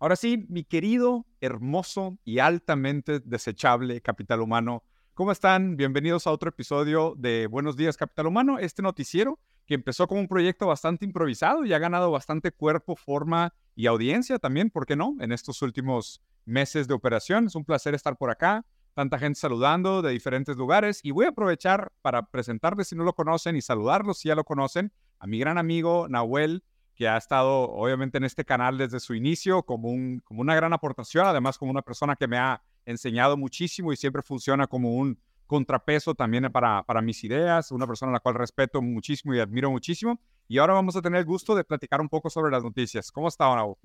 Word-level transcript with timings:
Ahora 0.00 0.14
sí, 0.14 0.46
mi 0.48 0.62
querido, 0.62 1.26
hermoso 1.40 2.18
y 2.24 2.38
altamente 2.38 3.18
desechable 3.18 4.00
capital 4.00 4.40
humano, 4.40 4.84
¿cómo 5.12 5.32
están? 5.32 5.76
Bienvenidos 5.76 6.28
a 6.28 6.30
otro 6.30 6.50
episodio 6.50 7.14
de 7.18 7.48
Buenos 7.48 7.76
Días 7.76 7.96
Capital 7.96 8.28
Humano, 8.28 8.60
este 8.60 8.80
noticiero 8.80 9.40
que 9.66 9.74
empezó 9.74 10.06
como 10.06 10.20
un 10.20 10.28
proyecto 10.28 10.68
bastante 10.68 11.04
improvisado 11.04 11.64
y 11.64 11.72
ha 11.72 11.80
ganado 11.80 12.12
bastante 12.12 12.52
cuerpo, 12.52 12.94
forma 12.94 13.52
y 13.74 13.88
audiencia 13.88 14.38
también, 14.38 14.70
¿por 14.70 14.86
qué 14.86 14.94
no? 14.94 15.16
En 15.18 15.32
estos 15.32 15.62
últimos 15.62 16.22
meses 16.44 16.86
de 16.86 16.94
operación. 16.94 17.46
Es 17.46 17.56
un 17.56 17.64
placer 17.64 17.96
estar 17.96 18.16
por 18.16 18.30
acá, 18.30 18.64
tanta 18.94 19.18
gente 19.18 19.40
saludando 19.40 20.00
de 20.00 20.12
diferentes 20.12 20.56
lugares 20.56 21.00
y 21.02 21.10
voy 21.10 21.26
a 21.26 21.30
aprovechar 21.30 21.90
para 22.02 22.30
presentarles 22.30 22.86
si 22.86 22.94
no 22.94 23.02
lo 23.02 23.14
conocen 23.14 23.56
y 23.56 23.62
saludarlos 23.62 24.18
si 24.18 24.28
ya 24.28 24.36
lo 24.36 24.44
conocen 24.44 24.92
a 25.18 25.26
mi 25.26 25.40
gran 25.40 25.58
amigo 25.58 26.06
Nahuel, 26.08 26.62
que 26.98 27.06
ha 27.06 27.16
estado 27.16 27.70
obviamente 27.70 28.18
en 28.18 28.24
este 28.24 28.44
canal 28.44 28.76
desde 28.76 28.98
su 28.98 29.14
inicio 29.14 29.62
como, 29.62 29.88
un, 29.88 30.18
como 30.24 30.40
una 30.40 30.56
gran 30.56 30.72
aportación, 30.72 31.26
además 31.26 31.56
como 31.56 31.70
una 31.70 31.80
persona 31.80 32.16
que 32.16 32.26
me 32.26 32.38
ha 32.38 32.60
enseñado 32.84 33.36
muchísimo 33.36 33.92
y 33.92 33.96
siempre 33.96 34.20
funciona 34.20 34.66
como 34.66 34.96
un 34.96 35.16
contrapeso 35.46 36.16
también 36.16 36.50
para, 36.50 36.82
para 36.82 37.00
mis 37.00 37.22
ideas, 37.22 37.70
una 37.70 37.86
persona 37.86 38.10
a 38.10 38.14
la 38.14 38.20
cual 38.20 38.34
respeto 38.34 38.82
muchísimo 38.82 39.32
y 39.32 39.38
admiro 39.38 39.70
muchísimo. 39.70 40.20
Y 40.48 40.58
ahora 40.58 40.74
vamos 40.74 40.96
a 40.96 41.00
tener 41.00 41.20
el 41.20 41.24
gusto 41.24 41.54
de 41.54 41.62
platicar 41.62 42.00
un 42.00 42.08
poco 42.08 42.30
sobre 42.30 42.50
las 42.50 42.64
noticias. 42.64 43.12
¿Cómo 43.12 43.28
está, 43.28 43.54
Nahuel? 43.54 43.76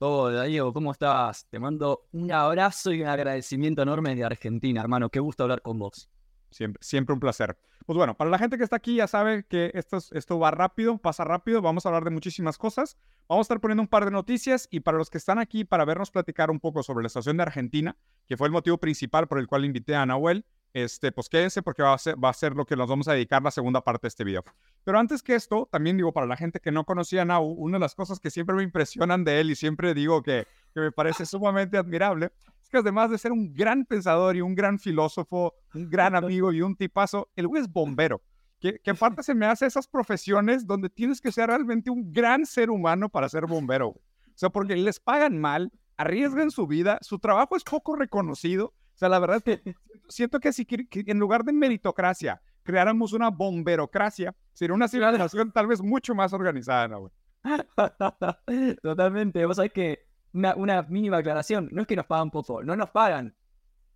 Hola 0.00 0.42
Diego, 0.42 0.70
¿cómo 0.74 0.92
estás? 0.92 1.46
Te 1.48 1.58
mando 1.58 2.08
un 2.12 2.30
abrazo 2.30 2.92
y 2.92 3.00
un 3.00 3.08
agradecimiento 3.08 3.80
enorme 3.80 4.14
de 4.14 4.22
Argentina, 4.22 4.82
hermano. 4.82 5.08
Qué 5.08 5.18
gusto 5.18 5.44
hablar 5.44 5.62
con 5.62 5.78
vos. 5.78 6.10
Siempre, 6.54 6.78
siempre 6.84 7.12
un 7.12 7.18
placer. 7.18 7.58
Pues 7.84 7.96
bueno, 7.96 8.16
para 8.16 8.30
la 8.30 8.38
gente 8.38 8.56
que 8.56 8.62
está 8.62 8.76
aquí 8.76 8.94
ya 8.94 9.08
sabe 9.08 9.44
que 9.44 9.72
esto, 9.74 9.98
esto 10.12 10.38
va 10.38 10.52
rápido, 10.52 10.98
pasa 10.98 11.24
rápido, 11.24 11.60
vamos 11.60 11.84
a 11.84 11.88
hablar 11.88 12.04
de 12.04 12.10
muchísimas 12.10 12.58
cosas. 12.58 12.96
Vamos 13.28 13.42
a 13.42 13.46
estar 13.46 13.60
poniendo 13.60 13.82
un 13.82 13.88
par 13.88 14.04
de 14.04 14.12
noticias 14.12 14.68
y 14.70 14.78
para 14.78 14.96
los 14.96 15.10
que 15.10 15.18
están 15.18 15.40
aquí 15.40 15.64
para 15.64 15.84
vernos 15.84 16.12
platicar 16.12 16.52
un 16.52 16.60
poco 16.60 16.84
sobre 16.84 17.02
la 17.02 17.08
situación 17.08 17.38
de 17.38 17.42
Argentina, 17.42 17.96
que 18.28 18.36
fue 18.36 18.46
el 18.46 18.52
motivo 18.52 18.78
principal 18.78 19.26
por 19.26 19.40
el 19.40 19.48
cual 19.48 19.64
invité 19.64 19.96
a 19.96 20.06
Nahuel, 20.06 20.46
este, 20.74 21.10
pues 21.10 21.28
quédense 21.28 21.60
porque 21.60 21.82
va 21.82 21.94
a, 21.94 21.98
ser, 21.98 22.22
va 22.22 22.28
a 22.28 22.34
ser 22.34 22.54
lo 22.54 22.66
que 22.66 22.76
nos 22.76 22.88
vamos 22.88 23.08
a 23.08 23.14
dedicar 23.14 23.42
la 23.42 23.50
segunda 23.50 23.80
parte 23.80 24.02
de 24.02 24.08
este 24.10 24.22
video. 24.22 24.44
Pero 24.84 25.00
antes 25.00 25.24
que 25.24 25.34
esto, 25.34 25.68
también 25.72 25.96
digo, 25.96 26.12
para 26.12 26.28
la 26.28 26.36
gente 26.36 26.60
que 26.60 26.70
no 26.70 26.84
conocía 26.84 27.22
a 27.22 27.24
Nau, 27.24 27.44
una 27.44 27.78
de 27.78 27.80
las 27.80 27.96
cosas 27.96 28.20
que 28.20 28.30
siempre 28.30 28.54
me 28.54 28.62
impresionan 28.62 29.24
de 29.24 29.40
él 29.40 29.50
y 29.50 29.56
siempre 29.56 29.92
digo 29.92 30.22
que, 30.22 30.46
que 30.72 30.80
me 30.80 30.92
parece 30.92 31.26
sumamente 31.26 31.78
admirable, 31.78 32.30
además 32.78 33.10
de 33.10 33.18
ser 33.18 33.32
un 33.32 33.52
gran 33.52 33.84
pensador 33.84 34.36
y 34.36 34.40
un 34.40 34.54
gran 34.54 34.78
filósofo, 34.78 35.54
un 35.74 35.88
gran 35.88 36.14
amigo 36.14 36.52
y 36.52 36.62
un 36.62 36.76
tipazo, 36.76 37.28
el 37.36 37.48
güey 37.48 37.62
es 37.62 37.72
bombero. 37.72 38.22
Que, 38.60 38.78
que 38.78 38.90
aparte 39.18 39.22
se 39.22 39.34
me 39.34 39.46
hace 39.46 39.66
esas 39.66 39.86
profesiones 39.86 40.66
donde 40.66 40.88
tienes 40.88 41.20
que 41.20 41.32
ser 41.32 41.48
realmente 41.48 41.90
un 41.90 42.12
gran 42.12 42.46
ser 42.46 42.70
humano 42.70 43.08
para 43.08 43.28
ser 43.28 43.46
bombero. 43.46 43.88
O 43.88 44.36
sea, 44.36 44.50
porque 44.50 44.76
les 44.76 45.00
pagan 45.00 45.38
mal, 45.38 45.72
arriesgan 45.96 46.50
su 46.50 46.66
vida, 46.66 46.98
su 47.02 47.18
trabajo 47.18 47.56
es 47.56 47.64
poco 47.64 47.94
reconocido 47.96 48.74
o 48.94 48.98
sea, 48.98 49.08
la 49.08 49.18
verdad 49.18 49.38
es 49.38 49.42
que 49.42 49.74
siento 50.08 50.40
que 50.40 50.52
si 50.52 50.66
en 50.92 51.18
lugar 51.18 51.44
de 51.44 51.52
meritocracia 51.52 52.40
creáramos 52.62 53.12
una 53.12 53.30
bomberocracia, 53.30 54.34
sería 54.52 54.74
una 54.74 54.88
civilización 54.88 55.52
tal 55.52 55.66
vez 55.66 55.82
mucho 55.82 56.14
más 56.14 56.32
organizada, 56.32 56.88
¿no, 56.88 57.10
Totalmente. 58.82 59.44
Vos 59.44 59.56
sabés 59.56 59.72
que 59.72 60.06
una, 60.34 60.54
una, 60.56 60.82
mínima 60.82 61.18
aclaración, 61.18 61.68
no 61.72 61.82
es 61.82 61.86
que 61.86 61.96
nos 61.96 62.06
pagan 62.06 62.30
poco, 62.30 62.62
no 62.62 62.76
nos 62.76 62.90
pagan 62.90 63.34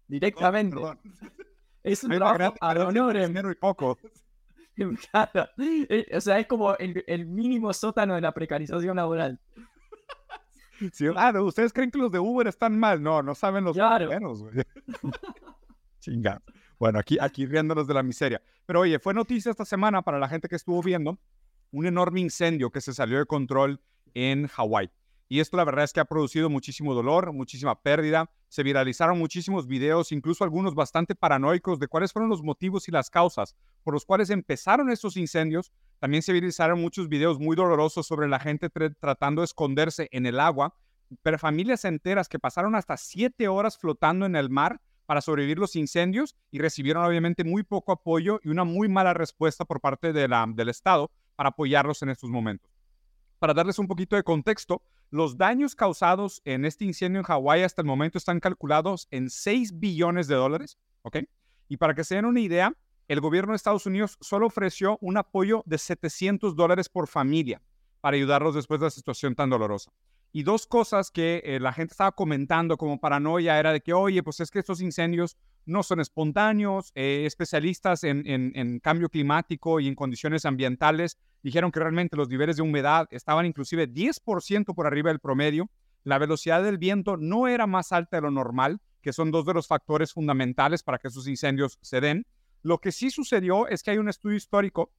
directamente. 0.07 0.77
es 1.83 2.03
un 2.05 2.11
trabajo 2.13 2.55
ad 2.61 2.87
honorem. 2.87 3.37
Y 3.37 3.55
poco. 3.55 3.99
Claro. 5.11 5.49
Eh, 5.59 6.07
o 6.15 6.21
sea, 6.21 6.39
es 6.39 6.47
como 6.47 6.77
el, 6.77 7.03
el 7.09 7.27
mínimo 7.27 7.73
sótano 7.73 8.15
de 8.15 8.21
la 8.21 8.33
precarización 8.33 8.95
laboral. 8.95 9.41
ah, 11.17 11.33
¿ustedes 11.43 11.73
creen 11.73 11.91
que 11.91 11.99
los 11.99 12.13
de 12.13 12.21
Uber 12.21 12.47
están 12.47 12.79
mal? 12.79 13.03
No, 13.03 13.21
no 13.21 13.35
saben 13.35 13.65
los 13.65 13.75
claro. 13.75 14.09
güey. 14.37 14.65
Chinga. 15.99 16.41
Bueno, 16.79 17.01
aquí, 17.01 17.19
aquí 17.21 17.45
riéndonos 17.45 17.89
de 17.89 17.95
la 17.95 18.05
miseria. 18.05 18.41
Pero 18.67 18.81
oye, 18.81 19.01
fue 19.01 19.15
noticia 19.15 19.51
esta 19.51 19.65
semana 19.65 20.03
para 20.03 20.21
la 20.21 20.29
gente 20.29 20.49
que 20.49 20.55
estuvo 20.55 20.81
viendo 20.81 21.19
un 21.73 21.87
enorme 21.87 22.21
incendio 22.21 22.71
que 22.71 22.81
se 22.81 22.95
salió 22.95 23.19
de 23.19 23.27
control 23.27 23.81
en 24.15 24.47
Hawái. 24.47 24.91
Y 25.29 25.41
esto 25.41 25.59
la 25.59 25.65
verdad 25.65 25.85
es 25.85 25.93
que 25.93 26.01
ha 26.01 26.07
producido 26.07 26.49
muchísimo 26.49 26.95
dolor, 26.95 27.33
muchísima 27.33 27.81
pérdida. 27.81 28.31
Se 28.49 28.63
viralizaron 28.63 29.19
muchísimos 29.19 29.67
videos, 29.67 30.11
incluso 30.11 30.43
algunos 30.43 30.75
bastante 30.75 31.15
paranoicos, 31.15 31.79
de 31.79 31.87
cuáles 31.87 32.13
fueron 32.13 32.31
los 32.31 32.43
motivos 32.43 32.89
y 32.89 32.93
las 32.93 33.11
causas 33.11 33.55
por 33.85 33.93
los 33.93 34.07
cuales 34.07 34.31
empezaron 34.31 34.91
estos 34.91 35.19
incendios. 35.19 35.71
También 35.99 36.23
se 36.23 36.33
viralizaron 36.33 36.81
muchos 36.81 37.09
videos 37.09 37.39
muy 37.39 37.57
dolorosos 37.57 38.07
sobre 38.07 38.27
la 38.27 38.41
gente 38.41 38.71
tratando 38.71 39.43
de 39.43 39.47
esconderse 39.47 40.09
en 40.13 40.25
el 40.25 40.41
agua, 40.41 40.75
pero 41.23 41.39
familias 41.39 41.85
enteras 41.85 42.29
que 42.29 42.39
pasaron 42.39 42.75
hasta 42.75 42.97
siete 42.97 43.49
horas 43.49 43.77
flotando 43.77 44.25
en 44.25 44.35
el 44.35 44.49
mar 44.49 44.81
para 45.05 45.21
sobrevivir 45.21 45.59
los 45.59 45.75
incendios 45.77 46.37
y 46.51 46.59
recibieron 46.59 47.05
obviamente 47.05 47.45
muy 47.45 47.63
poco 47.63 47.93
apoyo 47.93 48.41
y 48.45 48.49
una 48.49 48.65
muy 48.65 48.89
mala 48.89 49.15
respuesta 49.15 49.65
por 49.65 49.81
parte 49.81 50.13
de 50.13 50.29
la, 50.29 50.47
del 50.49 50.69
Estado 50.69 51.11
para 51.35 51.49
apoyarlos 51.51 52.03
en 52.03 52.11
estos 52.11 52.29
momentos. 52.29 52.71
Para 53.39 53.55
darles 53.55 53.79
un 53.79 53.87
poquito 53.87 54.17
de 54.17 54.23
contexto, 54.23 54.83
los 55.11 55.37
daños 55.37 55.75
causados 55.75 56.43
en 56.45 56.65
este 56.65 56.85
incendio 56.85 57.21
en 57.21 57.25
Hawái 57.25 57.63
hasta 57.63 57.83
el 57.83 57.87
momento 57.87 58.19
están 58.19 58.41
calculados 58.41 59.09
en 59.11 59.31
6 59.31 59.79
billones 59.79 60.29
de 60.29 60.35
dólares, 60.35 60.79
¿ok? 61.03 61.19
Y 61.69 61.77
para 61.77 61.95
que 61.95 62.05
se 62.05 62.17
den 62.17 62.25
una 62.25 62.41
idea, 62.41 62.75
el 63.09 63.21
gobierno 63.21 63.53
de 63.53 63.57
Estados 63.57 63.87
Unidos 63.87 64.19
solo 64.21 64.47
ofreció 64.47 64.99
un 65.01 65.17
apoyo 65.17 65.63
de 65.67 65.79
700 65.79 66.55
dólares 66.55 66.89
por 66.89 67.09
familia 67.09 67.63
para 68.01 68.17
ayudarlos 68.17 68.55
después 68.55 68.81
de 68.81 68.87
la 68.87 68.91
situación 68.91 69.35
tan 69.35 69.51
dolorosa. 69.51 69.91
Y 70.31 70.43
dos 70.43 70.67
cosas 70.67 71.11
que 71.11 71.43
eh, 71.45 71.59
la 71.59 71.73
gente 71.73 71.93
estaba 71.93 72.13
comentando 72.13 72.77
como 72.77 73.01
paranoia 73.01 73.59
era 73.59 73.73
de 73.73 73.81
que, 73.81 73.95
oye, 73.95 74.23
pues 74.23 74.41
es 74.41 74.51
que 74.51 74.59
estos 74.59 74.83
incendios 74.83 75.39
no 75.65 75.83
son 75.83 76.01
espontáneos, 76.01 76.93
eh, 76.95 77.25
especialistas 77.27 78.05
en, 78.05 78.23
en, 78.27 78.79
cambio 78.81 79.09
climático 79.09 79.81
y 79.81 79.89
en 79.89 79.95
condiciones 79.95 80.45
ambientales 80.45 81.19
dijeron 81.43 81.71
que 81.71 81.81
realmente 81.81 82.17
los 82.17 82.29
niveles 82.29 82.57
de 82.57 82.63
humedad 82.63 83.07
estaban 83.11 83.47
inclusive 83.47 83.89
10% 83.89 84.75
por 84.75 84.87
arriba 84.87 85.11
del 85.11 85.21
promedio, 85.21 85.71
la 86.05 86.19
velocidad 86.19 86.63
del 86.63 86.79
viento 86.79 87.17
no 87.17 87.49
era 87.49 87.67
más 87.67 87.93
alta 87.93 88.17
de 88.17 88.23
lo 88.23 88.31
normal, 88.31 88.81
que 89.03 89.13
son 89.13 89.31
dos 89.31 89.45
de 89.45 89.55
los 89.55 89.67
factores 89.67 90.13
fundamentales 90.13 90.83
para 90.83 90.99
que 90.99 91.09
esos 91.09 91.29
incendios 91.29 91.79
se 91.83 92.01
den. 92.01 92.27
Lo 92.63 92.79
que 92.79 92.93
sí 92.93 93.11
sucedió 93.11 93.69
es 93.69 93.83
que 93.83 93.93
hay 93.93 93.99
un 93.99 94.09
estudio 94.09 94.37
histórico 94.37 94.93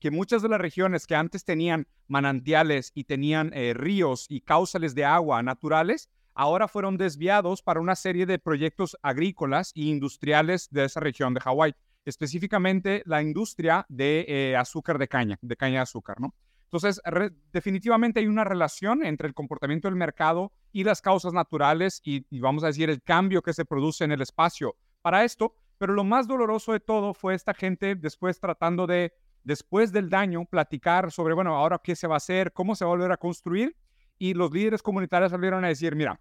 que 0.00 0.10
muchas 0.10 0.42
de 0.42 0.48
las 0.48 0.60
regiones 0.60 1.06
que 1.06 1.14
antes 1.14 1.44
tenían 1.44 1.86
manantiales 2.06 2.92
y 2.94 3.04
tenían 3.04 3.52
eh, 3.54 3.72
ríos 3.74 4.26
y 4.28 4.40
causales 4.40 4.94
de 4.94 5.04
agua 5.04 5.42
naturales, 5.42 6.10
ahora 6.34 6.68
fueron 6.68 6.96
desviados 6.96 7.62
para 7.62 7.80
una 7.80 7.96
serie 7.96 8.26
de 8.26 8.38
proyectos 8.38 8.96
agrícolas 9.02 9.72
e 9.74 9.82
industriales 9.82 10.68
de 10.70 10.84
esa 10.84 11.00
región 11.00 11.32
de 11.34 11.40
Hawái, 11.40 11.74
específicamente 12.06 13.02
la 13.04 13.20
industria 13.20 13.84
de 13.88 14.24
eh, 14.26 14.56
azúcar 14.56 14.96
de 14.98 15.08
caña, 15.08 15.38
de 15.42 15.56
caña 15.56 15.74
de 15.74 15.82
azúcar, 15.82 16.20
¿no? 16.20 16.34
Entonces, 16.64 17.00
definitivamente 17.52 18.20
hay 18.20 18.26
una 18.26 18.42
relación 18.42 19.04
entre 19.04 19.28
el 19.28 19.34
comportamiento 19.34 19.88
del 19.88 19.96
mercado 19.96 20.52
y 20.72 20.82
las 20.82 21.00
causas 21.00 21.32
naturales 21.32 22.00
y, 22.02 22.26
y, 22.28 22.40
vamos 22.40 22.64
a 22.64 22.68
decir 22.68 22.90
el 22.90 23.02
cambio 23.02 23.40
que 23.40 23.52
se 23.52 23.64
produce 23.64 24.04
en 24.04 24.10
el 24.10 24.20
espacio 24.20 24.74
para 25.00 25.24
esto, 25.24 25.54
pero 25.78 25.92
lo 25.92 26.02
más 26.02 26.26
doloroso 26.26 26.72
de 26.72 26.80
todo 26.80 27.14
fue 27.14 27.34
esta 27.34 27.54
gente 27.54 27.94
después 27.94 28.40
tratando 28.40 28.86
de 28.86 29.12
después 29.46 29.92
del 29.92 30.10
daño, 30.10 30.44
platicar 30.44 31.12
sobre, 31.12 31.32
bueno, 31.32 31.54
ahora 31.54 31.80
qué 31.82 31.94
se 31.94 32.08
va 32.08 32.14
a 32.14 32.16
hacer, 32.16 32.52
cómo 32.52 32.74
se 32.74 32.84
va 32.84 32.90
a 32.90 32.94
volver 32.94 33.12
a 33.12 33.16
construir. 33.16 33.76
Y 34.18 34.34
los 34.34 34.50
líderes 34.50 34.82
comunitarios 34.82 35.30
salieron 35.30 35.64
a 35.64 35.68
decir, 35.68 35.94
mira, 35.94 36.20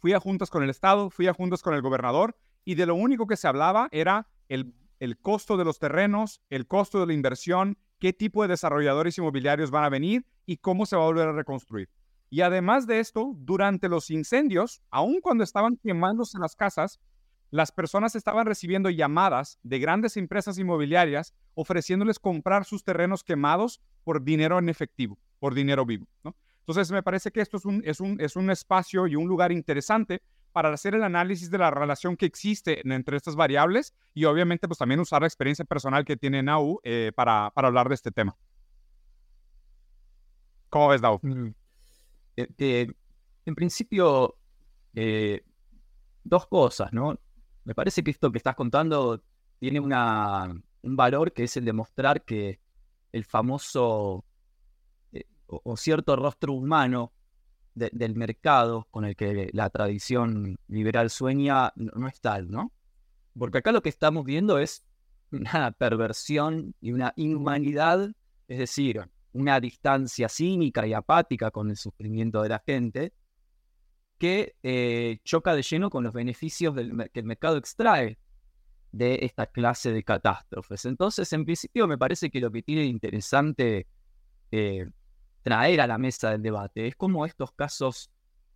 fui 0.00 0.12
a 0.12 0.18
juntas 0.18 0.50
con 0.50 0.64
el 0.64 0.70
Estado, 0.70 1.08
fui 1.08 1.28
a 1.28 1.34
juntas 1.34 1.62
con 1.62 1.74
el 1.74 1.82
gobernador, 1.82 2.36
y 2.64 2.74
de 2.74 2.86
lo 2.86 2.96
único 2.96 3.28
que 3.28 3.36
se 3.36 3.46
hablaba 3.46 3.88
era 3.92 4.26
el, 4.48 4.74
el 5.00 5.18
costo 5.18 5.56
de 5.56 5.64
los 5.64 5.78
terrenos, 5.78 6.40
el 6.50 6.66
costo 6.66 7.00
de 7.00 7.06
la 7.06 7.12
inversión, 7.12 7.78
qué 7.98 8.12
tipo 8.12 8.42
de 8.42 8.48
desarrolladores 8.48 9.18
inmobiliarios 9.18 9.70
van 9.70 9.84
a 9.84 9.88
venir 9.88 10.26
y 10.46 10.58
cómo 10.58 10.86
se 10.86 10.96
va 10.96 11.02
a 11.02 11.06
volver 11.06 11.28
a 11.28 11.32
reconstruir. 11.32 11.88
Y 12.30 12.42
además 12.42 12.86
de 12.86 13.00
esto, 13.00 13.32
durante 13.36 13.88
los 13.88 14.10
incendios, 14.10 14.82
aun 14.90 15.20
cuando 15.20 15.44
estaban 15.44 15.76
quemándose 15.76 16.38
las 16.38 16.54
casas, 16.54 17.00
las 17.50 17.72
personas 17.72 18.14
estaban 18.14 18.46
recibiendo 18.46 18.90
llamadas 18.90 19.58
de 19.62 19.78
grandes 19.78 20.18
empresas 20.18 20.58
inmobiliarias 20.58 21.34
ofreciéndoles 21.54 22.18
comprar 22.18 22.66
sus 22.66 22.84
terrenos 22.84 23.24
quemados 23.24 23.80
por 24.04 24.22
dinero 24.22 24.58
en 24.58 24.68
efectivo, 24.68 25.18
por 25.38 25.54
dinero 25.54 25.86
vivo. 25.86 26.06
Entonces, 26.60 26.90
me 26.92 27.02
parece 27.02 27.32
que 27.32 27.40
esto 27.40 27.56
es 27.56 27.64
un, 27.64 27.82
es, 27.86 28.00
un, 28.00 28.20
es 28.20 28.36
un 28.36 28.50
espacio 28.50 29.06
y 29.06 29.16
un 29.16 29.26
lugar 29.26 29.50
interesante 29.50 30.20
para 30.52 30.72
hacer 30.72 30.94
el 30.94 31.02
análisis 31.02 31.50
de 31.50 31.58
la 31.58 31.70
relación 31.70 32.16
que 32.16 32.26
existe 32.26 32.80
entre 32.90 33.16
estas 33.16 33.36
variables 33.36 33.94
y 34.14 34.24
obviamente 34.24 34.66
pues 34.66 34.78
también 34.78 35.00
usar 35.00 35.22
la 35.22 35.28
experiencia 35.28 35.64
personal 35.64 36.04
que 36.04 36.16
tiene 36.16 36.42
Nau 36.42 36.80
eh, 36.82 37.12
para, 37.14 37.46
hablar 37.54 37.88
de 37.88 37.94
este 37.94 38.10
tema. 38.10 38.36
¿Cómo 40.70 40.88
ves, 40.88 41.02
Nau? 41.02 41.18
Mm. 41.22 41.48
Eh, 42.36 42.48
eh, 42.58 42.86
en 43.46 43.54
principio, 43.54 44.36
dos 46.24 46.46
cosas, 46.48 46.92
¿no? 46.92 47.18
Me 47.64 47.74
parece 47.74 48.02
que 48.02 48.10
esto 48.10 48.32
que 48.32 48.38
estás 48.38 48.54
contando 48.54 49.22
tiene 49.58 49.80
una, 49.80 50.52
un 50.82 50.96
valor 50.96 51.32
que 51.32 51.44
es 51.44 51.56
el 51.56 51.64
de 51.64 51.72
mostrar 51.72 52.24
que 52.24 52.60
el 53.12 53.24
famoso 53.24 54.24
o, 55.48 55.76
cierto 55.76 56.14
rostro 56.16 56.52
humano 56.52 57.12
del 57.78 58.14
mercado 58.14 58.86
con 58.90 59.04
el 59.04 59.16
que 59.16 59.50
la 59.52 59.70
tradición 59.70 60.58
liberal 60.68 61.10
sueña 61.10 61.72
no, 61.76 62.08
es 62.08 62.20
tal, 62.20 62.50
¿no? 62.50 62.72
Porque 63.38 63.58
acá 63.58 63.72
lo 63.72 63.82
que 63.82 63.88
estamos 63.88 64.24
viendo 64.24 64.58
es 64.58 64.84
una 65.30 65.70
perversión 65.72 66.74
y 66.80 66.92
una 66.92 67.12
inhumanidad, 67.16 68.10
es 68.48 68.58
decir, 68.58 69.08
una 69.32 69.60
distancia 69.60 70.28
cínica 70.28 70.86
y 70.86 70.94
apática 70.94 71.50
con 71.50 71.70
el 71.70 71.76
sufrimiento 71.76 72.42
de 72.42 72.48
la 72.48 72.62
gente, 72.64 73.12
que 74.18 74.56
eh, 74.62 75.18
choca 75.24 75.54
de 75.54 75.62
lleno 75.62 75.90
con 75.90 76.02
los 76.02 76.12
beneficios 76.12 76.74
que 76.74 77.20
el 77.20 77.24
mercado 77.24 77.56
extrae 77.56 78.18
de 78.92 79.18
esta 79.22 79.46
clase 79.46 79.92
de 79.92 80.02
catástrofes. 80.02 80.84
Entonces, 80.84 81.32
en 81.32 81.44
principio, 81.44 81.86
me 81.86 81.98
parece 81.98 82.30
que 82.30 82.40
lo 82.40 82.50
que 82.50 82.62
tiene 82.62 82.84
interesante 82.84 83.86
eh, 84.50 84.86
traer 85.48 85.80
a 85.80 85.86
la 85.86 85.96
mesa 85.96 86.30
del 86.30 86.42
debate 86.42 86.88
es 86.88 86.94
cómo 86.94 87.24
estos 87.24 87.52
casos 87.52 88.10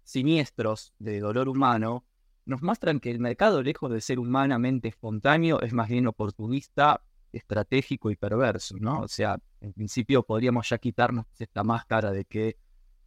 siniestros 0.04 0.92
de 0.98 1.20
dolor 1.20 1.48
humano 1.48 2.04
nos 2.44 2.60
muestran 2.60 3.00
que 3.00 3.10
el 3.10 3.18
mercado, 3.18 3.62
lejos 3.62 3.90
de 3.90 4.02
ser 4.02 4.18
humanamente 4.18 4.88
espontáneo, 4.88 5.58
es 5.62 5.72
más 5.72 5.88
bien 5.88 6.06
oportunista, 6.06 7.02
estratégico 7.32 8.10
y 8.10 8.16
perverso, 8.16 8.76
¿no? 8.78 9.00
O 9.00 9.08
sea, 9.08 9.38
en 9.62 9.72
principio 9.72 10.22
podríamos 10.22 10.68
ya 10.68 10.76
quitarnos 10.76 11.24
esta 11.38 11.64
máscara 11.64 12.10
de 12.10 12.26
que 12.26 12.58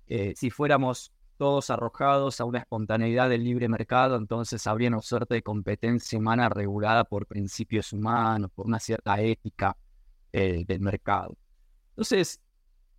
eh, 0.07 0.33
si 0.35 0.49
fuéramos 0.49 1.11
todos 1.37 1.69
arrojados 1.69 2.41
a 2.41 2.45
una 2.45 2.57
espontaneidad 2.57 3.29
del 3.29 3.43
libre 3.43 3.69
mercado, 3.69 4.15
entonces 4.15 4.65
habría 4.65 4.89
una 4.89 5.03
suerte 5.03 5.35
de 5.35 5.43
competencia 5.43 6.17
humana 6.17 6.49
regulada 6.49 7.03
por 7.03 7.27
principios 7.27 7.93
humanos, 7.93 8.49
por 8.55 8.65
una 8.65 8.79
cierta 8.79 9.21
ética 9.21 9.77
eh, 10.33 10.63
del 10.65 10.79
mercado. 10.79 11.37
Entonces, 11.89 12.41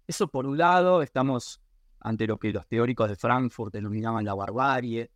eso 0.07 0.29
por 0.29 0.47
un 0.47 0.57
lado, 0.59 1.03
estamos 1.03 1.61
ante 2.01 2.27
lo 2.27 2.39
que 2.39 2.53
los 2.53 2.67
teóricos 2.67 3.09
de 3.09 3.17
Frankfurt 3.17 3.73
denominaban 3.73 4.25
la 4.25 4.35
barbarie. 4.35 5.11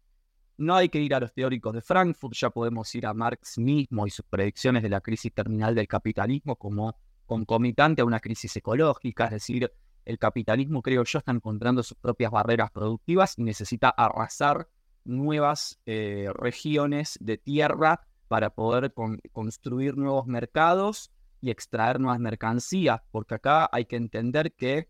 No 0.59 0.75
hay 0.75 0.89
que 0.89 1.01
ir 1.01 1.15
a 1.15 1.21
los 1.21 1.33
teóricos 1.33 1.73
de 1.73 1.81
Frankfurt, 1.81 2.35
ya 2.35 2.51
podemos 2.51 2.95
ir 2.95 3.07
a 3.07 3.15
Marx 3.15 3.59
mismo 3.59 4.07
y 4.07 4.11
sus 4.11 4.25
predicciones 4.27 4.83
de 4.83 4.89
la 4.89 5.01
crisis 5.01 5.33
terminal 5.33 5.75
del 5.75 5.89
capitalismo 5.89 6.57
como 6.57 6.97
concomitante 7.27 8.03
a 8.03 8.05
una 8.05 8.21
crisis 8.21 8.57
ecológica, 8.57 9.27
es 9.27 9.31
decir, 9.31 9.73
el 10.05 10.19
capitalismo, 10.19 10.83
creo 10.83 11.05
yo, 11.05 11.19
está 11.19 11.31
encontrando 11.31 11.83
sus 11.83 11.97
propias 11.97 12.33
barreras 12.33 12.71
productivas 12.73 13.39
y 13.39 13.45
necesita 13.45 13.91
arrasar 13.91 14.69
nuevas 15.05 15.79
eh, 15.87 16.29
regiones 16.35 17.17
de 17.21 17.39
tierra 17.39 18.01
para 18.27 18.51
poder 18.51 18.93
construir 19.33 19.97
nuevos 19.97 20.27
mercados 20.27 21.11
y 21.41 21.51
extraer 21.51 22.01
nuevas 22.01 22.21
mercancías, 22.21 23.01
porque 23.11 23.35
acá 23.35 23.69
hay 23.73 23.87
que 23.87 23.97
entender 23.97 24.53
que 24.53 24.89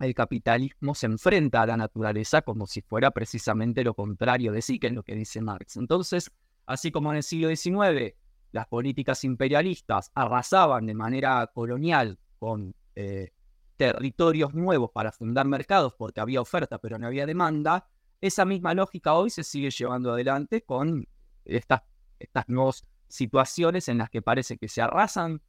el 0.00 0.14
capitalismo 0.14 0.94
se 0.94 1.06
enfrenta 1.06 1.62
a 1.62 1.66
la 1.66 1.76
naturaleza 1.76 2.42
como 2.42 2.66
si 2.66 2.82
fuera 2.82 3.10
precisamente 3.10 3.82
lo 3.82 3.94
contrario 3.94 4.52
de 4.52 4.62
sí, 4.62 4.78
que 4.78 4.88
es 4.88 4.92
lo 4.92 5.02
que 5.02 5.14
dice 5.14 5.40
Marx. 5.40 5.76
Entonces, 5.76 6.30
así 6.66 6.92
como 6.92 7.10
en 7.10 7.18
el 7.18 7.22
siglo 7.22 7.48
XIX 7.54 8.14
las 8.52 8.66
políticas 8.66 9.24
imperialistas 9.24 10.10
arrasaban 10.14 10.86
de 10.86 10.94
manera 10.94 11.46
colonial 11.48 12.18
con 12.38 12.74
eh, 12.94 13.32
territorios 13.76 14.54
nuevos 14.54 14.90
para 14.90 15.12
fundar 15.12 15.46
mercados 15.46 15.94
porque 15.96 16.20
había 16.20 16.40
oferta 16.40 16.78
pero 16.78 16.98
no 16.98 17.06
había 17.06 17.26
demanda, 17.26 17.86
esa 18.20 18.44
misma 18.44 18.74
lógica 18.74 19.14
hoy 19.14 19.30
se 19.30 19.44
sigue 19.44 19.70
llevando 19.70 20.12
adelante 20.12 20.62
con 20.62 21.06
estas, 21.44 21.82
estas 22.18 22.48
nuevas 22.48 22.84
situaciones 23.06 23.88
en 23.88 23.98
las 23.98 24.10
que 24.10 24.22
parece 24.22 24.58
que 24.58 24.68
se 24.68 24.82
arrasan 24.82 25.40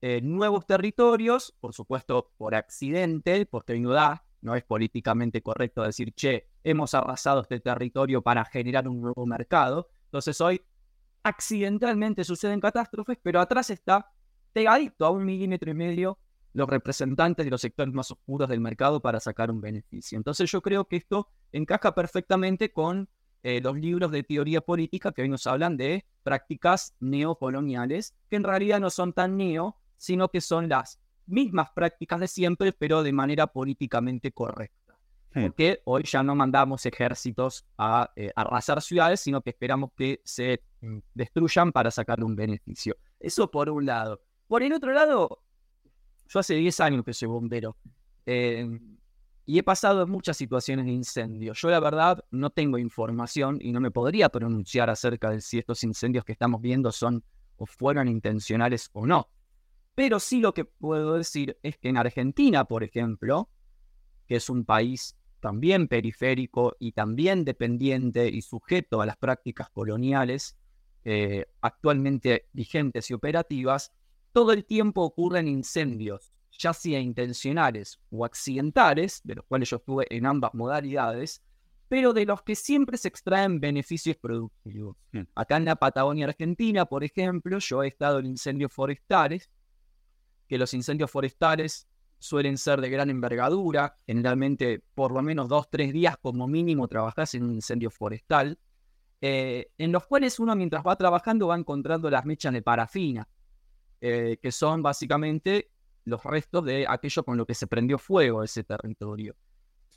eh, 0.00 0.20
nuevos 0.22 0.66
territorios, 0.66 1.54
por 1.60 1.74
supuesto 1.74 2.32
por 2.36 2.54
accidente, 2.54 3.46
porque 3.46 3.78
no 3.80 3.90
da, 3.90 4.24
no 4.40 4.54
es 4.54 4.64
políticamente 4.64 5.42
correcto 5.42 5.82
decir, 5.82 6.14
che, 6.14 6.48
hemos 6.62 6.94
arrasado 6.94 7.42
este 7.42 7.60
territorio 7.60 8.22
para 8.22 8.44
generar 8.44 8.86
un 8.88 9.00
nuevo 9.00 9.26
mercado. 9.26 9.88
Entonces 10.04 10.40
hoy 10.40 10.60
accidentalmente 11.22 12.24
suceden 12.24 12.60
catástrofes, 12.60 13.18
pero 13.22 13.40
atrás 13.40 13.70
está 13.70 14.12
pegadito 14.52 15.04
a 15.04 15.10
un 15.10 15.24
milímetro 15.24 15.70
y 15.70 15.74
medio 15.74 16.18
los 16.52 16.68
representantes 16.68 17.44
de 17.44 17.50
los 17.50 17.60
sectores 17.60 17.92
más 17.92 18.10
oscuros 18.10 18.48
del 18.48 18.60
mercado 18.60 19.00
para 19.00 19.20
sacar 19.20 19.50
un 19.50 19.60
beneficio. 19.60 20.16
Entonces 20.16 20.50
yo 20.50 20.62
creo 20.62 20.86
que 20.86 20.96
esto 20.96 21.28
encaja 21.52 21.94
perfectamente 21.94 22.72
con 22.72 23.08
eh, 23.42 23.60
los 23.60 23.76
libros 23.76 24.10
de 24.10 24.22
teoría 24.22 24.60
política 24.60 25.12
que 25.12 25.22
hoy 25.22 25.28
nos 25.28 25.46
hablan 25.46 25.76
de 25.76 26.06
prácticas 26.22 26.96
neocoloniales, 27.00 28.14
que 28.28 28.36
en 28.36 28.44
realidad 28.44 28.80
no 28.80 28.90
son 28.90 29.12
tan 29.12 29.36
neo, 29.36 29.76
sino 29.98 30.28
que 30.28 30.40
son 30.40 30.68
las 30.68 30.98
mismas 31.26 31.70
prácticas 31.74 32.20
de 32.20 32.28
siempre, 32.28 32.72
pero 32.72 33.02
de 33.02 33.12
manera 33.12 33.46
políticamente 33.46 34.32
correcta. 34.32 34.98
Hmm. 35.34 35.42
Porque 35.42 35.82
hoy 35.84 36.04
ya 36.04 36.22
no 36.22 36.34
mandamos 36.34 36.86
ejércitos 36.86 37.66
a 37.76 38.10
eh, 38.16 38.32
arrasar 38.34 38.80
ciudades, 38.80 39.20
sino 39.20 39.42
que 39.42 39.50
esperamos 39.50 39.90
que 39.94 40.22
se 40.24 40.62
mm, 40.80 40.98
destruyan 41.12 41.70
para 41.70 41.90
sacar 41.90 42.24
un 42.24 42.34
beneficio. 42.34 42.96
Eso 43.20 43.50
por 43.50 43.68
un 43.68 43.84
lado. 43.84 44.22
Por 44.46 44.62
el 44.62 44.72
otro 44.72 44.92
lado, 44.92 45.42
yo 46.28 46.38
hace 46.38 46.54
10 46.54 46.80
años 46.80 47.04
que 47.04 47.12
soy 47.12 47.28
bombero 47.28 47.76
eh, 48.24 48.66
y 49.44 49.58
he 49.58 49.62
pasado 49.62 50.02
en 50.02 50.10
muchas 50.10 50.36
situaciones 50.36 50.86
de 50.86 50.92
incendio. 50.92 51.52
Yo 51.52 51.68
la 51.68 51.80
verdad 51.80 52.24
no 52.30 52.50
tengo 52.50 52.78
información 52.78 53.58
y 53.60 53.72
no 53.72 53.80
me 53.80 53.90
podría 53.90 54.28
pronunciar 54.28 54.88
acerca 54.88 55.30
de 55.30 55.40
si 55.40 55.58
estos 55.58 55.84
incendios 55.84 56.24
que 56.24 56.32
estamos 56.32 56.60
viendo 56.60 56.92
son 56.92 57.22
o 57.56 57.66
fueron 57.66 58.08
intencionales 58.08 58.88
o 58.92 59.06
no. 59.06 59.28
Pero 59.98 60.20
sí 60.20 60.38
lo 60.38 60.54
que 60.54 60.64
puedo 60.64 61.14
decir 61.14 61.58
es 61.60 61.76
que 61.76 61.88
en 61.88 61.96
Argentina, 61.96 62.66
por 62.66 62.84
ejemplo, 62.84 63.48
que 64.28 64.36
es 64.36 64.48
un 64.48 64.64
país 64.64 65.18
también 65.40 65.88
periférico 65.88 66.76
y 66.78 66.92
también 66.92 67.44
dependiente 67.44 68.28
y 68.28 68.42
sujeto 68.42 69.02
a 69.02 69.06
las 69.06 69.16
prácticas 69.16 69.70
coloniales 69.70 70.56
eh, 71.04 71.46
actualmente 71.62 72.46
vigentes 72.52 73.10
y 73.10 73.14
operativas, 73.14 73.92
todo 74.30 74.52
el 74.52 74.64
tiempo 74.64 75.02
ocurren 75.02 75.48
incendios, 75.48 76.32
ya 76.56 76.72
sea 76.72 77.00
intencionales 77.00 77.98
o 78.12 78.24
accidentales, 78.24 79.20
de 79.24 79.34
los 79.34 79.46
cuales 79.46 79.68
yo 79.68 79.78
estuve 79.78 80.06
en 80.10 80.26
ambas 80.26 80.54
modalidades, 80.54 81.42
pero 81.88 82.12
de 82.12 82.24
los 82.24 82.42
que 82.42 82.54
siempre 82.54 82.98
se 82.98 83.08
extraen 83.08 83.58
beneficios 83.58 84.16
productivos. 84.16 84.96
Hmm. 85.10 85.22
Acá 85.34 85.56
en 85.56 85.64
la 85.64 85.74
Patagonia 85.74 86.26
Argentina, 86.26 86.84
por 86.84 87.02
ejemplo, 87.02 87.58
yo 87.58 87.82
he 87.82 87.88
estado 87.88 88.20
en 88.20 88.26
incendios 88.26 88.72
forestales, 88.72 89.50
que 90.48 90.58
los 90.58 90.74
incendios 90.74 91.10
forestales 91.10 91.86
suelen 92.18 92.58
ser 92.58 92.80
de 92.80 92.90
gran 92.90 93.10
envergadura, 93.10 93.96
generalmente 94.06 94.82
por 94.94 95.12
lo 95.12 95.22
menos 95.22 95.48
dos, 95.48 95.70
tres 95.70 95.92
días 95.92 96.16
como 96.20 96.48
mínimo 96.48 96.88
trabajas 96.88 97.34
en 97.34 97.44
un 97.44 97.54
incendio 97.54 97.90
forestal, 97.90 98.58
eh, 99.20 99.70
en 99.78 99.92
los 99.92 100.06
cuales 100.06 100.38
uno 100.40 100.54
mientras 100.56 100.84
va 100.84 100.96
trabajando 100.96 101.48
va 101.48 101.56
encontrando 101.56 102.10
las 102.10 102.24
mechas 102.24 102.52
de 102.52 102.62
parafina, 102.62 103.28
eh, 104.00 104.38
que 104.40 104.52
son 104.52 104.82
básicamente 104.82 105.70
los 106.04 106.22
restos 106.24 106.64
de 106.64 106.86
aquello 106.88 107.22
con 107.24 107.36
lo 107.36 107.46
que 107.46 107.54
se 107.54 107.66
prendió 107.66 107.98
fuego 107.98 108.42
ese 108.42 108.64
territorio. 108.64 109.36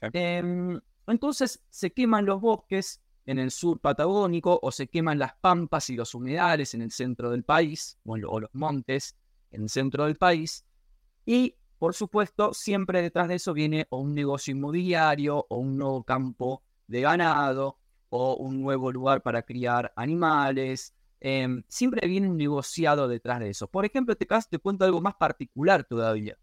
Em, 0.02 0.80
entonces 1.08 1.64
se 1.70 1.92
queman 1.92 2.26
los 2.26 2.42
bosques 2.42 3.02
en 3.26 3.40
el 3.40 3.52
sur 3.52 3.80
patagónico 3.80 4.60
o 4.62 4.72
se 4.72 4.88
queman 4.88 5.20
las 5.20 5.36
pampas 5.36 5.90
y 5.92 5.96
los 5.96 6.16
humedales 6.16 6.74
en 6.74 6.82
el 6.82 6.92
centro 6.92 7.30
del 7.30 7.44
país 7.44 8.00
o 8.06 8.18
los 8.18 8.50
montes 8.54 9.16
en 9.52 9.64
el 9.64 9.70
centro 9.70 10.06
del 10.06 10.16
país. 10.16 10.66
Y, 11.26 11.56
por 11.78 11.94
supuesto, 11.94 12.54
siempre 12.54 13.02
detrás 13.02 13.28
de 13.28 13.36
eso 13.36 13.54
viene 13.54 13.88
o 13.90 14.00
un 14.00 14.14
negocio 14.14 14.52
inmobiliario 14.52 15.46
o 15.50 15.58
un 15.58 15.78
nuevo 15.78 16.04
campo 16.04 16.64
de 16.88 17.02
ganado 17.02 17.78
o 18.10 18.36
un 18.36 18.62
nuevo 18.62 18.92
lugar 18.92 19.22
para 19.22 19.44
criar 19.44 19.94
animales. 19.96 20.94
Em, 21.20 21.64
siempre 21.68 22.08
viene 22.08 22.30
un 22.30 22.38
negociado 22.38 23.08
detrás 23.08 23.40
de 23.40 23.50
eso. 23.50 23.68
Por 23.68 23.86
ejemplo, 23.86 24.16
te, 24.16 24.26
te 24.26 24.60
cuento 24.60 24.86
algo 24.86 25.02
más 25.02 25.16
particular 25.16 25.84
todavía. 25.84 26.38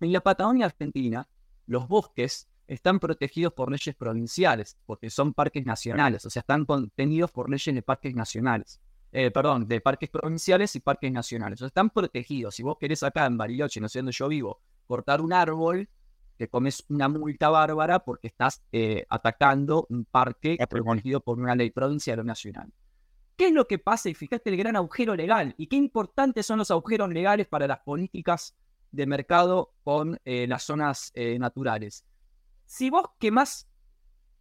En 0.00 0.12
la 0.12 0.20
Patagonia 0.20 0.66
Argentina, 0.66 1.28
los 1.66 1.86
bosques 1.86 2.48
están 2.66 3.00
protegidos 3.00 3.52
por 3.52 3.70
leyes 3.70 3.94
provinciales, 3.96 4.78
porque 4.86 5.10
son 5.10 5.34
parques 5.34 5.66
nacionales, 5.66 6.24
o 6.24 6.30
sea, 6.30 6.40
están 6.40 6.64
contenidos 6.64 7.30
por 7.32 7.50
leyes 7.50 7.74
de 7.74 7.82
parques 7.82 8.14
nacionales. 8.14 8.80
Eh, 9.12 9.30
perdón, 9.32 9.66
de 9.66 9.80
parques 9.80 10.08
provinciales 10.08 10.76
y 10.76 10.80
parques 10.80 11.10
nacionales. 11.10 11.58
O 11.58 11.64
sea, 11.64 11.68
están 11.68 11.90
protegidos. 11.90 12.54
Si 12.54 12.62
vos 12.62 12.76
querés 12.78 13.02
acá 13.02 13.26
en 13.26 13.36
Bariloche, 13.36 13.80
no 13.80 13.88
sé 13.88 13.98
dónde 13.98 14.12
yo 14.12 14.28
vivo, 14.28 14.60
cortar 14.86 15.20
un 15.20 15.32
árbol, 15.32 15.88
te 16.36 16.48
comes 16.48 16.84
una 16.88 17.08
multa 17.08 17.50
bárbara 17.50 17.98
porque 18.00 18.28
estás 18.28 18.62
eh, 18.72 19.04
atacando 19.08 19.86
un 19.90 20.04
parque 20.04 20.56
protegido 20.68 21.20
por 21.20 21.38
una 21.38 21.54
ley 21.54 21.70
provincial 21.70 22.20
o 22.20 22.24
nacional. 22.24 22.72
¿Qué 23.36 23.48
es 23.48 23.52
lo 23.52 23.66
que 23.66 23.78
pasa? 23.78 24.08
Y 24.08 24.14
fíjate 24.14 24.50
el 24.50 24.56
gran 24.56 24.76
agujero 24.76 25.16
legal. 25.16 25.54
Y 25.58 25.66
qué 25.66 25.76
importantes 25.76 26.46
son 26.46 26.58
los 26.58 26.70
agujeros 26.70 27.10
legales 27.10 27.48
para 27.48 27.66
las 27.66 27.80
políticas 27.80 28.54
de 28.92 29.06
mercado 29.06 29.72
con 29.82 30.20
eh, 30.24 30.46
las 30.46 30.62
zonas 30.62 31.12
naturales. 31.14 32.04
Si 32.66 32.90
vos 32.90 33.06
quemás 33.18 33.68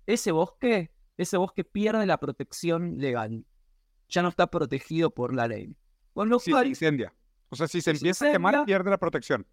ese 0.06 0.32
bosque, 0.32 0.92
ese 1.18 1.38
bosque 1.38 1.64
pierde 1.64 2.06
la 2.06 2.20
protección 2.20 2.98
legal 2.98 3.46
ya 4.10 4.22
no 4.22 4.30
está 4.30 4.48
protegido 4.48 5.10
por 5.12 5.34
la 5.34 5.48
ley. 5.48 5.76
Con 6.14 6.30
lo 6.30 6.40
se 6.40 6.52
incendia. 6.66 7.14
O 7.50 7.56
sea, 7.56 7.68
si 7.68 7.82
se 7.82 7.92
empieza 7.92 8.28
a 8.28 8.32
quemar, 8.32 8.66
pierde 8.66 8.90
la 8.90 8.98
protección. 8.98 9.46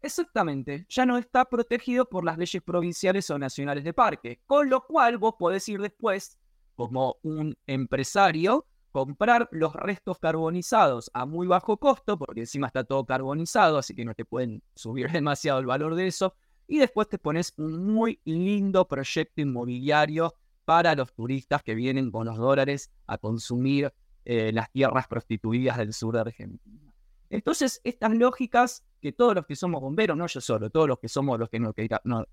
Exactamente, 0.00 0.84
ya 0.88 1.06
no 1.06 1.16
está 1.16 1.44
protegido 1.44 2.08
por 2.08 2.24
las 2.24 2.36
leyes 2.36 2.60
provinciales 2.62 3.30
o 3.30 3.38
nacionales 3.38 3.84
de 3.84 3.92
parque, 3.92 4.40
con 4.46 4.68
lo 4.68 4.84
cual 4.84 5.16
vos 5.16 5.34
podés 5.38 5.68
ir 5.68 5.80
después, 5.80 6.38
como 6.74 7.18
un 7.22 7.56
empresario, 7.68 8.66
comprar 8.90 9.48
los 9.52 9.72
restos 9.74 10.18
carbonizados 10.18 11.08
a 11.14 11.24
muy 11.24 11.46
bajo 11.46 11.76
costo, 11.76 12.18
porque 12.18 12.40
encima 12.40 12.66
está 12.66 12.82
todo 12.82 13.06
carbonizado, 13.06 13.78
así 13.78 13.94
que 13.94 14.04
no 14.04 14.14
te 14.14 14.24
pueden 14.24 14.62
subir 14.74 15.08
demasiado 15.12 15.60
el 15.60 15.66
valor 15.66 15.94
de 15.94 16.08
eso, 16.08 16.34
y 16.66 16.78
después 16.78 17.08
te 17.08 17.18
pones 17.18 17.52
un 17.56 17.86
muy 17.86 18.20
lindo 18.24 18.88
proyecto 18.88 19.40
inmobiliario 19.40 20.34
para 20.64 20.96
los 20.96 21.12
turistas 21.12 21.62
que 21.62 21.76
vienen 21.76 22.10
con 22.10 22.26
los 22.26 22.38
dólares 22.38 22.90
a 23.06 23.18
consumir 23.18 23.92
eh, 24.24 24.52
las 24.52 24.70
tierras 24.70 25.06
prostituidas 25.08 25.78
del 25.78 25.92
sur 25.92 26.14
de 26.14 26.20
Argentina. 26.20 26.92
Entonces, 27.30 27.80
estas 27.82 28.12
lógicas 28.14 28.84
que 29.00 29.12
todos 29.12 29.34
los 29.34 29.46
que 29.46 29.56
somos 29.56 29.80
bomberos, 29.80 30.16
no 30.16 30.26
yo 30.26 30.40
solo, 30.40 30.70
todos 30.70 30.86
los 30.86 30.98
que 30.98 31.08
somos 31.08 31.38
los 31.38 31.48
que 31.48 31.58
nos, 31.58 31.74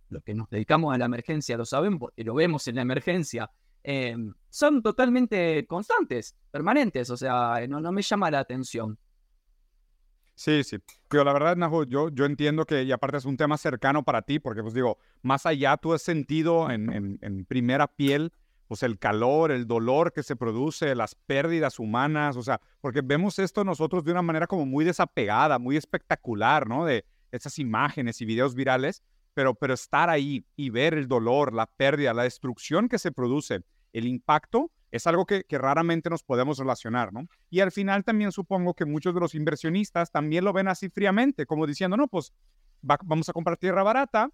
los 0.10 0.24
que 0.24 0.36
dedicamos 0.52 0.94
a 0.94 0.98
la 0.98 1.06
emergencia 1.06 1.58
lo 1.58 1.66
sabemos 1.66 2.00
porque 2.00 2.24
lo 2.24 2.36
vemos 2.36 2.68
en 2.68 2.76
la 2.76 2.82
emergencia, 2.82 3.50
eh, 3.84 4.16
son 4.50 4.84
totalmente 4.84 5.66
constantes, 5.68 6.36
permanentes, 6.52 7.10
o 7.10 7.18
sea, 7.18 7.66
no, 7.68 7.80
no 7.80 7.92
me 7.92 8.02
llama 8.02 8.30
la 8.30 8.40
atención. 8.40 8.98
Sí, 10.40 10.64
sí. 10.64 10.78
Pero 11.10 11.26
la 11.26 11.34
verdad, 11.34 11.58
Najo, 11.58 11.84
yo, 11.84 12.10
yo 12.10 12.24
entiendo 12.24 12.66
que, 12.66 12.84
y 12.84 12.94
aparte 12.94 13.18
es 13.18 13.26
un 13.26 13.36
tema 13.36 13.58
cercano 13.58 14.04
para 14.04 14.22
ti, 14.22 14.40
porque 14.40 14.62
pues 14.62 14.74
digo, 14.74 14.98
más 15.22 15.46
allá 15.46 15.76
tú 15.76 15.92
has 15.92 16.02
sentido 16.02 16.72
en, 16.72 17.20
en, 17.22 17.44
primera 17.44 17.88
piel, 17.88 18.32
pues 18.70 18.84
el 18.84 19.00
calor, 19.00 19.50
el 19.50 19.66
dolor 19.66 20.14
que 20.14 20.22
se 20.22 20.36
produce, 20.36 20.94
las 20.94 21.16
pérdidas 21.16 21.80
humanas, 21.80 22.38
o 22.38 22.44
sea, 22.44 22.62
porque 22.82 23.02
vemos 23.02 23.40
esto 23.40 23.64
nosotros 23.64 24.04
de 24.04 24.12
una 24.12 24.22
manera 24.22 24.46
como 24.46 24.68
muy 24.68 24.86
desapegada, 24.86 25.58
muy 25.58 25.76
espectacular, 25.76 26.68
¿no? 26.68 26.86
De 26.86 27.04
esas 27.32 27.58
imágenes 27.58 28.22
y 28.22 28.26
videos 28.26 28.54
virales, 28.54 29.02
pero, 29.34 29.56
pero 29.56 29.74
estar 29.74 30.12
ahí 30.12 30.46
y 30.56 30.70
ver 30.70 30.94
el 30.94 31.08
dolor, 31.08 31.52
la 31.52 31.66
pérdida, 31.66 32.14
la 32.14 32.24
destrucción 32.24 32.90
que 32.90 33.00
se 33.00 33.12
produce, 33.12 33.62
el 33.92 34.06
impacto, 34.06 34.70
es 34.92 35.08
algo 35.08 35.26
que, 35.26 35.44
raramente 35.50 36.12
nos 36.12 36.22
podemos 36.22 36.60
relacionar, 36.60 37.12
¿no? 37.12 37.28
Y 37.50 37.62
al 37.62 37.72
final 37.72 38.04
también 38.04 38.32
supongo 38.32 38.76
que 38.76 38.86
muchos 38.86 39.16
de 39.16 39.20
los 39.20 39.34
inversionistas 39.34 40.12
también 40.12 40.44
lo 40.46 40.54
ven 40.54 40.68
así 40.68 40.90
fríamente, 40.90 41.48
como 41.48 41.66
diciendo, 41.66 41.98
no, 41.98 42.08
pues 42.08 42.34
vamos 42.84 43.30
a 43.30 43.34
comprar 43.34 43.58
tierra 43.58 43.82
barata, 43.82 44.30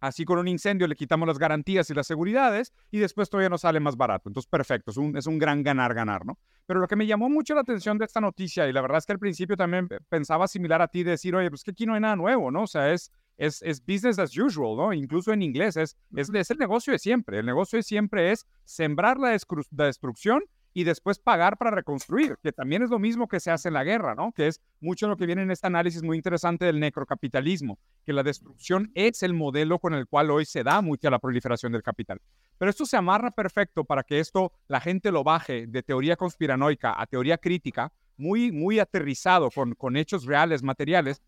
así 0.00 0.24
con 0.24 0.38
un 0.38 0.48
incendio 0.48 0.86
le 0.86 0.96
quitamos 0.96 1.28
las 1.28 1.38
garantías 1.38 1.88
y 1.90 1.94
las 1.94 2.06
seguridades 2.06 2.72
y 2.90 2.98
después 2.98 3.30
todavía 3.30 3.48
nos 3.48 3.62
sale 3.62 3.80
más 3.80 3.96
barato. 3.96 4.28
Entonces, 4.28 4.48
perfecto, 4.48 4.90
es 4.90 4.96
un, 4.96 5.16
es 5.16 5.26
un 5.26 5.38
gran 5.38 5.62
ganar-ganar, 5.62 6.26
¿no? 6.26 6.38
Pero 6.66 6.80
lo 6.80 6.88
que 6.88 6.96
me 6.96 7.06
llamó 7.06 7.28
mucho 7.28 7.54
la 7.54 7.62
atención 7.62 7.98
de 7.98 8.04
esta 8.04 8.20
noticia, 8.20 8.68
y 8.68 8.72
la 8.72 8.80
verdad 8.80 8.98
es 8.98 9.06
que 9.06 9.12
al 9.12 9.18
principio 9.18 9.56
también 9.56 9.88
pensaba 10.08 10.46
similar 10.48 10.80
a 10.82 10.88
ti, 10.88 11.02
decir, 11.02 11.34
oye, 11.34 11.50
pues 11.50 11.64
que 11.64 11.72
aquí 11.72 11.86
no 11.86 11.94
hay 11.94 12.00
nada 12.00 12.16
nuevo, 12.16 12.50
¿no? 12.50 12.62
O 12.62 12.66
sea, 12.66 12.92
es, 12.92 13.10
es, 13.36 13.62
es 13.62 13.84
business 13.84 14.18
as 14.18 14.36
usual, 14.36 14.76
¿no? 14.76 14.92
Incluso 14.92 15.32
en 15.32 15.42
inglés 15.42 15.76
es, 15.76 15.96
es, 16.14 16.30
es, 16.32 16.50
el 16.50 16.58
negocio 16.58 16.92
de 16.92 16.98
siempre. 16.98 17.38
El 17.38 17.46
negocio 17.46 17.76
de 17.78 17.82
siempre 17.82 18.30
es 18.30 18.46
sembrar 18.64 19.18
la, 19.18 19.36
la 19.76 19.84
destrucción 19.86 20.42
y 20.72 20.84
después 20.84 21.18
pagar 21.18 21.58
para 21.58 21.70
reconstruir, 21.70 22.36
que 22.42 22.52
también 22.52 22.82
es 22.82 22.90
lo 22.90 22.98
mismo 22.98 23.26
que 23.28 23.40
se 23.40 23.50
hace 23.50 23.68
en 23.68 23.74
la 23.74 23.84
guerra, 23.84 24.14
¿no? 24.14 24.32
Que 24.32 24.46
es 24.46 24.60
mucho 24.80 25.08
lo 25.08 25.16
que 25.16 25.26
viene 25.26 25.42
en 25.42 25.50
este 25.50 25.66
análisis 25.66 26.02
muy 26.02 26.16
interesante 26.16 26.64
del 26.64 26.78
necrocapitalismo, 26.78 27.78
que 28.04 28.12
la 28.12 28.22
destrucción 28.22 28.90
es 28.94 29.22
el 29.22 29.34
modelo 29.34 29.78
con 29.78 29.94
el 29.94 30.06
cual 30.06 30.30
hoy 30.30 30.44
se 30.44 30.62
da 30.62 30.80
mucha 30.80 31.10
la 31.10 31.18
proliferación 31.18 31.72
del 31.72 31.82
capital. 31.82 32.20
Pero 32.58 32.70
esto 32.70 32.86
se 32.86 32.96
amarra 32.96 33.30
perfecto 33.30 33.84
para 33.84 34.02
que 34.02 34.20
esto 34.20 34.52
la 34.68 34.80
gente 34.80 35.10
lo 35.10 35.24
baje 35.24 35.66
de 35.66 35.82
teoría 35.82 36.16
conspiranoica 36.16 37.00
a 37.00 37.06
teoría 37.06 37.38
crítica, 37.38 37.92
muy, 38.16 38.52
muy 38.52 38.78
aterrizado 38.78 39.50
con, 39.50 39.74
con 39.74 39.96
hechos 39.96 40.26
reales, 40.26 40.62
materiales, 40.62 41.22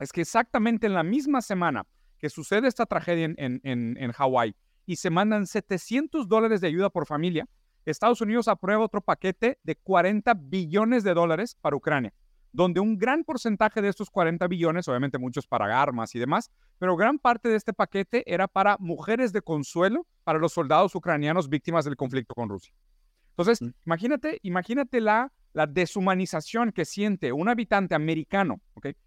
es 0.00 0.10
que 0.10 0.22
exactamente 0.22 0.86
en 0.86 0.94
la 0.94 1.02
misma 1.02 1.42
semana 1.42 1.86
que 2.18 2.30
sucede 2.30 2.66
esta 2.66 2.86
tragedia 2.86 3.26
en, 3.26 3.60
en, 3.62 3.96
en, 3.96 4.12
Hawái 4.12 4.54
y 4.86 4.96
se 4.96 5.10
mandan 5.10 5.46
700 5.46 6.28
dólares 6.28 6.60
de 6.60 6.68
ayuda 6.68 6.90
por 6.90 7.06
familia, 7.06 7.46
Estados 7.84 8.20
Unidos 8.20 8.48
aprueba 8.48 8.84
otro 8.84 9.00
paquete 9.00 9.58
de 9.62 9.76
40 9.76 10.34
billones 10.34 11.04
de 11.04 11.14
dólares 11.14 11.56
para 11.60 11.76
Ucrania, 11.76 12.12
donde 12.52 12.80
un 12.80 12.98
gran 12.98 13.24
porcentaje 13.24 13.80
de 13.82 13.88
estos 13.88 14.10
40 14.10 14.46
billones, 14.48 14.88
obviamente 14.88 15.18
muchos 15.18 15.46
para 15.46 15.80
armas 15.80 16.14
y 16.14 16.18
demás, 16.18 16.50
pero 16.78 16.96
gran 16.96 17.18
parte 17.18 17.48
de 17.48 17.56
este 17.56 17.72
paquete 17.72 18.22
era 18.32 18.48
para 18.48 18.76
mujeres 18.78 19.32
de 19.32 19.42
consuelo 19.42 20.06
para 20.24 20.38
los 20.38 20.52
soldados 20.52 20.94
ucranianos 20.94 21.48
víctimas 21.48 21.84
del 21.84 21.96
conflicto 21.96 22.34
con 22.34 22.48
Rusia. 22.48 22.72
Entonces, 23.30 23.62
mm. 23.62 23.70
imagínate, 23.84 24.38
imagínate 24.42 25.00
la 25.00 25.32
la 25.52 25.66
deshumanización 25.66 26.72
que 26.72 26.84
siente 26.84 27.32
un 27.32 27.48
habitante 27.48 27.94
americano 27.94 28.60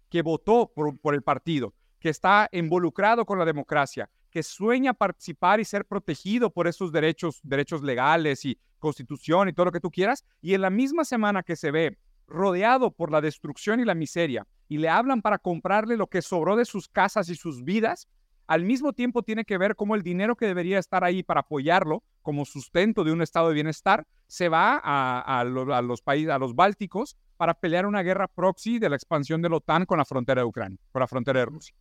que 0.08 0.22
votó 0.22 0.70
por, 0.74 1.14
el 1.14 1.22
partido, 1.22 1.74
que 1.98 2.10
está 2.10 2.48
involucrado 2.52 3.24
con 3.24 3.38
la 3.38 3.44
democracia, 3.44 4.10
que 4.34 4.42
sueña 4.42 4.94
participar 4.94 5.60
y 5.60 5.64
ser 5.64 5.84
protegido 5.84 6.50
por 6.50 6.66
esos 6.66 6.90
derechos, 6.90 7.38
derechos 7.44 7.84
legales 7.84 8.44
y 8.44 8.58
constitución 8.80 9.48
y 9.48 9.52
todo 9.52 9.66
lo 9.66 9.72
que 9.72 9.78
tú 9.78 9.92
quieras, 9.92 10.24
y 10.42 10.54
en 10.54 10.60
la 10.60 10.70
misma 10.70 11.04
semana 11.04 11.44
que 11.44 11.54
se 11.54 11.70
ve 11.70 11.98
rodeado 12.26 12.90
por 12.90 13.12
la 13.12 13.20
destrucción 13.20 13.78
y 13.78 13.84
la 13.84 13.94
miseria, 13.94 14.44
y 14.68 14.78
le 14.78 14.88
hablan 14.88 15.22
para 15.22 15.38
comprarle 15.38 15.96
lo 15.96 16.08
que 16.08 16.20
sobró 16.20 16.56
de 16.56 16.64
sus 16.64 16.88
casas 16.88 17.28
y 17.28 17.36
sus 17.36 17.62
vidas, 17.62 18.08
al 18.48 18.64
mismo 18.64 18.92
tiempo 18.92 19.22
tiene 19.22 19.44
que 19.44 19.56
ver 19.56 19.76
cómo 19.76 19.94
el 19.94 20.02
dinero 20.02 20.34
que 20.34 20.46
debería 20.46 20.80
estar 20.80 21.04
ahí 21.04 21.22
para 21.22 21.42
apoyarlo 21.42 22.02
como 22.20 22.44
sustento 22.44 23.04
de 23.04 23.12
un 23.12 23.22
estado 23.22 23.48
de 23.48 23.54
bienestar 23.54 24.04
se 24.26 24.48
va 24.48 24.80
a, 24.82 25.44
los 25.44 26.02
países, 26.02 26.30
a 26.30 26.40
los 26.40 26.56
bálticos, 26.56 27.16
para 27.36 27.54
pelear 27.54 27.86
una 27.86 28.02
guerra 28.02 28.26
proxy 28.26 28.80
de 28.80 28.88
la 28.88 28.96
expansión 28.96 29.40
de 29.42 29.48
la 29.48 29.56
OTAN 29.58 29.86
con 29.86 29.98
la 29.98 30.04
frontera 30.04 30.42
de 30.42 30.46
Ucrania, 30.46 30.78
con 30.90 30.98
la 30.98 31.06
frontera 31.06 31.38
de 31.38 31.46
Rusia. 31.46 31.76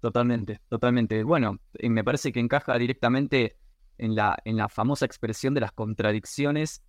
Totalmente, 0.00 0.60
totalmente. 0.68 1.22
Bueno, 1.22 1.58
me 1.82 2.02
parece 2.02 2.32
que 2.32 2.40
encaja 2.40 2.76
directamente 2.78 3.58
en 3.98 4.14
la, 4.14 4.38
en 4.44 4.56
la 4.56 4.68
famosa 4.68 5.04
expresión 5.04 5.52
de 5.52 5.60
las 5.60 5.72
contradicciones 5.72 6.82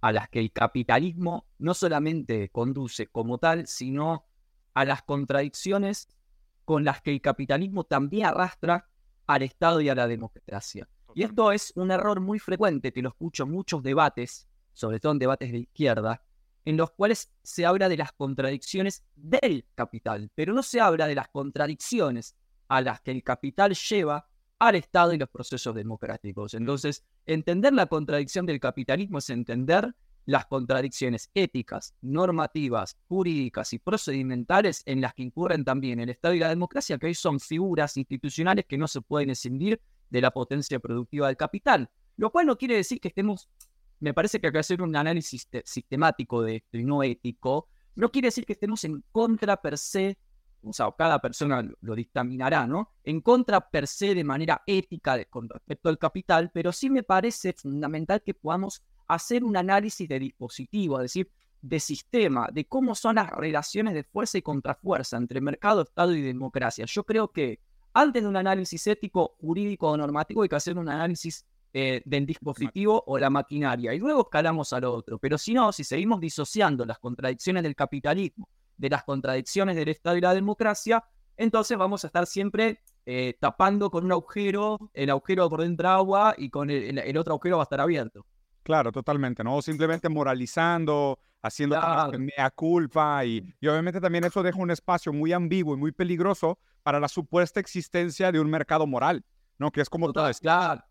a 0.00 0.12
las 0.12 0.28
que 0.28 0.40
el 0.40 0.52
capitalismo 0.52 1.46
no 1.58 1.74
solamente 1.74 2.48
conduce 2.50 3.06
como 3.06 3.38
tal, 3.38 3.66
sino 3.66 4.26
a 4.74 4.84
las 4.84 5.02
contradicciones 5.02 6.08
con 6.64 6.84
las 6.84 7.00
que 7.00 7.12
el 7.12 7.20
capitalismo 7.20 7.84
también 7.84 8.26
arrastra 8.26 8.88
al 9.26 9.42
Estado 9.42 9.80
y 9.80 9.88
a 9.88 9.94
la 9.94 10.08
democracia. 10.08 10.88
Y 11.14 11.22
esto 11.22 11.52
es 11.52 11.72
un 11.76 11.90
error 11.92 12.20
muy 12.20 12.38
frecuente 12.38 12.92
que 12.92 13.00
lo 13.00 13.10
escucho 13.10 13.44
en 13.44 13.52
muchos 13.52 13.82
debates, 13.82 14.48
sobre 14.72 15.00
todo 15.00 15.12
en 15.12 15.18
debates 15.18 15.52
de 15.52 15.58
izquierda, 15.58 16.22
en 16.64 16.76
los 16.76 16.90
cuales 16.90 17.32
se 17.42 17.64
habla 17.64 17.88
de 17.88 17.96
las 17.96 18.12
contradicciones 18.12 19.04
del 19.14 19.64
capital, 19.74 20.30
pero 20.34 20.52
no 20.52 20.62
se 20.62 20.80
habla 20.80 21.06
de 21.06 21.14
las 21.14 21.28
contradicciones 21.28 22.36
a 22.68 22.80
las 22.80 23.00
que 23.00 23.10
el 23.10 23.22
capital 23.22 23.74
lleva 23.74 24.28
al 24.58 24.74
Estado 24.74 25.12
y 25.12 25.18
los 25.18 25.28
procesos 25.28 25.74
democráticos. 25.74 26.54
Entonces, 26.54 27.04
entender 27.26 27.72
la 27.72 27.86
contradicción 27.86 28.46
del 28.46 28.60
capitalismo 28.60 29.18
es 29.18 29.30
entender 29.30 29.94
las 30.24 30.46
contradicciones 30.46 31.30
éticas, 31.34 31.94
normativas, 32.02 32.96
jurídicas 33.08 33.72
y 33.72 33.78
procedimentales 33.78 34.82
en 34.84 35.00
las 35.00 35.14
que 35.14 35.22
incurren 35.22 35.64
también 35.64 36.00
el 36.00 36.10
Estado 36.10 36.34
y 36.34 36.40
la 36.40 36.48
democracia, 36.48 36.98
que 36.98 37.06
hoy 37.06 37.14
son 37.14 37.38
figuras 37.38 37.96
institucionales 37.96 38.66
que 38.66 38.76
no 38.76 38.88
se 38.88 39.00
pueden 39.00 39.30
escindir 39.30 39.80
de 40.10 40.20
la 40.20 40.32
potencia 40.32 40.80
productiva 40.80 41.28
del 41.28 41.36
capital. 41.36 41.88
Lo 42.16 42.30
cual 42.30 42.46
no 42.46 42.58
quiere 42.58 42.74
decir 42.76 43.00
que 43.00 43.08
estemos, 43.08 43.48
me 44.00 44.14
parece 44.14 44.40
que 44.40 44.48
hay 44.48 44.52
que 44.52 44.58
hacer 44.58 44.82
un 44.82 44.96
análisis 44.96 45.48
sistemático 45.64 46.42
de 46.42 46.56
esto 46.56 46.78
y 46.78 46.84
no 46.84 47.02
ético, 47.02 47.68
no 47.94 48.10
quiere 48.10 48.28
decir 48.28 48.44
que 48.44 48.54
estemos 48.54 48.84
en 48.84 49.04
contra 49.12 49.56
per 49.60 49.78
se, 49.78 50.18
o 50.66 50.72
sea, 50.72 50.92
cada 50.96 51.20
persona 51.20 51.66
lo 51.80 51.94
dictaminará, 51.94 52.66
¿no? 52.66 52.90
En 53.04 53.20
contra 53.20 53.60
per 53.60 53.86
se 53.86 54.14
de 54.14 54.24
manera 54.24 54.62
ética 54.66 55.24
con 55.26 55.48
respecto 55.48 55.88
al 55.88 55.98
capital, 55.98 56.50
pero 56.52 56.72
sí 56.72 56.90
me 56.90 57.02
parece 57.02 57.52
fundamental 57.52 58.22
que 58.22 58.34
podamos 58.34 58.82
hacer 59.06 59.44
un 59.44 59.56
análisis 59.56 60.08
de 60.08 60.18
dispositivo, 60.18 60.96
es 60.98 61.04
decir, 61.04 61.30
de 61.62 61.80
sistema, 61.80 62.48
de 62.52 62.66
cómo 62.66 62.94
son 62.94 63.16
las 63.16 63.30
relaciones 63.30 63.94
de 63.94 64.04
fuerza 64.04 64.38
y 64.38 64.42
contrafuerza 64.42 65.16
entre 65.16 65.40
mercado, 65.40 65.82
Estado 65.82 66.14
y 66.14 66.20
democracia. 66.20 66.84
Yo 66.86 67.04
creo 67.04 67.28
que 67.28 67.60
antes 67.94 68.22
de 68.22 68.28
un 68.28 68.36
análisis 68.36 68.86
ético, 68.86 69.36
jurídico 69.40 69.88
o 69.88 69.96
normativo 69.96 70.42
hay 70.42 70.48
que 70.48 70.56
hacer 70.56 70.76
un 70.76 70.88
análisis 70.88 71.46
eh, 71.72 72.02
del 72.04 72.26
dispositivo 72.26 73.02
o 73.06 73.18
la 73.18 73.30
maquinaria 73.30 73.94
y 73.94 73.98
luego 73.98 74.22
escalamos 74.22 74.72
al 74.72 74.84
otro. 74.84 75.18
Pero 75.18 75.38
si 75.38 75.54
no, 75.54 75.72
si 75.72 75.84
seguimos 75.84 76.20
disociando 76.20 76.84
las 76.84 76.98
contradicciones 76.98 77.62
del 77.62 77.74
capitalismo 77.74 78.48
de 78.76 78.90
las 78.90 79.04
contradicciones 79.04 79.76
del 79.76 79.88
Estado 79.88 80.16
y 80.16 80.20
la 80.20 80.34
democracia, 80.34 81.04
entonces 81.36 81.76
vamos 81.76 82.04
a 82.04 82.06
estar 82.08 82.26
siempre 82.26 82.80
eh, 83.04 83.36
tapando 83.40 83.90
con 83.90 84.04
un 84.04 84.12
agujero, 84.12 84.78
el 84.94 85.10
agujero 85.10 85.48
por 85.48 85.62
dentro 85.62 85.88
agua 85.88 86.34
y 86.36 86.50
con 86.50 86.70
el 86.70 87.16
otro 87.16 87.34
agujero 87.34 87.58
va 87.58 87.62
a 87.62 87.64
estar 87.64 87.80
abierto. 87.80 88.26
Claro, 88.66 88.90
totalmente, 88.90 89.44
¿no? 89.44 89.58
O 89.58 89.62
simplemente 89.62 90.08
moralizando, 90.08 91.20
haciendo 91.40 91.78
mea 92.18 92.50
culpa 92.50 93.24
y, 93.24 93.54
obviamente 93.62 94.00
también 94.00 94.24
eso 94.24 94.42
deja 94.42 94.58
un 94.58 94.72
espacio 94.72 95.12
muy 95.12 95.32
ambiguo 95.32 95.76
y 95.76 95.78
muy 95.78 95.92
peligroso 95.92 96.58
para 96.82 96.98
la 96.98 97.06
supuesta 97.06 97.60
existencia 97.60 98.32
de 98.32 98.40
un 98.40 98.50
mercado 98.50 98.84
moral, 98.84 99.24
¿no? 99.58 99.70
Que 99.70 99.82
es 99.82 99.88
como 99.88 100.12
todo. 100.12 100.28
Claro. 100.40 100.82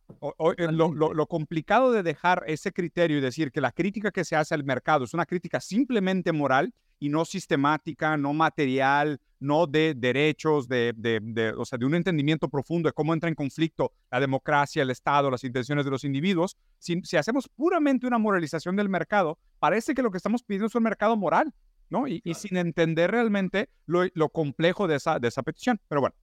Eh, 0.58 0.72
lo, 0.72 0.94
lo, 0.94 1.28
complicado 1.28 1.92
de 1.92 2.02
dejar 2.02 2.44
ese 2.48 2.72
criterio 2.72 3.18
y 3.18 3.22
decir 3.22 3.52
que 3.52 3.60
la 3.60 3.74
crítica 3.74 4.10
que 4.12 4.24
se 4.24 4.38
hace 4.38 4.56
al 4.56 4.64
mercado 4.64 5.04
es 5.04 5.14
una 5.14 5.26
crítica 5.26 5.60
simplemente 5.60 6.32
moral 6.32 6.74
y 7.00 7.10
no 7.10 7.26
sistemática, 7.26 8.18
no 8.18 8.34
material, 8.34 9.20
no 9.40 9.68
de 9.68 9.94
derechos, 9.96 10.68
de, 10.68 10.94
de, 10.96 11.54
o 11.58 11.66
sea, 11.66 11.78
de 11.78 11.86
un 11.86 11.96
entendimiento 11.96 12.50
profundo 12.50 12.90
de 12.90 12.94
cómo 12.94 13.14
entra 13.14 13.30
en 13.30 13.36
conflicto 13.36 13.92
la 14.12 14.20
democracia, 14.20 14.84
el 14.84 14.90
Estado, 14.90 15.30
las 15.30 15.44
intenciones 15.44 15.86
de 15.86 15.92
los 15.92 16.04
individuos, 16.04 16.58
si, 16.80 17.02
si 17.04 17.18
hacemos 17.18 17.48
puramente 17.50 18.08
una 18.08 18.18
moralización 18.18 18.76
del 18.76 18.90
mercado, 18.90 19.38
parece 19.60 19.94
que 19.94 20.02
lo 20.02 20.12
que 20.12 20.18
estamos 20.18 20.44
pidiendo 20.44 20.68
es 20.68 20.76
un 20.76 20.84
mercado 20.84 21.16
moral, 21.16 21.54
¿no? 21.90 22.08
Y, 22.08 22.22
sin 22.34 22.58
entender 22.58 23.12
realmente 23.12 23.70
lo, 23.86 24.04
lo, 24.14 24.30
complejo 24.30 24.88
de 24.88 24.96
esa, 24.96 25.20
de 25.20 25.28
esa 25.28 25.44
petición. 25.44 25.80
Pero 25.88 26.02
bueno, 26.02 26.16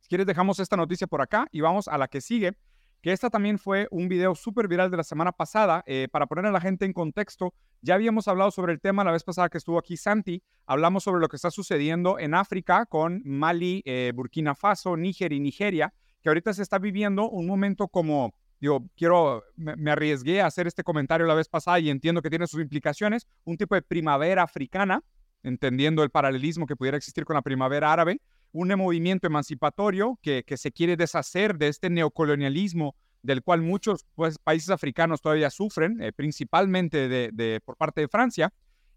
si 0.00 0.08
quieres 0.08 0.26
dejamos 0.26 0.58
esta 0.58 0.76
noticia 0.76 1.06
por 1.06 1.22
acá 1.22 1.46
y 1.52 1.60
vamos 1.60 1.88
a 1.88 1.96
la 1.98 2.08
que 2.08 2.20
sigue, 2.20 2.56
que 3.04 3.12
esta 3.12 3.28
también 3.28 3.58
fue 3.58 3.86
un 3.90 4.08
video 4.08 4.34
súper 4.34 4.66
viral 4.66 4.90
de 4.90 4.96
la 4.96 5.04
semana 5.04 5.30
pasada. 5.30 5.84
Eh, 5.86 6.08
para 6.10 6.24
poner 6.24 6.46
a 6.46 6.50
la 6.50 6.58
gente 6.58 6.86
en 6.86 6.94
contexto, 6.94 7.52
ya 7.82 7.96
habíamos 7.96 8.28
hablado 8.28 8.50
sobre 8.50 8.72
el 8.72 8.80
tema 8.80 9.04
la 9.04 9.12
vez 9.12 9.22
pasada 9.22 9.50
que 9.50 9.58
estuvo 9.58 9.78
aquí 9.78 9.98
Santi. 9.98 10.42
Hablamos 10.64 11.04
sobre 11.04 11.20
lo 11.20 11.28
que 11.28 11.36
está 11.36 11.50
sucediendo 11.50 12.18
en 12.18 12.32
África 12.32 12.86
con 12.86 13.20
Mali, 13.26 13.82
eh, 13.84 14.12
Burkina 14.14 14.54
Faso, 14.54 14.96
Níger 14.96 15.34
y 15.34 15.40
Nigeria, 15.40 15.92
que 16.22 16.30
ahorita 16.30 16.54
se 16.54 16.62
está 16.62 16.78
viviendo 16.78 17.28
un 17.28 17.46
momento 17.46 17.88
como, 17.88 18.32
digo, 18.58 18.88
quiero, 18.96 19.44
me, 19.54 19.90
arriesgué 19.90 20.40
a 20.40 20.46
hacer 20.46 20.66
este 20.66 20.82
comentario 20.82 21.26
la 21.26 21.34
vez 21.34 21.50
pasada 21.50 21.78
y 21.80 21.90
entiendo 21.90 22.22
que 22.22 22.30
tiene 22.30 22.46
sus 22.46 22.62
implicaciones, 22.62 23.26
un 23.44 23.58
tipo 23.58 23.74
de 23.74 23.82
primavera 23.82 24.44
africana, 24.44 25.02
entendiendo 25.42 26.04
el 26.04 26.08
paralelismo 26.08 26.64
que 26.64 26.74
pudiera 26.74 26.96
existir 26.96 27.26
con 27.26 27.34
la 27.34 27.42
primavera 27.42 27.92
árabe, 27.92 28.22
un 28.54 28.68
movimiento 28.68 29.26
emancipatorio 29.26 30.16
que, 30.22 30.44
se 30.56 30.70
quiere 30.70 30.96
deshacer 30.96 31.58
de 31.58 31.68
este 31.68 31.90
neocolonialismo 31.90 32.94
del 33.20 33.42
cual 33.42 33.62
muchos 33.62 34.06
pues, 34.14 34.38
países 34.38 34.70
africanos 34.70 35.20
todavía 35.20 35.50
sufren, 35.50 36.00
eh, 36.00 36.12
principalmente 36.12 37.30
por 37.64 37.76
parte 37.76 38.02
de 38.02 38.08
Francia. 38.08 38.52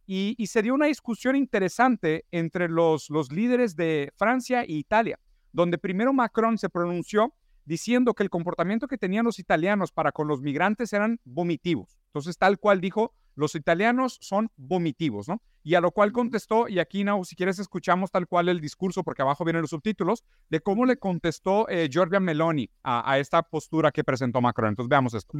Y, 0.06 0.36
se 0.48 0.62
dio 0.62 0.76
una 0.76 0.86
discusión 0.86 1.36
interesante 1.36 2.26
entre 2.32 2.70
los, 2.70 3.10
los 3.10 3.32
líderes 3.32 3.76
de 3.76 4.14
Francia 4.16 4.62
e 4.62 4.74
Italia, 4.74 5.20
donde 5.52 5.78
primero 5.78 6.14
Macron 6.14 6.58
se 6.58 6.70
pronunció 6.70 7.34
diciendo 7.68 8.14
que 8.14 8.24
el 8.24 8.30
comportamiento 8.30 8.88
que 8.88 8.98
tenían 8.98 9.26
los 9.26 9.40
italianos 9.40 9.92
para 9.92 10.14
con 10.14 10.28
los 10.28 10.42
migrantes 10.42 10.94
eran 10.94 11.20
vomitivos. 11.26 12.00
Entonces, 12.08 12.38
tal 12.38 12.60
cual 12.60 12.80
dijo, 12.80 13.14
los 13.36 13.56
italianos 13.56 14.18
son 14.22 14.50
vomitivos, 14.56 15.28
¿no? 15.28 15.42
Y 15.64 15.76
a 15.76 15.82
lo 15.82 15.92
cual 15.92 16.14
contestó, 16.14 16.70
y 16.70 16.80
aquí, 16.80 17.04
Nau, 17.04 17.26
si 17.26 17.36
quieres, 17.36 17.60
escuchamos 17.60 18.10
tal 18.10 18.26
cual 18.26 18.48
el 18.48 18.62
discurso, 18.62 19.04
porque 19.04 19.22
abajo 19.22 19.44
vienen 19.44 19.62
los 19.62 19.72
subtítulos, 19.72 20.24
de 20.50 20.62
cómo 20.62 20.86
le 20.86 20.98
contestó 20.98 21.68
eh, 21.68 21.90
Giorgia 21.92 22.22
Meloni 22.22 22.70
a, 22.84 23.20
esta 23.20 23.44
postura 23.44 23.92
que 23.92 24.06
presentó 24.06 24.40
Macron. 24.40 24.70
Entonces, 24.70 24.90
veamos 24.90 25.14
esto. 25.14 25.38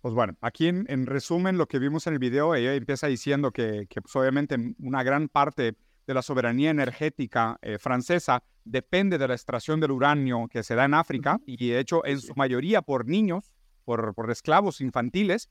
Pues 0.00 0.14
bueno, 0.14 0.36
aquí 0.40 0.68
en, 0.68 1.06
resumen 1.06 1.58
lo 1.58 1.66
que 1.66 1.80
vimos 1.80 2.06
en 2.06 2.12
el 2.12 2.18
video, 2.20 2.54
ella 2.54 2.72
empieza 2.72 3.08
diciendo 3.08 3.50
que, 3.50 3.88
pues, 4.00 4.14
obviamente 4.14 4.56
una 4.78 5.02
gran 5.02 5.28
parte 5.28 5.76
de 6.06 6.14
la 6.14 6.22
soberanía 6.22 6.70
energética 6.70 7.58
eh, 7.62 7.78
francesa 7.78 8.44
depende 8.70 9.18
de 9.18 9.28
la 9.28 9.34
extracción 9.34 9.80
del 9.80 9.90
uranio 9.90 10.48
que 10.48 10.62
se 10.62 10.74
da 10.74 10.84
en 10.84 10.94
África 10.94 11.40
y 11.46 11.68
de 11.68 11.80
hecho 11.80 12.04
en 12.04 12.20
su 12.20 12.34
mayoría 12.34 12.82
por 12.82 13.06
niños, 13.06 13.52
por, 13.84 14.14
por 14.14 14.30
esclavos 14.30 14.80
infantiles 14.80 15.50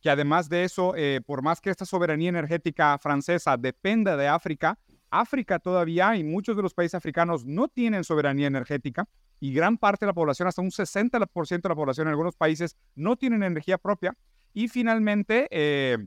que 0.00 0.10
además 0.10 0.48
de 0.48 0.64
eso, 0.64 0.94
eh, 0.96 1.20
por 1.24 1.42
más 1.42 1.60
que 1.60 1.70
esta 1.70 1.84
soberanía 1.84 2.28
energética 2.28 2.98
francesa 2.98 3.56
dependa 3.56 4.16
de 4.16 4.28
África, 4.28 4.78
África 5.10 5.58
todavía 5.58 6.16
y 6.16 6.24
muchos 6.24 6.56
de 6.56 6.62
los 6.62 6.74
países 6.74 6.94
africanos 6.94 7.44
no 7.44 7.68
tienen 7.68 8.04
soberanía 8.04 8.46
energética 8.46 9.08
y 9.40 9.52
gran 9.52 9.78
parte 9.78 10.04
de 10.04 10.10
la 10.10 10.14
población, 10.14 10.48
hasta 10.48 10.62
un 10.62 10.70
60% 10.70 11.62
de 11.62 11.68
la 11.68 11.74
población 11.74 12.06
en 12.06 12.10
algunos 12.10 12.36
países, 12.36 12.76
no 12.94 13.16
tienen 13.16 13.42
energía 13.42 13.78
propia. 13.78 14.16
Y 14.52 14.68
finalmente, 14.68 15.46
eh, 15.50 15.98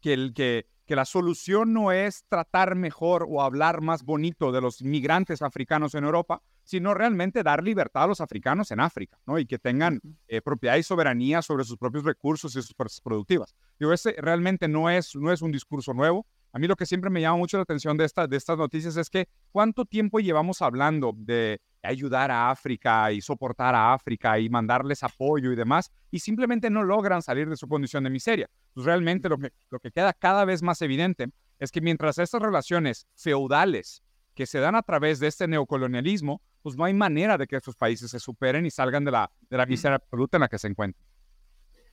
que, 0.00 0.14
el, 0.14 0.32
que 0.32 0.66
que 0.86 0.96
la 0.96 1.04
solución 1.04 1.72
no 1.72 1.92
es 1.92 2.24
tratar 2.28 2.74
mejor 2.74 3.26
o 3.28 3.42
hablar 3.42 3.80
más 3.80 4.04
bonito 4.04 4.52
de 4.52 4.60
los 4.60 4.82
migrantes 4.82 5.42
africanos 5.42 5.94
en 5.94 6.04
Europa, 6.04 6.42
sino 6.64 6.94
realmente 6.94 7.42
dar 7.42 7.62
libertad 7.62 8.04
a 8.04 8.06
los 8.08 8.20
africanos 8.20 8.70
en 8.70 8.80
África, 8.80 9.18
¿no? 9.26 9.38
Y 9.38 9.46
que 9.46 9.58
tengan 9.58 10.00
eh, 10.28 10.40
propiedad 10.40 10.76
y 10.76 10.82
soberanía 10.82 11.42
sobre 11.42 11.64
sus 11.64 11.76
propios 11.76 12.04
recursos 12.04 12.54
y 12.56 12.62
sus 12.62 12.74
fuerzas 12.74 13.00
productivas. 13.00 13.54
Digo, 13.78 13.92
ese 13.92 14.14
realmente 14.18 14.68
no 14.68 14.90
es, 14.90 15.14
no 15.16 15.32
es 15.32 15.42
un 15.42 15.52
discurso 15.52 15.94
nuevo. 15.94 16.26
A 16.52 16.58
mí 16.58 16.66
lo 16.66 16.76
que 16.76 16.84
siempre 16.84 17.08
me 17.08 17.20
llama 17.20 17.38
mucho 17.38 17.56
la 17.56 17.62
atención 17.62 17.96
de, 17.96 18.04
esta, 18.04 18.26
de 18.26 18.36
estas 18.36 18.58
noticias 18.58 18.96
es 18.96 19.08
que 19.08 19.28
cuánto 19.50 19.86
tiempo 19.86 20.20
llevamos 20.20 20.60
hablando 20.60 21.14
de 21.16 21.60
ayudar 21.82 22.30
a 22.30 22.50
África 22.50 23.10
y 23.10 23.20
soportar 23.20 23.74
a 23.74 23.94
África 23.94 24.38
y 24.38 24.48
mandarles 24.48 25.02
apoyo 25.02 25.50
y 25.50 25.56
demás, 25.56 25.90
y 26.10 26.20
simplemente 26.20 26.70
no 26.70 26.84
logran 26.84 27.22
salir 27.22 27.48
de 27.48 27.56
su 27.56 27.66
condición 27.68 28.04
de 28.04 28.10
miseria. 28.10 28.50
Pues 28.74 28.86
realmente 28.86 29.28
lo 29.28 29.38
que, 29.38 29.52
lo 29.70 29.80
que 29.80 29.90
queda 29.90 30.12
cada 30.12 30.44
vez 30.44 30.62
más 30.62 30.82
evidente 30.82 31.28
es 31.58 31.72
que 31.72 31.80
mientras 31.80 32.18
estas 32.18 32.42
relaciones 32.42 33.06
feudales 33.14 34.02
que 34.34 34.46
se 34.46 34.60
dan 34.60 34.74
a 34.74 34.82
través 34.82 35.20
de 35.20 35.28
este 35.28 35.48
neocolonialismo, 35.48 36.42
pues 36.62 36.76
no 36.76 36.84
hay 36.84 36.94
manera 36.94 37.38
de 37.38 37.46
que 37.46 37.56
estos 37.56 37.76
países 37.76 38.10
se 38.10 38.20
superen 38.20 38.64
y 38.66 38.70
salgan 38.70 39.04
de 39.04 39.10
la, 39.10 39.30
de 39.50 39.56
la 39.56 39.66
miseria 39.66 39.96
absoluta 39.96 40.36
en 40.36 40.42
la 40.42 40.48
que 40.48 40.58
se 40.58 40.68
encuentran. 40.68 41.04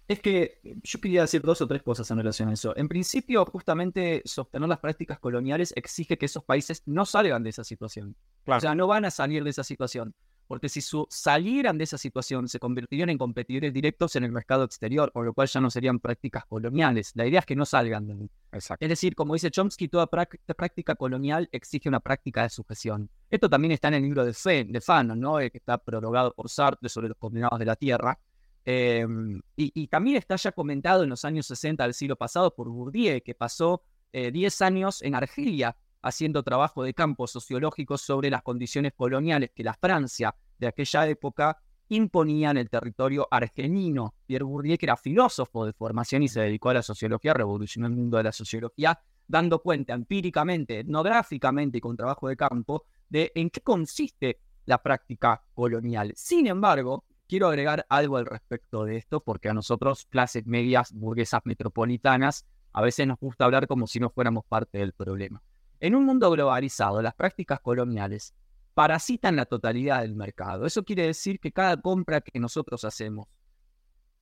Es 0.10 0.22
que 0.22 0.60
yo 0.64 1.00
quería 1.00 1.22
decir 1.22 1.44
dos 1.44 1.62
o 1.62 1.68
tres 1.68 1.84
cosas 1.84 2.10
en 2.10 2.18
relación 2.18 2.50
a 2.50 2.54
eso. 2.54 2.76
En 2.76 2.88
principio, 2.88 3.46
justamente 3.46 4.24
sostener 4.26 4.68
las 4.68 4.80
prácticas 4.80 5.20
coloniales 5.20 5.72
exige 5.76 6.18
que 6.18 6.26
esos 6.26 6.44
países 6.44 6.82
no 6.88 7.06
salgan 7.06 7.44
de 7.44 7.52
esa 7.52 7.64
situación. 7.64 8.16
O 8.48 8.60
sea, 8.60 8.74
no 8.74 8.88
van 8.88 9.06
a 9.06 9.12
salir 9.12 9.44
de 9.44 9.52
esa 9.52 9.64
situación. 9.64 10.16
Porque 10.48 10.68
si 10.68 10.82
salieran 11.10 11.78
de 11.78 11.84
esa 11.84 12.00
situación, 12.00 12.48
se 12.48 12.58
convertirían 12.58 13.12
en 13.12 13.20
competidores 13.20 13.72
directos 13.72 14.16
en 14.16 14.24
el 14.24 14.32
mercado 14.32 14.64
exterior, 14.64 15.12
por 15.12 15.26
lo 15.26 15.34
cual 15.36 15.48
ya 15.48 15.62
no 15.62 15.70
serían 15.70 16.00
prácticas 16.00 16.44
coloniales. 16.48 17.12
La 17.14 17.28
idea 17.28 17.42
es 17.42 17.46
que 17.46 17.56
no 17.56 17.68
salgan 17.68 18.08
de 18.08 18.14
ahí. 18.14 18.30
Es 18.80 18.90
decir, 18.90 19.14
como 19.14 19.36
dice 19.36 19.52
Chomsky, 19.52 19.90
toda 19.90 20.08
práctica 20.08 20.96
colonial 20.96 21.48
exige 21.52 21.88
una 21.88 22.00
práctica 22.00 22.42
de 22.42 22.50
sujeción. 22.50 23.12
Esto 23.30 23.48
también 23.48 23.74
está 23.74 23.90
en 23.90 23.94
el 23.94 24.02
libro 24.02 24.26
de, 24.26 24.34
de 24.68 24.82
Fanon, 24.82 25.20
¿no? 25.20 25.38
que 25.38 25.52
está 25.54 25.78
prologado 25.78 26.34
por 26.34 26.50
Sartre 26.50 26.90
sobre 26.90 27.10
los 27.10 27.18
condenados 27.20 27.60
de 27.60 27.66
la 27.66 27.76
tierra 27.76 28.18
Em, 28.66 29.42
y, 29.56 29.88
también 29.88 30.18
está 30.18 30.36
ya 30.36 30.52
comentado 30.52 31.04
en 31.04 31.10
los 31.10 31.26
años 31.26 31.48
60 31.48 31.84
del 31.84 31.94
siglo 31.94 32.16
pasado 32.16 32.54
por 32.54 32.70
Bourdieu, 32.70 33.22
que 33.24 33.34
pasó 33.34 33.84
10 34.12 34.62
eh, 34.62 34.66
años 34.66 35.02
en 35.02 35.16
Argelia 35.16 35.76
haciendo 36.02 36.44
trabajo 36.44 36.84
de 36.84 36.94
campo 36.94 37.28
sociológico 37.28 37.98
sobre 37.98 38.30
las 38.30 38.42
condiciones 38.42 38.94
coloniales 38.96 39.52
que 39.54 39.64
la 39.64 39.74
Francia 39.74 40.36
de 40.58 40.68
aquella 40.68 41.08
época 41.08 41.58
imponía 41.90 42.52
en 42.52 42.58
el 42.58 42.70
territorio 42.70 43.28
argelino. 43.30 44.14
Pierre 44.26 44.46
Bourdieu, 44.46 44.78
que 44.78 44.86
era 44.86 44.96
filósofo 44.96 45.66
de 45.66 45.74
formación 45.74 46.24
y 46.24 46.28
se 46.28 46.42
dedicó 46.42 46.70
a 46.70 46.76
la 46.76 46.84
sociología, 46.84 47.34
revolucionó 47.34 47.88
el 47.88 47.94
mundo 47.94 48.18
de 48.18 48.24
la 48.24 48.32
sociología, 48.32 49.00
dando 49.28 49.62
cuenta 49.62 49.94
empíricamente, 49.94 50.80
etnográficamente 50.80 51.80
y 51.80 51.82
con 51.82 51.98
trabajo 51.98 52.28
de 52.28 52.38
campo 52.38 52.86
de 53.10 53.32
en 53.36 53.50
qué 53.50 53.62
consiste 53.62 54.40
la 54.66 54.82
práctica 54.82 55.44
colonial. 55.54 56.14
Sin 56.16 56.46
embargo, 56.48 57.06
quiero 57.30 57.48
agregar 57.48 57.86
algo 57.90 58.18
al 58.18 58.26
respecto 58.26 58.84
de 58.84 58.98
esto, 58.98 59.22
porque 59.22 59.50
a 59.50 59.54
nosotros, 59.54 60.06
clases 60.10 60.46
medias, 60.48 60.92
burguesas 60.92 61.42
metropolitanas, 61.46 62.46
a 62.74 62.82
veces 62.82 63.06
nos 63.08 63.20
gusta 63.20 63.46
hablar 63.46 63.68
como 63.68 63.86
si 63.86 64.00
no 64.00 64.10
fuéramos 64.10 64.44
parte 64.46 64.80
del 64.80 64.94
problema. 64.94 65.42
En 65.80 65.96
un 65.96 66.06
mundo 66.06 66.30
globalizado, 66.32 67.02
las 67.02 67.14
prácticas 67.14 67.60
coloniales 67.60 68.34
parasitan 68.74 69.36
la 69.36 69.46
totalidad 69.46 70.02
del 70.02 70.16
mercado. 70.16 70.66
Eso 70.66 70.84
quiere 70.84 71.06
decir 71.06 71.40
que 71.40 71.52
cada 71.52 71.80
compra 71.80 72.22
que 72.22 72.40
nosotros 72.40 72.84
hacemos 72.84 73.28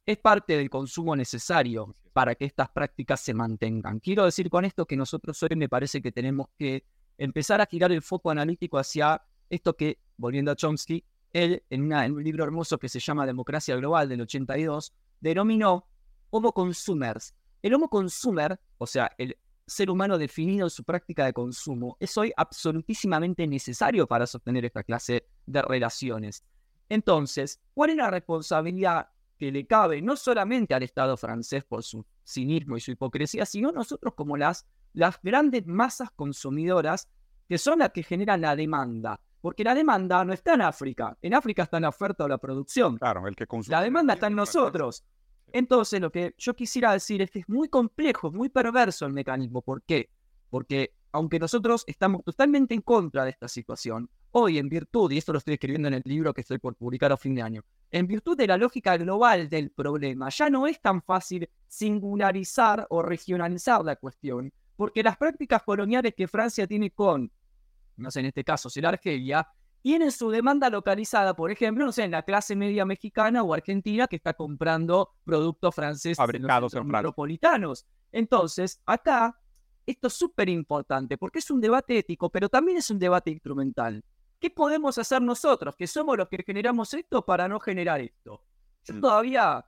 es 0.06 0.18
parte 0.18 0.58
del 0.58 0.70
consumo 0.70 1.16
necesario 1.16 1.96
para 2.12 2.36
que 2.36 2.46
estas 2.46 2.70
prácticas 2.70 3.22
se 3.22 3.34
mantengan. 3.34 4.00
Quiero 4.00 4.26
decir 4.26 4.50
con 4.50 4.66
esto 4.66 4.86
que 4.86 4.98
nosotros 4.98 5.42
hoy 5.44 5.56
me 5.56 5.70
parece 5.70 6.02
que 6.02 6.12
tenemos 6.12 6.48
que 6.58 6.84
empezar 7.18 7.62
a 7.62 7.66
girar 7.66 7.92
el 7.92 8.02
foco 8.02 8.32
analítico 8.32 8.78
hacia 8.78 9.22
esto 9.50 9.76
que, 9.76 10.00
volviendo 10.18 10.52
a 10.52 10.56
Chomsky, 10.56 11.04
él, 11.34 11.64
en, 11.70 11.92
un 11.92 12.24
libro 12.24 12.44
hermoso 12.44 12.78
que 12.78 12.90
se 12.90 13.00
llama 13.00 13.26
Democracia 13.26 13.76
Global 13.76 14.10
del 14.10 14.22
82, 14.22 14.94
denominó 15.20 15.88
Homo 16.30 16.52
Consumers. 16.52 17.34
El 17.62 17.74
Homo 17.74 17.90
Consumer, 17.90 18.60
o 18.78 18.88
sea, 18.88 19.12
el 19.18 19.38
ser 19.66 19.90
humano 19.90 20.18
definido 20.18 20.66
en 20.66 20.70
su 20.70 20.84
práctica 20.84 21.26
de 21.26 21.34
consumo, 21.34 21.98
es 22.00 22.18
hoy 22.18 22.32
absolutísimamente 22.36 23.46
necesario 23.46 24.08
para 24.08 24.26
sostener 24.26 24.66
esta 24.66 24.84
clase 24.84 25.28
de 25.46 25.62
relaciones. 25.62 26.44
Entonces, 26.90 27.60
¿cuál 27.74 27.92
es 27.92 27.98
la 27.98 28.10
responsabilidad 28.10 29.10
que 29.38 29.52
le 29.52 29.68
cabe 29.68 30.02
no 30.02 30.16
solamente 30.16 30.74
al 30.74 30.84
Estado 30.84 31.18
francés 31.18 31.64
por 31.64 31.84
su 31.84 32.06
cinismo 32.24 32.78
y 32.78 32.82
su 32.82 32.92
hipocresía, 32.92 33.46
sino 33.46 33.72
nosotros 33.72 34.14
como 34.16 34.38
las, 34.38 34.66
las 34.94 35.20
grandes 35.22 35.68
masas 35.68 36.10
consumidoras 36.12 37.10
que 37.48 37.58
son 37.58 37.80
las 37.80 37.92
que 37.92 38.04
generan 38.04 38.42
la 38.42 38.56
demanda? 38.56 39.20
Porque 39.42 39.64
la 39.64 39.76
demanda 39.76 40.24
no 40.26 40.34
está 40.34 40.54
en 40.56 40.62
África. 40.62 41.18
En 41.22 41.34
África 41.34 41.64
está 41.64 41.80
la 41.80 41.90
oferta 41.90 42.26
o 42.26 42.28
la 42.28 42.38
producción. 42.38 42.98
Claro, 42.98 43.28
el 43.28 43.36
que 43.36 43.48
consume. 43.48 43.76
La 43.76 43.82
demanda 43.82 44.14
está 44.16 44.28
en 44.28 44.36
nosotros. 44.36 45.04
Entonces, 45.54 46.02
lo 46.02 46.12
que 46.12 46.34
yo 46.38 46.56
quisiera 46.56 46.92
decir 46.92 47.22
es 47.22 47.32
que 47.32 47.40
es 47.40 47.50
muy 47.50 47.70
complejo, 47.70 48.32
muy 48.32 48.50
perverso 48.50 49.06
el 49.06 49.14
mecanismo. 49.14 49.62
¿Por 49.62 49.84
qué? 49.84 50.10
Porque 50.50 50.94
aunque 51.12 51.40
nosotros 51.40 51.84
estamos 51.88 52.24
totalmente 52.24 52.74
en 52.74 52.82
contra 52.82 53.24
de 53.24 53.32
esta 53.32 53.48
situación, 53.48 54.10
hoy 54.32 54.58
en 54.58 54.70
virtud, 54.70 55.12
y 55.12 55.18
esto 55.18 55.32
lo 55.32 55.40
estoy 55.40 55.56
escribiendo 55.56 55.88
en 55.88 55.96
el 55.96 56.04
libro 56.06 56.34
que 56.34 56.42
estoy 56.42 56.60
por 56.60 56.76
publicar 56.76 57.12
a 57.12 57.18
fin 57.18 57.34
de 57.34 57.42
año, 57.42 57.64
en 57.92 58.08
virtud 58.08 58.38
de 58.38 58.48
la 58.48 58.58
lógica 58.58 58.98
global 58.98 59.50
del 59.50 59.72
problema, 59.72 60.30
ya 60.30 60.50
no 60.50 60.68
es 60.68 60.80
tan 60.82 61.02
fácil 61.02 61.50
singularizar 61.68 62.86
o 62.90 63.02
regionalizar 63.02 63.84
la 63.84 63.96
cuestión, 63.96 64.52
porque 64.76 65.02
las 65.02 65.18
prácticas 65.18 65.64
coloniales 65.64 66.14
que 66.14 66.28
Francia 66.28 66.68
tiene 66.68 66.92
con, 66.92 67.32
no 67.98 68.12
sé, 68.12 68.22
en 68.22 68.28
este 68.28 68.44
caso, 68.44 68.70
si 68.70 68.82
la 68.82 68.90
Argelia, 68.90 69.48
tienen 69.82 70.12
su 70.12 70.30
demanda 70.30 70.70
localizada, 70.70 71.36
por 71.36 71.52
ejemplo, 71.52 71.86
no 71.86 71.92
sé, 71.92 72.04
en 72.04 72.12
la 72.12 72.24
clase 72.24 72.56
media 72.56 72.86
mexicana 72.86 73.44
o 73.44 73.54
argentina 73.54 74.08
que 74.08 74.18
está 74.18 74.34
comprando 74.34 75.14
productos 75.24 75.74
franceses 75.74 76.18
fabricados 76.18 76.74
en 76.74 76.88
metropolitanos. 76.88 77.86
Entonces, 78.12 78.82
acá, 78.86 79.40
esto 79.86 80.08
es 80.08 80.14
súper 80.14 80.50
importante 80.50 81.18
porque 81.18 81.40
es 81.40 81.50
un 81.52 81.62
debate 81.62 82.00
ético, 82.00 82.30
pero 82.30 82.50
también 82.50 82.78
es 82.78 82.90
un 82.90 83.00
debate 83.00 83.32
instrumental. 83.32 84.04
¿Qué 84.40 84.50
podemos 84.50 84.98
hacer 84.98 85.22
nosotros, 85.22 85.76
que 85.76 85.88
somos 85.88 86.18
los 86.18 86.28
que 86.28 86.44
generamos 86.44 86.94
esto, 86.94 87.26
para 87.26 87.48
no 87.48 87.60
generar 87.60 88.02
esto? 88.02 88.44
Yo 88.84 88.96
mm. 88.96 89.02
todavía 89.02 89.66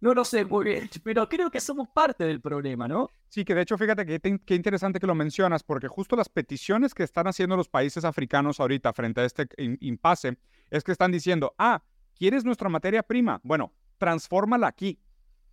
no 0.00 0.14
lo 0.14 0.24
sé 0.24 0.44
muy 0.44 0.64
bien, 0.64 0.90
pero 1.02 1.28
creo 1.28 1.50
que 1.50 1.60
somos 1.60 1.88
parte 1.88 2.24
del 2.24 2.40
problema, 2.40 2.86
¿no? 2.86 3.10
Sí, 3.28 3.44
que 3.44 3.54
de 3.54 3.62
hecho, 3.62 3.78
fíjate 3.78 4.04
que 4.04 4.20
qué 4.20 4.54
interesante 4.54 5.00
que 5.00 5.06
lo 5.06 5.14
mencionas, 5.14 5.62
porque 5.62 5.88
justo 5.88 6.14
las 6.14 6.28
peticiones 6.28 6.94
que 6.94 7.02
están 7.02 7.26
haciendo 7.26 7.56
los 7.56 7.68
países 7.68 8.04
africanos 8.04 8.60
ahorita 8.60 8.92
frente 8.92 9.22
a 9.22 9.24
este 9.24 9.46
impasse 9.80 10.36
es 10.70 10.84
que 10.84 10.92
están 10.92 11.10
diciendo, 11.10 11.54
ah, 11.58 11.82
¿quieres 12.14 12.44
nuestra 12.44 12.68
materia 12.68 13.02
prima? 13.02 13.40
Bueno, 13.42 13.72
transfórmala 13.98 14.66
aquí. 14.66 14.98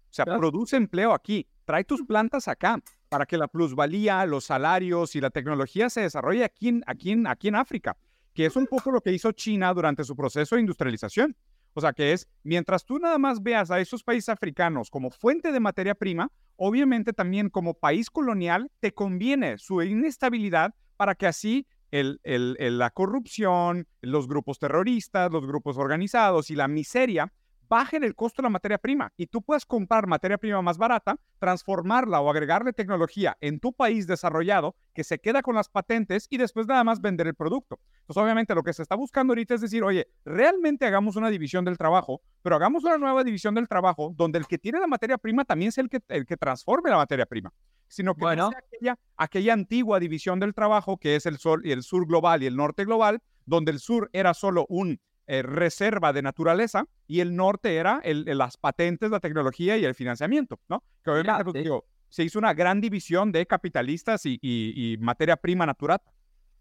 O 0.10 0.14
sea, 0.14 0.26
produce 0.26 0.76
empleo 0.76 1.14
aquí, 1.14 1.48
trae 1.64 1.86
tus 1.86 2.04
plantas 2.04 2.50
acá 2.50 2.82
para 3.08 3.26
que 3.26 3.38
la 3.38 3.48
plusvalía, 3.48 4.26
los 4.26 4.44
salarios 4.44 5.16
y 5.16 5.22
la 5.22 5.30
tecnología 5.30 5.90
se 5.90 6.02
desarrolle 6.02 6.44
aquí 6.44 6.82
aquí 6.86 7.16
aquí 7.26 7.48
en 7.48 7.56
África, 7.56 7.96
que 8.34 8.46
es 8.46 8.56
un 8.58 8.68
poco 8.68 8.92
lo 8.92 9.00
que 9.00 9.14
hizo 9.14 9.32
China 9.32 9.74
durante 9.74 10.04
su 10.04 10.16
proceso 10.16 10.56
de 10.56 10.62
industrialización. 10.62 11.36
O 11.74 11.82
sea, 11.82 11.94
que 11.94 12.14
es, 12.14 12.28
mientras 12.44 12.86
tú 12.86 13.00
nada 13.00 13.18
más 13.18 13.42
veas 13.42 13.72
a 13.72 13.80
esos 13.80 14.04
países 14.04 14.30
africanos 14.30 14.90
como 14.90 15.10
fuente 15.10 15.52
de 15.52 15.60
materia 15.60 15.96
prima, 15.96 16.32
obviamente 16.56 17.14
también 17.14 17.50
como 17.50 17.74
país 17.74 18.10
colonial 18.10 18.70
te 18.80 18.94
conviene 18.94 19.58
su 19.58 19.82
inestabilidad 19.82 20.74
para 20.98 21.16
que 21.16 21.28
así 21.28 21.66
el, 21.92 22.20
la 22.24 22.90
corrupción, 22.92 23.88
los 24.02 24.28
grupos 24.28 24.60
terroristas, 24.60 25.32
los 25.32 25.46
grupos 25.46 25.78
organizados 25.78 26.50
y 26.50 26.56
la 26.56 26.68
miseria 26.68 27.32
bajen 27.72 28.04
el 28.04 28.16
costo 28.16 28.42
de 28.42 28.48
la 28.48 28.50
materia 28.50 28.78
prima 28.78 29.14
y 29.16 29.28
tú 29.28 29.42
puedes 29.42 29.66
comprar 29.66 30.06
materia 30.06 30.38
prima 30.38 30.62
más 30.62 30.78
barata, 30.78 31.16
transformarla 31.40 32.20
o 32.20 32.30
agregarle 32.30 32.74
tecnología 32.74 33.38
en 33.40 33.62
tu 33.62 33.72
país 33.72 34.08
desarrollado 34.08 34.76
que 34.94 35.06
se 35.06 35.20
queda 35.20 35.42
con 35.42 35.56
las 35.56 35.70
patentes 35.70 36.28
y 36.30 36.36
después 36.36 36.68
nada 36.68 36.84
más 36.84 37.00
vender 37.00 37.28
el 37.28 37.34
producto. 37.34 37.80
Entonces, 38.02 38.22
obviamente, 38.22 38.54
lo 38.56 38.64
que 38.64 38.74
se 38.74 38.82
está 38.82 38.96
buscando 38.96 39.32
ahorita 39.32 39.54
es 39.54 39.62
decir, 39.62 39.86
oye, 39.86 40.10
realmente 40.26 40.86
hagamos 40.86 41.16
una 41.16 41.30
división 41.30 41.64
del 41.64 41.78
trabajo, 41.78 42.22
pero 42.42 42.58
hagamos 42.58 42.84
una 42.84 42.98
nueva 42.98 43.24
división 43.24 43.56
del 43.56 43.70
trabajo 43.70 44.14
donde 44.18 44.40
el 44.40 44.48
que 44.48 44.58
tiene 44.58 44.78
la 44.78 44.88
materia 44.88 45.18
prima 45.18 45.46
también 45.46 45.70
es 45.70 45.78
el 45.78 45.88
que, 45.88 46.02
el 46.10 46.26
que 46.26 46.36
transforme 46.36 46.90
la 46.90 46.98
materia 46.98 47.26
prima 47.26 47.54
sino 47.88 48.16
que 48.16 48.22
sea 48.22 48.48
aquella, 48.48 49.00
aquella 49.18 49.52
antigua 49.52 50.00
división 50.00 50.40
del 50.40 50.54
trabajo 50.54 50.98
que 50.98 51.18
es 51.18 51.26
el, 51.26 51.38
sol, 51.40 51.62
y 51.66 51.74
el 51.74 51.84
sur 51.84 52.08
global 52.08 52.42
y 52.42 52.46
el 52.46 52.56
norte 52.56 52.86
global, 52.86 53.22
donde 53.46 53.72
el 53.74 53.80
sur 53.80 54.10
era 54.14 54.34
solo 54.34 54.66
un 54.70 55.02
eh, 55.32 55.44
reserva 55.44 56.12
de 56.12 56.22
naturaleza 56.22 56.86
y 57.08 57.22
el 57.22 57.38
norte 57.38 57.78
era 57.78 58.02
el, 58.04 58.26
las 58.38 58.58
patentes, 58.58 59.10
la 59.10 59.22
tecnología 59.22 59.78
y 59.78 59.86
el 59.86 59.96
financiamiento, 59.96 60.60
¿no? 60.68 60.84
Que 61.02 61.10
obviamente 61.10 61.64
pues, 61.64 61.84
se 62.10 62.26
hizo 62.26 62.38
una 62.38 62.54
gran 62.54 62.82
división 62.82 63.32
de 63.32 63.46
capitalistas 63.46 64.24
y, 64.26 64.98
materia 65.00 65.38
prima 65.38 65.66
natural. 65.66 66.02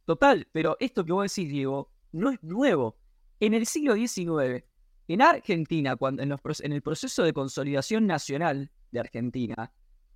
Total, 0.04 0.46
pero 0.52 0.76
esto 0.78 1.04
que 1.04 1.10
vos 1.10 1.34
decís, 1.34 1.50
Diego, 1.50 1.90
no 2.12 2.30
es 2.30 2.40
nuevo. 2.44 2.96
En 3.40 3.54
el 3.54 3.66
siglo 3.66 3.96
XIX, 3.96 4.64
en 5.08 5.20
Argentina, 5.20 5.96
cuando, 5.96 6.22
en, 6.22 6.30
en 6.30 6.72
el 6.72 6.80
proceso 6.80 7.24
de 7.24 7.32
consolidación 7.32 8.06
nacional 8.06 8.70
de 8.92 9.00
Argentina, 9.00 9.72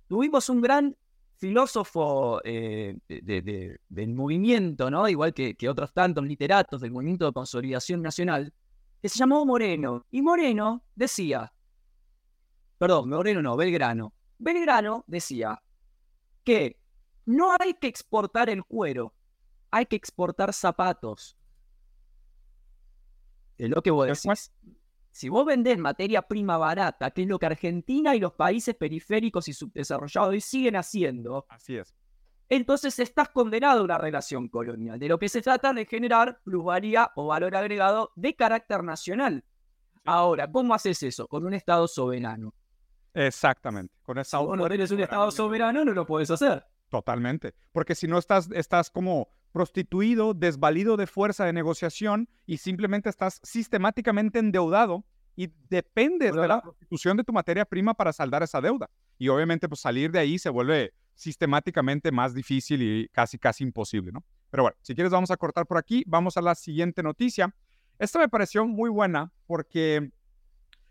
tuvimos 0.07 0.47
un 0.47 0.61
gran 0.61 0.95
filósofo 1.37 2.41
eh, 2.43 2.97
del 3.07 4.13
movimiento, 4.13 4.89
¿no? 4.89 5.07
igual 5.07 5.33
que, 5.33 5.55
otros 5.69 5.93
tantos 5.93 6.23
literatos 6.23 6.81
del 6.81 6.91
movimiento 6.91 7.25
de 7.25 7.33
consolidación 7.33 8.01
nacional, 8.01 8.53
que 9.01 9.09
se 9.09 9.19
llamó 9.19 9.45
Moreno. 9.45 10.05
Y 10.11 10.21
Moreno 10.21 10.83
decía, 10.95 11.51
perdón, 12.77 13.09
Moreno 13.09 13.41
no, 13.41 13.55
Belgrano. 13.55 14.13
Belgrano 14.37 15.03
decía 15.07 15.61
que 16.43 16.77
no 17.25 17.55
hay 17.59 17.73
que 17.73 17.87
exportar 17.87 18.49
el 18.49 18.63
cuero, 18.63 19.13
hay 19.71 19.85
que 19.85 19.95
exportar 19.95 20.53
zapatos. 20.53 21.37
Es 23.57 23.69
lo 23.69 23.81
que 23.81 23.91
vos 23.91 24.07
decís 24.07 24.51
si 25.15 25.29
vos 25.29 25.45
vendés 25.45 25.77
materia 25.77 26.21
prima 26.23 26.57
barata, 26.57 27.09
que 27.11 27.21
es 27.21 27.27
lo 27.29 27.39
que 27.39 27.45
Argentina 27.45 28.13
y 28.17 28.19
los 28.19 28.33
países 28.33 28.75
periféricos 28.75 29.47
y 29.47 29.53
subdesarrollados 29.53 30.29
hoy 30.31 30.41
siguen 30.41 30.75
haciendo, 30.75 31.45
así 31.47 31.77
es. 31.77 31.95
Entonces 32.49 32.99
estás 32.99 33.29
condenado 33.29 33.79
a 33.79 33.83
una 33.85 33.97
relación 33.97 34.49
colonial. 34.49 34.99
De 34.99 35.07
lo 35.07 35.17
que 35.17 35.29
se 35.29 35.41
trata 35.41 35.71
de 35.71 35.85
generar 35.85 36.41
plusvalía 36.43 37.11
o 37.15 37.27
valor 37.27 37.55
agregado 37.55 38.11
de 38.17 38.35
carácter 38.35 38.83
nacional. 38.83 39.45
Ahora, 40.03 40.51
¿cómo 40.51 40.73
haces 40.73 41.01
eso? 41.01 41.29
Con 41.29 41.45
un 41.45 41.53
Estado 41.53 41.87
soberano. 41.87 42.53
Exactamente. 43.13 43.95
Con 44.03 44.21
si 44.21 44.35
vos 44.35 44.57
no 44.57 44.65
eres 44.65 44.91
un 44.91 44.99
Estado 44.99 45.31
soberano, 45.31 45.85
no 45.85 45.93
lo 45.93 46.05
puedes 46.05 46.29
hacer. 46.29 46.65
Totalmente. 46.89 47.53
Porque 47.71 47.95
si 47.95 48.05
no 48.05 48.17
estás, 48.17 48.51
estás 48.51 48.89
como 48.89 49.29
prostituido, 49.55 50.33
desvalido 50.33 50.97
de 50.97 51.07
fuerza 51.07 51.45
de 51.45 51.53
negociación 51.53 52.27
y 52.45 52.57
simplemente 52.57 53.07
estás 53.07 53.39
sistemáticamente 53.41 54.37
endeudado 54.37 55.05
y 55.33 55.49
dependes 55.69 56.35
de 56.35 56.45
la 56.45 56.61
prostitución 56.61 57.15
de 57.15 57.23
tu 57.23 57.31
materia 57.31 57.63
prima 57.63 57.93
para 57.93 58.11
saldar 58.11 58.43
esa 58.43 58.59
deuda. 58.59 58.89
Y 59.17 59.29
obviamente 59.29 59.69
pues 59.69 59.79
salir 59.79 60.11
de 60.11 60.19
ahí 60.19 60.37
se 60.39 60.49
vuelve 60.49 60.91
sistemáticamente 61.13 62.11
más 62.11 62.33
difícil 62.33 62.81
y 62.81 63.07
casi 63.13 63.37
casi 63.37 63.63
imposible, 63.63 64.11
¿no? 64.11 64.25
Pero 64.51 64.63
bueno, 64.63 64.75
si 64.81 64.93
quieres 64.93 65.13
vamos 65.13 65.31
a 65.31 65.37
cortar 65.37 65.65
por 65.65 65.77
aquí, 65.77 66.03
vamos 66.05 66.35
a 66.35 66.41
la 66.41 66.53
siguiente 66.53 67.01
noticia. 67.01 67.55
Esta 67.97 68.19
me 68.19 68.27
pareció 68.27 68.67
muy 68.67 68.89
buena 68.89 69.31
porque 69.47 70.11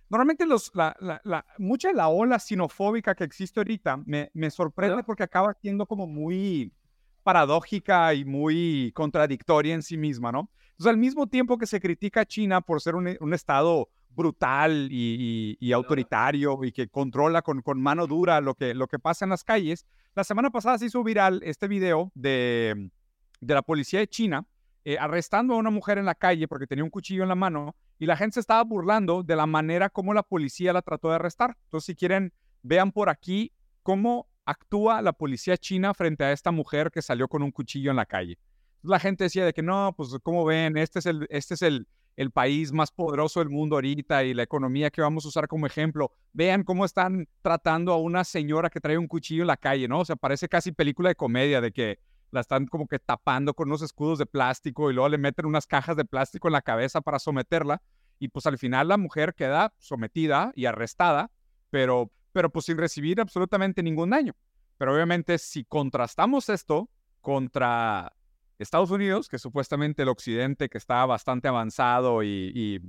normalmente 0.09 0.47
los, 0.47 0.71
la, 0.75 0.97
la, 1.01 1.45
mucha 1.59 1.89
de 1.89 1.95
la 1.95 2.09
ola 2.09 2.39
sinofóbica 2.39 3.15
que 3.15 3.25
existe 3.25 3.61
ahorita 3.61 3.99
me, 4.07 4.31
me 4.33 4.51
sorprende 4.51 5.05
porque 5.05 5.25
acaba 5.25 5.53
siendo 5.53 5.85
como 5.85 6.07
muy 6.07 6.73
paradójica 7.25 8.15
y 8.15 8.25
muy 8.25 8.93
contradictoria 8.95 9.75
en 9.75 9.83
sí 9.83 9.97
misma, 9.97 10.31
¿no? 10.31 10.51
Entonces, 10.71 10.91
al 10.91 10.99
mismo 10.99 11.27
tiempo 11.27 11.59
que 11.59 11.67
se 11.67 11.81
critica 11.81 12.21
a 12.21 12.27
China 12.27 12.61
por 12.61 12.81
ser 12.81 12.95
un, 12.95 13.35
Estado 13.35 13.89
brutal 14.11 14.89
y, 14.91 15.73
autoritario 15.73 16.63
y 16.63 16.71
que 16.71 16.89
controla 16.89 17.43
con, 17.43 17.63
con, 17.63 17.81
mano 17.81 18.07
dura 18.07 18.41
lo 18.41 18.55
que, 18.55 18.75
lo 18.75 18.87
que 18.87 18.99
pasa 19.01 19.25
en 19.25 19.31
las 19.31 19.43
calles, 19.43 19.87
la 20.15 20.23
semana 20.23 20.51
pasada 20.51 20.79
se 20.79 20.87
hizo 20.87 21.03
viral 21.03 21.41
este 21.43 21.67
video 21.67 22.13
de, 22.15 22.91
de 23.41 23.55
la 23.55 23.63
policía 23.63 23.99
de 24.01 24.09
China 24.09 24.47
eh, 24.87 24.99
arrestando 25.01 25.55
a 25.55 25.57
una 25.57 25.71
mujer 25.71 25.97
en 25.97 26.05
la 26.05 26.15
calle 26.15 26.47
porque 26.47 26.67
tenía 26.67 26.85
un 26.85 26.91
cuchillo 26.91 27.23
en 27.23 27.31
la 27.31 27.35
mano 27.35 27.75
y 27.99 28.05
la 28.05 28.19
gente 28.19 28.35
se 28.35 28.41
estaba 28.41 28.63
burlando 28.63 29.23
de 29.23 29.35
la 29.35 29.47
manera 29.47 29.89
como 29.89 30.13
la 30.13 30.23
policía 30.23 30.75
la 30.75 30.83
trató 30.83 31.09
de 31.09 31.15
arrestar. 31.15 31.57
Entonces, 31.65 31.87
si 31.87 31.95
quieren, 31.95 32.35
vean 32.63 32.93
por 32.93 33.09
aquí 33.09 33.51
cómo 33.83 34.29
actúa 34.45 35.03
la 35.03 35.13
policía 35.13 35.57
china 35.57 35.95
frente 35.95 36.25
a 36.25 36.33
esta 36.33 36.51
mujer 36.51 36.91
que 36.91 37.03
salió 37.03 37.29
con 37.29 37.43
un 37.43 37.51
cuchillo 37.51 37.91
en 37.91 37.97
la 37.97 38.07
calle. 38.07 38.39
La 38.83 39.01
gente 39.01 39.25
decía 39.25 39.45
de 39.45 39.53
que 39.53 39.63
no, 39.63 39.95
pues 39.97 40.11
como 40.23 40.45
ven, 40.45 40.77
este 40.77 40.99
es 40.99 41.07
el, 41.07 41.27
este 41.31 41.55
es 41.55 41.63
el, 41.63 41.89
el 42.17 42.31
país 42.31 42.73
más 42.73 42.91
poderoso 42.93 43.41
del 43.41 43.49
mundo 43.49 43.77
ahorita 43.77 44.25
y 44.25 44.35
la 44.35 44.43
economía 44.43 44.91
que 44.91 45.01
vamos 45.01 45.25
a 45.25 45.29
usar 45.29 45.49
como 45.49 45.67
ejemplo. 45.67 46.13
Vean 46.33 46.63
cómo 46.65 46.85
están 46.85 47.27
tratando 47.43 47.93
a 47.93 47.97
una 47.97 48.25
señora 48.25 48.71
que 48.71 48.81
trae 48.81 48.99
un 48.99 49.09
cuchillo 49.09 49.43
en 49.43 49.49
la 49.49 49.57
calle, 49.57 49.89
¿no? 49.89 50.01
O 50.01 50.05
sea, 50.05 50.17
parece 50.17 50.49
casi 50.49 50.73
película 50.73 51.09
de 51.09 51.15
comedia 51.15 51.61
de 51.61 51.73
que 51.73 51.99
la 52.31 52.41
están 52.41 52.67
como 52.67 52.87
que 52.87 52.99
tapando 52.99 53.55
con 53.55 53.69
unos 53.69 53.83
escudos 53.83 54.19
de 54.19 54.27
plástico 54.27 54.91
y 54.91 54.95
luego 54.95 55.09
le 55.09 55.19
meten 55.19 55.47
unas 55.47 55.67
cajas 55.67 55.97
de 55.97 56.05
plástico 56.05 56.49
en 56.49 56.53
la 56.53 56.63
cabeza 56.63 57.01
para 57.01 57.19
someterla 57.19 57.81
y 58.19 58.29
pues 58.29 58.47
al 58.47 58.59
final 58.59 58.89
la 58.89 58.97
mujer 58.97 59.35
queda 59.35 59.73
sometida 59.79 60.53
y 60.55 60.67
arrestada, 60.67 61.31
pero 61.71 62.11
pero 62.35 62.51
pues 62.51 62.67
sin 62.67 62.77
recibir 62.77 63.21
absolutamente 63.21 63.81
ningún 63.81 64.11
daño. 64.11 64.35
Pero 64.77 64.93
obviamente 64.93 65.39
si 65.39 65.65
contrastamos 65.65 66.49
esto 66.49 66.91
contra 67.21 68.13
Estados 68.59 68.91
Unidos, 68.91 69.29
que 69.29 69.39
supuestamente 69.39 70.03
el 70.03 70.09
occidente 70.09 70.69
que 70.69 70.77
está 70.77 71.07
bastante 71.07 71.47
avanzado 71.47 72.25
y, 72.25 72.83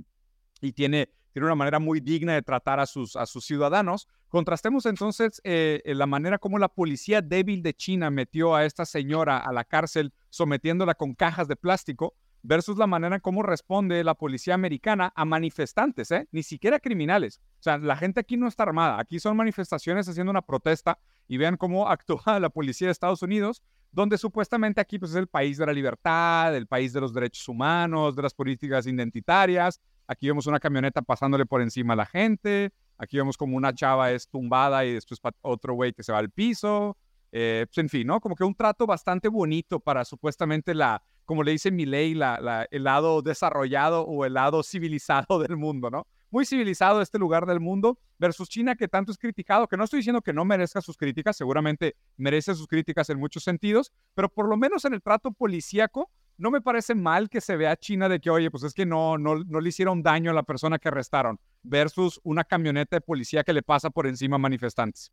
y, 0.60 0.72
tiene, 0.72 1.10
tiene 1.32 1.46
una 1.46 1.54
manera 1.54 1.78
muy 1.78 2.00
digna 2.00 2.34
de 2.34 2.42
tratar 2.42 2.80
a 2.80 2.86
sus, 2.86 3.14
a 3.14 3.24
sus 3.24 3.44
ciudadanos, 3.44 4.08
contrastemos 4.28 4.84
entonces 4.84 5.40
eh, 5.44 5.80
la 5.86 6.06
manera 6.06 6.38
como 6.38 6.58
la 6.58 6.68
policía 6.68 7.22
débil 7.22 7.62
de 7.62 7.72
China 7.72 8.10
metió 8.10 8.56
a 8.56 8.64
esta 8.64 8.84
señora 8.84 9.38
a 9.38 9.52
la 9.52 9.62
cárcel 9.62 10.12
sometiéndola 10.28 10.96
con 10.96 11.14
cajas 11.14 11.46
de 11.46 11.54
plástico 11.54 12.16
versus 12.46 12.78
la 12.78 12.86
manera 12.86 13.16
en 13.16 13.20
cómo 13.20 13.42
responde 13.42 14.04
la 14.04 14.14
policía 14.14 14.54
americana 14.54 15.12
a 15.16 15.24
manifestantes, 15.24 16.10
¿eh? 16.12 16.28
ni 16.30 16.42
siquiera 16.42 16.78
criminales. 16.78 17.40
O 17.58 17.62
sea, 17.62 17.76
la 17.78 17.96
gente 17.96 18.20
aquí 18.20 18.36
no 18.36 18.46
está 18.46 18.62
armada, 18.62 19.00
aquí 19.00 19.18
son 19.18 19.36
manifestaciones 19.36 20.08
haciendo 20.08 20.30
una 20.30 20.42
protesta 20.42 20.98
y 21.26 21.38
vean 21.38 21.56
cómo 21.56 21.88
actúa 21.88 22.38
la 22.38 22.48
policía 22.48 22.86
de 22.86 22.92
Estados 22.92 23.22
Unidos, 23.22 23.62
donde 23.90 24.16
supuestamente 24.16 24.80
aquí 24.80 24.98
pues, 24.98 25.10
es 25.10 25.16
el 25.16 25.26
país 25.26 25.58
de 25.58 25.66
la 25.66 25.72
libertad, 25.72 26.54
el 26.56 26.66
país 26.66 26.92
de 26.92 27.00
los 27.00 27.12
derechos 27.12 27.48
humanos, 27.48 28.14
de 28.14 28.22
las 28.22 28.34
políticas 28.34 28.86
identitarias. 28.86 29.80
Aquí 30.06 30.28
vemos 30.28 30.46
una 30.46 30.60
camioneta 30.60 31.02
pasándole 31.02 31.46
por 31.46 31.62
encima 31.62 31.94
a 31.94 31.96
la 31.96 32.06
gente, 32.06 32.72
aquí 32.96 33.16
vemos 33.16 33.36
como 33.36 33.56
una 33.56 33.74
chava 33.74 34.12
es 34.12 34.28
tumbada 34.28 34.84
y 34.84 34.94
después 34.94 35.20
otro 35.42 35.74
güey 35.74 35.92
que 35.92 36.04
se 36.04 36.12
va 36.12 36.18
al 36.18 36.30
piso. 36.30 36.96
Eh, 37.32 37.66
pues 37.68 37.78
en 37.78 37.88
fin, 37.88 38.06
¿no? 38.06 38.20
Como 38.20 38.36
que 38.36 38.44
un 38.44 38.54
trato 38.54 38.86
bastante 38.86 39.28
bonito 39.28 39.80
para 39.80 40.04
supuestamente 40.04 40.74
la, 40.74 41.02
como 41.26 41.42
le 41.42 41.52
dice 41.52 41.70
la, 41.70 42.66
el 42.70 42.84
lado 42.84 43.20
desarrollado 43.20 44.02
o 44.02 44.24
el 44.24 44.34
lado 44.34 44.62
civilizado 44.64 45.38
del 45.40 45.56
mundo, 45.56 45.90
¿no? 45.90 46.06
Muy 46.30 46.46
civilizado 46.46 47.02
este 47.02 47.18
lugar 47.18 47.46
del 47.46 47.60
mundo 47.60 47.98
versus 48.18 48.48
China 48.48 48.74
que 48.74 48.88
tanto 48.88 49.12
es 49.12 49.18
criticado, 49.18 49.68
que 49.68 49.76
no 49.76 49.84
estoy 49.84 49.98
diciendo 49.98 50.22
que 50.22 50.32
no 50.32 50.44
merezca 50.44 50.80
sus 50.80 50.96
críticas, 50.96 51.36
seguramente 51.36 51.96
merece 52.16 52.54
sus 52.54 52.66
críticas 52.66 53.10
en 53.10 53.18
muchos 53.18 53.44
sentidos, 53.44 53.92
pero 54.14 54.28
por 54.28 54.48
lo 54.48 54.56
menos 54.56 54.84
en 54.84 54.94
el 54.94 55.02
trato 55.02 55.30
policíaco, 55.30 56.10
no 56.36 56.50
me 56.50 56.60
parece 56.60 56.94
mal 56.94 57.28
que 57.30 57.40
se 57.40 57.56
vea 57.56 57.76
China 57.76 58.08
de 58.08 58.20
que, 58.20 58.28
oye, 58.28 58.50
pues 58.50 58.64
es 58.64 58.74
que 58.74 58.84
no, 58.84 59.16
no, 59.18 59.42
no 59.44 59.60
le 59.60 59.68
hicieron 59.68 60.02
daño 60.02 60.30
a 60.30 60.34
la 60.34 60.42
persona 60.42 60.78
que 60.78 60.88
arrestaron, 60.88 61.38
versus 61.62 62.20
una 62.24 62.44
camioneta 62.44 62.96
de 62.96 63.00
policía 63.00 63.42
que 63.42 63.52
le 63.52 63.62
pasa 63.62 63.88
por 63.88 64.06
encima 64.06 64.36
a 64.36 64.38
manifestantes. 64.38 65.12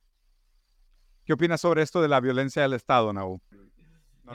¿Qué 1.26 1.34
opinas 1.34 1.62
sobre 1.62 1.84
esto 1.84 2.02
de 2.02 2.10
la 2.10 2.20
violencia 2.20 2.64
del 2.64 2.74
Estado, 2.74 3.14
Naú? 3.14 3.40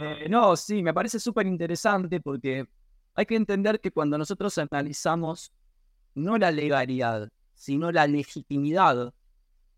Eh, 0.00 0.28
no, 0.28 0.56
sí, 0.56 0.82
me 0.82 0.94
parece 0.94 1.18
súper 1.18 1.46
interesante 1.46 2.20
porque 2.20 2.66
hay 3.14 3.26
que 3.26 3.36
entender 3.36 3.80
que 3.80 3.90
cuando 3.90 4.16
nosotros 4.18 4.56
analizamos 4.58 5.52
no 6.14 6.38
la 6.38 6.50
legalidad, 6.50 7.30
sino 7.54 7.90
la 7.90 8.06
legitimidad 8.06 9.12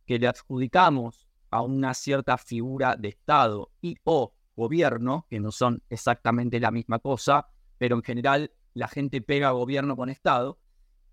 que 0.06 0.18
le 0.18 0.28
adjudicamos 0.28 1.26
a 1.50 1.62
una 1.62 1.94
cierta 1.94 2.37
figura 2.38 2.96
de 2.96 3.09
Estado 3.09 3.70
y 3.80 3.96
o 4.04 4.35
gobierno, 4.56 5.26
que 5.28 5.40
no 5.40 5.50
son 5.50 5.83
exactamente 5.88 6.61
la 6.61 6.70
misma 6.70 6.98
cosa, 6.98 7.48
pero 7.78 7.96
en 7.96 8.02
general 8.02 8.52
la 8.74 8.88
gente 8.88 9.20
pega 9.20 9.50
gobierno 9.50 9.96
con 9.96 10.11
Estado, 10.11 10.59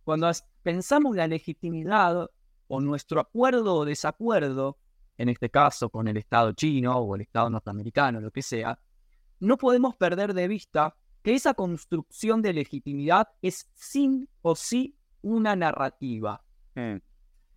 cuando 0.03 0.29
pensamos 0.63 1.15
la 1.15 1.27
legitimidad 1.27 2.29
o 2.67 2.81
nuestro 2.81 3.19
acuerdo 3.19 3.75
o 3.75 3.85
desacuerdo, 3.85 4.77
en 5.17 5.29
este 5.29 5.49
caso 5.49 5.89
con 5.89 6.07
el 6.07 6.17
Estado 6.17 6.51
chino 6.53 6.97
o 6.97 7.15
el 7.15 7.21
Estado 7.21 7.49
norteamericano, 7.49 8.19
lo 8.21 8.31
que 8.31 8.41
sea, 8.41 8.77
no 9.39 9.57
podemos 9.57 9.95
perder 9.95 10.33
de 10.33 10.47
vista 10.47 10.95
que 11.23 11.33
esa 11.33 11.53
construcción 11.53 12.41
de 12.41 12.53
legitimidad 12.53 13.27
es 13.41 13.69
sin 13.73 14.29
o 14.41 14.55
sí 14.55 14.97
una 15.21 15.55
narrativa. 15.55 16.43
Mm. 16.75 16.97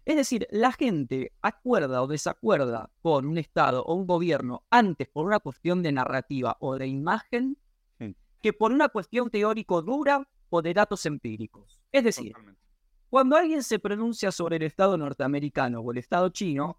Es 0.05 0.17
decir, 0.17 0.47
la 0.51 0.73
gente 0.73 1.33
acuerda 1.41 2.03
o 2.03 2.07
desacuerda 2.07 2.91
con 3.03 3.27
un 3.27 3.39
Estado 3.39 3.85
o 3.85 3.95
un 3.95 4.07
gobierno 4.07 4.65
antes 4.71 5.09
por 5.09 5.27
una 5.27 5.39
cuestión 5.39 5.83
de 5.83 5.93
narrativa 5.93 6.57
o 6.61 6.77
de 6.77 6.87
imagen 6.87 7.57
que 8.43 8.53
por 8.53 8.73
una 8.73 8.89
cuestión 8.89 9.31
teórico 9.31 9.83
dura 9.83 10.27
o 10.49 10.63
de 10.63 10.75
datos 10.75 11.05
empíricos. 11.07 11.81
Es 11.93 12.05
decir, 12.05 12.33
cuando 13.09 13.37
alguien 13.37 13.63
se 13.63 13.79
pronuncia 13.79 14.33
sobre 14.33 14.57
el 14.57 14.63
Estado 14.63 14.97
norteamericano 14.97 15.81
o 15.81 15.93
el 15.93 15.99
Estado 15.99 16.29
chino, 16.31 16.79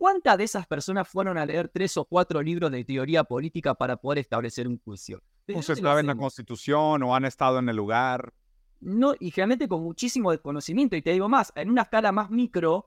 ¿cuántas 0.00 0.38
de 0.38 0.44
esas 0.44 0.66
personas 0.66 1.06
fueron 1.06 1.36
a 1.36 1.44
leer 1.44 1.68
tres 1.68 1.94
o 1.98 2.06
cuatro 2.06 2.40
libros 2.40 2.72
de 2.72 2.82
teoría 2.84 3.22
política 3.22 3.74
para 3.74 3.98
poder 3.98 4.20
establecer 4.20 4.66
un 4.66 4.80
juicio? 4.82 5.22
O 5.54 5.60
se 5.60 5.76
saben 5.76 6.06
la 6.06 6.14
Constitución 6.14 7.02
o 7.02 7.14
han 7.14 7.26
estado 7.26 7.58
en 7.58 7.68
el 7.68 7.76
lugar 7.76 8.32
no, 8.80 9.14
y 9.20 9.30
generalmente 9.30 9.68
con 9.68 9.82
muchísimo 9.82 10.30
desconocimiento. 10.30 10.96
Y 10.96 11.02
te 11.02 11.12
digo 11.12 11.28
más, 11.28 11.52
en 11.54 11.68
una 11.68 11.82
escala 11.82 12.12
más 12.12 12.30
micro, 12.30 12.86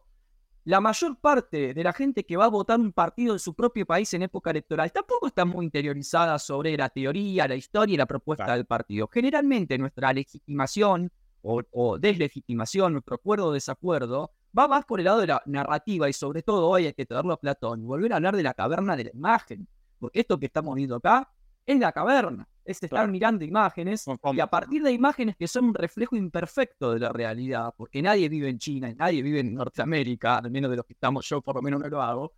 la 0.64 0.82
mayor 0.82 1.20
parte 1.20 1.76
de 1.76 1.84
la 1.84 1.94
gente 1.94 2.26
que 2.26 2.36
va 2.36 2.46
a 2.46 2.50
votar 2.50 2.80
un 2.80 2.94
partido 2.94 3.34
en 3.34 3.40
su 3.40 3.54
propio 3.54 3.86
país 3.86 4.12
en 4.16 4.24
época 4.24 4.50
electoral 4.50 4.92
tampoco 4.92 5.28
está 5.28 5.46
muy 5.46 5.66
interiorizada 5.66 6.40
sobre 6.40 6.76
la 6.76 6.90
teoría, 6.90 7.48
la 7.48 7.56
historia 7.56 7.94
y 7.94 7.98
la 7.98 8.08
propuesta 8.08 8.56
del 8.56 8.66
partido. 8.66 9.08
Generalmente 9.08 9.78
nuestra 9.78 10.12
legitimación 10.14 11.12
o, 11.44 12.00
deslegitimación, 12.00 12.94
nuestro 12.94 13.16
acuerdo 13.16 13.48
o 13.48 13.52
desacuerdo, 13.52 14.32
va 14.58 14.68
más 14.68 14.86
por 14.86 15.00
el 15.00 15.06
lado 15.06 15.20
de 15.20 15.28
la 15.28 15.42
narrativa 15.46 16.10
y 16.10 16.14
sobre 16.14 16.44
todo 16.44 16.70
hoy 16.70 16.86
hay 16.86 16.94
que 16.94 17.06
traerlo 17.06 17.34
a 17.34 17.40
Platón 17.40 17.82
y 17.82 17.86
volver 17.86 18.14
a 18.14 18.18
hablar 18.18 18.36
de 18.36 18.44
la 18.44 18.54
caverna 18.54 18.96
de 18.96 19.06
la 19.06 19.12
imagen. 19.14 19.68
Porque 20.00 20.20
esto 20.20 20.40
que 20.40 20.48
estamos 20.48 20.76
viendo 20.76 20.96
acá 20.96 21.30
es 21.66 21.80
la 21.80 21.92
caverna 21.92 22.48
es 22.66 22.82
estar 22.82 23.08
mirando 23.10 23.44
imágenes 23.44 24.06
y 24.34 24.40
a 24.40 24.48
partir 24.48 24.84
de 24.84 24.92
imágenes 24.92 25.36
que 25.36 25.48
son 25.48 25.66
un 25.66 25.74
reflejo 25.74 26.16
imperfecto 26.16 26.94
de 26.94 27.00
la 27.00 27.10
realidad, 27.10 27.74
porque 27.76 28.02
nadie 28.02 28.30
vive 28.30 28.50
en 28.50 28.58
China 28.58 28.90
y 28.90 28.96
nadie 28.96 29.22
vive 29.22 29.42
en 29.42 29.54
Norteamérica, 29.54 30.38
al 30.38 30.50
menos 30.50 30.72
de 30.72 30.78
los 30.78 30.86
que 30.86 30.94
estamos 30.94 31.28
yo 31.28 31.42
por 31.42 31.56
lo 31.56 31.62
menos 31.62 31.82
no 31.82 31.88
lo 31.90 32.02
hago, 32.02 32.34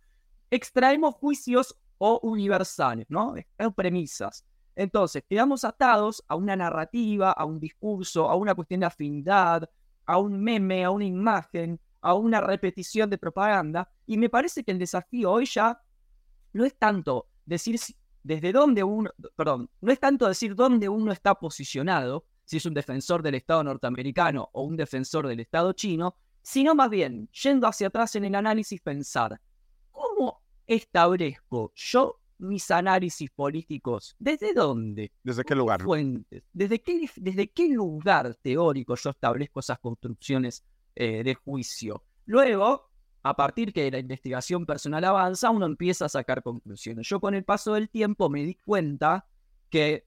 extraemos 0.50 1.14
juicios 1.14 1.76
o 1.98 2.20
universales, 2.22 3.06
¿no? 3.08 3.34
premisas. 3.74 4.44
Entonces, 4.74 5.24
quedamos 5.26 5.64
atados 5.64 6.22
a 6.28 6.36
una 6.36 6.54
narrativa, 6.54 7.32
a 7.32 7.44
un 7.46 7.58
discurso, 7.58 8.28
a 8.28 8.34
una 8.34 8.54
cuestión 8.54 8.80
de 8.80 8.86
afinidad, 8.86 9.68
a 10.04 10.18
un 10.18 10.38
meme, 10.42 10.84
a 10.84 10.90
una 10.90 11.06
imagen, 11.06 11.80
a 12.06 12.14
una 12.14 12.40
repetición 12.40 13.10
de 13.10 13.18
propaganda, 13.18 13.90
y 14.06 14.16
me 14.16 14.30
parece 14.30 14.62
que 14.62 14.70
el 14.70 14.78
desafío 14.78 15.32
hoy 15.32 15.44
ya 15.44 15.82
no 16.52 16.64
es 16.64 16.78
tanto 16.78 17.26
decir 17.44 17.80
desde 18.22 18.52
dónde 18.52 18.84
uno, 18.84 19.10
perdón, 19.34 19.68
no 19.80 19.90
es 19.90 19.98
tanto 19.98 20.28
decir 20.28 20.54
dónde 20.54 20.88
uno 20.88 21.10
está 21.10 21.34
posicionado, 21.34 22.24
si 22.44 22.58
es 22.58 22.66
un 22.66 22.74
defensor 22.74 23.24
del 23.24 23.34
Estado 23.34 23.64
norteamericano 23.64 24.48
o 24.52 24.62
un 24.62 24.76
defensor 24.76 25.26
del 25.26 25.40
Estado 25.40 25.72
chino, 25.72 26.14
sino 26.42 26.76
más 26.76 26.90
bien, 26.90 27.28
yendo 27.42 27.66
hacia 27.66 27.88
atrás 27.88 28.14
en 28.14 28.24
el 28.24 28.36
análisis, 28.36 28.80
pensar, 28.80 29.40
¿cómo 29.90 30.44
establezco 30.64 31.72
yo 31.74 32.20
mis 32.38 32.70
análisis 32.70 33.30
políticos? 33.30 34.14
¿Desde 34.20 34.54
dónde? 34.54 35.12
¿Desde 35.24 35.42
qué 35.42 35.56
lugar? 35.56 35.82
Fuentes. 35.82 36.44
¿Desde 36.52 36.80
qué, 36.80 37.10
¿Desde 37.16 37.48
qué 37.48 37.68
lugar 37.70 38.36
teórico 38.36 38.94
yo 38.94 39.10
establezco 39.10 39.58
esas 39.58 39.80
construcciones 39.80 40.62
eh, 40.96 41.22
de 41.22 41.34
juicio? 41.34 42.02
Luego, 42.24 42.90
a 43.22 43.34
partir 43.34 43.72
que 43.72 43.90
la 43.90 43.98
investigación 43.98 44.66
personal 44.66 45.04
avanza, 45.04 45.50
uno 45.50 45.66
empieza 45.66 46.06
a 46.06 46.08
sacar 46.08 46.42
conclusiones. 46.42 47.08
Yo 47.08 47.20
con 47.20 47.34
el 47.34 47.44
paso 47.44 47.74
del 47.74 47.88
tiempo 47.88 48.28
me 48.28 48.44
di 48.44 48.54
cuenta 48.54 49.26
que 49.70 50.06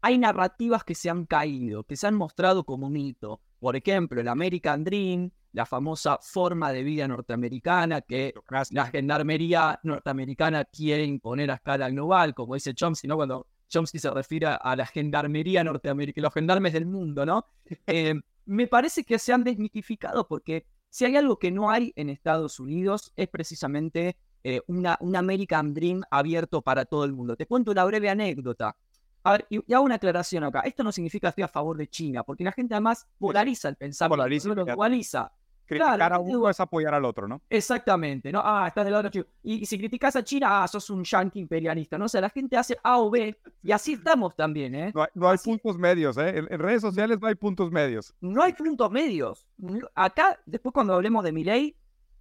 hay 0.00 0.18
narrativas 0.18 0.84
que 0.84 0.94
se 0.94 1.08
han 1.08 1.26
caído, 1.26 1.84
que 1.84 1.96
se 1.96 2.06
han 2.06 2.14
mostrado 2.14 2.64
como 2.64 2.90
mito. 2.90 3.40
Por 3.60 3.76
ejemplo, 3.76 4.20
el 4.20 4.26
American 4.26 4.82
Dream, 4.82 5.30
la 5.52 5.66
famosa 5.66 6.18
forma 6.20 6.72
de 6.72 6.82
vida 6.82 7.06
norteamericana 7.06 8.00
que 8.00 8.34
la 8.70 8.86
gendarmería 8.86 9.78
norteamericana 9.84 10.64
quiere 10.64 11.04
imponer 11.04 11.50
a 11.50 11.54
escala 11.54 11.88
global, 11.90 12.34
como 12.34 12.54
dice 12.54 12.74
Chomsky, 12.74 13.06
¿no? 13.06 13.16
Cuando 13.16 13.46
Chomsky 13.68 14.00
se 14.00 14.10
refiere 14.10 14.46
a 14.60 14.76
la 14.76 14.86
gendarmería 14.86 15.62
norteamericana, 15.62 16.24
los 16.24 16.34
gendarmes 16.34 16.72
del 16.72 16.86
mundo, 16.86 17.24
¿no? 17.24 17.46
Eh, 17.86 18.14
me 18.46 18.66
parece 18.66 19.04
que 19.04 19.18
se 19.18 19.32
han 19.32 19.44
desmitificado 19.44 20.26
porque 20.26 20.66
si 20.88 21.04
hay 21.04 21.16
algo 21.16 21.38
que 21.38 21.50
no 21.50 21.70
hay 21.70 21.92
en 21.96 22.10
Estados 22.10 22.60
Unidos 22.60 23.12
es 23.16 23.28
precisamente 23.28 24.16
eh, 24.44 24.60
una, 24.66 24.98
un 25.00 25.16
American 25.16 25.72
Dream 25.72 26.02
abierto 26.10 26.62
para 26.62 26.84
todo 26.84 27.04
el 27.04 27.12
mundo. 27.12 27.36
Te 27.36 27.46
cuento 27.46 27.70
una 27.70 27.84
breve 27.84 28.10
anécdota. 28.10 28.76
A 29.24 29.32
ver, 29.32 29.46
y, 29.50 29.72
hago 29.72 29.84
una 29.84 29.94
aclaración 29.94 30.44
acá. 30.44 30.60
Esto 30.60 30.82
no 30.82 30.90
significa 30.90 31.28
que 31.28 31.30
estoy 31.30 31.44
a 31.44 31.48
favor 31.48 31.76
de 31.76 31.88
China, 31.88 32.24
porque 32.24 32.42
la 32.44 32.52
gente 32.52 32.74
además 32.74 33.06
polariza 33.18 33.68
el 33.68 33.76
pensamiento, 33.76 34.16
polariza, 34.16 34.48
lo 34.48 34.64
dualiza. 34.64 35.32
Criticar 35.78 36.12
a 36.12 36.18
uno 36.18 36.48
es 36.48 36.60
apoyar 36.60 36.94
al 36.94 37.04
otro, 37.04 37.28
¿no? 37.28 37.42
Exactamente, 37.48 38.32
¿no? 38.32 38.40
Ah, 38.44 38.66
estás 38.68 38.84
del 38.84 38.92
lado 38.92 39.08
chico. 39.08 39.28
Y, 39.42 39.64
si 39.66 39.78
criticas 39.78 40.16
a 40.16 40.24
China, 40.24 40.62
ah, 40.62 40.68
sos 40.68 40.90
un 40.90 41.04
yankee 41.04 41.40
imperialista, 41.40 41.98
¿no? 41.98 42.06
O 42.06 42.08
sea, 42.08 42.20
la 42.20 42.30
gente 42.30 42.56
hace 42.56 42.76
A 42.82 42.98
o 42.98 43.10
B, 43.10 43.36
y 43.62 43.72
así 43.72 43.94
estamos 43.94 44.34
también, 44.36 44.74
¿eh? 44.74 44.92
No 45.14 45.28
hay, 45.28 45.38
puntos 45.38 45.78
medios, 45.78 46.16
¿eh? 46.18 46.38
En, 46.38 46.58
redes 46.58 46.82
sociales 46.82 47.18
no 47.20 47.28
hay 47.28 47.34
puntos 47.34 47.70
medios. 47.70 48.14
No 48.20 48.42
hay 48.42 48.52
puntos 48.52 48.90
medios. 48.90 49.46
Acá, 49.94 50.38
después 50.46 50.72
cuando 50.72 50.94
hablemos 50.94 51.24
de 51.24 51.32
mi 51.32 51.44
ley, 51.44 51.76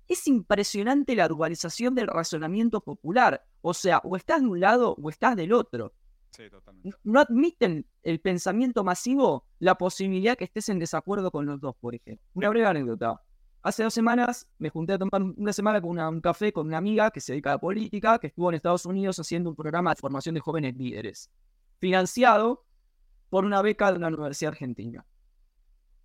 es 0.07 0.27
impresionante 0.27 1.15
la 1.15 1.27
dualización 1.27 1.95
del 1.95 2.07
razonamiento 2.07 2.81
popular. 2.81 3.43
O 3.61 3.73
sea, 3.73 3.99
o 4.03 4.15
estás 4.15 4.41
de 4.41 4.47
un 4.47 4.59
lado 4.59 4.95
o 5.01 5.09
estás 5.09 5.35
del 5.35 5.53
otro. 5.53 5.93
Sí, 6.31 6.49
totalmente. 6.49 6.97
No 7.03 7.19
admiten 7.19 7.85
el 8.03 8.19
pensamiento 8.19 8.83
masivo 8.83 9.45
la 9.59 9.75
posibilidad 9.75 10.37
que 10.37 10.45
estés 10.45 10.69
en 10.69 10.79
desacuerdo 10.79 11.31
con 11.31 11.45
los 11.45 11.59
dos, 11.59 11.75
por 11.79 11.93
ejemplo. 11.93 12.25
Una 12.33 12.49
breve 12.49 12.67
anécdota. 12.67 13.21
Hace 13.63 13.83
dos 13.83 13.93
semanas 13.93 14.49
me 14.57 14.69
junté 14.69 14.93
a 14.93 14.97
tomar 14.97 15.21
una 15.21 15.53
semana 15.53 15.79
con 15.79 15.99
un 15.99 16.21
café 16.21 16.51
con 16.51 16.65
una 16.65 16.77
amiga 16.77 17.11
que 17.11 17.21
se 17.21 17.33
dedica 17.33 17.51
a 17.51 17.53
la 17.53 17.59
política, 17.59 18.17
que 18.17 18.27
estuvo 18.27 18.49
en 18.49 18.55
Estados 18.55 18.87
Unidos 18.87 19.19
haciendo 19.19 19.51
un 19.51 19.55
programa 19.55 19.93
de 19.93 20.01
formación 20.01 20.33
de 20.33 20.41
jóvenes 20.41 20.75
líderes, 20.75 21.29
financiado 21.77 22.65
por 23.29 23.45
una 23.45 23.61
beca 23.61 23.91
de 23.91 23.97
una 23.97 24.07
universidad 24.07 24.53
argentina. 24.53 25.05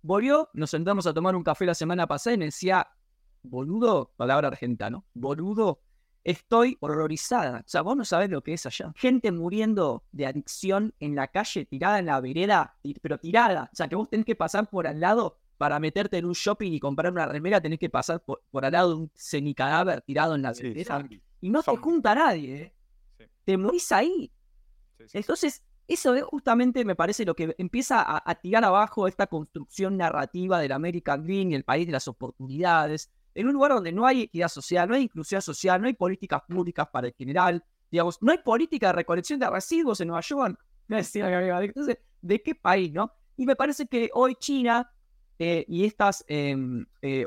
Volvió, 0.03 0.49
nos 0.53 0.69
sentamos 0.69 1.07
a 1.07 1.13
tomar 1.15 1.35
un 1.35 1.43
café 1.43 1.65
la 1.65 1.73
semana 1.73 2.05
pasada 2.05 2.35
y 2.35 2.37
me 2.37 2.45
decía, 2.45 2.87
boludo, 3.41 4.13
palabra 4.15 4.49
argentina, 4.49 4.91
¿no? 4.91 5.05
Boludo, 5.15 5.81
estoy 6.23 6.77
horrorizada. 6.79 7.61
O 7.65 7.67
sea, 7.67 7.81
vos 7.81 7.97
no 7.97 8.05
sabés 8.05 8.29
lo 8.29 8.43
que 8.43 8.53
es 8.53 8.67
allá. 8.67 8.93
Gente 8.95 9.31
muriendo 9.31 10.03
de 10.11 10.27
adicción 10.27 10.93
en 10.99 11.15
la 11.15 11.29
calle, 11.29 11.65
tirada 11.65 11.97
en 11.97 12.05
la 12.05 12.21
vereda, 12.21 12.77
pero 13.01 13.17
tirada. 13.17 13.69
O 13.73 13.75
sea, 13.75 13.87
que 13.87 13.95
vos 13.95 14.09
tenés 14.09 14.27
que 14.27 14.35
pasar 14.35 14.69
por 14.69 14.85
al 14.85 14.99
lado 14.99 15.39
para 15.57 15.79
meterte 15.79 16.17
en 16.17 16.25
un 16.25 16.33
shopping 16.33 16.71
y 16.71 16.79
comprar 16.79 17.11
una 17.11 17.25
remera 17.25 17.59
tenés 17.59 17.79
que 17.79 17.89
pasar 17.89 18.21
por, 18.21 18.41
al 18.63 18.71
lado 18.71 18.89
de 18.89 18.95
un 18.95 19.11
semicadáver 19.13 20.01
tirado 20.01 20.35
en 20.35 20.43
la 20.43 20.53
sí, 20.53 20.73
Y 21.41 21.49
no 21.49 21.63
te 21.63 21.75
junta 21.77 22.15
nadie, 22.15 22.73
¿eh? 23.19 23.27
Te 23.43 23.57
morís 23.57 23.91
ahí. 23.91 24.31
Entonces, 25.13 25.63
eso 25.87 26.13
es 26.15 26.23
justamente, 26.23 26.83
me 26.83 26.95
parece, 26.95 27.23
lo 27.25 27.35
que 27.35 27.55
empieza 27.57 28.03
a, 28.05 28.35
tirar 28.35 28.63
abajo 28.65 29.07
esta 29.07 29.27
construcción 29.27 29.95
narrativa 29.95 30.59
del 30.59 30.73
American 30.73 31.23
Dream 31.23 31.51
y 31.51 31.55
el 31.55 31.63
país 31.63 31.85
de 31.85 31.93
las 31.93 32.07
oportunidades. 32.07 33.09
en 33.33 33.47
un 33.47 33.53
lugar 33.53 33.71
donde 33.71 33.91
no 33.91 34.05
hay 34.05 34.23
equidad 34.23 34.49
social, 34.49 34.89
no 34.89 34.95
hay 34.95 35.03
inclusión 35.03 35.41
social, 35.41 35.81
no 35.81 35.87
hay 35.87 35.93
políticas 35.93 36.41
públicas 36.47 36.87
para 36.91 37.07
el 37.07 37.13
general, 37.13 37.63
digamos, 37.89 38.21
no 38.21 38.31
hay 38.31 38.39
política 38.39 38.87
de 38.87 38.93
recolección 38.93 39.39
de 39.39 39.49
residuos 39.49 40.01
en 40.01 40.09
Nueva 40.09 40.21
York. 40.21 40.59
Entonces, 40.89 41.97
¿de 42.21 42.41
qué 42.41 42.55
país, 42.55 42.91
no? 42.91 43.11
Y 43.37 43.45
me 43.45 43.55
parece 43.55 43.87
que 43.87 44.09
hoy 44.13 44.35
China 44.35 44.91
eh, 45.39 45.65
y 45.67 45.85
estas, 45.85 46.25
em, 46.27 46.85
eh, 47.01 47.25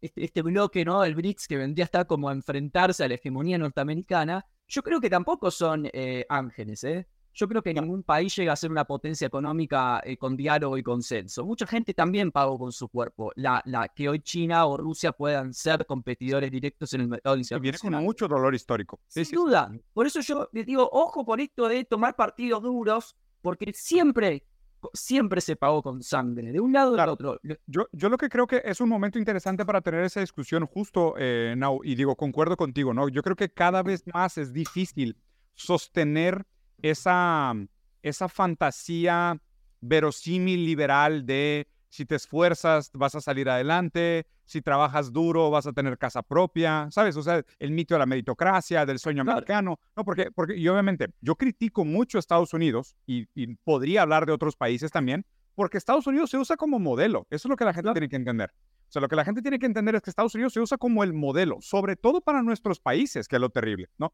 este, 0.00 0.24
este, 0.24 0.42
bloque, 0.42 0.84
¿no? 0.84 1.04
El 1.04 1.14
BRICS, 1.14 1.46
que 1.46 1.58
vendría 1.58 1.84
a 1.84 1.86
estar 1.86 2.06
como 2.06 2.28
a 2.28 2.32
enfrentarse 2.32 3.04
a 3.04 3.08
la 3.08 3.14
hegemonía 3.14 3.58
norteamericana, 3.58 4.46
yo 4.66 4.82
creo 4.82 5.00
que 5.00 5.10
tampoco 5.10 5.50
son 5.50 5.88
eh, 5.92 6.24
ángeles, 6.28 6.84
¿eh? 6.84 7.06
Yo 7.32 7.46
creo 7.48 7.62
que 7.62 7.72
ningún 7.72 8.02
país 8.02 8.34
llega 8.34 8.52
a 8.52 8.56
ser 8.56 8.72
una 8.72 8.84
potencia 8.84 9.24
económica 9.24 10.02
con 10.18 10.36
diálogo 10.36 10.76
y 10.76 10.82
consenso. 10.82 11.46
Mucha 11.46 11.64
gente 11.64 11.94
también 11.94 12.32
pagó 12.32 12.58
con 12.58 12.72
su 12.72 12.88
cuerpo 12.88 13.30
la, 13.36 13.62
la 13.66 13.86
que 13.86 14.08
hoy 14.08 14.18
China 14.20 14.66
o 14.66 14.76
Rusia 14.76 15.12
puedan 15.12 15.54
ser 15.54 15.86
competidores 15.86 16.50
directos 16.50 16.92
en 16.92 17.02
el 17.02 17.08
mercado 17.08 17.36
internacional. 17.36 17.62
Viene 17.62 17.78
con 17.78 18.04
mucho 18.04 18.26
dolor 18.26 18.52
histórico. 18.52 18.98
Sin 19.06 19.30
duda. 19.30 19.70
Por 19.92 20.08
eso 20.08 20.20
yo 20.20 20.48
les 20.52 20.66
digo, 20.66 20.88
ojo 20.92 21.24
con 21.24 21.38
esto 21.38 21.68
de 21.68 21.84
tomar 21.84 22.16
partidos 22.16 22.64
duros, 22.64 23.16
porque 23.42 23.72
siempre 23.72 24.44
siempre 24.92 25.40
se 25.40 25.56
pagó 25.56 25.82
con 25.82 26.02
sangre, 26.02 26.52
de 26.52 26.60
un 26.60 26.72
lado 26.72 27.00
al 27.00 27.08
otro. 27.08 27.40
Yo, 27.66 27.86
yo 27.92 28.08
lo 28.08 28.16
que 28.16 28.28
creo 28.28 28.46
que 28.46 28.62
es 28.64 28.80
un 28.80 28.88
momento 28.88 29.18
interesante 29.18 29.64
para 29.64 29.80
tener 29.80 30.04
esa 30.04 30.20
discusión 30.20 30.66
justo, 30.66 31.14
eh, 31.18 31.54
y 31.84 31.94
digo, 31.94 32.16
concuerdo 32.16 32.56
contigo, 32.56 32.94
¿no? 32.94 33.08
Yo 33.08 33.22
creo 33.22 33.36
que 33.36 33.50
cada 33.50 33.82
vez 33.82 34.04
más 34.12 34.38
es 34.38 34.52
difícil 34.52 35.16
sostener 35.54 36.46
esa, 36.82 37.54
esa 38.02 38.28
fantasía 38.28 39.40
verosímil 39.80 40.64
liberal 40.64 41.26
de 41.26 41.68
si 41.90 42.06
te 42.06 42.14
esfuerzas 42.14 42.90
vas 42.94 43.14
a 43.14 43.20
salir 43.20 43.50
adelante, 43.50 44.26
si 44.46 44.62
trabajas 44.62 45.12
duro 45.12 45.50
vas 45.50 45.66
a 45.66 45.72
tener 45.72 45.98
casa 45.98 46.22
propia, 46.22 46.88
¿sabes? 46.90 47.16
O 47.16 47.22
sea, 47.22 47.44
el 47.58 47.70
mito 47.72 47.94
de 47.94 47.98
la 47.98 48.06
meritocracia, 48.06 48.86
del 48.86 48.98
sueño 48.98 49.22
americano, 49.22 49.78
¿no? 49.96 50.04
Porque, 50.04 50.30
porque 50.30 50.56
y 50.56 50.66
obviamente 50.68 51.08
yo 51.20 51.36
critico 51.36 51.84
mucho 51.84 52.16
a 52.16 52.20
Estados 52.20 52.54
Unidos 52.54 52.96
y, 53.06 53.26
podría 53.64 54.02
hablar 54.02 54.26
de 54.26 54.32
otros 54.32 54.56
países 54.56 54.90
también, 54.90 55.26
porque 55.54 55.76
Estados 55.76 56.06
Unidos 56.06 56.30
se 56.30 56.38
usa 56.38 56.56
como 56.56 56.78
modelo, 56.78 57.26
eso 57.30 57.48
es 57.48 57.50
lo 57.50 57.56
que 57.56 57.64
la 57.64 57.74
gente 57.74 57.92
tiene 57.92 58.08
que 58.08 58.16
entender. 58.16 58.52
O 58.90 58.92
sea, 58.92 59.00
lo 59.00 59.06
que 59.06 59.14
la 59.14 59.24
gente 59.24 59.40
tiene 59.40 59.60
que 59.60 59.66
entender 59.66 59.94
es 59.94 60.02
que 60.02 60.10
Estados 60.10 60.34
Unidos 60.34 60.52
se 60.52 60.58
usa 60.58 60.76
como 60.76 61.04
el 61.04 61.12
modelo, 61.12 61.58
sobre 61.60 61.94
todo 61.94 62.20
para 62.20 62.42
nuestros 62.42 62.80
países, 62.80 63.28
que 63.28 63.36
es 63.36 63.40
lo 63.40 63.48
terrible, 63.48 63.88
¿no? 63.98 64.12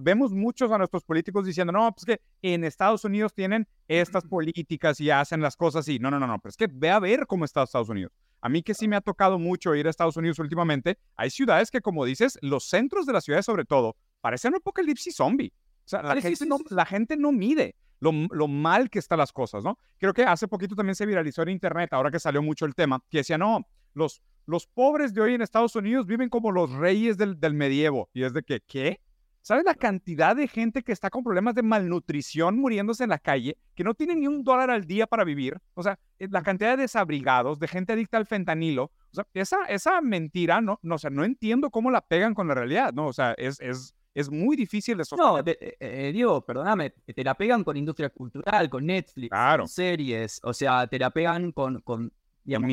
vemos 0.00 0.32
muchos 0.32 0.72
a 0.72 0.78
nuestros 0.78 1.04
políticos 1.04 1.44
diciendo, 1.44 1.74
no, 1.74 1.92
pues 1.92 2.06
que 2.06 2.20
en 2.40 2.64
Estados 2.64 3.04
Unidos 3.04 3.34
tienen 3.34 3.68
estas 3.86 4.24
políticas 4.24 4.98
y 4.98 5.10
hacen 5.10 5.42
las 5.42 5.56
cosas 5.56 5.80
así. 5.80 5.98
No, 5.98 6.10
no, 6.10 6.18
no, 6.18 6.26
no, 6.26 6.38
pero 6.38 6.48
es 6.48 6.56
que 6.56 6.68
ve 6.72 6.90
a 6.90 6.98
ver 7.00 7.26
cómo 7.26 7.44
está 7.44 7.64
Estados 7.64 7.90
Unidos. 7.90 8.12
A 8.40 8.48
mí 8.48 8.62
que 8.62 8.72
sí 8.72 8.88
me 8.88 8.96
ha 8.96 9.02
tocado 9.02 9.38
mucho 9.38 9.74
ir 9.74 9.86
a 9.86 9.90
Estados 9.90 10.16
Unidos 10.16 10.38
últimamente, 10.38 10.96
hay 11.16 11.28
ciudades 11.28 11.70
que, 11.70 11.82
como 11.82 12.06
dices, 12.06 12.38
los 12.40 12.64
centros 12.64 13.04
de 13.04 13.12
las 13.12 13.24
ciudades 13.24 13.44
sobre 13.44 13.66
todo, 13.66 13.94
parecen 14.22 14.52
un 14.52 14.56
apocalipsis 14.56 15.16
zombie. 15.16 15.52
O 15.84 15.88
sea, 15.88 16.02
la, 16.02 16.18
gente, 16.18 16.46
no, 16.46 16.56
la 16.70 16.86
gente 16.86 17.18
no 17.18 17.30
mide 17.30 17.76
lo, 18.00 18.10
lo, 18.30 18.48
mal 18.48 18.88
que 18.88 19.00
están 19.00 19.18
las 19.18 19.32
cosas, 19.32 19.64
¿no? 19.64 19.78
Creo 19.98 20.14
que 20.14 20.22
hace 20.22 20.48
poquito 20.48 20.74
también 20.74 20.94
se 20.94 21.04
viralizó 21.04 21.42
en 21.42 21.50
internet, 21.50 21.92
ahora 21.92 22.10
que 22.10 22.18
salió 22.18 22.42
mucho 22.42 22.64
el 22.64 22.74
tema, 22.74 23.02
que 23.10 23.18
decía, 23.18 23.36
no, 23.36 23.66
los, 23.94 24.22
los 24.46 24.66
pobres 24.66 25.14
de 25.14 25.20
hoy 25.20 25.34
en 25.34 25.42
Estados 25.42 25.74
Unidos 25.76 26.06
viven 26.06 26.28
como 26.28 26.52
los 26.52 26.70
reyes 26.72 27.16
del, 27.16 27.40
del 27.40 27.54
medievo. 27.54 28.10
Y 28.12 28.24
es 28.24 28.32
de 28.32 28.42
que, 28.42 28.60
¿qué? 28.60 29.00
¿Sabes 29.44 29.64
la 29.64 29.74
cantidad 29.74 30.34
de 30.34 30.48
gente 30.48 30.82
que 30.82 30.92
está 30.92 31.10
con 31.10 31.22
problemas 31.22 31.54
de 31.54 31.62
malnutrición 31.62 32.56
muriéndose 32.56 33.04
en 33.04 33.10
la 33.10 33.18
calle, 33.18 33.58
que 33.74 33.84
no 33.84 33.92
tiene 33.92 34.14
ni 34.16 34.26
un 34.26 34.42
dólar 34.42 34.70
al 34.70 34.86
día 34.86 35.06
para 35.06 35.22
vivir? 35.22 35.58
O 35.74 35.82
sea, 35.82 35.98
eh, 36.18 36.28
la 36.30 36.42
cantidad 36.42 36.70
de 36.70 36.84
desabrigados, 36.84 37.58
de 37.58 37.68
gente 37.68 37.92
adicta 37.92 38.16
al 38.16 38.24
fentanilo. 38.24 38.84
O 38.84 39.14
sea, 39.14 39.26
esa, 39.34 39.64
esa 39.66 40.00
mentira, 40.00 40.62
no, 40.62 40.80
no, 40.82 40.94
o 40.94 41.10
no 41.10 41.24
entiendo 41.24 41.70
cómo 41.70 41.90
la 41.90 42.00
pegan 42.00 42.32
con 42.32 42.48
la 42.48 42.54
realidad, 42.54 42.94
¿no? 42.94 43.06
O 43.06 43.12
sea, 43.12 43.34
es, 43.36 43.60
es, 43.60 43.94
es 44.14 44.30
muy 44.30 44.56
difícil 44.56 44.96
de 44.96 45.04
sostener. 45.04 45.44
No, 45.44 45.52
eh, 45.52 45.76
eh, 45.78 46.10
Diego, 46.14 46.40
perdóname, 46.40 46.90
te 46.90 47.22
la 47.22 47.34
pegan 47.34 47.64
con 47.64 47.76
industria 47.76 48.08
cultural, 48.08 48.70
con 48.70 48.86
Netflix, 48.86 49.28
con 49.30 49.68
series, 49.68 50.40
o 50.42 50.54
sea, 50.54 50.86
te 50.86 50.98
la 50.98 51.10
pegan 51.10 51.52
con, 51.52 51.82
con 51.82 52.10
digamos, 52.44 52.70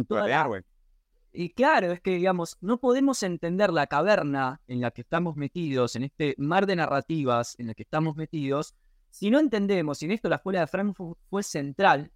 y 1.33 1.49
claro, 1.49 1.91
es 1.91 2.01
que, 2.01 2.11
digamos, 2.11 2.57
no 2.61 2.79
podemos 2.79 3.23
entender 3.23 3.71
la 3.71 3.87
caverna 3.87 4.61
en 4.67 4.81
la 4.81 4.91
que 4.91 5.01
estamos 5.01 5.35
metidos, 5.35 5.95
en 5.95 6.03
este 6.03 6.35
mar 6.37 6.65
de 6.65 6.75
narrativas 6.75 7.55
en 7.59 7.67
la 7.67 7.73
que 7.73 7.83
estamos 7.83 8.15
metidos, 8.15 8.75
si 9.09 9.29
no 9.29 9.39
entendemos, 9.39 10.01
y 10.01 10.05
en 10.05 10.11
esto 10.11 10.29
la 10.29 10.37
escuela 10.37 10.61
de 10.61 10.67
Frankfurt 10.67 11.19
fue 11.29 11.43
central, 11.43 12.11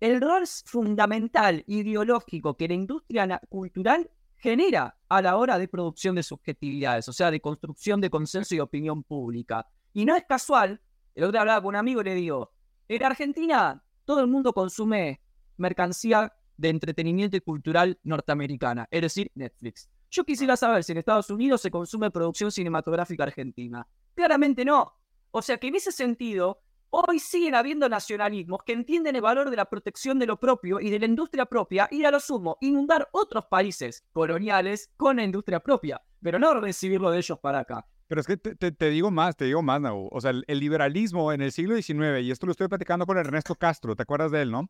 el 0.00 0.20
rol 0.20 0.44
fundamental 0.64 1.64
ideológico 1.66 2.56
que 2.56 2.68
la 2.68 2.74
industria 2.74 3.40
cultural 3.48 4.10
genera 4.36 4.96
a 5.08 5.22
la 5.22 5.36
hora 5.36 5.58
de 5.58 5.68
producción 5.68 6.14
de 6.14 6.22
subjetividades, 6.22 7.08
o 7.08 7.12
sea, 7.12 7.30
de 7.30 7.40
construcción 7.40 8.00
de 8.00 8.10
consenso 8.10 8.54
y 8.54 8.60
opinión 8.60 9.02
pública. 9.02 9.66
Y 9.92 10.04
no 10.04 10.14
es 10.16 10.24
casual, 10.28 10.80
el 11.14 11.24
otro 11.24 11.32
día 11.32 11.40
hablaba 11.40 11.62
con 11.62 11.70
un 11.70 11.76
amigo 11.76 12.00
y 12.00 12.04
le 12.04 12.14
digo, 12.14 12.52
en 12.88 13.02
Argentina 13.02 13.82
todo 14.04 14.20
el 14.20 14.26
mundo 14.26 14.52
consume 14.52 15.20
mercancía 15.56 16.32
de 16.56 16.68
entretenimiento 16.68 17.36
y 17.36 17.40
cultural 17.40 17.98
norteamericana, 18.02 18.86
es 18.90 19.02
decir, 19.02 19.30
Netflix. 19.34 19.88
Yo 20.10 20.24
quisiera 20.24 20.56
saber 20.56 20.84
si 20.84 20.92
en 20.92 20.98
Estados 20.98 21.30
Unidos 21.30 21.60
se 21.60 21.70
consume 21.70 22.10
producción 22.10 22.52
cinematográfica 22.52 23.24
argentina. 23.24 23.86
Claramente 24.14 24.64
no. 24.64 24.92
O 25.32 25.42
sea 25.42 25.58
que 25.58 25.66
en 25.66 25.74
ese 25.74 25.90
sentido, 25.90 26.60
hoy 26.90 27.18
siguen 27.18 27.56
habiendo 27.56 27.88
nacionalismos 27.88 28.60
que 28.64 28.72
entienden 28.72 29.16
el 29.16 29.22
valor 29.22 29.50
de 29.50 29.56
la 29.56 29.64
protección 29.64 30.20
de 30.20 30.26
lo 30.26 30.38
propio 30.38 30.78
y 30.78 30.90
de 30.90 31.00
la 31.00 31.06
industria 31.06 31.46
propia 31.46 31.88
y 31.90 32.04
a 32.04 32.12
lo 32.12 32.20
sumo 32.20 32.56
inundar 32.60 33.08
otros 33.10 33.46
países 33.46 34.04
coloniales 34.12 34.92
con 34.96 35.16
la 35.16 35.24
industria 35.24 35.58
propia, 35.58 36.00
pero 36.22 36.38
no 36.38 36.54
recibirlo 36.60 37.10
de 37.10 37.18
ellos 37.18 37.38
para 37.40 37.60
acá. 37.60 37.84
Pero 38.06 38.20
es 38.20 38.26
que 38.28 38.36
te, 38.36 38.90
digo 38.90 39.10
más, 39.10 39.34
te 39.34 39.46
digo 39.46 39.62
más, 39.62 39.80
Nau. 39.80 40.08
O 40.12 40.20
sea, 40.20 40.30
el, 40.30 40.44
el, 40.46 40.60
liberalismo 40.60 41.32
en 41.32 41.40
el 41.40 41.50
siglo 41.50 41.74
XIX, 41.74 42.20
y 42.22 42.30
esto 42.30 42.46
lo 42.46 42.52
estoy 42.52 42.68
platicando 42.68 43.06
con 43.06 43.18
Ernesto 43.18 43.56
Castro, 43.56 43.96
¿te 43.96 44.02
acuerdas 44.02 44.30
de 44.30 44.42
él, 44.42 44.52
no? 44.52 44.68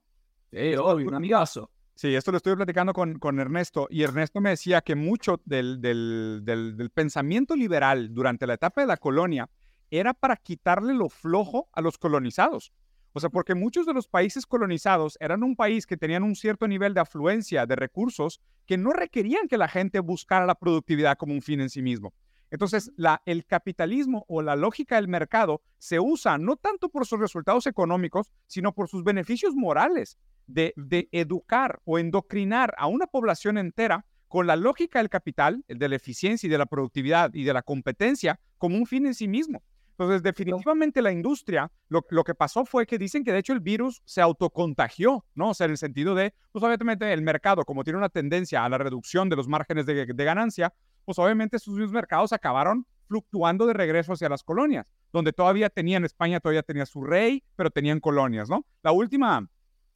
Sí, 0.50 0.74
obvio, 0.76 1.08
un 1.08 1.14
amigazo. 1.14 1.70
Sí, 1.96 2.12
esto 2.16 2.32
lo 2.32 2.38
estoy 2.38 2.56
platicando 2.56 2.92
con, 2.92 3.20
con 3.20 3.38
Ernesto 3.38 3.86
y 3.88 4.02
Ernesto 4.02 4.40
me 4.40 4.50
decía 4.50 4.80
que 4.80 4.96
mucho 4.96 5.40
del, 5.44 5.80
del, 5.80 6.90
pensamiento 6.92 7.54
liberal 7.54 8.12
durante 8.12 8.48
la 8.48 8.54
etapa 8.54 8.80
de 8.80 8.88
la 8.88 8.96
colonia 8.96 9.48
era 9.90 10.12
para 10.12 10.36
quitarle 10.36 10.92
lo 10.92 11.08
flojo 11.08 11.68
a 11.72 11.80
los 11.80 11.96
colonizados. 11.96 12.72
O 13.12 13.20
sea, 13.20 13.30
porque 13.30 13.54
muchos 13.54 13.86
de 13.86 13.94
los 13.94 14.08
países 14.08 14.44
colonizados 14.44 15.16
eran 15.20 15.44
un 15.44 15.54
país 15.54 15.86
que 15.86 15.96
tenían 15.96 16.24
un 16.24 16.34
cierto 16.34 16.66
nivel 16.66 16.94
de 16.94 17.00
afluencia 17.00 17.64
de 17.64 17.76
recursos 17.76 18.40
que 18.66 18.76
no 18.76 18.90
requerían 18.90 19.46
que 19.46 19.56
la 19.56 19.68
gente 19.68 20.00
buscara 20.00 20.46
la 20.46 20.56
productividad 20.56 21.16
como 21.16 21.32
un 21.32 21.42
fin 21.42 21.60
en 21.60 21.70
sí 21.70 21.80
mismo. 21.80 22.12
Entonces, 22.50 22.90
el 23.24 23.46
capitalismo 23.46 24.24
o 24.26 24.42
la 24.42 24.56
lógica 24.56 24.96
del 24.96 25.06
mercado 25.06 25.62
se 25.78 26.00
usa 26.00 26.38
no 26.38 26.56
tanto 26.56 26.88
por 26.88 27.06
sus 27.06 27.20
resultados 27.20 27.68
económicos, 27.68 28.32
sino 28.48 28.72
por 28.72 28.88
sus 28.88 29.04
beneficios 29.04 29.54
morales 29.54 30.18
de, 30.46 30.74
educar 31.12 31.80
o 31.84 31.98
endocrinar 31.98 32.74
a 32.78 32.86
una 32.86 33.06
población 33.06 33.58
entera 33.58 34.04
con 34.28 34.46
la 34.46 34.56
lógica 34.56 34.98
del 34.98 35.10
capital, 35.10 35.64
de 35.68 35.88
la 35.88 35.96
eficiencia 35.96 36.46
y 36.46 36.50
de 36.50 36.58
la 36.58 36.66
productividad 36.66 37.32
y 37.34 37.44
de 37.44 37.52
la 37.52 37.62
competencia 37.62 38.40
como 38.58 38.76
un 38.76 38.86
fin 38.86 39.06
en 39.06 39.14
sí 39.14 39.28
mismo. 39.28 39.62
Entonces, 39.90 40.24
definitivamente 40.24 41.00
la 41.00 41.12
industria, 41.12 41.70
lo, 41.88 42.02
que 42.02 42.34
pasó 42.34 42.64
fue 42.64 42.84
que 42.84 42.98
dicen 42.98 43.22
que 43.22 43.30
de 43.30 43.38
hecho 43.38 43.52
el 43.52 43.60
virus 43.60 44.02
se 44.04 44.20
autocontagió, 44.20 45.24
¿no? 45.36 45.50
O 45.50 45.54
sea, 45.54 45.66
en 45.66 45.70
el 45.70 45.78
sentido 45.78 46.16
de, 46.16 46.34
pues 46.50 46.64
obviamente 46.64 47.12
el 47.12 47.22
mercado, 47.22 47.64
como 47.64 47.84
tiene 47.84 47.98
una 47.98 48.08
tendencia 48.08 48.64
a 48.64 48.68
la 48.68 48.76
reducción 48.76 49.28
de 49.28 49.36
los 49.36 49.46
márgenes 49.46 49.86
de, 49.86 50.04
de 50.06 50.24
ganancia, 50.24 50.74
pues 51.04 51.16
obviamente 51.20 51.60
sus 51.60 51.92
mercados 51.92 52.32
acabaron 52.32 52.86
fluctuando 53.06 53.66
de 53.66 53.74
regreso 53.74 54.14
hacia 54.14 54.28
las 54.28 54.42
colonias, 54.42 54.86
donde 55.12 55.32
todavía 55.32 55.70
tenían, 55.70 56.04
España 56.04 56.40
todavía 56.40 56.62
tenía 56.62 56.86
su 56.86 57.04
rey, 57.04 57.44
pero 57.54 57.70
tenían 57.70 58.00
colonias, 58.00 58.48
¿no? 58.48 58.66
La 58.82 58.90
última, 58.90 59.46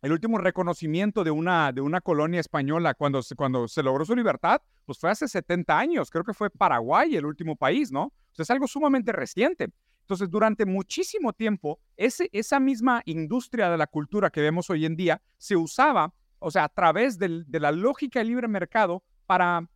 el 0.02 0.12
último 0.12 0.38
reconocimiento 0.38 1.24
de 1.24 1.30
una, 1.30 1.72
de 1.72 1.80
una 1.80 2.00
colonia 2.00 2.40
española 2.40 2.94
cuando 2.94 3.22
se, 3.22 3.34
cuando 3.34 3.66
se 3.66 3.82
logró 3.82 4.04
su 4.04 4.14
libertad, 4.14 4.60
pues 4.84 4.98
fue 4.98 5.10
hace 5.10 5.26
70 5.26 5.78
años, 5.78 6.10
creo 6.10 6.24
que 6.24 6.34
fue 6.34 6.50
Paraguay 6.50 7.16
el 7.16 7.26
último 7.26 7.56
país, 7.56 7.90
¿no? 7.90 8.12
Sea, 8.32 8.44
es 8.44 8.50
algo 8.50 8.68
sumamente 8.68 9.12
reciente. 9.12 9.68
Entonces, 10.02 10.30
durante 10.30 10.64
muchísimo 10.64 11.32
tiempo, 11.32 11.80
ese, 11.96 12.30
esa 12.32 12.60
misma 12.60 13.02
industria 13.04 13.68
de 13.68 13.76
la 13.76 13.86
cultura 13.86 14.30
que 14.30 14.40
vemos 14.40 14.70
hoy 14.70 14.86
en 14.86 14.96
día 14.96 15.20
se 15.36 15.56
usaba, 15.56 16.14
o 16.38 16.50
sea, 16.50 16.64
a 16.64 16.68
través 16.68 17.18
de 17.18 17.60
la 17.60 17.72
lógica 17.72 18.20
del 18.20 18.28
libre 18.28 18.48
mercado 18.48 19.02
para 19.26 19.68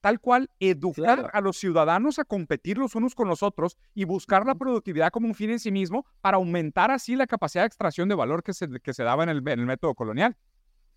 tal 0.00 0.20
cual 0.20 0.50
educar 0.60 1.30
a 1.32 1.40
los 1.40 1.56
ciudadanos 1.56 2.18
a 2.18 2.24
competir 2.24 2.78
los 2.78 2.94
unos 2.94 3.14
con 3.14 3.28
los 3.28 3.42
otros 3.42 3.76
y 3.94 4.04
buscar 4.04 4.46
la 4.46 4.54
productividad 4.54 5.10
como 5.10 5.26
un 5.26 5.34
fin 5.34 5.50
en 5.50 5.58
sí 5.58 5.70
mismo 5.70 6.06
para 6.20 6.36
aumentar 6.36 6.90
así 6.90 7.16
la 7.16 7.26
capacidad 7.26 7.62
de 7.62 7.68
extracción 7.68 8.08
de 8.08 8.14
valor 8.14 8.42
que 8.42 8.52
se, 8.52 8.68
que 8.80 8.94
se 8.94 9.02
daba 9.02 9.24
en 9.24 9.30
el, 9.30 9.38
en 9.38 9.60
el 9.60 9.66
método 9.66 9.94
colonial. 9.94 10.36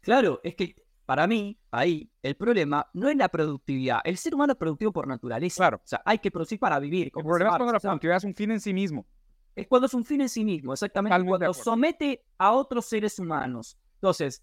Claro, 0.01 0.39
es 0.43 0.55
que 0.55 0.75
para 1.05 1.27
mí, 1.27 1.59
ahí, 1.71 2.09
el 2.23 2.35
problema 2.35 2.87
no 2.93 3.09
es 3.09 3.17
la 3.17 3.27
productividad. 3.27 3.99
El 4.03 4.17
ser 4.17 4.33
humano 4.33 4.53
es 4.53 4.57
productivo 4.57 4.93
por 4.93 5.07
naturaleza. 5.07 5.57
Claro. 5.57 5.77
O 5.83 5.87
sea, 5.87 6.01
hay 6.05 6.19
que 6.19 6.31
producir 6.31 6.57
para 6.57 6.79
vivir. 6.79 7.11
El 7.13 7.23
problema 7.23 7.51
es 7.51 7.57
cuando 7.57 7.73
la 7.73 7.79
productividad 7.79 8.17
es 8.17 8.23
un 8.23 8.33
fin 8.33 8.51
en 8.51 8.61
sí 8.61 8.73
mismo. 8.73 9.05
Es 9.53 9.67
cuando 9.67 9.87
es 9.87 9.93
un 9.93 10.05
fin 10.05 10.21
en 10.21 10.29
sí 10.29 10.45
mismo, 10.45 10.71
exactamente. 10.71 11.27
cuando 11.27 11.53
somete 11.53 12.23
a 12.37 12.53
otros 12.53 12.85
seres 12.85 13.19
humanos. 13.19 13.77
Entonces, 13.95 14.41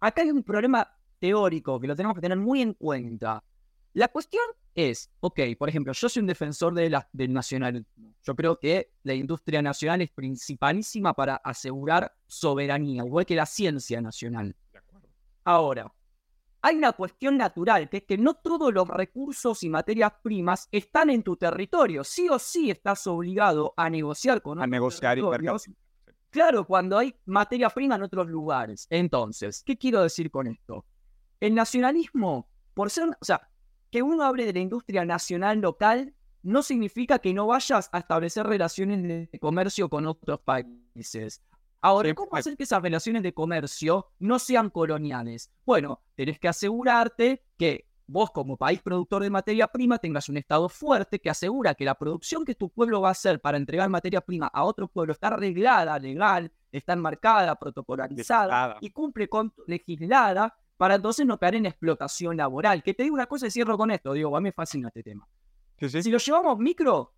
acá 0.00 0.22
hay 0.22 0.32
un 0.32 0.42
problema 0.42 0.92
teórico 1.20 1.78
que 1.78 1.86
lo 1.86 1.94
tenemos 1.94 2.16
que 2.16 2.20
tener 2.20 2.38
muy 2.38 2.62
en 2.62 2.74
cuenta. 2.74 3.44
La 3.94 4.08
cuestión 4.08 4.42
es, 4.74 5.10
ok, 5.20 5.40
por 5.58 5.68
ejemplo, 5.68 5.92
yo 5.92 6.08
soy 6.08 6.20
un 6.20 6.26
defensor 6.26 6.74
de 6.74 6.88
la, 6.88 7.08
del 7.12 7.32
nacionalismo. 7.32 8.14
Yo 8.22 8.34
creo 8.34 8.58
que 8.58 8.92
la 9.02 9.14
industria 9.14 9.60
nacional 9.60 10.00
es 10.00 10.10
principalísima 10.10 11.12
para 11.12 11.36
asegurar 11.36 12.14
soberanía, 12.26 13.04
igual 13.04 13.26
que 13.26 13.34
la 13.34 13.44
ciencia 13.44 14.00
nacional. 14.00 14.56
Ahora, 15.44 15.92
hay 16.62 16.76
una 16.76 16.92
cuestión 16.92 17.36
natural, 17.36 17.88
que 17.90 17.98
es 17.98 18.04
que 18.04 18.16
no 18.16 18.34
todos 18.34 18.72
los 18.72 18.88
recursos 18.88 19.62
y 19.62 19.68
materias 19.68 20.12
primas 20.22 20.68
están 20.70 21.10
en 21.10 21.22
tu 21.22 21.36
territorio. 21.36 22.04
Sí 22.04 22.28
o 22.28 22.38
sí 22.38 22.70
estás 22.70 23.06
obligado 23.08 23.74
a 23.76 23.90
negociar 23.90 24.40
con 24.40 24.62
A 24.62 24.66
negociar 24.66 25.18
y 25.18 25.22
Claro, 26.30 26.66
cuando 26.66 26.96
hay 26.96 27.14
materia 27.26 27.68
prima 27.68 27.96
en 27.96 28.04
otros 28.04 28.26
lugares. 28.28 28.86
Entonces, 28.88 29.62
¿qué 29.66 29.76
quiero 29.76 30.02
decir 30.02 30.30
con 30.30 30.46
esto? 30.46 30.86
El 31.40 31.54
nacionalismo, 31.54 32.48
por 32.72 32.88
ser, 32.88 33.10
o 33.20 33.24
sea, 33.24 33.51
que 33.92 34.02
uno 34.02 34.24
hable 34.24 34.46
de 34.46 34.54
la 34.54 34.60
industria 34.60 35.04
nacional 35.04 35.60
local 35.60 36.14
no 36.42 36.62
significa 36.62 37.18
que 37.18 37.34
no 37.34 37.46
vayas 37.46 37.90
a 37.92 37.98
establecer 37.98 38.46
relaciones 38.46 39.30
de 39.30 39.38
comercio 39.38 39.88
con 39.88 40.06
otros 40.06 40.40
países. 40.40 41.42
Ahora, 41.82 42.12
¿cómo 42.14 42.34
hacer 42.34 42.56
que 42.56 42.62
esas 42.62 42.80
relaciones 42.80 43.22
de 43.22 43.34
comercio 43.34 44.08
no 44.18 44.38
sean 44.38 44.70
coloniales? 44.70 45.52
Bueno, 45.66 46.00
tenés 46.14 46.40
que 46.40 46.48
asegurarte 46.48 47.44
que 47.58 47.86
vos 48.06 48.30
como 48.30 48.56
país 48.56 48.80
productor 48.80 49.22
de 49.24 49.30
materia 49.30 49.68
prima 49.68 49.98
tengas 49.98 50.28
un 50.28 50.38
Estado 50.38 50.68
fuerte 50.68 51.20
que 51.20 51.30
asegura 51.30 51.74
que 51.74 51.84
la 51.84 51.94
producción 51.94 52.44
que 52.44 52.54
tu 52.54 52.70
pueblo 52.70 53.02
va 53.02 53.08
a 53.08 53.12
hacer 53.12 53.40
para 53.40 53.58
entregar 53.58 53.90
materia 53.90 54.22
prima 54.22 54.46
a 54.46 54.64
otro 54.64 54.88
pueblo 54.88 55.12
está 55.12 55.28
arreglada, 55.28 55.98
legal, 55.98 56.50
está 56.72 56.94
enmarcada, 56.94 57.56
protocolarizada 57.56 58.78
y 58.80 58.90
cumple 58.90 59.28
con 59.28 59.52
legislada 59.66 60.56
para 60.76 60.96
entonces 60.96 61.26
no 61.26 61.38
caer 61.38 61.56
en 61.56 61.66
explotación 61.66 62.36
laboral. 62.36 62.82
Que 62.82 62.94
te 62.94 63.02
digo 63.04 63.14
una 63.14 63.26
cosa 63.26 63.46
y 63.46 63.50
cierro 63.50 63.76
con 63.76 63.90
esto, 63.90 64.12
digo, 64.12 64.36
a 64.36 64.40
mí 64.40 64.44
me 64.44 64.52
fascina 64.52 64.88
este 64.88 65.02
tema. 65.02 65.28
Si 65.78 66.10
lo 66.10 66.18
llevamos 66.18 66.58
micro, 66.58 67.14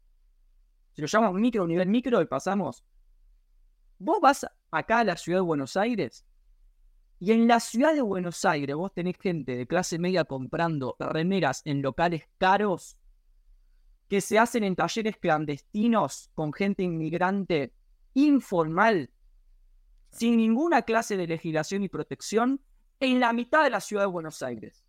si 0.92 1.02
lo 1.02 1.08
llevamos 1.08 1.40
micro, 1.40 1.66
nivel 1.66 1.88
micro 1.88 2.22
y 2.22 2.26
pasamos 2.26 2.84
Vos 3.98 4.20
vas 4.20 4.46
acá 4.70 4.98
a 4.98 5.04
la 5.04 5.16
ciudad 5.16 5.38
de 5.38 5.42
Buenos 5.42 5.76
Aires 5.76 6.24
y 7.20 7.32
en 7.32 7.46
la 7.46 7.60
ciudad 7.60 7.94
de 7.94 8.02
Buenos 8.02 8.44
Aires 8.44 8.74
vos 8.74 8.92
tenés 8.92 9.16
gente 9.18 9.56
de 9.56 9.66
clase 9.66 9.98
media 9.98 10.24
comprando 10.24 10.96
remeras 10.98 11.62
en 11.64 11.80
locales 11.80 12.24
caros 12.38 12.96
que 14.08 14.20
se 14.20 14.38
hacen 14.38 14.64
en 14.64 14.76
talleres 14.76 15.16
clandestinos 15.16 16.30
con 16.34 16.52
gente 16.52 16.82
inmigrante 16.82 17.72
informal, 18.14 19.10
sin 20.10 20.36
ninguna 20.36 20.82
clase 20.82 21.16
de 21.16 21.26
legislación 21.26 21.82
y 21.82 21.88
protección, 21.88 22.60
en 23.04 23.20
la 23.20 23.32
mitad 23.32 23.64
de 23.64 23.70
la 23.70 23.80
ciudad 23.80 24.04
de 24.04 24.08
Buenos 24.08 24.42
Aires. 24.42 24.82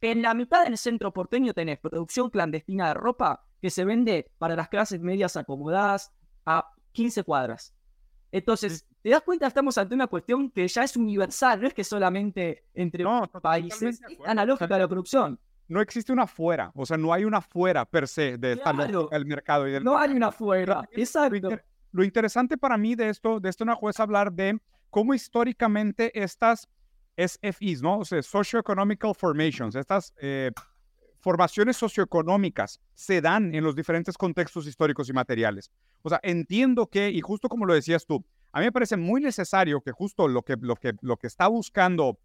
En 0.00 0.22
la 0.22 0.34
mitad 0.34 0.64
del 0.64 0.76
centro 0.76 1.12
porteño 1.12 1.54
tenés 1.54 1.78
producción 1.78 2.30
clandestina 2.30 2.88
de 2.88 2.94
ropa 2.94 3.44
que 3.60 3.70
se 3.70 3.84
vende 3.84 4.30
para 4.38 4.56
las 4.56 4.68
clases 4.68 5.00
medias 5.00 5.36
acomodadas 5.36 6.12
a 6.46 6.72
15 6.92 7.22
cuadras. 7.22 7.74
Entonces, 8.32 8.86
te 9.02 9.10
das 9.10 9.22
cuenta, 9.22 9.46
estamos 9.46 9.76
ante 9.78 9.94
una 9.94 10.06
cuestión 10.06 10.50
que 10.50 10.66
ya 10.66 10.84
es 10.84 10.96
universal, 10.96 11.60
no 11.60 11.68
es 11.68 11.74
que 11.74 11.84
solamente 11.84 12.64
entre 12.74 13.04
países, 13.42 14.00
es 14.08 14.18
analógica 14.24 14.74
a 14.74 14.78
la 14.78 14.88
corrupción. 14.88 15.38
No 15.68 15.80
existe 15.80 16.12
una 16.12 16.26
fuera, 16.26 16.72
o 16.74 16.84
sea, 16.84 16.96
no 16.96 17.12
hay 17.12 17.24
una 17.24 17.40
fuera 17.40 17.84
per 17.84 18.08
se 18.08 18.36
del 18.36 18.60
mercado. 19.26 19.68
Y 19.68 19.72
del 19.72 19.84
no 19.84 19.96
hay 19.96 20.10
una 20.10 20.32
fuera, 20.32 20.88
exacto. 20.92 21.50
Lo, 21.92 22.02
interesante 22.02 22.56
para 22.56 22.76
mí 22.76 22.94
de 22.94 23.08
esto, 23.10 23.38
de 23.38 23.48
esto 23.48 23.64
una 23.64 23.74
juez 23.74 24.00
hablar 24.00 24.32
de 24.32 24.58
cómo 24.90 25.14
históricamente 25.14 26.20
estas 26.20 26.68
SFIs, 27.26 27.82
¿no? 27.82 27.98
O 27.98 28.04
sea, 28.04 28.22
Socioeconomical 28.22 29.14
Formations, 29.14 29.74
estas 29.74 30.14
eh, 30.18 30.50
formaciones 31.20 31.76
socioeconómicas 31.76 32.80
se 32.94 33.20
dan 33.20 33.54
en 33.54 33.62
los 33.62 33.76
diferentes 33.76 34.16
contextos 34.16 34.66
históricos 34.66 35.08
y 35.08 35.12
materiales. 35.12 35.70
O 36.02 36.08
sea, 36.08 36.20
entiendo 36.22 36.86
que, 36.86 37.10
y 37.10 37.20
justo 37.20 37.48
como 37.48 37.66
lo 37.66 37.74
decías 37.74 38.06
tú, 38.06 38.24
a 38.52 38.60
mí 38.60 38.66
me 38.66 38.72
parece 38.72 38.96
muy 38.96 39.20
necesario 39.20 39.80
que 39.80 39.92
justo 39.92 40.26
lo 40.28 40.42
que, 40.42 40.56
lo 40.60 40.76
que, 40.76 40.94
lo 41.02 41.16
que 41.16 41.26
está 41.26 41.46
buscando 41.46 42.18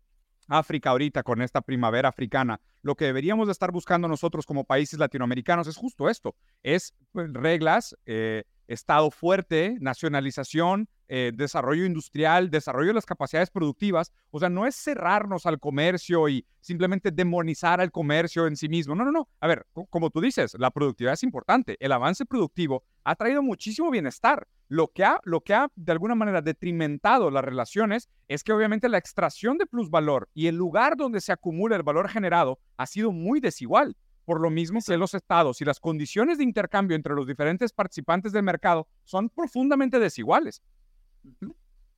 África 0.47 0.91
ahorita 0.91 1.23
con 1.23 1.41
esta 1.41 1.61
primavera 1.61 2.09
africana, 2.09 2.59
lo 2.81 2.95
que 2.95 3.05
deberíamos 3.05 3.47
de 3.47 3.51
estar 3.51 3.71
buscando 3.71 4.07
nosotros 4.07 4.45
como 4.45 4.63
países 4.63 4.99
latinoamericanos 4.99 5.67
es 5.67 5.75
justo 5.75 6.09
esto, 6.09 6.35
es 6.63 6.93
pues, 7.11 7.31
reglas, 7.33 7.95
eh, 8.05 8.43
Estado 8.67 9.11
fuerte, 9.11 9.77
nacionalización, 9.79 10.89
eh, 11.07 11.31
desarrollo 11.33 11.85
industrial, 11.85 12.49
desarrollo 12.49 12.87
de 12.87 12.95
las 12.95 13.05
capacidades 13.05 13.49
productivas. 13.49 14.11
O 14.31 14.39
sea, 14.39 14.49
no 14.49 14.65
es 14.65 14.75
cerrarnos 14.75 15.45
al 15.45 15.59
comercio 15.59 16.27
y 16.29 16.45
simplemente 16.61 17.11
demonizar 17.11 17.79
al 17.81 17.91
comercio 17.91 18.47
en 18.47 18.55
sí 18.55 18.69
mismo. 18.69 18.95
No, 18.95 19.05
no, 19.05 19.11
no. 19.11 19.29
A 19.39 19.47
ver, 19.47 19.65
como 19.89 20.09
tú 20.09 20.21
dices, 20.21 20.55
la 20.57 20.71
productividad 20.71 21.13
es 21.13 21.23
importante. 21.23 21.77
El 21.79 21.91
avance 21.91 22.25
productivo 22.25 22.83
ha 23.03 23.15
traído 23.15 23.43
muchísimo 23.43 23.91
bienestar. 23.91 24.47
Lo 24.67 24.87
que 24.87 25.03
ha, 25.03 25.19
lo 25.23 25.41
que 25.41 25.53
ha 25.53 25.69
de 25.75 25.91
alguna 25.91 26.15
manera 26.15 26.41
detrimentado 26.41 27.29
las 27.29 27.45
relaciones 27.45 28.09
es 28.27 28.43
que 28.43 28.51
obviamente 28.51 28.89
la 28.89 28.97
extracción 28.97 29.59
de 29.59 29.67
plusvalor 29.67 30.27
y 30.33 30.47
el 30.47 30.55
lugar 30.55 30.97
donde 30.97 31.21
se 31.21 31.31
acumula 31.31 31.75
el 31.75 31.83
valor 31.83 32.09
generado 32.09 32.59
ha 32.77 32.87
sido 32.87 33.11
muy 33.11 33.39
desigual. 33.39 33.95
Por 34.25 34.41
lo 34.41 34.49
mismo 34.49 34.79
que 34.83 34.97
los 34.97 35.13
estados 35.13 35.61
y 35.61 35.65
las 35.65 35.79
condiciones 35.79 36.39
de 36.39 36.43
intercambio 36.43 36.95
entre 36.95 37.13
los 37.13 37.27
diferentes 37.27 37.71
participantes 37.71 38.31
del 38.31 38.41
mercado 38.41 38.87
son 39.03 39.29
profundamente 39.29 39.99
desiguales. 39.99 40.63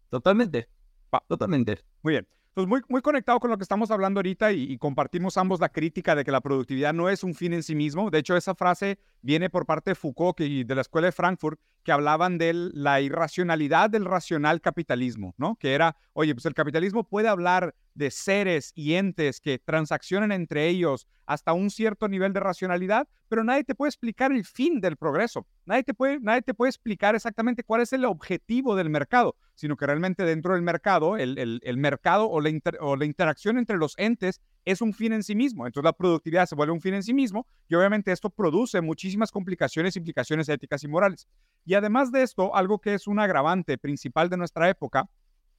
Totalmente. 0.10 0.70
Totalmente. 1.28 1.80
Muy 2.04 2.14
bien. 2.14 2.28
Muy, 2.56 2.82
muy 2.90 3.02
conectado 3.02 3.40
con 3.40 3.52
lo 3.52 3.58
que 3.58 3.64
estamos 3.64 3.92
hablando 3.92 4.18
ahorita 4.18 4.52
y, 4.52 4.80
compartimos 4.80 5.38
ambos 5.38 5.60
la 5.60 5.70
crítica 5.70 6.16
de 6.16 6.26
que 6.26 6.32
la 6.32 6.42
productividad 6.42 6.92
no 6.92 7.08
es 7.08 7.24
un 7.24 7.36
fin 7.36 7.54
en 7.54 7.62
sí 7.62 7.76
mismo. 7.76 8.10
De 8.10 8.18
hecho, 8.18 8.36
esa 8.36 8.56
frase 8.56 8.98
viene 9.22 9.50
por 9.52 9.68
parte 9.68 9.92
de 9.92 9.96
Foucault 9.96 10.40
y 10.40 10.64
de 10.64 10.76
la 10.76 10.82
Escuela 10.82 11.06
de 11.06 11.12
Frankfurt, 11.12 11.60
que 11.88 11.94
hablaban 11.94 12.38
de 12.38 12.52
la 12.54 13.00
irracionalidad 13.00 13.90
del 13.90 14.04
racional 14.04 14.60
capitalismo, 14.60 15.34
¿no? 15.38 15.56
Que 15.56 15.74
era, 15.74 15.96
oye, 16.12 16.36
pues 16.36 16.46
el 16.46 16.54
capitalismo 16.54 17.06
puede 17.08 17.30
hablar 17.30 17.76
de 17.94 18.12
seres 18.12 18.74
y 18.76 18.96
entes 18.96 19.40
que 19.40 19.58
transaccionan 19.58 20.34
entre 20.34 20.68
ellos 20.68 21.08
hasta 21.26 21.54
un 21.54 21.70
cierto 21.70 22.10
nivel 22.10 22.34
de 22.34 22.42
racionalidad, 22.42 23.08
pero 23.30 23.46
nadie 23.46 23.64
te 23.64 23.74
puede 23.74 23.88
explicar 23.88 24.34
el 24.34 24.44
fin 24.44 24.82
del 24.82 24.98
progreso. 24.98 25.48
Nadie 25.66 25.84
te 25.84 25.94
puede, 25.94 26.20
nadie 26.20 26.42
te 26.42 26.54
puede 26.54 26.72
explicar 26.72 27.16
exactamente 27.16 27.64
cuál 27.64 27.80
es 27.80 27.94
el 27.94 28.04
objetivo 28.04 28.76
del 28.76 28.90
mercado, 28.90 29.38
sino 29.56 29.78
que 29.78 29.86
realmente 29.86 30.26
dentro 30.26 30.56
del 30.56 30.64
mercado, 30.64 31.16
el, 31.16 31.78
mercado 31.78 32.30
o 32.30 32.42
la 32.98 33.06
interacción 33.06 33.58
entre 33.58 33.78
los 33.78 33.94
entes 33.98 34.42
es 34.68 34.82
un 34.82 34.94
fin 34.94 35.14
en 35.14 35.24
sí 35.24 35.34
mismo. 35.34 35.66
Entonces 35.66 35.86
la 35.86 35.94
productividad 35.94 36.46
se 36.46 36.54
vuelve 36.54 36.74
un 36.74 36.82
fin 36.82 36.94
en 36.94 37.02
sí 37.02 37.14
mismo 37.14 37.48
y 37.70 37.76
obviamente 37.76 38.12
esto 38.12 38.30
produce 38.30 38.82
muchísimas 38.82 39.32
complicaciones, 39.32 39.96
implicaciones 39.96 40.50
éticas 40.50 40.84
y 40.84 40.90
morales. 40.90 41.26
Y 41.66 41.74
además 41.74 42.12
de 42.12 42.24
esto, 42.24 42.54
algo 42.54 42.80
que 42.80 42.94
es 42.94 43.08
un 43.08 43.18
agravante 43.18 43.78
principal 43.78 44.30
de 44.30 44.36
nuestra 44.36 44.70
época 44.70 45.10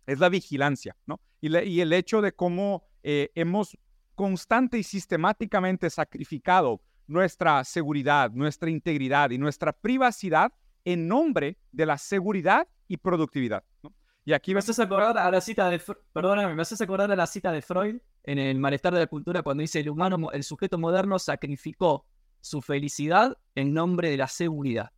es 0.06 0.18
la 0.18 0.28
vigilancia, 0.28 0.94
¿no? 1.06 1.20
Y, 1.40 1.56
y 1.56 1.80
el 1.80 1.94
hecho 1.94 2.20
de 2.20 2.32
cómo 2.32 2.84
eh, 3.02 3.30
hemos 3.34 3.78
constante 4.14 4.76
y 4.76 4.82
sistemáticamente 4.82 5.88
sacrificado 5.88 6.82
nuestra 7.06 7.64
seguridad, 7.64 8.30
nuestra 8.32 8.68
integridad 8.68 9.30
y 9.30 9.38
nuestra 9.38 9.72
privacidad 9.72 10.52
en 10.84 11.08
nombre 11.08 11.56
de 11.72 11.86
la 11.86 11.96
seguridad 11.96 12.68
y 12.86 12.98
productividad. 12.98 13.64
¿no? 13.82 13.94
Y 14.28 14.34
aquí 14.34 14.52
me 14.52 14.58
haces 14.58 14.78
acordar 14.78 15.16
a 15.16 15.30
la 15.30 15.40
cita 15.40 15.70
de, 15.70 15.80
perdóname, 16.12 16.54
me 16.54 16.60
haces 16.60 16.78
acordar 16.82 17.10
a 17.10 17.16
la 17.16 17.26
cita 17.26 17.50
de 17.50 17.62
Freud 17.62 17.96
en 18.28 18.38
el 18.38 18.58
malestar 18.58 18.92
de 18.92 19.00
la 19.00 19.06
cultura 19.06 19.42
cuando 19.42 19.62
dice 19.62 19.80
el 19.80 19.88
humano, 19.88 20.30
el 20.32 20.44
sujeto 20.44 20.76
moderno 20.76 21.18
sacrificó 21.18 22.04
su 22.42 22.60
felicidad 22.60 23.38
en 23.54 23.72
nombre 23.72 24.10
de 24.10 24.18
la 24.18 24.28
seguridad. 24.28 24.92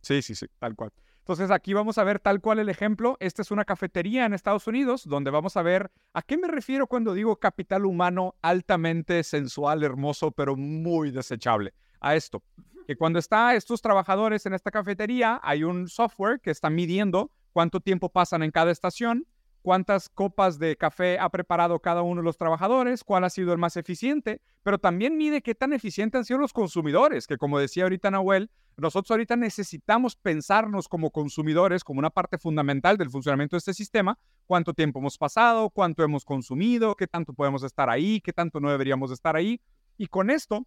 Sí, 0.00 0.22
sí, 0.22 0.34
sí, 0.34 0.46
tal 0.58 0.74
cual. 0.74 0.90
Entonces 1.18 1.50
aquí 1.50 1.74
vamos 1.74 1.98
a 1.98 2.04
ver 2.04 2.20
tal 2.20 2.40
cual 2.40 2.58
el 2.58 2.70
ejemplo. 2.70 3.18
Esta 3.20 3.42
es 3.42 3.50
una 3.50 3.66
cafetería 3.66 4.24
en 4.24 4.32
Estados 4.32 4.66
Unidos 4.66 5.06
donde 5.06 5.30
vamos 5.30 5.58
a 5.58 5.62
ver 5.62 5.92
a 6.14 6.22
qué 6.22 6.38
me 6.38 6.48
refiero 6.48 6.86
cuando 6.86 7.12
digo 7.12 7.36
capital 7.36 7.84
humano 7.84 8.34
altamente 8.40 9.22
sensual, 9.24 9.84
hermoso, 9.84 10.30
pero 10.30 10.56
muy 10.56 11.10
desechable. 11.10 11.74
A 12.00 12.16
esto, 12.16 12.42
que 12.86 12.96
cuando 12.96 13.18
están 13.18 13.56
estos 13.56 13.82
trabajadores 13.82 14.46
en 14.46 14.54
esta 14.54 14.70
cafetería 14.70 15.38
hay 15.42 15.64
un 15.64 15.88
software 15.88 16.40
que 16.40 16.50
está 16.50 16.70
midiendo 16.70 17.30
cuánto 17.52 17.80
tiempo 17.80 18.08
pasan 18.08 18.42
en 18.42 18.50
cada 18.50 18.70
estación 18.70 19.26
cuántas 19.64 20.10
copas 20.10 20.58
de 20.58 20.76
café 20.76 21.18
ha 21.18 21.30
preparado 21.30 21.80
cada 21.80 22.02
uno 22.02 22.20
de 22.20 22.24
los 22.26 22.36
trabajadores, 22.36 23.02
cuál 23.02 23.24
ha 23.24 23.30
sido 23.30 23.50
el 23.50 23.58
más 23.58 23.78
eficiente, 23.78 24.42
pero 24.62 24.76
también 24.76 25.16
mide 25.16 25.40
qué 25.40 25.54
tan 25.54 25.72
eficientes 25.72 26.18
han 26.18 26.24
sido 26.26 26.38
los 26.38 26.52
consumidores, 26.52 27.26
que 27.26 27.38
como 27.38 27.58
decía 27.58 27.84
ahorita 27.84 28.10
Nahuel, 28.10 28.50
nosotros 28.76 29.10
ahorita 29.12 29.36
necesitamos 29.36 30.16
pensarnos 30.16 30.86
como 30.86 31.10
consumidores, 31.10 31.82
como 31.82 31.98
una 31.98 32.10
parte 32.10 32.36
fundamental 32.36 32.98
del 32.98 33.08
funcionamiento 33.08 33.56
de 33.56 33.60
este 33.60 33.72
sistema, 33.72 34.18
cuánto 34.44 34.74
tiempo 34.74 34.98
hemos 34.98 35.16
pasado, 35.16 35.70
cuánto 35.70 36.04
hemos 36.04 36.26
consumido, 36.26 36.94
qué 36.94 37.06
tanto 37.06 37.32
podemos 37.32 37.62
estar 37.62 37.88
ahí, 37.88 38.20
qué 38.20 38.34
tanto 38.34 38.60
no 38.60 38.70
deberíamos 38.70 39.12
estar 39.12 39.34
ahí. 39.34 39.62
Y 39.96 40.08
con 40.08 40.28
esto 40.28 40.66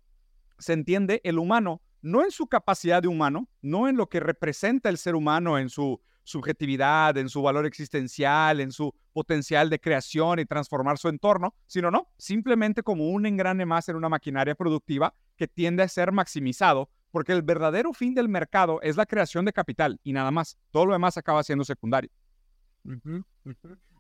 se 0.58 0.74
entiende 0.74 1.22
el 1.24 1.38
humano, 1.38 1.84
no 2.02 2.24
en 2.24 2.32
su 2.32 2.48
capacidad 2.48 3.04
de 3.04 3.10
humano, 3.10 3.48
no 3.62 3.88
en 3.88 3.96
lo 3.96 4.10
que 4.10 4.22
representa 4.22 4.90
el 4.90 4.98
ser 4.98 5.14
humano, 5.14 5.60
en 5.60 5.70
su 5.70 6.02
subjetividad, 6.28 7.16
en 7.18 7.30
su 7.30 7.42
valor 7.42 7.66
existencial, 7.66 8.60
en 8.60 8.72
su 8.72 8.94
potencial 9.14 9.70
de 9.70 9.80
creación 9.80 10.40
y 10.40 10.46
transformar 10.46 10.98
su 10.98 11.08
entorno, 11.08 11.56
sino 11.68 11.90
no, 11.90 12.10
simplemente 12.18 12.84
como 12.84 13.10
un 13.10 13.26
engrane 13.26 13.66
más 13.66 13.88
en 13.88 13.96
una 13.96 14.10
maquinaria 14.10 14.54
productiva 14.54 15.14
que 15.38 15.48
tiende 15.48 15.84
a 15.84 15.88
ser 15.88 16.12
maximizado, 16.12 16.90
porque 17.12 17.32
el 17.32 17.44
verdadero 17.44 17.94
fin 17.94 18.14
del 18.14 18.28
mercado 18.28 18.82
es 18.82 18.98
la 18.98 19.06
creación 19.06 19.46
de 19.46 19.54
capital 19.54 20.00
y 20.04 20.12
nada 20.12 20.30
más. 20.30 20.58
Todo 20.72 20.88
lo 20.88 20.94
demás 20.94 21.18
acaba 21.18 21.44
siendo 21.44 21.64
secundario. 21.64 22.12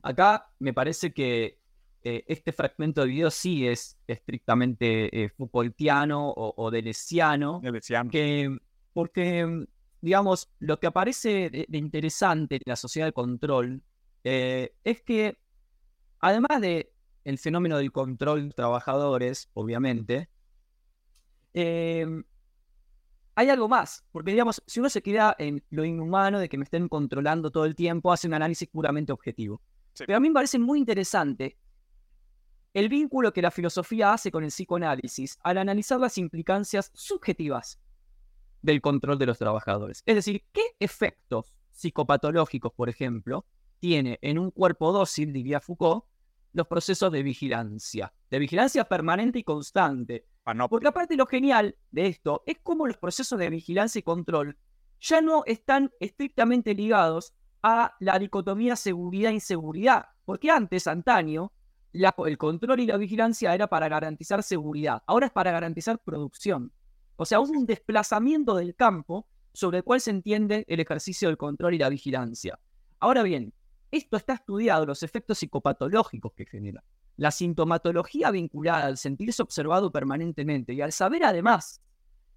Acá 0.01 0.51
me 0.59 0.73
parece 0.73 1.13
que 1.13 1.59
eh, 2.03 2.25
este 2.27 2.51
fragmento 2.51 3.01
de 3.01 3.07
video 3.07 3.31
sí 3.31 3.65
es 3.65 3.97
estrictamente 4.05 5.23
eh, 5.23 5.29
Foucaultiano 5.29 6.29
o, 6.29 6.53
o 6.57 6.71
delesiano, 6.71 7.61
Que, 8.11 8.57
porque, 8.91 9.65
digamos, 10.01 10.49
lo 10.59 10.79
que 10.79 10.87
aparece 10.87 11.49
de, 11.49 11.77
interesante 11.77 12.55
en 12.55 12.61
la 12.65 12.75
sociedad 12.75 13.07
de 13.07 13.13
control 13.13 13.83
eh, 14.23 14.73
es 14.83 15.01
que, 15.01 15.37
además 16.19 16.61
de 16.61 16.93
el 17.23 17.37
fenómeno 17.37 17.77
del 17.77 17.91
control 17.91 18.49
de 18.49 18.53
trabajadores, 18.53 19.49
obviamente, 19.53 20.29
em, 21.53 22.23
hay 23.35 23.49
algo 23.49 23.67
más, 23.67 24.03
porque 24.11 24.31
digamos, 24.31 24.63
si 24.65 24.79
uno 24.79 24.89
se 24.89 25.01
queda 25.01 25.35
en 25.37 25.63
lo 25.69 25.85
inhumano 25.85 26.39
de 26.39 26.49
que 26.49 26.57
me 26.57 26.63
estén 26.63 26.87
controlando 26.87 27.51
todo 27.51 27.65
el 27.65 27.75
tiempo, 27.75 28.11
hace 28.11 28.27
un 28.27 28.33
análisis 28.33 28.67
puramente 28.67 29.11
objetivo. 29.11 29.61
Pero 29.97 30.17
a 30.17 30.19
mí 30.19 30.29
me 30.29 30.33
parece 30.33 30.59
muy 30.59 30.79
interesante 30.79 31.57
el 32.73 32.89
vínculo 32.89 33.33
que 33.33 33.41
la 33.41 33.51
filosofía 33.51 34.13
hace 34.13 34.31
con 34.31 34.43
el 34.43 34.49
psicoanálisis 34.49 35.37
al 35.43 35.57
analizar 35.57 35.99
las 35.99 36.17
implicancias 36.17 36.91
subjetivas 36.93 37.79
del 38.61 38.81
control 38.81 39.17
de 39.17 39.25
los 39.25 39.37
trabajadores. 39.37 40.03
Es 40.05 40.15
decir, 40.15 40.43
¿qué 40.51 40.61
efectos 40.79 41.53
psicopatológicos, 41.71 42.73
por 42.73 42.89
ejemplo, 42.89 43.45
tiene 43.79 44.19
en 44.21 44.39
un 44.39 44.51
cuerpo 44.51 44.91
dócil, 44.91 45.31
diría 45.31 45.59
Foucault, 45.59 46.05
los 46.53 46.67
procesos 46.67 47.11
de 47.11 47.23
vigilancia, 47.23 48.13
de 48.29 48.39
vigilancia 48.39 48.83
permanente 48.85 49.39
y 49.39 49.43
constante? 49.43 50.25
Porque 50.69 50.87
aparte 50.87 51.17
lo 51.17 51.25
genial 51.25 51.75
de 51.91 52.07
esto 52.07 52.43
es 52.45 52.57
cómo 52.63 52.87
los 52.87 52.97
procesos 52.97 53.37
de 53.37 53.49
vigilancia 53.49 53.99
y 53.99 54.03
control 54.03 54.57
ya 54.99 55.19
no 55.21 55.43
están 55.45 55.91
estrictamente 55.99 56.73
ligados 56.73 57.33
a 57.61 57.93
la 57.99 58.17
dicotomía 58.17 58.75
seguridad-inseguridad. 58.75 60.05
Porque 60.23 60.49
antes, 60.49 60.87
antaño, 60.87 61.51
el 61.93 62.37
control 62.37 62.79
y 62.79 62.85
la 62.85 62.97
vigilancia 62.97 63.53
era 63.53 63.67
para 63.67 63.89
garantizar 63.89 64.41
seguridad, 64.41 65.03
ahora 65.05 65.27
es 65.27 65.31
para 65.31 65.51
garantizar 65.51 65.99
producción. 65.99 66.71
O 67.17 67.25
sea, 67.25 67.39
hubo 67.39 67.51
un 67.51 67.65
desplazamiento 67.65 68.55
del 68.55 68.75
campo 68.75 69.27
sobre 69.53 69.79
el 69.79 69.83
cual 69.83 69.99
se 69.99 70.11
entiende 70.11 70.63
el 70.67 70.79
ejercicio 70.79 71.27
del 71.27 71.37
control 71.37 71.73
y 71.73 71.79
la 71.79 71.89
vigilancia. 71.89 72.59
Ahora 72.99 73.23
bien, 73.23 73.53
esto 73.91 74.17
está 74.17 74.33
estudiado, 74.33 74.85
los 74.85 75.01
efectos 75.03 75.39
psicopatológicos 75.39 76.33
que 76.33 76.45
genera. 76.45 76.83
La 77.15 77.31
sintomatología 77.31 78.29
vinculada 78.29 78.85
al 78.85 78.97
sentirse 78.97 79.41
observado 79.41 79.91
permanentemente 79.91 80.73
y 80.73 80.81
al 80.81 80.91
saber 80.91 81.23
además 81.23 81.81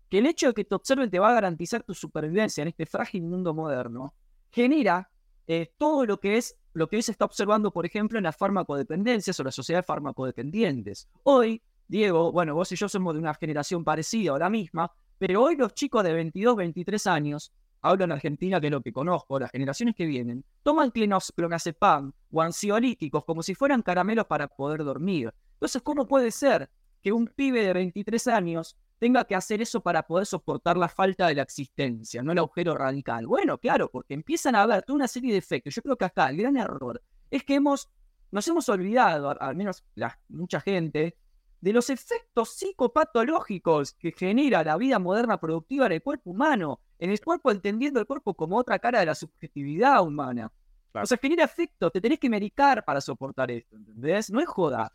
que 0.09 0.19
el 0.19 0.27
hecho 0.27 0.49
de 0.49 0.55
que 0.55 0.65
te 0.65 0.75
observen 0.75 1.11
te 1.11 1.19
va 1.19 1.31
a 1.31 1.35
garantizar 1.35 1.83
tu 1.83 1.95
supervivencia 1.95 2.63
en 2.63 2.69
este 2.69 2.87
frágil 2.87 3.23
mundo 3.23 3.55
moderno, 3.55 4.15
genera 4.51 5.11
eh, 5.47 5.73
todo 5.77 6.07
lo 6.07 6.19
que 6.19 6.39
es 6.39 6.57
lo 6.73 6.89
que 6.89 6.97
hoy 6.97 7.03
se 7.03 7.13
está 7.13 7.25
observando, 7.25 7.73
por 7.73 7.85
ejemplo, 7.85 8.19
en 8.19 8.25
las 8.25 8.37
farmacodependencias 8.37 9.39
o 9.39 9.45
las 9.45 9.55
sociedades 9.55 9.87
farmacodependientes. 9.87 11.09
Hoy, 11.25 11.63
Diego, 11.91 12.31
bueno, 12.31 12.55
vos 12.55 12.71
y 12.71 12.77
yo 12.77 12.89
somos 12.89 13.15
de 13.15 13.19
una 13.19 13.35
generación 13.35 13.83
parecida 13.83 14.33
o 14.33 14.39
la 14.39 14.49
misma, 14.49 14.93
pero 15.19 15.43
hoy 15.43 15.57
los 15.57 15.75
chicos 15.75 16.05
de 16.05 16.13
22, 16.13 16.55
23 16.55 17.05
años, 17.09 17.53
hablo 17.83 18.05
en 18.05 18.13
Argentina 18.13 18.61
que 18.61 18.69
es 18.69 18.71
lo 18.71 18.81
que 18.81 18.93
conozco, 18.93 19.41
las 19.41 19.51
generaciones 19.51 19.97
que 19.97 20.07
vienen, 20.07 20.45
toman 20.63 20.93
clonazepam 20.93 22.13
o 22.31 22.43
ansiolíticos 22.43 23.25
como 23.25 23.43
si 23.43 23.57
fueran 23.57 23.83
caramelos 23.83 24.27
para 24.27 24.47
poder 24.47 24.85
dormir. 24.85 25.35
Entonces, 25.55 25.83
¿cómo 25.83 26.07
puede 26.07 26.31
ser 26.31 26.71
que 27.03 27.11
un 27.11 27.27
pibe 27.27 27.65
de 27.65 27.73
23 27.73 28.25
años 28.29 28.77
tenga 29.01 29.25
que 29.25 29.35
hacer 29.35 29.61
eso 29.61 29.81
para 29.81 30.05
poder 30.05 30.27
soportar 30.27 30.77
la 30.77 30.89
falta 30.89 31.27
de 31.27 31.35
la 31.35 31.43
existencia, 31.43 32.23
no 32.23 32.31
el 32.31 32.39
agujero 32.39 32.77
radical. 32.77 33.27
Bueno, 33.27 33.59
claro, 33.59 33.91
porque 33.91 34.15
empiezan 34.15 34.55
a 34.55 34.63
haber 34.63 34.85
toda 34.85 34.95
una 34.95 35.09
serie 35.09 35.33
de 35.33 35.39
efectos. 35.39 35.75
Yo 35.75 35.83
creo 35.83 35.97
que 35.97 36.05
acá 36.05 36.31
el 36.31 36.37
gran 36.37 36.57
error 36.57 37.03
es 37.33 37.43
que 37.43 37.57
hemos, 37.57 37.89
nos 38.31 38.47
hemos 38.47 38.69
olvidado, 38.69 39.37
al 39.43 39.57
menos 39.57 39.83
mucha 40.29 40.61
gente, 40.61 41.17
de 41.61 41.73
los 41.73 41.91
efectos 41.91 42.51
psicopatológicos 42.55 43.93
que 43.95 44.13
genera 44.13 44.65
la 44.65 44.77
vida 44.77 44.99
moderna 44.99 45.39
productiva 45.39 45.87
en 45.87 45.93
el 45.93 46.03
cuerpo 46.03 46.31
humano, 46.31 46.81
en 46.99 47.11
el 47.11 47.21
cuerpo 47.21 47.51
entendiendo 47.51 48.01
el 48.01 48.07
cuerpo 48.07 48.35
como 48.35 48.57
otra 48.57 48.79
cara 48.79 49.01
de 49.01 49.07
la 49.07 49.15
subjetividad 49.15 50.03
humana. 50.03 50.51
O 50.93 51.07
sea, 51.07 51.19
genera 51.19 51.45
efectos, 51.45 51.93
te 51.93 52.01
tenés 52.01 52.19
que 52.19 52.29
medicar 52.29 52.85
para 52.85 53.01
soportar 53.01 53.51
esto, 53.51 53.77
¿entendés? 53.77 54.31
No 54.31 54.41
es 54.41 54.49
joda. 54.49 54.91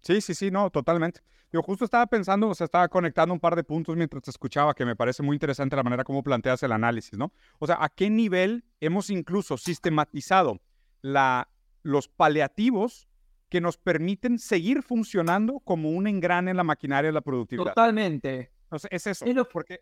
Sí, 0.00 0.20
sí, 0.20 0.34
sí, 0.34 0.50
no, 0.50 0.70
totalmente. 0.70 1.20
Yo 1.52 1.62
justo 1.62 1.84
estaba 1.84 2.06
pensando, 2.06 2.48
o 2.48 2.54
sea, 2.54 2.64
estaba 2.64 2.88
conectando 2.88 3.34
un 3.34 3.40
par 3.40 3.56
de 3.56 3.64
puntos 3.64 3.96
mientras 3.96 4.22
te 4.22 4.30
escuchaba, 4.30 4.74
que 4.74 4.84
me 4.84 4.96
parece 4.96 5.22
muy 5.22 5.34
interesante 5.34 5.76
la 5.76 5.82
manera 5.82 6.04
como 6.04 6.22
planteas 6.22 6.62
el 6.62 6.72
análisis, 6.72 7.18
¿no? 7.18 7.32
O 7.58 7.66
sea, 7.66 7.76
¿a 7.80 7.88
qué 7.88 8.08
nivel 8.08 8.64
hemos 8.80 9.10
incluso 9.10 9.58
sistematizado 9.58 10.60
la, 11.02 11.48
los 11.82 12.08
paliativos 12.08 13.08
que 13.52 13.60
nos 13.60 13.76
permiten 13.76 14.38
seguir 14.38 14.82
funcionando 14.82 15.60
como 15.60 15.90
un 15.90 16.06
engrane 16.06 16.52
en 16.52 16.56
la 16.56 16.64
maquinaria 16.64 17.08
de 17.08 17.12
la 17.12 17.20
productividad? 17.20 17.74
Totalmente. 17.74 18.50
Sea, 18.74 18.88
es 18.90 19.06
eso, 19.06 19.26
porque 19.52 19.80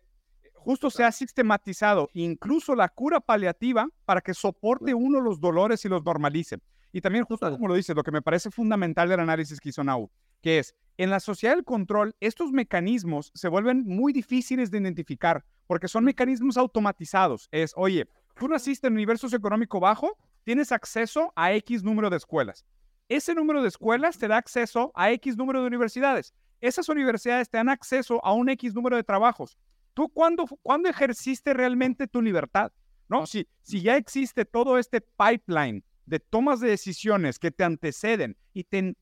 justo 0.55 0.89
se 0.89 1.05
ha 1.05 1.11
sistematizado 1.13 2.09
incluso 2.11 2.75
la 2.75 2.89
cura 2.89 3.21
paliativa 3.21 3.87
para 4.03 4.19
que 4.19 4.33
soporte 4.33 4.93
uno 4.93 5.21
los 5.21 5.39
dolores 5.39 5.85
y 5.85 5.87
los 5.87 6.03
normalice. 6.03 6.57
Y 6.91 6.99
también, 6.99 7.23
justo 7.23 7.49
como 7.49 7.69
lo 7.69 7.75
dices, 7.75 7.95
lo 7.95 8.03
que 8.03 8.11
me 8.11 8.21
parece 8.21 8.51
fundamental 8.51 9.07
del 9.07 9.21
análisis 9.21 9.57
que 9.61 9.69
hizo 9.69 9.85
Nau, 9.85 10.11
que 10.41 10.59
es, 10.59 10.75
en 10.97 11.09
la 11.09 11.21
sociedad 11.21 11.55
del 11.55 11.63
control, 11.63 12.13
estos 12.19 12.51
mecanismos 12.51 13.31
se 13.33 13.47
vuelven 13.47 13.85
muy 13.85 14.11
difíciles 14.11 14.69
de 14.69 14.79
identificar 14.79 15.45
porque 15.65 15.87
son 15.87 16.03
mecanismos 16.03 16.57
automatizados. 16.57 17.47
Es, 17.51 17.71
oye, 17.77 18.05
tú 18.37 18.49
naciste 18.49 18.87
en 18.87 18.93
un 18.93 18.97
nivel 18.97 19.17
socioeconómico 19.17 19.79
bajo, 19.79 20.17
tienes 20.43 20.73
acceso 20.73 21.31
a 21.37 21.53
X 21.53 21.83
número 21.83 22.09
de 22.09 22.17
escuelas. 22.17 22.65
Ese 23.11 23.35
número 23.35 23.61
de 23.61 23.67
escuelas 23.67 24.17
te 24.17 24.29
da 24.29 24.37
acceso 24.37 24.93
a 24.95 25.11
X 25.11 25.35
número 25.35 25.59
de 25.59 25.67
universidades. 25.67 26.33
Esas 26.61 26.87
universidades 26.87 27.49
te 27.49 27.57
dan 27.57 27.67
acceso 27.67 28.23
a 28.23 28.31
un 28.31 28.47
X 28.47 28.73
número 28.73 28.95
de 28.95 29.03
trabajos. 29.03 29.57
¿Tú 29.93 30.07
cuándo, 30.07 30.45
cuándo 30.61 30.87
ejerciste 30.87 31.53
realmente 31.53 32.07
tu 32.07 32.21
libertad? 32.21 32.71
¿No? 33.09 33.25
Si, 33.27 33.49
si 33.63 33.81
ya 33.81 33.97
existe 33.97 34.45
todo 34.45 34.77
este 34.77 35.01
pipeline 35.01 35.83
de 36.05 36.21
tomas 36.21 36.61
de 36.61 36.69
decisiones 36.69 37.37
que 37.37 37.51
te 37.51 37.65
anteceden 37.65 38.37
y 38.53 38.63
te, 38.63 38.95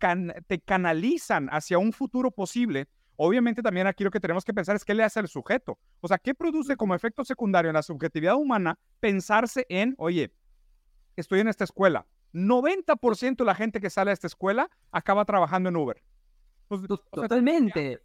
te 0.47 0.60
canalizan 0.60 1.47
hacia 1.51 1.78
un 1.78 1.93
futuro 1.93 2.32
posible, 2.32 2.88
obviamente 3.16 3.62
también 3.62 3.86
aquí 3.86 4.03
lo 4.03 4.10
que 4.10 4.20
tenemos 4.20 4.43
que 4.43 4.55
pensar 4.55 4.76
es 4.76 4.84
qué 4.84 4.95
le 4.95 5.03
hace 5.03 5.20
al 5.20 5.28
sujeto. 5.28 5.78
O 6.01 6.07
sea, 6.07 6.18
¿qué 6.18 6.34
produce 6.34 6.76
como 6.78 6.95
efecto 6.95 7.24
secundario 7.24 7.70
en 7.70 7.76
la 7.76 7.84
subjetividad 7.84 8.38
humana 8.38 8.80
pensarse 8.99 9.68
en, 9.70 9.93
oye, 9.99 10.34
estoy 11.16 11.41
en 11.41 11.47
esta 11.47 11.66
escuela? 11.66 12.07
90% 12.34 13.38
de 13.38 13.45
la 13.45 13.55
gente 13.55 13.80
que 13.80 13.89
sale 13.89 14.11
a 14.11 14.13
esta 14.13 14.27
escuela 14.27 14.69
acaba 14.91 15.25
trabajando 15.25 15.69
en 15.69 15.75
Uber. 15.75 16.01
Pues, 16.67 16.82
Totalmente. 17.11 18.01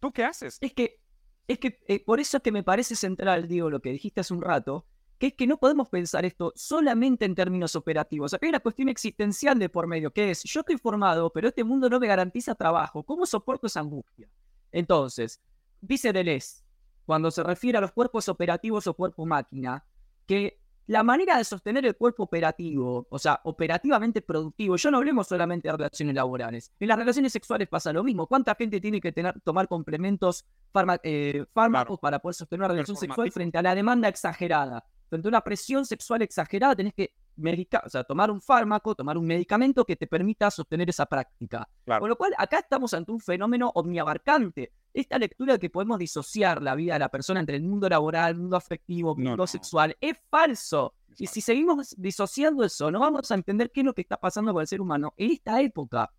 ¿Tú 0.00 0.12
qué 0.12 0.24
haces? 0.24 0.58
Es 0.60 0.72
que, 0.72 1.00
es 1.48 1.58
que 1.58 1.80
eh, 1.88 2.04
por 2.04 2.20
eso 2.20 2.36
es 2.36 2.42
que 2.42 2.52
me 2.52 2.62
parece 2.62 2.94
central, 2.94 3.48
digo, 3.48 3.70
lo 3.70 3.80
que 3.80 3.90
dijiste 3.90 4.20
hace 4.20 4.34
un 4.34 4.42
rato, 4.42 4.86
que 5.18 5.28
es 5.28 5.34
que 5.34 5.46
no 5.46 5.58
podemos 5.58 5.88
pensar 5.88 6.24
esto 6.24 6.52
solamente 6.54 7.24
en 7.24 7.34
términos 7.34 7.76
operativos. 7.76 8.34
Acá 8.34 8.46
hay 8.46 8.50
una 8.50 8.60
cuestión 8.60 8.88
existencial 8.88 9.58
de 9.58 9.68
por 9.68 9.86
medio, 9.86 10.12
que 10.12 10.30
es, 10.30 10.42
yo 10.44 10.60
estoy 10.60 10.76
formado, 10.78 11.30
pero 11.30 11.48
este 11.48 11.64
mundo 11.64 11.88
no 11.88 12.00
me 12.00 12.06
garantiza 12.06 12.54
trabajo. 12.54 13.02
¿Cómo 13.02 13.26
soporto 13.26 13.66
esa 13.66 13.80
angustia? 13.80 14.28
Entonces, 14.72 15.40
dice 15.80 16.12
Deleuze, 16.12 16.62
cuando 17.06 17.30
se 17.30 17.42
refiere 17.42 17.78
a 17.78 17.80
los 17.80 17.92
cuerpos 17.92 18.28
operativos 18.28 18.86
o 18.86 18.94
cuerpo 18.94 19.26
máquina, 19.26 19.84
que 20.26 20.60
la 20.86 21.02
manera 21.02 21.38
de 21.38 21.44
sostener 21.44 21.86
el 21.86 21.96
cuerpo 21.96 22.24
operativo, 22.24 23.06
o 23.08 23.18
sea, 23.18 23.40
operativamente 23.44 24.22
productivo, 24.22 24.76
yo 24.76 24.90
no 24.90 24.98
hablemos 24.98 25.26
solamente 25.26 25.68
de 25.68 25.76
relaciones 25.76 26.14
laborales. 26.14 26.72
En 26.78 26.88
las 26.88 26.98
relaciones 26.98 27.32
sexuales 27.32 27.68
pasa 27.68 27.92
lo 27.92 28.04
mismo. 28.04 28.26
¿Cuánta 28.26 28.54
gente 28.54 28.80
tiene 28.80 29.00
que 29.00 29.12
tener, 29.12 29.40
tomar 29.40 29.68
complementos, 29.68 30.44
eh, 31.02 31.44
fármacos 31.52 31.98
para 31.98 32.18
poder 32.18 32.34
sostener 32.34 32.60
una 32.60 32.68
relación 32.68 32.96
sexual 32.96 33.30
frente 33.32 33.58
a 33.58 33.62
la 33.62 33.74
demanda 33.74 34.08
exagerada? 34.08 34.84
frente 35.08 35.28
a 35.28 35.30
una 35.30 35.40
presión 35.42 35.84
sexual 35.86 36.22
exagerada, 36.22 36.74
tenés 36.74 36.94
que 36.94 37.14
o 37.36 37.88
sea, 37.88 38.04
tomar 38.04 38.30
un 38.30 38.40
fármaco, 38.40 38.94
tomar 38.94 39.18
un 39.18 39.26
medicamento 39.26 39.84
que 39.84 39.96
te 39.96 40.06
permita 40.06 40.50
sostener 40.50 40.88
esa 40.88 41.06
práctica. 41.06 41.68
Con 41.84 42.08
lo 42.08 42.16
cual, 42.16 42.34
acá 42.38 42.60
estamos 42.60 42.94
ante 42.94 43.12
un 43.12 43.20
fenómeno 43.20 43.70
omniabarcante. 43.74 44.72
Esta 44.92 45.18
lectura 45.18 45.54
de 45.54 45.58
que 45.58 45.70
podemos 45.70 45.98
disociar 45.98 46.62
la 46.62 46.74
vida 46.74 46.94
de 46.94 47.00
la 47.00 47.08
persona 47.08 47.40
entre 47.40 47.56
el 47.56 47.62
mundo 47.62 47.88
laboral, 47.88 48.32
el 48.32 48.38
mundo 48.38 48.56
afectivo, 48.56 49.14
el 49.18 49.24
mundo 49.24 49.46
sexual, 49.46 49.96
es 50.00 50.16
falso. 50.30 50.94
y 51.18 51.26
si 51.26 51.40
seguimos 51.40 51.94
disociando 51.98 52.64
eso, 52.64 52.90
no 52.90 53.00
vamos 53.00 53.30
a 53.30 53.34
entender 53.34 53.70
qué 53.70 53.80
es 53.80 53.86
lo 53.86 53.94
que 53.94 54.02
está 54.02 54.16
pasando 54.16 54.52
con 54.52 54.60
el 54.60 54.66
ser 54.66 54.80
humano 54.80 55.14
en 55.16 55.32
esta 55.32 55.60
época. 55.60 56.10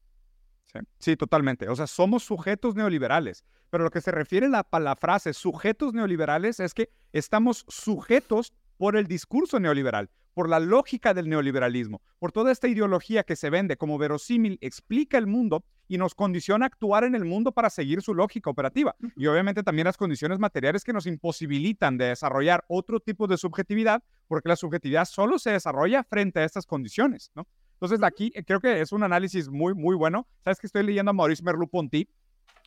Sí, 1.00 1.16
totalmente. 1.16 1.70
O 1.70 1.76
sea, 1.76 1.88
somos 1.88 2.24
sujetos 2.24 2.76
neoliberales. 2.76 3.46
Pero 3.70 3.86
lo 3.86 3.92
que 3.92 4.02
se 4.02 4.12
refiere 4.12 4.48
a 4.48 4.50
la, 4.50 4.80
la 4.80 4.96
frase 4.96 5.34
sujetos 5.34 5.94
neoliberales 5.94 6.60
es 6.60 6.74
que 6.74 6.90
estamos 7.12 7.66
sujetos 7.68 8.54
por 8.78 8.96
el 8.96 9.08
discurso 9.08 9.60
neoliberal, 9.60 10.10
por 10.36 10.50
la 10.50 10.60
lógica 10.60 11.16
del 11.16 11.30
neoliberalismo, 11.30 12.02
por 12.20 12.32
toda 12.32 12.52
esta 12.52 12.68
ideología 12.68 13.24
que 13.24 13.36
se 13.36 13.50
vende 13.50 13.78
como 13.78 13.98
verosímil, 13.98 14.60
explica 14.62 15.18
el 15.18 15.26
mundo 15.26 15.64
y 15.88 15.98
nos 15.98 16.14
condiciona 16.14 16.66
a 16.66 16.68
actuar 16.68 17.06
en 17.06 17.16
el 17.16 17.24
mundo 17.26 17.54
para 17.54 17.70
seguir 17.70 18.02
su 18.02 18.14
lógica 18.14 18.50
operativa. 18.50 18.96
Y 19.16 19.28
obviamente 19.28 19.64
también 19.64 19.86
las 19.86 19.98
condiciones 19.98 20.38
materiales 20.38 20.84
que 20.84 20.94
nos 20.94 21.08
imposibilitan 21.08 21.98
de 21.98 22.08
desarrollar 22.10 22.66
otro 22.68 23.00
tipo 23.00 23.28
de 23.28 23.38
subjetividad, 23.38 24.04
porque 24.28 24.50
la 24.50 24.58
subjetividad 24.58 25.06
solo 25.06 25.40
se 25.40 25.52
desarrolla 25.52 26.04
frente 26.04 26.42
a 26.42 26.44
estas 26.44 26.66
condiciones, 26.66 27.32
¿no? 27.34 27.48
Entonces, 27.74 28.04
aquí 28.04 28.32
eh, 28.36 28.44
creo 28.44 28.60
que 28.60 28.82
es 28.82 28.92
un 28.92 29.04
análisis 29.04 29.50
muy, 29.50 29.74
muy 29.74 29.96
bueno. 29.96 30.28
Sabes 30.44 30.60
que 30.60 30.68
estoy 30.68 30.84
leyendo 30.84 31.12
a 31.12 31.14
Maurice 31.14 31.44
Merleau-Ponty, 31.44 32.08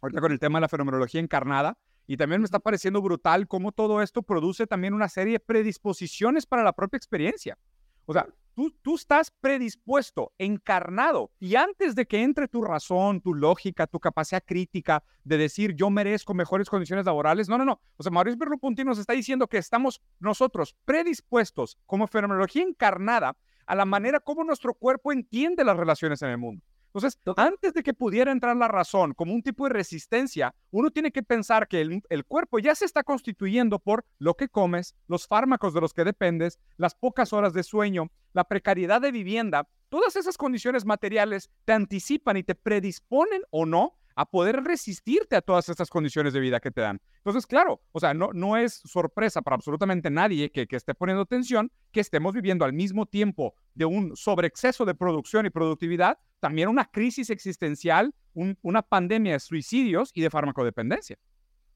ahorita 0.03 0.21
con 0.21 0.33
el 0.33 0.39
tema 0.39 0.59
de 0.59 0.63
la 0.63 0.69
fenomenología 0.69 1.21
encarnada, 1.21 1.79
y 2.09 2.17
también 2.17 2.41
me 2.41 2.47
está 2.47 2.59
pareciendo 2.59 3.03
brutal 3.03 3.47
cómo 3.47 3.71
todo 3.71 4.01
esto 4.01 4.23
produce 4.23 4.67
también 4.67 4.95
una 4.95 5.09
serie 5.09 5.35
de 5.35 5.41
predisposiciones 5.41 6.47
para 6.47 6.65
la 6.65 6.73
propia 6.73 6.97
experiencia. 6.97 7.59
O 8.07 8.15
sea, 8.15 8.27
tú, 8.55 8.75
tú 8.81 8.95
estás 8.95 9.31
predispuesto, 9.31 10.33
encarnado, 10.39 11.31
y 11.39 11.55
antes 11.57 11.95
de 11.95 12.07
que 12.07 12.23
entre 12.23 12.49
tu 12.49 12.63
razón, 12.63 13.21
tu 13.21 13.35
lógica, 13.35 13.87
tu 13.87 14.01
capacidad 14.01 14.43
crítica 14.43 15.05
de 15.23 15.37
decir 15.37 15.75
yo 15.75 15.91
merezco 15.91 16.33
mejores 16.33 16.71
condiciones 16.71 17.05
laborales, 17.05 17.47
no, 17.51 17.59
no, 17.59 17.67
no. 17.67 17.79
O 17.99 18.03
sea, 18.03 18.11
Mauricio 18.11 18.39
Merleau-Ponty 18.39 18.85
nos 18.85 18.99
está 18.99 19.13
diciendo 19.13 19.47
que 19.47 19.59
estamos 19.59 20.01
nosotros 20.19 20.75
predispuestos 20.87 21.77
como 21.85 22.07
fenomenología 22.07 22.63
encarnada 22.63 23.37
a 23.67 23.75
la 23.75 23.85
manera 23.85 24.19
como 24.19 24.45
nuestro 24.45 24.73
cuerpo 24.73 25.13
entiende 25.13 25.63
las 25.63 25.77
relaciones 25.77 26.23
en 26.23 26.31
el 26.31 26.39
mundo. 26.39 26.65
Entonces, 26.89 27.21
antes 27.37 27.75
de 27.75 27.83
que 27.83 27.93
pudiera 27.93 28.33
entrar 28.33 28.57
la 28.57 28.69
razón 28.69 29.13
como 29.15 29.35
un 29.35 29.43
tipo 29.43 29.65
de 29.65 29.75
resistencia, 29.75 30.55
uno 30.71 30.91
tiene 30.91 31.13
que 31.13 31.23
pensar 31.23 31.69
que 31.69 31.81
el, 31.81 32.25
cuerpo 32.27 32.59
ya 32.59 32.75
se 32.75 32.87
está 32.87 33.05
constituyendo 33.05 33.79
por 33.79 34.07
lo 34.19 34.35
que 34.35 34.49
comes, 34.49 34.95
los 35.07 35.27
fármacos 35.27 35.75
de 35.75 35.83
los 35.83 35.93
que 35.93 36.05
dependes, 36.05 36.59
las 36.77 36.95
pocas 36.95 37.33
horas 37.33 37.53
de 37.53 37.63
sueño, 37.63 38.11
la 38.33 38.45
precariedad 38.45 39.01
de 39.01 39.13
vivienda. 39.13 39.69
Todas 39.91 40.17
esas 40.17 40.39
condiciones 40.39 40.85
materiales 40.85 41.51
te 41.65 41.73
anticipan 41.73 42.39
y 42.39 42.43
te 42.43 42.55
predisponen 42.55 43.43
o 43.51 43.67
no 43.67 43.98
a 44.19 44.25
poder 44.27 44.65
resistirte 44.65 45.37
a 45.37 45.41
todas 45.41 45.69
estas 45.69 45.89
condiciones 45.89 46.33
de 46.33 46.41
vida 46.41 46.59
que 46.59 46.73
te 46.73 46.81
dan. 46.81 47.01
Entonces, 47.19 47.47
claro, 47.47 47.81
o 47.93 48.01
sea, 48.01 48.15
no, 48.15 48.31
no 48.33 48.57
es 48.57 48.83
sorpresa 48.85 49.43
para 49.43 49.55
absolutamente 49.55 50.11
nadie 50.11 50.51
que, 50.51 50.67
que 50.67 50.75
esté 50.75 50.93
poniendo 50.93 51.23
atención 51.23 51.71
que 51.93 52.01
estemos 52.01 52.33
viviendo 52.33 52.65
al 52.65 52.73
mismo 52.73 53.07
tiempo 53.07 53.55
de 53.75 53.85
un 53.85 54.17
sobreexceso 54.17 54.85
de 54.85 54.97
producción 54.97 55.47
y 55.47 55.51
productividad, 55.51 56.19
también 56.41 56.69
una 56.69 56.91
crisis 56.91 57.31
existencial, 57.31 58.13
una 58.35 58.83
pandemia 58.83 59.35
de 59.35 59.39
suicidios 59.39 60.11
y 60.13 60.21
de 60.21 60.31
farmacodependencia. 60.31 61.17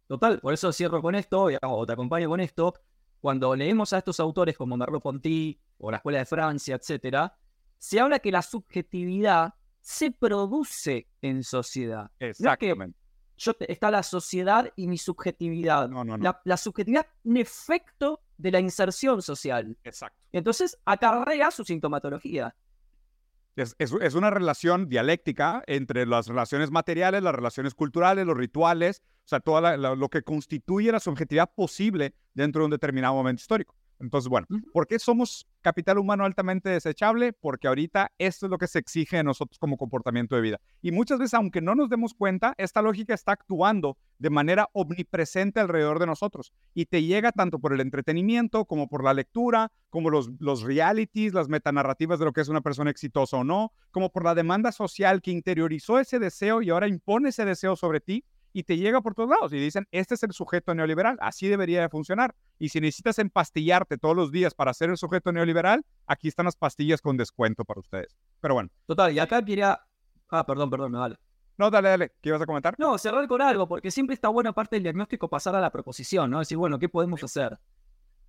Total, 0.08 0.40
por 0.40 0.52
eso 0.52 0.72
cierro 0.72 1.00
con 1.00 1.14
esto, 1.14 1.48
o 1.62 1.86
te 1.86 1.92
acompaño 1.92 2.28
con 2.28 2.40
esto. 2.40 2.74
Cuando 3.20 3.54
leemos 3.54 3.92
a 3.92 3.98
estos 3.98 4.18
autores 4.18 4.56
como 4.56 4.76
Merleau-Ponty 4.76 5.60
o 5.78 5.92
la 5.92 5.98
Escuela 5.98 6.18
de 6.18 6.26
Francia, 6.26 6.74
etcétera, 6.74 7.36
se 7.78 8.00
habla 8.00 8.18
que 8.18 8.32
la 8.32 8.42
subjetividad 8.42 9.54
se 9.82 10.12
produce 10.12 11.08
en 11.20 11.42
sociedad. 11.42 12.10
Exactamente. 12.20 12.96
yo 13.36 13.52
está 13.60 13.90
la 13.90 14.02
sociedad 14.02 14.72
y 14.76 14.86
mi 14.86 14.96
subjetividad. 14.96 15.88
No, 15.88 16.04
no, 16.04 16.16
no. 16.16 16.40
La, 16.44 16.56
subjetividad 16.56 17.06
es 17.06 17.20
un 17.24 17.36
efecto 17.36 18.20
de 18.38 18.52
la 18.52 18.60
inserción 18.60 19.20
social. 19.20 19.76
Exacto. 19.84 20.18
Entonces 20.32 20.78
acarrea 20.84 21.50
su 21.50 21.64
sintomatología. 21.64 22.54
Es, 23.56 23.76
es, 23.78 24.14
una 24.14 24.30
relación 24.30 24.88
dialéctica 24.88 25.62
entre 25.66 26.06
las 26.06 26.26
relaciones 26.26 26.70
materiales, 26.70 27.22
las 27.22 27.34
relaciones 27.34 27.74
culturales, 27.74 28.24
los 28.24 28.36
rituales, 28.36 29.02
o 29.24 29.28
sea, 29.28 29.40
todo 29.40 29.76
lo 29.76 30.08
que 30.08 30.22
constituye 30.22 30.90
la 30.90 31.00
subjetividad 31.00 31.52
posible 31.54 32.14
dentro 32.32 32.62
de 32.62 32.66
un 32.66 32.70
determinado 32.70 33.14
momento 33.14 33.40
histórico. 33.40 33.74
Entonces, 34.02 34.28
bueno, 34.28 34.48
¿por 34.72 34.86
qué 34.86 34.98
somos 34.98 35.46
capital 35.60 35.96
humano 35.96 36.24
altamente 36.24 36.68
desechable? 36.68 37.32
Porque 37.32 37.68
ahorita 37.68 38.12
esto 38.18 38.46
es 38.46 38.50
lo 38.50 38.58
que 38.58 38.66
se 38.66 38.80
exige 38.80 39.18
de 39.18 39.22
nosotros 39.22 39.58
como 39.60 39.76
comportamiento 39.76 40.34
de 40.34 40.42
vida. 40.42 40.60
Y 40.82 40.90
muchas 40.90 41.20
veces, 41.20 41.34
aunque 41.34 41.60
no 41.60 41.76
nos 41.76 41.88
demos 41.88 42.12
cuenta, 42.12 42.52
esta 42.58 42.82
lógica 42.82 43.14
está 43.14 43.32
actuando 43.32 43.96
de 44.18 44.30
manera 44.30 44.68
omnipresente 44.72 45.60
alrededor 45.60 46.00
de 46.00 46.06
nosotros 46.06 46.52
y 46.74 46.86
te 46.86 47.04
llega 47.04 47.30
tanto 47.30 47.60
por 47.60 47.72
el 47.72 47.80
entretenimiento 47.80 48.64
como 48.64 48.88
por 48.88 49.04
la 49.04 49.14
lectura, 49.14 49.70
como 49.88 50.10
los, 50.10 50.30
los 50.40 50.62
realities, 50.62 51.32
las 51.32 51.48
metanarrativas 51.48 52.18
de 52.18 52.24
lo 52.24 52.32
que 52.32 52.40
es 52.40 52.48
una 52.48 52.60
persona 52.60 52.90
exitosa 52.90 53.36
o 53.36 53.44
no, 53.44 53.72
como 53.92 54.10
por 54.10 54.24
la 54.24 54.34
demanda 54.34 54.72
social 54.72 55.22
que 55.22 55.30
interiorizó 55.30 56.00
ese 56.00 56.18
deseo 56.18 56.60
y 56.60 56.70
ahora 56.70 56.88
impone 56.88 57.28
ese 57.28 57.44
deseo 57.44 57.76
sobre 57.76 58.00
ti 58.00 58.24
y 58.52 58.64
te 58.64 58.76
llega 58.76 59.00
por 59.00 59.14
todos 59.14 59.30
lados 59.30 59.52
y 59.52 59.58
dicen, 59.58 59.86
este 59.90 60.14
es 60.14 60.22
el 60.22 60.32
sujeto 60.32 60.74
neoliberal, 60.74 61.16
así 61.20 61.48
debería 61.48 61.80
de 61.80 61.88
funcionar. 61.88 62.34
Y 62.58 62.68
si 62.68 62.80
necesitas 62.80 63.18
empastillarte 63.18 63.98
todos 63.98 64.16
los 64.16 64.30
días 64.30 64.54
para 64.54 64.74
ser 64.74 64.90
el 64.90 64.96
sujeto 64.96 65.32
neoliberal, 65.32 65.84
aquí 66.06 66.28
están 66.28 66.46
las 66.46 66.56
pastillas 66.56 67.00
con 67.00 67.16
descuento 67.16 67.64
para 67.64 67.80
ustedes. 67.80 68.16
Pero 68.40 68.54
bueno. 68.54 68.70
Total, 68.86 69.12
y 69.12 69.18
acá 69.18 69.44
quería... 69.44 69.80
Ah, 70.28 70.46
perdón, 70.46 70.70
perdón, 70.70 70.92
me 70.92 70.98
vale. 70.98 71.16
No, 71.58 71.70
dale, 71.70 71.88
dale. 71.90 72.12
¿Qué 72.20 72.30
ibas 72.30 72.42
a 72.42 72.46
comentar? 72.46 72.74
No, 72.78 72.96
cerrar 72.98 73.26
con 73.28 73.42
algo, 73.42 73.68
porque 73.68 73.90
siempre 73.90 74.14
está 74.14 74.28
buena 74.28 74.52
parte 74.52 74.76
del 74.76 74.84
diagnóstico 74.84 75.28
pasar 75.28 75.54
a 75.54 75.60
la 75.60 75.70
proposición, 75.70 76.30
¿no? 76.30 76.38
Decir, 76.38 76.56
bueno, 76.56 76.78
¿qué 76.78 76.88
podemos 76.88 77.22
hacer? 77.22 77.58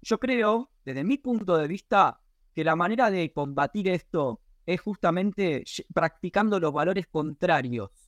Yo 0.01 0.19
creo, 0.19 0.69
desde 0.83 1.03
mi 1.03 1.17
punto 1.17 1.57
de 1.57 1.67
vista, 1.67 2.19
que 2.53 2.63
la 2.63 2.75
manera 2.75 3.09
de 3.09 3.31
combatir 3.31 3.87
esto 3.87 4.41
es 4.65 4.81
justamente 4.81 5.63
practicando 5.93 6.59
los 6.59 6.73
valores 6.73 7.07
contrarios 7.07 8.02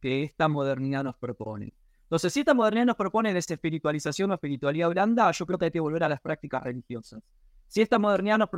que 0.00 0.24
esta 0.24 0.48
modernidad 0.48 1.04
nos 1.04 1.16
propone. 1.16 1.72
Entonces, 2.02 2.32
si 2.32 2.40
esta 2.40 2.54
modernidad 2.54 2.86
nos 2.86 2.96
propone 2.96 3.34
desespiritualización 3.34 4.30
o 4.30 4.34
espiritualidad 4.34 4.88
blanda, 4.88 5.30
yo 5.30 5.44
creo 5.44 5.58
que 5.58 5.66
hay 5.66 5.70
que 5.70 5.80
volver 5.80 6.04
a 6.04 6.08
las 6.08 6.20
prácticas 6.20 6.62
religiosas. 6.62 7.22
Si 7.66 7.82
esta 7.82 7.98
modernidad 7.98 8.38
nos, 8.38 8.48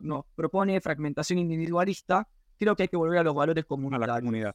nos, 0.00 0.24
propone 0.36 0.80
fragmentación 0.80 1.40
individualista, 1.40 2.28
creo 2.56 2.76
que 2.76 2.84
hay 2.84 2.88
que 2.88 2.96
volver 2.96 3.18
a 3.18 3.24
los 3.24 3.34
valores 3.34 3.64
comunitarios. 3.64 4.08
A 4.08 4.14
la 4.14 4.20
comunidad. 4.20 4.54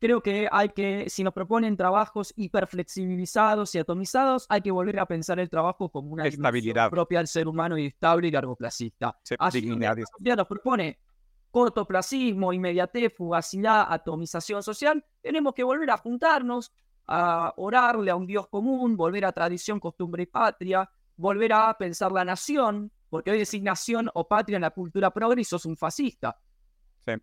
Creo 0.00 0.22
que 0.22 0.48
hay 0.50 0.70
que, 0.70 1.10
si 1.10 1.22
nos 1.22 1.34
proponen 1.34 1.76
trabajos 1.76 2.32
hiperflexibilizados 2.34 3.74
y 3.74 3.78
atomizados, 3.78 4.46
hay 4.48 4.62
que 4.62 4.70
volver 4.70 4.98
a 4.98 5.06
pensar 5.06 5.38
el 5.38 5.50
trabajo 5.50 5.90
como 5.90 6.10
una 6.10 6.26
estabilidad 6.26 6.90
propia 6.90 7.20
al 7.20 7.28
ser 7.28 7.46
humano 7.46 7.76
y 7.76 7.86
estable 7.86 8.28
y 8.28 8.30
largoplacista. 8.30 9.18
Así 9.38 9.60
que 9.60 10.36
nos 10.36 10.46
propone 10.48 10.98
cortoplacismo, 11.50 12.52
inmediatez, 12.52 13.14
fugacidad, 13.16 13.86
atomización 13.88 14.62
social, 14.62 15.04
tenemos 15.20 15.54
que 15.54 15.64
volver 15.64 15.90
a 15.90 15.96
juntarnos, 15.96 16.72
a 17.06 17.52
orarle 17.56 18.10
a 18.10 18.16
un 18.16 18.26
Dios 18.26 18.48
común, 18.48 18.96
volver 18.96 19.24
a 19.24 19.32
tradición, 19.32 19.80
costumbre 19.80 20.22
y 20.22 20.26
patria, 20.26 20.88
volver 21.16 21.52
a 21.52 21.76
pensar 21.76 22.12
la 22.12 22.24
nación, 22.24 22.90
porque 23.08 23.32
hoy 23.32 23.38
decir 23.38 23.62
nación 23.62 24.08
o 24.14 24.26
patria 24.28 24.56
en 24.56 24.62
la 24.62 24.70
cultura 24.70 25.10
progreso 25.10 25.56
es 25.56 25.64
un 25.66 25.76
fascista. 25.76 26.38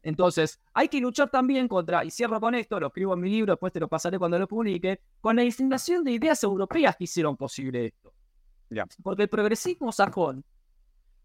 Entonces, 0.04 0.60
hay 0.74 0.90
que 0.90 1.00
luchar 1.00 1.30
también 1.30 1.68
contra, 1.68 2.04
y 2.04 2.12
cierro 2.12 2.42
con 2.42 2.56
esto, 2.56 2.80
lo 2.80 2.88
escribo 2.88 3.14
en 3.14 3.22
mi 3.22 3.30
libro, 3.30 3.54
después 3.54 3.72
te 3.72 3.80
lo 3.80 3.88
pasaré 3.88 4.20
cuando 4.20 4.38
lo 4.38 4.48
publique, 4.48 5.00
con 5.22 5.36
la 5.36 5.44
indignación 5.44 6.04
de 6.04 6.12
ideas 6.12 6.44
europeas 6.44 6.96
que 6.98 7.06
hicieron 7.06 7.38
posible 7.38 7.86
esto. 7.86 8.14
Porque 9.02 9.24
el 9.24 9.30
progresismo 9.30 9.92
sajón 9.92 10.44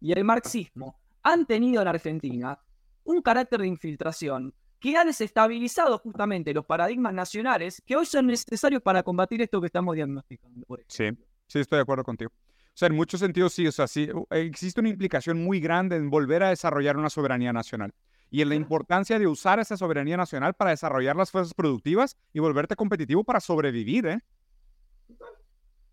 y 0.01 0.13
el 0.13 0.23
marxismo 0.23 1.01
han 1.23 1.47
tenido 1.47 1.83
en 1.83 1.89
Argentina 1.89 2.59
un 3.05 3.23
carácter 3.23 3.61
de 3.61 3.67
infiltración 3.69 4.55
que 4.79 4.97
ha 4.97 5.05
desestabilizado 5.05 5.99
justamente 5.99 6.53
los 6.53 6.67
paradigmas 6.67 7.15
nacionales 7.15 7.83
que 7.87 7.97
hoy 7.97 8.05
son 8.05 8.27
necesarios 8.27 8.83
para 8.83 9.03
combatir 9.03 9.41
esto 9.41 9.61
que 9.61 9.67
estamos 9.67 9.95
diagnosticando. 9.95 10.67
sí, 10.89 11.11
sí, 11.47 11.61
estoy 11.61 11.77
de 11.77 11.83
acuerdo 11.83 12.03
contigo. 12.03 12.33
O 12.35 12.75
sea, 12.75 12.89
en 12.89 12.97
muchos 12.97 13.21
sentidos 13.21 13.53
sí, 13.53 13.67
o 13.67 13.73
sea, 13.73 13.87
sí, 13.87 14.09
existe 14.31 14.81
una 14.81 14.89
implicación 14.89 15.43
muy 15.45 15.61
grande 15.61 15.97
en 15.97 16.11
volver 16.11 16.43
a 16.43 16.49
desarrollar 16.49 16.97
una 16.97 17.11
soberanía 17.11 17.53
nacional 17.53 17.93
y 18.31 18.41
en 18.41 18.49
la 18.49 18.55
importancia 18.55 19.19
de 19.19 19.27
usar 19.27 19.61
esa 19.61 19.77
soberanía 19.77 20.17
nacional 20.17 20.55
para 20.55 20.71
desarrollar 20.71 21.15
las 21.15 21.31
fuerzas 21.31 21.53
productivas 21.53 22.17
y 22.33 22.41
volverte 22.41 22.75
competitivo 22.75 23.25
para 23.25 23.41
sobrevivir, 23.41 24.07
¿eh? 24.07 24.21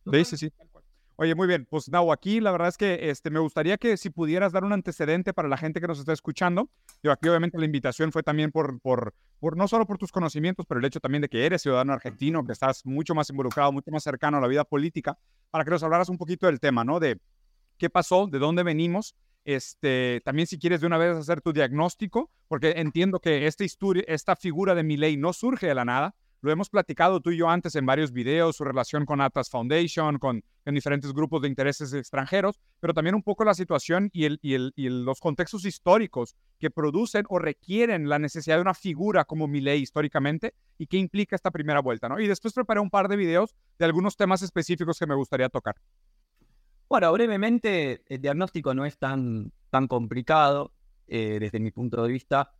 Sí, 0.09 0.25
sí, 0.25 0.37
sí. 0.37 0.53
Oye, 1.21 1.35
muy 1.35 1.47
bien. 1.47 1.67
Pues 1.69 1.89
Nau, 1.89 2.13
aquí 2.13 2.39
la 2.39 2.49
verdad 2.49 2.69
es 2.69 2.77
que 2.77 3.09
este, 3.09 3.29
me 3.29 3.39
gustaría 3.39 3.77
que 3.77 3.97
si 3.97 4.09
pudieras 4.09 4.53
dar 4.53 4.63
un 4.63 4.71
antecedente 4.71 5.33
para 5.33 5.49
la 5.49 5.57
gente 5.57 5.81
que 5.81 5.87
nos 5.87 5.99
está 5.99 6.13
escuchando. 6.13 6.69
Yo 7.03 7.11
aquí 7.11 7.27
obviamente 7.27 7.57
la 7.57 7.65
invitación 7.65 8.13
fue 8.13 8.23
también 8.23 8.53
por, 8.53 8.79
por, 8.79 9.13
por 9.41 9.57
no 9.57 9.67
solo 9.67 9.85
por 9.85 9.97
tus 9.97 10.13
conocimientos, 10.13 10.65
pero 10.65 10.79
el 10.79 10.85
hecho 10.85 11.01
también 11.01 11.21
de 11.21 11.27
que 11.27 11.45
eres 11.45 11.61
ciudadano 11.61 11.91
argentino, 11.91 12.45
que 12.45 12.53
estás 12.53 12.85
mucho 12.85 13.15
más 13.15 13.29
involucrado, 13.29 13.73
mucho 13.73 13.91
más 13.91 14.01
cercano 14.01 14.37
a 14.37 14.39
la 14.39 14.47
vida 14.47 14.63
política, 14.63 15.19
para 15.51 15.65
que 15.65 15.71
nos 15.71 15.83
hablaras 15.83 16.07
un 16.07 16.17
poquito 16.17 16.45
del 16.45 16.61
tema, 16.61 16.85
¿no? 16.85 17.01
De 17.01 17.19
qué 17.77 17.89
pasó, 17.89 18.27
de 18.27 18.39
dónde 18.39 18.63
venimos. 18.63 19.13
Este, 19.43 20.21
también 20.23 20.47
si 20.47 20.57
quieres 20.57 20.79
de 20.79 20.87
una 20.87 20.97
vez 20.97 21.17
hacer 21.17 21.41
tu 21.41 21.51
diagnóstico, 21.51 22.31
porque 22.47 22.75
entiendo 22.77 23.19
que 23.19 23.45
esta 23.45 23.65
historia, 23.65 24.05
esta 24.07 24.37
figura 24.37 24.73
de 24.73 24.83
mi 24.83 24.95
ley 24.95 25.17
no 25.17 25.33
surge 25.33 25.67
de 25.67 25.75
la 25.75 25.83
nada, 25.83 26.15
lo 26.41 26.51
hemos 26.51 26.69
platicado 26.69 27.19
tú 27.19 27.31
y 27.31 27.37
yo 27.37 27.49
antes 27.49 27.75
en 27.75 27.85
varios 27.85 28.11
videos, 28.11 28.55
su 28.55 28.63
relación 28.63 29.05
con 29.05 29.21
Atlas 29.21 29.49
Foundation, 29.49 30.17
con 30.17 30.43
en 30.65 30.75
diferentes 30.75 31.11
grupos 31.13 31.41
de 31.41 31.47
intereses 31.47 31.93
extranjeros, 31.93 32.59
pero 32.79 32.93
también 32.93 33.15
un 33.15 33.23
poco 33.23 33.43
la 33.43 33.53
situación 33.53 34.09
y, 34.13 34.25
el, 34.25 34.39
y, 34.41 34.53
el, 34.53 34.71
y 34.75 34.89
los 34.89 35.19
contextos 35.19 35.65
históricos 35.65 36.35
que 36.59 36.69
producen 36.69 37.25
o 37.29 37.39
requieren 37.39 38.07
la 38.07 38.19
necesidad 38.19 38.57
de 38.57 38.61
una 38.61 38.73
figura 38.73 39.25
como 39.25 39.47
Milei 39.47 39.81
históricamente 39.81 40.53
y 40.77 40.87
qué 40.87 40.97
implica 40.97 41.35
esta 41.35 41.51
primera 41.51 41.81
vuelta, 41.81 42.07
¿no? 42.07 42.19
Y 42.19 42.27
después 42.27 42.53
preparé 42.53 42.79
un 42.79 42.89
par 42.89 43.07
de 43.07 43.15
videos 43.15 43.55
de 43.77 43.85
algunos 43.85 44.15
temas 44.15 44.41
específicos 44.41 44.99
que 44.99 45.07
me 45.07 45.15
gustaría 45.15 45.49
tocar. 45.49 45.75
Bueno, 46.87 47.11
brevemente, 47.13 48.03
el 48.07 48.21
diagnóstico 48.21 48.73
no 48.73 48.85
es 48.85 48.97
tan, 48.97 49.51
tan 49.69 49.87
complicado 49.87 50.71
eh, 51.07 51.37
desde 51.39 51.59
mi 51.59 51.71
punto 51.71 52.01
de 52.03 52.09
vista. 52.09 52.51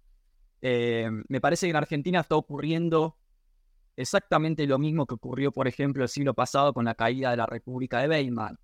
Eh, 0.62 1.10
me 1.28 1.42
parece 1.42 1.66
que 1.66 1.72
en 1.72 1.76
Argentina 1.76 2.20
está 2.20 2.36
ocurriendo 2.36 3.18
exactamente 4.00 4.66
lo 4.66 4.80
mismo 4.80 5.06
que 5.06 5.16
ocurrió, 5.16 5.52
por 5.52 5.68
ejemplo, 5.68 6.04
el 6.04 6.10
siglo 6.10 6.34
pasado 6.34 6.74
con 6.74 6.86
la 6.86 6.96
caída 6.96 7.32
de 7.32 7.38
la 7.38 7.46
República 7.46 8.00
de 8.00 8.08
Weimar. 8.08 8.58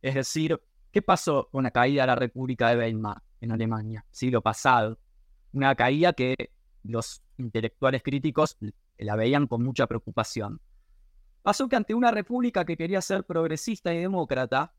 Es 0.00 0.14
decir, 0.14 0.60
¿qué 0.92 1.02
pasó 1.02 1.48
con 1.50 1.64
la 1.64 1.72
caída 1.72 2.04
de 2.04 2.06
la 2.06 2.14
República 2.14 2.68
de 2.70 2.76
Weimar 2.78 3.20
en 3.40 3.50
Alemania, 3.50 4.06
siglo 4.12 4.42
pasado? 4.42 4.96
Una 5.52 5.74
caída 5.74 6.12
que 6.12 6.52
los 6.84 7.20
intelectuales 7.36 8.04
críticos 8.04 8.56
la 8.98 9.16
veían 9.16 9.48
con 9.48 9.64
mucha 9.64 9.88
preocupación. 9.88 10.60
Pasó 11.42 11.68
que 11.68 11.74
ante 11.74 11.92
una 11.92 12.12
república 12.12 12.64
que 12.64 12.76
quería 12.76 13.00
ser 13.00 13.24
progresista 13.24 13.92
y 13.92 13.98
demócrata, 13.98 14.72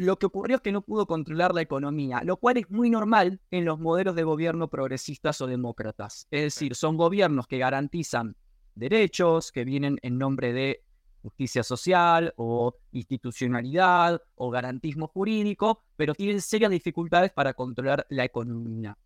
lo 0.00 0.18
que 0.18 0.24
ocurrió 0.24 0.56
es 0.56 0.62
que 0.62 0.72
no 0.72 0.80
pudo 0.80 1.06
controlar 1.06 1.54
la 1.54 1.60
economía, 1.60 2.22
lo 2.24 2.38
cual 2.38 2.56
es 2.56 2.70
muy 2.70 2.88
normal 2.88 3.38
en 3.50 3.66
los 3.66 3.78
modelos 3.78 4.16
de 4.16 4.22
gobierno 4.22 4.68
progresistas 4.68 5.42
o 5.42 5.46
demócratas. 5.46 6.26
Es 6.30 6.42
decir, 6.42 6.74
son 6.74 6.96
gobiernos 6.96 7.46
que 7.46 7.58
garantizan 7.58 8.34
derechos, 8.74 9.52
que 9.52 9.64
vienen 9.64 9.98
en 10.00 10.16
nombre 10.16 10.54
de 10.54 10.82
justicia 11.20 11.62
social 11.62 12.32
o 12.36 12.74
institucionalidad 12.92 14.22
o 14.36 14.50
garantismo 14.50 15.06
jurídico, 15.08 15.82
pero 15.96 16.14
tienen 16.14 16.40
serias 16.40 16.70
dificultades 16.70 17.30
para 17.32 17.52
controlar 17.52 18.06
la 18.08 18.24
economía. 18.24 18.96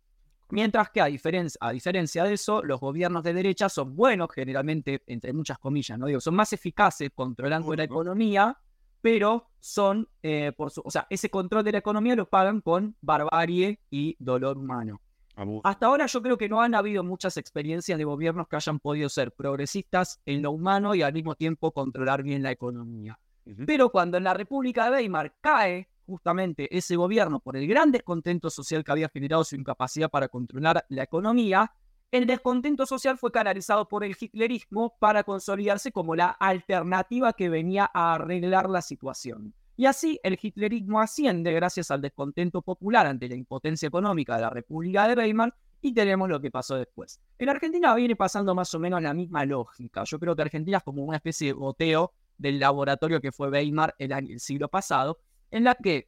Mientras 0.49 0.91
que 0.91 1.01
a 1.01 1.07
diferencia, 1.07 1.57
a 1.59 1.71
diferencia 1.71 2.23
de 2.23 2.35
eso, 2.35 2.63
los 2.63 2.79
gobiernos 2.79 3.21
de 3.23 3.33
derecha 3.33 3.67
son 3.67 3.97
buenos, 3.97 4.29
generalmente, 4.33 5.03
entre 5.07 5.33
muchas 5.33 5.59
comillas, 5.59 5.99
¿no? 5.99 6.05
Digo, 6.05 6.21
son 6.21 6.35
más 6.35 6.53
eficaces 6.53 7.09
controlando 7.13 7.75
la 7.75 7.83
economía, 7.83 8.57
pero 9.05 9.51
son, 9.59 10.09
eh, 10.23 10.51
por 10.57 10.71
su, 10.71 10.81
o 10.83 10.89
sea, 10.89 11.05
ese 11.11 11.29
control 11.29 11.63
de 11.63 11.73
la 11.73 11.77
economía 11.77 12.15
lo 12.15 12.27
pagan 12.27 12.59
con 12.59 12.95
barbarie 13.01 13.79
y 13.91 14.15
dolor 14.17 14.57
humano. 14.57 14.99
Hasta 15.63 15.85
ahora 15.85 16.07
yo 16.07 16.23
creo 16.23 16.39
que 16.39 16.49
no 16.49 16.59
han 16.59 16.73
habido 16.73 17.03
muchas 17.03 17.37
experiencias 17.37 17.99
de 17.99 18.03
gobiernos 18.03 18.47
que 18.47 18.55
hayan 18.55 18.79
podido 18.79 19.07
ser 19.09 19.31
progresistas 19.31 20.19
en 20.25 20.41
lo 20.41 20.49
humano 20.49 20.95
y 20.95 21.03
al 21.03 21.13
mismo 21.13 21.35
tiempo 21.35 21.71
controlar 21.71 22.23
bien 22.23 22.41
la 22.41 22.49
economía. 22.49 23.19
Pero 23.67 23.91
cuando 23.91 24.17
en 24.17 24.23
la 24.23 24.33
República 24.33 24.85
de 24.85 24.97
Weimar 24.97 25.35
cae 25.39 25.87
justamente 26.07 26.75
ese 26.75 26.95
gobierno 26.95 27.39
por 27.39 27.57
el 27.57 27.67
gran 27.67 27.91
descontento 27.91 28.49
social 28.49 28.83
que 28.83 28.91
había 28.91 29.09
generado 29.09 29.43
su 29.43 29.55
incapacidad 29.55 30.09
para 30.09 30.29
controlar 30.29 30.83
la 30.89 31.03
economía, 31.03 31.71
el 32.15 32.25
descontento 32.25 32.85
social 32.85 33.17
fue 33.17 33.29
canalizado 33.29 33.89
por 33.89 34.05
el 34.05 34.15
hitlerismo 34.17 34.95
para 34.99 35.25
consolidarse 35.25 35.91
como 35.91 36.15
la 36.15 36.29
alternativa 36.29 37.33
que 37.33 37.49
venía 37.49 37.91
a 37.93 38.13
arreglar 38.13 38.69
la 38.69 38.81
situación. 38.81 39.53
Y 39.75 39.85
así 39.85 40.17
el 40.23 40.39
hitlerismo 40.41 41.01
asciende 41.01 41.51
gracias 41.51 41.91
al 41.91 42.01
descontento 42.01 42.61
popular 42.61 43.05
ante 43.05 43.27
la 43.27 43.35
impotencia 43.35 43.87
económica 43.87 44.37
de 44.37 44.43
la 44.43 44.49
República 44.49 45.09
de 45.09 45.15
Weimar 45.15 45.53
y 45.81 45.93
tenemos 45.93 46.29
lo 46.29 46.39
que 46.39 46.49
pasó 46.51 46.75
después. 46.75 47.19
En 47.37 47.49
Argentina 47.49 47.93
viene 47.95 48.15
pasando 48.15 48.55
más 48.55 48.73
o 48.73 48.79
menos 48.79 49.01
la 49.01 49.13
misma 49.13 49.43
lógica. 49.43 50.05
Yo 50.05 50.17
creo 50.17 50.37
que 50.37 50.43
Argentina 50.43 50.77
es 50.77 50.83
como 50.85 51.03
una 51.03 51.17
especie 51.17 51.47
de 51.47 51.53
goteo 51.53 52.13
del 52.37 52.61
laboratorio 52.61 53.19
que 53.19 53.33
fue 53.33 53.49
Weimar 53.49 53.93
el, 53.99 54.13
el 54.13 54.39
siglo 54.39 54.69
pasado, 54.69 55.19
en 55.51 55.65
la 55.65 55.75
que 55.75 56.07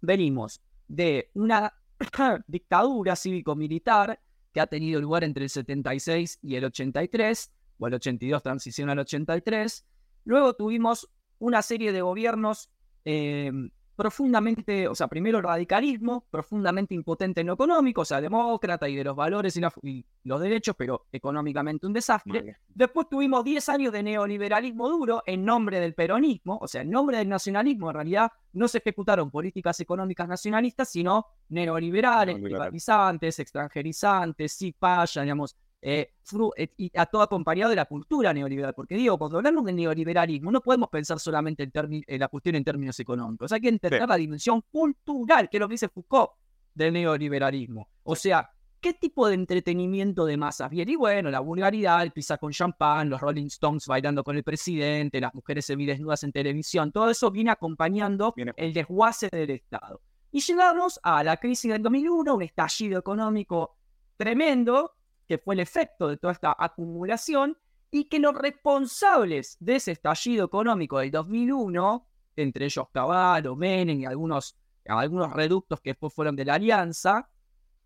venimos 0.00 0.60
de 0.88 1.30
una 1.34 1.72
dictadura 2.48 3.14
cívico-militar 3.14 4.18
que 4.52 4.60
ha 4.60 4.66
tenido 4.66 5.00
lugar 5.00 5.24
entre 5.24 5.44
el 5.44 5.50
76 5.50 6.38
y 6.42 6.56
el 6.56 6.64
83, 6.64 7.52
o 7.78 7.86
el 7.86 7.94
82 7.94 8.42
transición 8.42 8.90
al 8.90 8.98
83. 9.00 9.86
Luego 10.24 10.54
tuvimos 10.54 11.08
una 11.38 11.62
serie 11.62 11.92
de 11.92 12.02
gobiernos 12.02 12.70
eh, 13.04 13.52
profundamente, 13.98 14.86
o 14.86 14.94
sea, 14.94 15.08
primero 15.08 15.38
el 15.38 15.44
radicalismo, 15.44 16.24
profundamente 16.30 16.94
impotente 16.94 17.40
en 17.40 17.48
lo 17.48 17.54
económico, 17.54 18.02
o 18.02 18.04
sea, 18.04 18.20
demócrata 18.20 18.88
y 18.88 18.94
de 18.94 19.02
los 19.02 19.16
valores 19.16 19.58
y, 19.82 20.04
los 20.22 20.40
derechos, 20.40 20.76
pero 20.78 21.06
económicamente 21.10 21.84
un 21.84 21.92
desastre. 21.92 22.58
Después 22.68 23.08
tuvimos 23.10 23.42
10 23.42 23.68
años 23.70 23.92
de 23.92 24.04
neoliberalismo 24.04 24.88
duro 24.88 25.24
en 25.26 25.44
nombre 25.44 25.80
del 25.80 25.94
peronismo, 25.94 26.58
o 26.62 26.68
sea, 26.68 26.82
en 26.82 26.90
nombre 26.90 27.18
del 27.18 27.28
nacionalismo, 27.28 27.90
en 27.90 27.94
realidad 27.94 28.30
no 28.52 28.68
se 28.68 28.78
ejecutaron 28.78 29.32
políticas 29.32 29.80
económicas 29.80 30.28
nacionalistas, 30.28 30.88
sino 30.88 31.26
neoliberales, 31.48 32.38
privatizantes, 32.38 33.40
extranjerizantes, 33.40 34.52
sí, 34.52 34.76
paya, 34.78 35.22
digamos, 35.22 35.56
eh, 35.80 36.12
eh, 36.56 36.68
y 36.76 36.90
a 36.98 37.06
todo 37.06 37.22
acompañado 37.22 37.70
de 37.70 37.76
la 37.76 37.84
cultura 37.84 38.32
neoliberal. 38.32 38.74
Porque 38.74 38.96
digo, 38.96 39.18
cuando 39.18 39.38
hablamos 39.38 39.64
de 39.64 39.72
neoliberalismo, 39.72 40.50
no 40.50 40.60
podemos 40.60 40.88
pensar 40.88 41.20
solamente 41.20 41.70
en, 41.72 42.20
la 42.20 42.28
cuestión 42.28 42.56
en 42.56 42.64
términos 42.64 42.98
económicos. 43.00 43.52
Hay 43.52 43.60
que 43.60 43.68
entender 43.68 44.08
la 44.08 44.16
dimensión 44.16 44.62
cultural, 44.70 45.48
que 45.48 45.56
es 45.56 45.60
lo 45.60 45.68
que 45.68 45.74
dice 45.74 45.88
Foucault 45.88 46.30
del 46.74 46.92
neoliberalismo. 46.92 47.88
O 48.02 48.16
sea, 48.16 48.50
¿qué 48.80 48.94
tipo 48.94 49.28
de 49.28 49.34
entretenimiento 49.34 50.24
de 50.24 50.36
masas 50.36 50.70
viene? 50.70 50.92
Y 50.92 50.96
bueno, 50.96 51.30
la 51.30 51.40
vulgaridad, 51.40 52.02
el 52.02 52.12
pizza 52.12 52.38
con 52.38 52.52
champán, 52.52 53.08
los 53.08 53.20
Rolling 53.20 53.46
Stones 53.46 53.86
bailando 53.86 54.24
con 54.24 54.36
el 54.36 54.44
presidente, 54.44 55.20
las 55.20 55.34
mujeres 55.34 55.64
semidesnudas 55.66 56.22
en 56.24 56.32
televisión, 56.32 56.92
todo 56.92 57.10
eso 57.10 57.30
viene 57.30 57.50
acompañando 57.50 58.34
el 58.56 58.72
desguace 58.72 59.28
del 59.30 59.50
Estado. 59.50 60.00
Y 60.30 60.40
llegarnos 60.40 61.00
a 61.02 61.24
la 61.24 61.38
crisis 61.38 61.72
del 61.72 61.82
2001, 61.82 62.34
un 62.34 62.42
estallido 62.42 62.98
económico 62.98 63.76
tremendo, 64.16 64.97
que 65.28 65.38
fue 65.38 65.54
el 65.54 65.60
efecto 65.60 66.08
de 66.08 66.16
toda 66.16 66.32
esta 66.32 66.56
acumulación, 66.58 67.56
y 67.90 68.04
que 68.08 68.18
los 68.18 68.34
responsables 68.34 69.56
de 69.60 69.76
ese 69.76 69.92
estallido 69.92 70.46
económico 70.46 70.98
del 70.98 71.10
2001, 71.10 72.06
entre 72.36 72.66
ellos 72.66 72.86
Caballo, 72.92 73.56
Menem 73.56 74.00
y 74.00 74.04
algunos, 74.04 74.56
algunos 74.86 75.32
reductos 75.32 75.80
que 75.80 75.90
después 75.90 76.12
fueron 76.12 76.36
de 76.36 76.44
la 76.44 76.54
Alianza, 76.54 77.28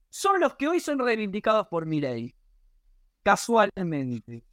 son 0.09 0.41
los 0.41 0.57
que 0.57 0.69
hoy 0.69 0.81
son 0.81 0.99
reivindicados 0.99 1.69
por 1.69 1.87
Milei. 1.87 2.35
Casualmente. 3.23 4.45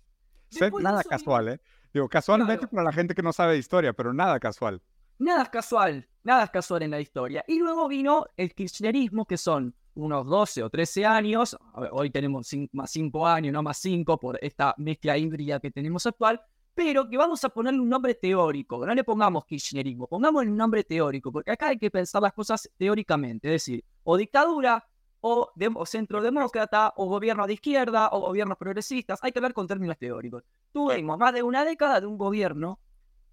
nada 0.80 1.04
casual, 1.04 1.48
¿eh? 1.50 1.62
Digo, 1.94 2.08
casualmente 2.08 2.68
para 2.68 2.84
la 2.84 2.92
gente 2.92 3.16
que 3.16 3.24
no 3.24 3.34
sabe 3.34 3.54
de 3.54 3.60
historia, 3.60 3.94
pero 3.94 4.14
nada 4.14 4.40
casual. 4.40 4.82
Nada 5.18 5.44
es 5.44 5.50
casual, 5.50 6.08
nada 6.24 6.44
es 6.44 6.50
casual 6.52 6.84
en 6.84 6.92
la 6.92 7.02
historia. 7.02 7.44
Y 7.48 7.60
luego 7.60 7.88
vino 7.88 8.28
el 8.38 8.54
kirchnerismo, 8.54 9.26
que 9.26 9.38
son 9.38 9.76
unos 10.00 10.26
12 10.26 10.64
o 10.64 10.70
13 10.70 11.06
años, 11.06 11.58
hoy 11.92 12.10
tenemos 12.10 12.50
más 12.72 12.92
5 12.92 13.28
años, 13.28 13.54
no 13.54 13.64
más 13.64 13.78
5 13.78 14.20
por 14.20 14.40
esta 14.42 14.74
mezcla 14.78 15.18
híbrida 15.18 15.60
que 15.60 15.72
tenemos 15.72 16.06
actual, 16.06 16.42
pero 16.74 17.10
que 17.10 17.18
vamos 17.18 17.44
a 17.44 17.50
ponerle 17.50 17.82
un 17.82 17.90
nombre 17.90 18.16
teórico, 18.16 18.86
no 18.86 18.94
le 18.96 19.04
pongamos 19.04 19.46
kirchnerismo, 19.46 20.08
pongámosle 20.08 20.50
un 20.50 20.58
nombre 20.58 20.84
teórico, 20.84 21.32
porque 21.32 21.52
acá 21.52 21.68
hay 21.68 21.78
que 21.78 21.92
pensar 21.92 22.22
las 22.22 22.34
cosas 22.34 22.70
teóricamente, 22.78 23.50
es 23.50 23.66
decir, 23.66 23.84
o 24.04 24.16
dictadura, 24.16 24.88
o, 25.22 25.52
centro 25.86 26.22
demócrata, 26.22 26.94
o 26.96 27.08
gobierno 27.08 27.46
de 27.46 27.54
izquierda, 27.54 28.10
o 28.14 28.22
gobiernos 28.22 28.58
progresistas, 28.58 29.20
hay 29.22 29.32
que 29.32 29.40
hablar 29.40 29.54
con 29.54 29.68
términos 29.68 29.98
teóricos. 29.98 30.44
Tuvimos 30.72 31.18
más 31.18 31.34
de 31.34 31.44
una 31.44 31.66
década 31.66 32.00
de 32.00 32.08
un 32.08 32.18
gobierno 32.18 32.80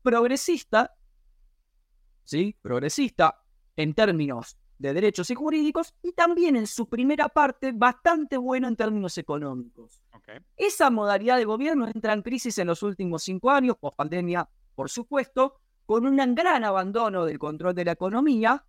progresista, 0.03 0.97
¿sí? 2.25 2.57
Progresista 2.61 3.41
en 3.77 3.95
términos 3.95 4.57
de 4.79 4.93
derechos 4.93 5.31
y 5.31 5.35
jurídicos 5.35 5.95
y 6.03 6.13
también 6.13 6.57
en 6.57 6.67
su 6.67 6.89
primera 6.89 7.29
parte 7.29 7.73
bastante 7.73 8.37
bueno 8.37 8.69
en 8.69 8.77
términos 8.77 9.17
económicos. 9.19 10.03
Esa 10.57 10.91
modalidad 10.91 11.37
de 11.37 11.45
gobierno 11.45 11.87
entra 11.87 12.13
en 12.13 12.23
crisis 12.23 12.59
en 12.59 12.67
los 12.67 12.83
últimos 12.83 13.23
cinco 13.23 13.51
años, 13.51 13.77
post 13.79 13.97
pandemia, 13.97 14.49
por 14.75 14.91
supuesto, 14.91 15.61
con 15.87 16.05
un 16.05 16.35
gran 16.35 16.65
abandono 16.65 17.25
del 17.25 17.39
control 17.39 17.75
de 17.75 17.85
la 17.85 17.93
economía, 17.93 18.65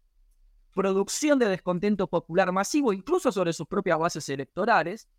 producción 0.73 1.39
de 1.39 1.49
descontento 1.49 2.07
popular 2.07 2.51
masivo, 2.51 2.93
incluso 2.93 3.31
sobre 3.31 3.53
sus 3.53 3.67
propias 3.67 3.97
bases 3.97 4.29
electorales, 4.29 5.09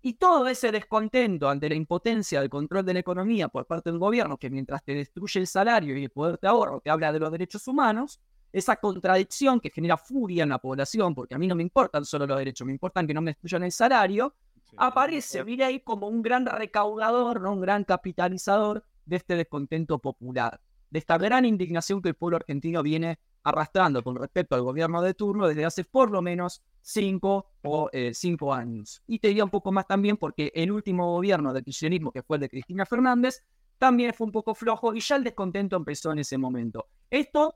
y 0.00 0.14
todo 0.14 0.48
ese 0.48 0.72
descontento 0.72 1.48
ante 1.48 1.68
la 1.68 1.74
impotencia 1.74 2.40
del 2.40 2.48
control 2.48 2.84
de 2.86 2.94
la 2.94 3.00
economía 3.00 3.48
por 3.48 3.66
parte 3.66 3.90
del 3.90 3.98
gobierno, 3.98 4.38
que 4.38 4.48
mientras 4.48 4.82
te 4.82 4.94
destruye 4.94 5.40
el 5.40 5.46
salario 5.46 5.98
y 5.98 6.04
el 6.04 6.10
poder 6.10 6.38
de 6.40 6.48
ahorro, 6.48 6.80
te 6.80 6.88
habla 6.88 7.12
de 7.12 7.18
los 7.18 7.30
derechos 7.30 7.66
humanos, 7.68 8.20
esa 8.52 8.76
contradicción 8.76 9.60
que 9.60 9.70
genera 9.70 9.96
furia 9.96 10.42
en 10.42 10.50
la 10.50 10.58
población, 10.58 11.14
porque 11.14 11.34
a 11.34 11.38
mí 11.38 11.46
no 11.46 11.54
me 11.54 11.62
importan 11.62 12.04
solo 12.04 12.26
los 12.26 12.38
derechos, 12.38 12.66
me 12.66 12.72
importan 12.72 13.06
que 13.06 13.14
no 13.14 13.20
me 13.20 13.32
destruyan 13.32 13.64
el 13.64 13.72
salario, 13.72 14.34
aparece 14.76 15.44
ahí 15.62 15.80
como 15.80 16.08
un 16.08 16.22
gran 16.22 16.46
recaudador, 16.46 17.46
un 17.46 17.60
gran 17.60 17.84
capitalizador 17.84 18.84
de 19.04 19.16
este 19.16 19.36
descontento 19.36 19.98
popular, 19.98 20.60
de 20.90 20.98
esta 20.98 21.18
gran 21.18 21.44
indignación 21.44 22.02
que 22.02 22.10
el 22.10 22.14
pueblo 22.14 22.36
argentino 22.36 22.82
viene 22.82 23.18
arrastrando 23.42 24.02
con 24.02 24.16
respecto 24.16 24.54
al 24.54 24.62
gobierno 24.62 25.00
de 25.00 25.14
turno 25.14 25.46
desde 25.46 25.64
hace 25.64 25.84
por 25.84 26.10
lo 26.10 26.20
menos 26.20 26.62
cinco 26.82 27.52
o 27.62 27.88
eh, 27.92 28.12
cinco 28.12 28.52
años. 28.52 29.02
Y 29.06 29.18
te 29.18 29.28
diría 29.28 29.44
un 29.44 29.50
poco 29.50 29.72
más 29.72 29.86
también 29.86 30.16
porque 30.16 30.52
el 30.54 30.70
último 30.70 31.12
gobierno 31.12 31.52
del 31.52 31.64
kirchnerismo, 31.64 32.12
que 32.12 32.22
fue 32.22 32.36
el 32.36 32.42
de 32.42 32.48
Cristina 32.48 32.84
Fernández, 32.84 33.42
también 33.78 34.12
fue 34.12 34.26
un 34.26 34.32
poco 34.32 34.54
flojo 34.54 34.94
y 34.94 35.00
ya 35.00 35.16
el 35.16 35.24
descontento 35.24 35.76
empezó 35.76 36.12
en 36.12 36.18
ese 36.18 36.36
momento. 36.36 36.88
Esto 37.10 37.54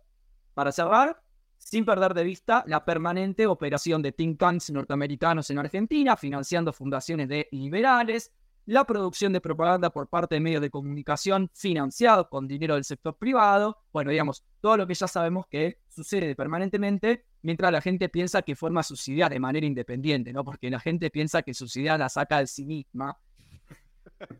para 0.55 0.73
cerrar, 0.73 1.23
sin 1.59 1.85
perder 1.85 2.15
de 2.15 2.25
vista 2.25 2.65
la 2.67 2.85
permanente 2.85 3.47
operación 3.47 4.03
de 4.03 4.13
think 4.13 4.39
tanks 4.39 4.71
norteamericanos 4.71 5.49
en 5.51 5.59
Argentina, 5.59 6.17
financiando 6.17 6.73
fundaciones 6.73 7.29
de 7.29 7.49
liberales, 7.53 8.33
la 8.67 8.85
producción 8.85 9.33
de 9.33 9.41
propaganda 9.41 9.91
por 9.91 10.09
parte 10.09 10.37
de 10.37 10.41
medios 10.41 10.63
de 10.63 10.71
comunicación 10.71 11.51
financiados 11.53 12.29
con 12.29 12.47
dinero 12.47 12.75
del 12.75 12.85
sector 12.85 13.17
privado, 13.17 13.79
bueno, 13.93 14.11
digamos, 14.11 14.45
todo 14.61 14.77
lo 14.77 14.87
que 14.87 14.95
ya 14.95 15.09
sabemos 15.09 15.47
que 15.49 15.79
sucede 15.89 16.37
permanentemente 16.37 17.25
mientras 17.43 17.73
la 17.73 17.81
gente 17.81 18.09
piensa 18.09 18.43
que 18.43 18.55
forma 18.55 18.83
sus 18.83 19.07
ideas 19.09 19.31
de 19.31 19.41
manera 19.41 19.67
independiente, 19.67 20.33
¿no? 20.33 20.45
Porque 20.45 20.71
la 20.71 20.79
gente 20.79 21.11
piensa 21.11 21.43
que 21.43 21.55
sus 21.55 21.77
ideas 21.77 21.99
las 21.99 22.13
saca 22.13 22.39
de 22.39 22.47
sí 22.47 22.65
misma 22.65 23.17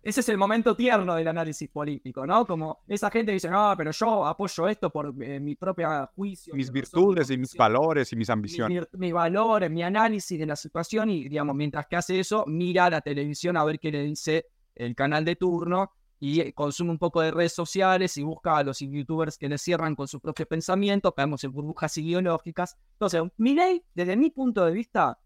ese 0.03 0.21
es 0.21 0.29
el 0.29 0.39
momento 0.39 0.77
tierno 0.77 1.15
del 1.15 1.29
análisis 1.29 1.69
político, 1.69 2.27
¿no? 2.27 2.47
Como 2.47 2.83
esa 2.89 3.11
gente 3.11 3.33
dice, 3.33 3.51
no, 3.51 3.75
pero 3.77 3.91
yo 3.91 4.27
apoyo 4.27 4.69
esto 4.69 4.91
por 4.91 5.15
eh, 5.23 5.41
mi 5.41 5.55
propia 5.55 6.11
juicio. 6.15 6.55
Mis 6.55 6.71
virtudes 6.71 7.31
y 7.31 7.39
mis 7.39 7.55
valores 7.55 8.13
y 8.13 8.17
mis 8.17 8.31
ambiciones. 8.31 8.89
Mi, 8.93 8.99
mi, 8.99 9.13
valores, 9.13 9.71
mi 9.71 9.83
análisis 9.83 10.39
de 10.39 10.47
la 10.47 10.57
situación 10.57 11.11
y, 11.11 11.29
digamos, 11.29 11.55
mientras 11.55 11.87
que 11.87 11.97
hace 11.97 12.21
eso, 12.21 12.45
mira 12.47 12.89
la 12.91 13.01
televisión 13.01 13.57
a 13.57 13.65
ver 13.65 13.79
qué 13.79 13.91
le 13.91 14.03
dice 14.05 14.47
el 14.75 14.95
canal 14.95 15.25
de 15.25 15.37
turno 15.37 15.93
y 16.23 16.41
eh, 16.41 16.53
consume 16.53 16.93
un 16.93 16.99
poco 16.99 17.21
de 17.21 17.33
redes 17.33 17.53
sociales 17.53 18.17
y 18.17 18.23
busca 18.23 18.57
a 18.57 18.63
los 18.63 18.79
youtubers 18.79 19.37
que 19.37 19.49
le 19.49 19.59
cierran 19.59 19.97
con 19.97 20.07
sus 20.07 20.21
propios 20.21 20.47
pensamientos, 20.47 21.13
caemos 21.17 21.43
en 21.43 21.51
burbujas 21.51 21.99
ideológicas. 21.99 22.77
Entonces, 22.93 23.23
mi 23.39 23.55
ley, 23.55 23.85
desde 23.93 24.17
mi 24.17 24.31
punto 24.31 24.65
de 24.65 24.73
vista, 24.73 25.19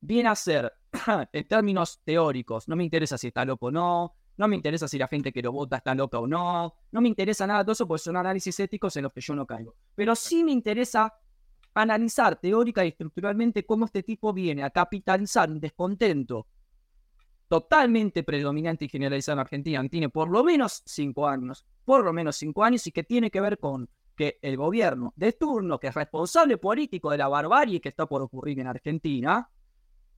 viene 0.00 0.28
a 0.28 0.34
ser 0.34 0.72
en 1.32 1.48
términos 1.48 2.00
teóricos, 2.04 2.68
no 2.68 2.76
me 2.76 2.84
interesa 2.84 3.18
si 3.18 3.28
está 3.28 3.44
loco 3.44 3.66
o 3.66 3.70
no, 3.70 4.14
no 4.36 4.48
me 4.48 4.56
interesa 4.56 4.88
si 4.88 4.98
la 4.98 5.08
gente 5.08 5.32
que 5.32 5.42
lo 5.42 5.52
vota 5.52 5.76
está 5.76 5.94
loca 5.94 6.18
o 6.18 6.26
no, 6.26 6.74
no 6.90 7.00
me 7.00 7.08
interesa 7.08 7.46
nada 7.46 7.60
de 7.60 7.64
todo 7.64 7.72
eso 7.72 7.86
porque 7.86 8.02
son 8.02 8.16
análisis 8.16 8.58
éticos 8.60 8.96
en 8.96 9.04
los 9.04 9.12
que 9.12 9.20
yo 9.20 9.34
no 9.34 9.46
caigo. 9.46 9.74
Pero 9.94 10.14
sí 10.14 10.42
me 10.44 10.52
interesa 10.52 11.12
analizar 11.74 12.36
teórica 12.36 12.84
y 12.84 12.88
estructuralmente 12.88 13.64
cómo 13.66 13.84
este 13.84 14.02
tipo 14.02 14.32
viene 14.32 14.62
a 14.62 14.70
capitalizar 14.70 15.50
un 15.50 15.60
descontento 15.60 16.46
totalmente 17.48 18.22
predominante 18.22 18.86
y 18.86 18.88
generalizado 18.88 19.34
en 19.34 19.40
Argentina, 19.40 19.88
tiene 19.88 20.08
por 20.08 20.30
lo 20.30 20.42
menos 20.42 20.82
cinco 20.86 21.28
años, 21.28 21.64
por 21.84 22.04
lo 22.04 22.12
menos 22.12 22.36
cinco 22.36 22.64
años, 22.64 22.86
y 22.86 22.92
que 22.92 23.04
tiene 23.04 23.30
que 23.30 23.40
ver 23.40 23.58
con 23.58 23.88
que 24.16 24.38
el 24.42 24.56
gobierno 24.56 25.12
de 25.16 25.32
turno, 25.32 25.78
que 25.78 25.88
es 25.88 25.94
responsable 25.94 26.56
político 26.56 27.10
de 27.10 27.18
la 27.18 27.28
barbarie 27.28 27.80
que 27.80 27.88
está 27.88 28.06
por 28.06 28.22
ocurrir 28.22 28.60
en 28.60 28.68
Argentina, 28.68 29.48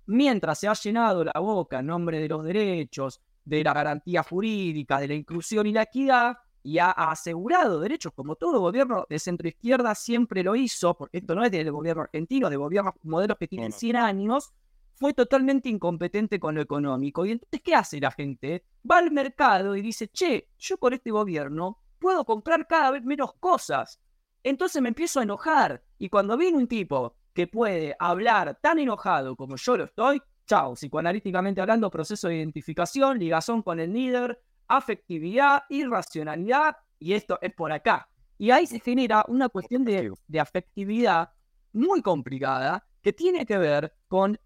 mientras 0.07 0.59
se 0.61 0.69
ha 0.69 0.73
llenado 0.75 1.25
la 1.25 1.39
boca 1.39 1.81
en 1.81 1.87
nombre 1.87 2.21
de 2.21 2.29
los 2.29 2.45
derechos, 2.45 3.21
de 3.45 3.63
la 3.63 3.73
garantía 3.73 4.23
jurídica, 4.23 4.99
de 4.99 5.09
la 5.09 5.15
inclusión 5.15 5.67
y 5.67 5.73
la 5.73 5.83
equidad, 5.83 6.37
y 6.63 6.79
ha 6.79 6.91
asegurado 6.91 7.79
derechos 7.79 8.13
como 8.13 8.35
todo 8.35 8.59
gobierno 8.59 9.07
de 9.09 9.21
centroizquierda 9.21 9.95
siempre 9.95 10.43
lo 10.43 10.57
hizo, 10.57 10.97
porque 10.97 11.19
esto 11.19 11.37
no 11.37 11.45
es 11.45 11.53
del 11.53 11.71
gobierno 11.71 12.03
argentino, 12.03 12.51
de 12.51 12.57
gobiernos 12.57 12.95
modelos 13.05 13.37
que 13.39 13.47
tienen 13.47 13.71
100 13.71 13.97
años, 13.97 14.53
fue 14.97 15.15
totalmente 15.15 15.69
incompetente 15.69 16.41
con 16.41 16.55
lo 16.55 16.63
económico. 16.63 17.25
Y 17.25 17.33
entonces, 17.33 17.61
¿qué 17.63 17.75
hace 17.75 18.01
la 18.01 18.11
gente? 18.11 18.65
Va 18.91 18.99
al 18.99 19.13
mercado 19.13 19.77
y 19.77 19.83
dice, 19.83 20.09
che, 20.09 20.49
yo 20.59 20.79
con 20.79 20.93
este 20.93 21.11
gobierno 21.11 21.79
puedo 21.99 22.25
comprar 22.25 22.67
cada 22.67 22.91
vez 22.91 23.05
menos 23.05 23.35
cosas. 23.35 24.01
Entonces 24.43 24.81
me 24.83 24.89
empiezo 24.89 25.21
a 25.21 25.25
enojar. 25.25 25.85
Y 25.99 26.09
cuando 26.09 26.37
viene 26.37 26.57
un 26.57 26.67
tipo 26.67 27.16
que 27.37 27.47
puede 27.47 27.95
hablar 27.99 28.59
tan 28.62 28.78
enojado 28.78 29.37
como 29.37 29.57
yo 29.57 29.76
lo 29.76 29.84
estoy, 29.84 30.22
chao, 30.47 30.74
psicoanalíticamente 30.74 31.61
hablando, 31.61 31.91
proceso 31.91 32.28
de 32.28 32.39
identificación, 32.39 33.18
ligazón 33.18 33.61
con 33.61 33.78
el 33.78 33.93
líder, 33.93 34.41
afectividad, 34.66 35.64
irracionalidad, 35.68 36.78
y 36.99 37.12
esto 37.12 37.39
es 37.43 37.53
por 37.53 37.72
acá. 37.72 38.09
Y 38.39 38.53
ahí 38.53 38.66
se 38.66 38.80
genera 38.80 39.22
una 39.28 39.51
cuestión 39.51 39.84
de, 39.84 40.11
de 40.26 40.41
afectividad 40.41 41.28
muy 41.74 42.01
complicada 42.01 42.87
que 43.03 43.12
tiene 43.12 43.45
que 43.45 43.59
ver 43.59 43.95
con 44.09 44.41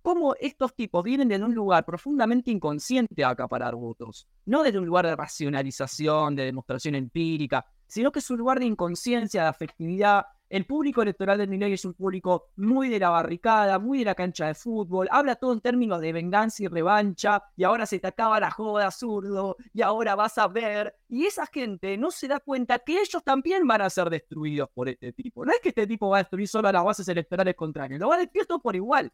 cómo 0.00 0.36
estos 0.38 0.76
tipos 0.76 1.02
vienen 1.02 1.26
de 1.26 1.42
un 1.42 1.56
lugar 1.56 1.84
profundamente 1.84 2.52
inconsciente 2.52 3.24
a 3.24 3.30
acaparar 3.30 3.74
votos, 3.74 4.28
no 4.46 4.62
desde 4.62 4.78
un 4.78 4.86
lugar 4.86 5.06
de 5.06 5.16
racionalización, 5.16 6.36
de 6.36 6.44
demostración 6.44 6.94
empírica, 6.94 7.66
sino 7.88 8.12
que 8.12 8.20
es 8.20 8.30
un 8.30 8.38
lugar 8.38 8.60
de 8.60 8.66
inconsciencia, 8.66 9.42
de 9.42 9.48
afectividad, 9.48 10.24
el 10.48 10.64
público 10.64 11.02
electoral 11.02 11.38
de 11.38 11.46
Milei 11.46 11.74
es 11.74 11.84
un 11.84 11.94
público 11.94 12.50
muy 12.56 12.88
de 12.88 12.98
la 12.98 13.10
barricada, 13.10 13.78
muy 13.78 13.98
de 13.98 14.06
la 14.06 14.14
cancha 14.14 14.46
de 14.46 14.54
fútbol, 14.54 15.06
habla 15.10 15.36
todo 15.36 15.52
en 15.52 15.60
términos 15.60 16.00
de 16.00 16.12
venganza 16.12 16.62
y 16.62 16.68
revancha, 16.68 17.42
y 17.56 17.64
ahora 17.64 17.84
se 17.84 17.98
te 17.98 18.06
acaba 18.06 18.40
la 18.40 18.50
joda 18.50 18.90
zurdo, 18.90 19.56
y 19.74 19.82
ahora 19.82 20.14
vas 20.14 20.38
a 20.38 20.48
ver. 20.48 20.96
Y 21.08 21.26
esa 21.26 21.46
gente 21.46 21.98
no 21.98 22.10
se 22.10 22.28
da 22.28 22.40
cuenta 22.40 22.78
que 22.78 23.00
ellos 23.00 23.22
también 23.22 23.66
van 23.66 23.82
a 23.82 23.90
ser 23.90 24.08
destruidos 24.08 24.70
por 24.72 24.88
este 24.88 25.12
tipo. 25.12 25.44
No 25.44 25.52
es 25.52 25.60
que 25.60 25.68
este 25.68 25.86
tipo 25.86 26.08
va 26.08 26.18
a 26.18 26.20
destruir 26.20 26.48
solo 26.48 26.68
a 26.68 26.72
las 26.72 26.84
bases 26.84 27.08
electorales 27.08 27.54
contrarias, 27.54 28.00
lo 28.00 28.08
va 28.08 28.16
a 28.16 28.18
destruir 28.18 28.46
todo 28.46 28.60
por 28.60 28.74
igual. 28.74 29.12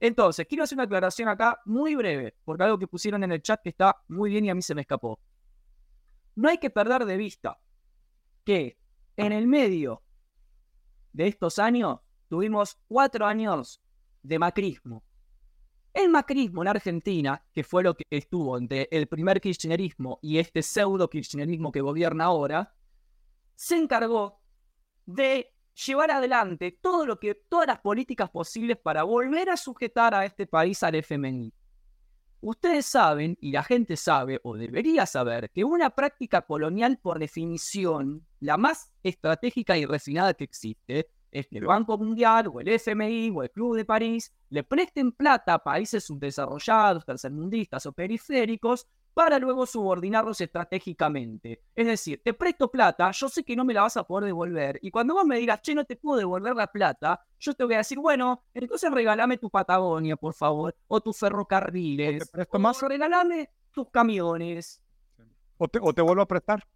Entonces, 0.00 0.46
quiero 0.46 0.64
hacer 0.64 0.76
una 0.76 0.84
aclaración 0.84 1.28
acá 1.28 1.60
muy 1.64 1.94
breve, 1.94 2.34
porque 2.44 2.64
algo 2.64 2.78
que 2.78 2.86
pusieron 2.86 3.24
en 3.24 3.32
el 3.32 3.40
chat 3.40 3.62
que 3.62 3.70
está 3.70 3.96
muy 4.08 4.30
bien 4.30 4.44
y 4.44 4.50
a 4.50 4.54
mí 4.54 4.60
se 4.60 4.74
me 4.74 4.82
escapó. 4.82 5.18
No 6.34 6.48
hay 6.50 6.58
que 6.58 6.68
perder 6.68 7.06
de 7.06 7.16
vista 7.16 7.58
que 8.44 8.76
en 9.16 9.32
el 9.32 9.46
medio 9.46 10.02
de 11.14 11.28
estos 11.28 11.58
años, 11.58 12.00
tuvimos 12.28 12.76
cuatro 12.86 13.24
años 13.24 13.80
de 14.22 14.38
macrismo. 14.38 15.02
El 15.94 16.10
macrismo 16.10 16.62
en 16.62 16.68
Argentina, 16.68 17.42
que 17.52 17.62
fue 17.62 17.84
lo 17.84 17.94
que 17.94 18.04
estuvo 18.10 18.58
entre 18.58 18.88
el 18.90 19.06
primer 19.06 19.40
kirchnerismo 19.40 20.18
y 20.20 20.38
este 20.38 20.60
pseudo 20.60 21.08
kirchnerismo 21.08 21.70
que 21.70 21.80
gobierna 21.80 22.24
ahora, 22.24 22.74
se 23.54 23.76
encargó 23.76 24.40
de 25.06 25.54
llevar 25.86 26.10
adelante 26.10 26.76
todo 26.82 27.06
lo 27.06 27.20
que, 27.20 27.36
todas 27.48 27.68
las 27.68 27.78
políticas 27.78 28.28
posibles 28.30 28.76
para 28.76 29.04
volver 29.04 29.50
a 29.50 29.56
sujetar 29.56 30.14
a 30.14 30.24
este 30.24 30.48
país 30.48 30.82
al 30.82 30.96
FMI. 30.96 31.52
Ustedes 32.46 32.84
saben, 32.84 33.38
y 33.40 33.52
la 33.52 33.62
gente 33.62 33.96
sabe, 33.96 34.38
o 34.42 34.54
debería 34.54 35.06
saber, 35.06 35.48
que 35.48 35.64
una 35.64 35.88
práctica 35.88 36.42
colonial 36.42 36.98
por 36.98 37.18
definición, 37.18 38.26
la 38.38 38.58
más 38.58 38.92
estratégica 39.02 39.78
y 39.78 39.86
refinada 39.86 40.34
que 40.34 40.44
existe, 40.44 41.08
es 41.30 41.46
que 41.46 41.56
el 41.56 41.64
Banco 41.64 41.96
Mundial 41.96 42.48
o 42.52 42.60
el 42.60 42.68
FMI 42.68 43.30
o 43.30 43.42
el 43.44 43.50
Club 43.50 43.76
de 43.76 43.86
París 43.86 44.30
le 44.50 44.62
presten 44.62 45.12
plata 45.12 45.54
a 45.54 45.64
países 45.64 46.04
subdesarrollados, 46.04 47.06
tercermundistas 47.06 47.86
o 47.86 47.92
periféricos 47.92 48.86
para 49.14 49.38
luego 49.38 49.64
subordinarlos 49.64 50.40
estratégicamente. 50.40 51.62
Es 51.74 51.86
decir, 51.86 52.20
te 52.22 52.34
presto 52.34 52.70
plata, 52.70 53.10
yo 53.12 53.28
sé 53.28 53.44
que 53.44 53.56
no 53.56 53.64
me 53.64 53.72
la 53.72 53.82
vas 53.82 53.96
a 53.96 54.04
poder 54.04 54.26
devolver, 54.26 54.78
y 54.82 54.90
cuando 54.90 55.14
vos 55.14 55.24
me 55.24 55.38
digas, 55.38 55.60
che, 55.62 55.74
no 55.74 55.84
te 55.84 55.96
puedo 55.96 56.18
devolver 56.18 56.54
la 56.54 56.66
plata, 56.66 57.24
yo 57.38 57.54
te 57.54 57.64
voy 57.64 57.74
a 57.74 57.78
decir, 57.78 57.98
bueno, 57.98 58.42
entonces 58.52 58.90
regálame 58.90 59.38
tu 59.38 59.48
Patagonia, 59.48 60.16
por 60.16 60.34
favor, 60.34 60.76
o 60.88 61.00
tus 61.00 61.16
ferrocarriles, 61.16 62.30
o 62.50 62.58
más, 62.58 62.82
regálame 62.82 63.50
tus 63.70 63.88
camiones. 63.90 64.82
O 65.56 65.68
te, 65.68 65.78
o 65.80 65.92
te 65.92 66.02
vuelvo 66.02 66.22
a 66.22 66.26
prestar. 66.26 66.66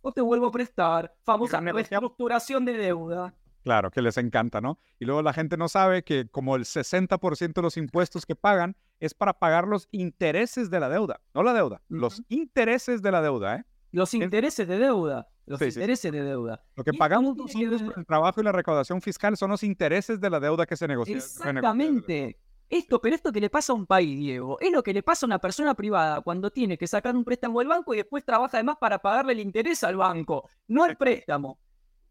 O 0.00 0.12
te 0.12 0.20
vuelvo 0.20 0.46
a 0.46 0.52
prestar. 0.52 1.14
Famosa 1.22 1.60
reestructuración 1.60 2.64
de 2.64 2.72
deuda. 2.72 3.34
Claro, 3.68 3.90
que 3.90 4.00
les 4.00 4.16
encanta, 4.16 4.62
¿no? 4.62 4.78
Y 4.98 5.04
luego 5.04 5.20
la 5.20 5.34
gente 5.34 5.58
no 5.58 5.68
sabe 5.68 6.02
que 6.02 6.26
como 6.30 6.56
el 6.56 6.64
60% 6.64 7.52
de 7.52 7.60
los 7.60 7.76
impuestos 7.76 8.24
que 8.24 8.34
pagan 8.34 8.74
es 8.98 9.12
para 9.12 9.34
pagar 9.34 9.68
los 9.68 9.88
intereses 9.90 10.70
de 10.70 10.80
la 10.80 10.88
deuda, 10.88 11.20
no 11.34 11.42
la 11.42 11.52
deuda, 11.52 11.82
los 11.90 12.22
intereses 12.30 13.02
de 13.02 13.12
la 13.12 13.20
deuda, 13.20 13.56
¿eh? 13.56 13.64
Los 13.92 14.14
intereses 14.14 14.66
de 14.66 14.78
deuda. 14.78 15.28
Los 15.44 15.60
intereses 15.60 16.10
de 16.10 16.22
deuda. 16.22 16.64
Lo 16.76 16.82
que 16.82 16.94
pagamos 16.94 17.36
nosotros 17.36 17.82
por 17.82 17.98
el 17.98 18.06
trabajo 18.06 18.40
y 18.40 18.44
la 18.44 18.52
recaudación 18.52 19.02
fiscal 19.02 19.36
son 19.36 19.50
los 19.50 19.62
intereses 19.62 20.18
de 20.18 20.30
la 20.30 20.40
deuda 20.40 20.64
que 20.64 20.74
se 20.74 20.88
negocia. 20.88 21.16
Exactamente. 21.16 22.38
Esto, 22.70 23.02
pero 23.02 23.16
esto 23.16 23.30
que 23.30 23.40
le 23.42 23.50
pasa 23.50 23.74
a 23.74 23.76
un 23.76 23.84
país, 23.84 24.18
Diego, 24.18 24.58
es 24.60 24.72
lo 24.72 24.82
que 24.82 24.94
le 24.94 25.02
pasa 25.02 25.26
a 25.26 25.28
una 25.28 25.40
persona 25.40 25.74
privada 25.74 26.22
cuando 26.22 26.50
tiene 26.50 26.78
que 26.78 26.86
sacar 26.86 27.14
un 27.14 27.24
préstamo 27.24 27.58
del 27.58 27.68
banco 27.68 27.92
y 27.92 27.98
después 27.98 28.24
trabaja 28.24 28.56
además 28.56 28.78
para 28.80 28.98
pagarle 28.98 29.34
el 29.34 29.40
interés 29.40 29.84
al 29.84 29.96
banco, 29.98 30.48
no 30.68 30.86
el 30.86 30.96
préstamo. 30.96 31.58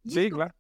sí, 0.05 0.29
claro. 0.29 0.53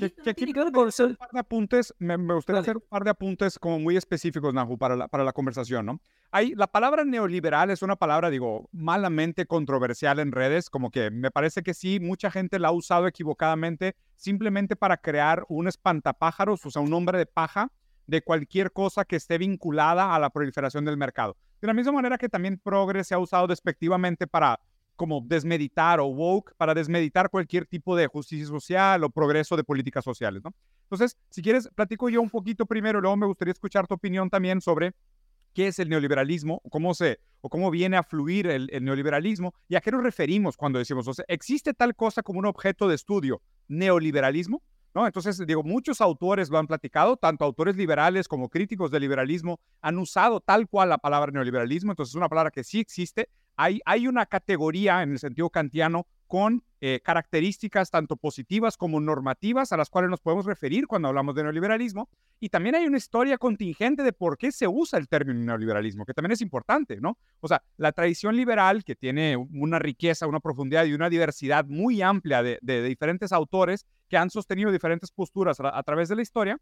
¿Qué, 0.00 0.52
con 0.72 0.88
un 0.88 1.16
par 1.16 1.30
de 1.32 1.38
apuntes? 1.38 1.94
Me, 1.98 2.16
gustaría 2.16 2.60
hacer 2.60 2.76
un 2.78 2.84
par 2.88 3.04
de 3.04 3.10
apuntes 3.10 3.58
como 3.58 3.78
muy 3.78 3.96
específicos, 3.96 4.54
Nahu, 4.54 4.78
para 4.78 4.96
la, 4.96 5.08
para 5.08 5.24
la 5.24 5.32
conversación, 5.32 5.86
¿no? 5.86 6.00
Hay, 6.30 6.54
la 6.54 6.66
palabra 6.66 7.04
neoliberal 7.04 7.70
es 7.70 7.82
una 7.82 7.96
palabra, 7.96 8.30
digo, 8.30 8.68
malamente 8.72 9.46
controversial 9.46 10.18
en 10.18 10.32
redes, 10.32 10.70
como 10.70 10.90
que 10.90 11.10
me 11.10 11.30
parece 11.30 11.62
que 11.62 11.74
sí, 11.74 12.00
mucha 12.00 12.30
gente 12.30 12.58
la 12.58 12.68
ha 12.68 12.72
usado 12.72 13.06
equivocadamente 13.06 13.96
simplemente 14.16 14.76
para 14.76 14.96
crear 14.96 15.44
un 15.48 15.68
espantapájaros, 15.68 16.64
o 16.64 16.70
sea, 16.70 16.82
un 16.82 16.90
nombre 16.90 17.18
de 17.18 17.26
paja 17.26 17.70
de 18.06 18.22
cualquier 18.22 18.72
cosa 18.72 19.04
que 19.04 19.16
esté 19.16 19.38
vinculada 19.38 20.14
a 20.14 20.18
la 20.18 20.30
proliferación 20.30 20.84
del 20.84 20.96
mercado. 20.96 21.36
De 21.60 21.66
la 21.66 21.74
misma 21.74 21.92
manera 21.92 22.18
que 22.18 22.28
también 22.28 22.58
progres 22.58 23.06
se 23.06 23.14
ha 23.14 23.18
usado 23.18 23.46
despectivamente 23.46 24.26
para 24.26 24.58
como 25.00 25.22
desmeditar 25.22 25.98
o 25.98 26.08
woke 26.08 26.52
para 26.58 26.74
desmeditar 26.74 27.30
cualquier 27.30 27.64
tipo 27.64 27.96
de 27.96 28.06
justicia 28.06 28.44
social 28.44 29.02
o 29.02 29.08
progreso 29.08 29.56
de 29.56 29.64
políticas 29.64 30.04
sociales, 30.04 30.42
¿no? 30.44 30.52
Entonces, 30.82 31.16
si 31.30 31.40
quieres, 31.40 31.70
platico 31.74 32.10
yo 32.10 32.20
un 32.20 32.28
poquito 32.28 32.66
primero, 32.66 33.00
luego 33.00 33.16
me 33.16 33.24
gustaría 33.24 33.52
escuchar 33.52 33.86
tu 33.86 33.94
opinión 33.94 34.28
también 34.28 34.60
sobre 34.60 34.92
qué 35.54 35.68
es 35.68 35.78
el 35.78 35.88
neoliberalismo, 35.88 36.60
cómo 36.70 36.92
se 36.92 37.18
o 37.40 37.48
cómo 37.48 37.70
viene 37.70 37.96
a 37.96 38.02
fluir 38.02 38.46
el, 38.46 38.68
neoliberalismo 38.82 39.54
y 39.70 39.76
a 39.76 39.80
qué 39.80 39.90
nos 39.90 40.02
referimos 40.02 40.58
cuando 40.58 40.78
decimos, 40.78 41.08
o 41.08 41.14
sea, 41.14 41.24
¿existe 41.28 41.72
tal 41.72 41.96
cosa 41.96 42.22
como 42.22 42.38
un 42.38 42.44
objeto 42.44 42.86
de 42.86 42.94
estudio, 42.96 43.40
neoliberalismo? 43.68 44.62
¿no? 44.94 45.06
Entonces, 45.06 45.38
digo, 45.46 45.62
muchos 45.62 46.02
autores 46.02 46.50
lo 46.50 46.58
han 46.58 46.66
platicado, 46.66 47.16
tanto 47.16 47.46
autores 47.46 47.74
liberales 47.76 48.28
como 48.28 48.50
críticos 48.50 48.90
del 48.90 49.00
liberalismo 49.00 49.60
han 49.80 49.96
usado 49.96 50.40
tal 50.40 50.68
cual 50.68 50.90
la 50.90 50.98
palabra 50.98 51.32
neoliberalismo, 51.32 51.92
entonces 51.92 52.12
es 52.12 52.16
una 52.16 52.28
palabra 52.28 52.50
que 52.50 52.64
sí 52.64 52.80
existe. 52.80 53.30
Hay, 53.62 53.80
hay 53.84 54.08
una 54.08 54.24
categoría 54.24 55.02
en 55.02 55.12
el 55.12 55.18
sentido 55.18 55.50
kantiano 55.50 56.06
con 56.26 56.62
eh, 56.80 57.00
características 57.04 57.90
tanto 57.90 58.16
positivas 58.16 58.78
como 58.78 59.00
normativas 59.00 59.70
a 59.72 59.76
las 59.76 59.90
cuales 59.90 60.08
nos 60.08 60.20
podemos 60.20 60.46
referir 60.46 60.86
cuando 60.86 61.08
hablamos 61.08 61.34
de 61.34 61.42
neoliberalismo. 61.42 62.08
Y 62.38 62.48
también 62.48 62.74
hay 62.74 62.86
una 62.86 62.96
historia 62.96 63.36
contingente 63.36 64.02
de 64.02 64.14
por 64.14 64.38
qué 64.38 64.50
se 64.50 64.66
usa 64.66 64.98
el 64.98 65.08
término 65.08 65.40
neoliberalismo, 65.40 66.06
que 66.06 66.14
también 66.14 66.32
es 66.32 66.40
importante, 66.40 67.00
¿no? 67.02 67.18
O 67.40 67.48
sea, 67.48 67.62
la 67.76 67.92
tradición 67.92 68.34
liberal, 68.34 68.82
que 68.82 68.94
tiene 68.94 69.36
una 69.36 69.78
riqueza, 69.78 70.26
una 70.26 70.40
profundidad 70.40 70.86
y 70.86 70.94
una 70.94 71.10
diversidad 71.10 71.66
muy 71.66 72.00
amplia 72.00 72.42
de, 72.42 72.58
diferentes 72.62 73.30
autores 73.30 73.84
que 74.08 74.16
han 74.16 74.30
sostenido 74.30 74.72
diferentes 74.72 75.10
posturas 75.10 75.60
a, 75.60 75.76
a 75.76 75.82
través 75.82 76.08
de 76.08 76.16
la 76.16 76.22
historia, 76.22 76.58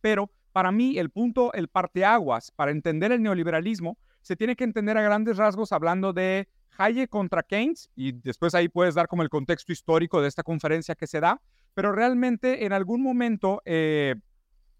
pero 0.00 0.30
para 0.52 0.72
mí 0.72 0.98
el 0.98 1.10
punto, 1.10 1.52
el 1.52 1.68
parteaguas 1.68 2.50
para 2.50 2.70
entender 2.70 3.12
el 3.12 3.22
neoliberalismo 3.22 3.98
se 4.22 4.36
tiene 4.36 4.56
que 4.56 4.64
entender 4.64 4.96
a 4.96 5.02
grandes 5.02 5.36
rasgos 5.36 5.72
hablando 5.72 6.12
de 6.12 6.48
Hayek 6.78 7.10
contra 7.10 7.42
Keynes, 7.42 7.90
y 7.94 8.12
después 8.12 8.54
ahí 8.54 8.68
puedes 8.68 8.94
dar 8.94 9.08
como 9.08 9.22
el 9.22 9.28
contexto 9.28 9.72
histórico 9.72 10.20
de 10.20 10.28
esta 10.28 10.42
conferencia 10.42 10.94
que 10.94 11.06
se 11.06 11.20
da, 11.20 11.40
pero 11.74 11.92
realmente 11.92 12.64
en 12.64 12.72
algún 12.72 13.02
momento, 13.02 13.62
eh, 13.64 14.16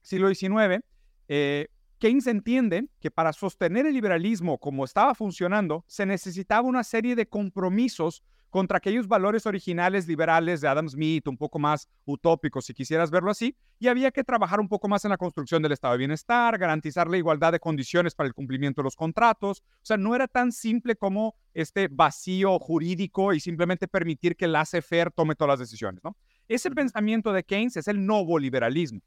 siglo 0.03 0.35
XIX, 0.35 0.83
eh, 1.29 1.69
Keynes 1.99 2.27
entiende 2.27 2.89
que 3.01 3.11
para 3.11 3.33
sostener 3.33 3.87
el 3.87 3.95
liberalismo 3.95 4.59
como 4.59 4.85
estaba 4.85 5.15
funcionando, 5.15 5.85
se 5.87 6.07
necesitaba 6.07 6.67
una 6.67 6.85
serie 6.85 7.17
de 7.17 7.27
compromisos 7.27 8.23
contra 8.57 8.79
aquellos 8.79 9.07
valores 9.07 9.45
originales 9.45 10.09
liberales 10.09 10.63
de 10.63 10.69
Adam 10.69 10.89
Smith, 10.89 11.29
un 11.29 11.37
poco 11.37 11.59
más 11.59 11.91
utópicos, 12.07 12.65
si 12.65 12.73
quisieras 12.73 13.11
verlo 13.11 13.31
así, 13.31 13.55
y 13.79 13.89
había 13.89 14.11
que 14.11 14.25
trabajar 14.25 14.61
un 14.61 14.69
poco 14.71 14.89
más 14.89 15.05
en 15.05 15.11
la 15.11 15.19
construcción 15.19 15.63
del 15.63 15.73
estado 15.73 15.93
de 15.93 15.99
bienestar, 15.99 16.57
garantizar 16.57 17.07
la 17.07 17.19
igualdad 17.19 17.53
de 17.53 17.61
condiciones 17.61 18.15
para 18.15 18.29
el 18.29 18.33
cumplimiento 18.33 18.81
de 18.81 18.85
los 18.85 18.97
contratos. 18.97 19.61
O 19.61 19.81
sea, 19.83 19.99
no 19.99 20.15
era 20.15 20.27
tan 20.27 20.53
simple 20.53 20.97
como 20.97 21.35
este 21.53 21.89
vacío 21.89 22.59
jurídico 22.59 23.35
y 23.35 23.41
simplemente 23.41 23.89
permitir 23.89 24.37
que 24.37 24.47
el 24.47 24.53
laissez-faire 24.53 25.13
tome 25.15 25.35
todas 25.35 25.59
las 25.59 25.69
decisiones, 25.69 26.03
¿no? 26.03 26.17
Ese 26.49 26.71
pensamiento 26.71 27.35
de 27.35 27.45
Keynes 27.45 27.77
es 27.77 27.89
el 27.89 28.07
nuevo 28.07 28.39
liberalismo. 28.39 29.03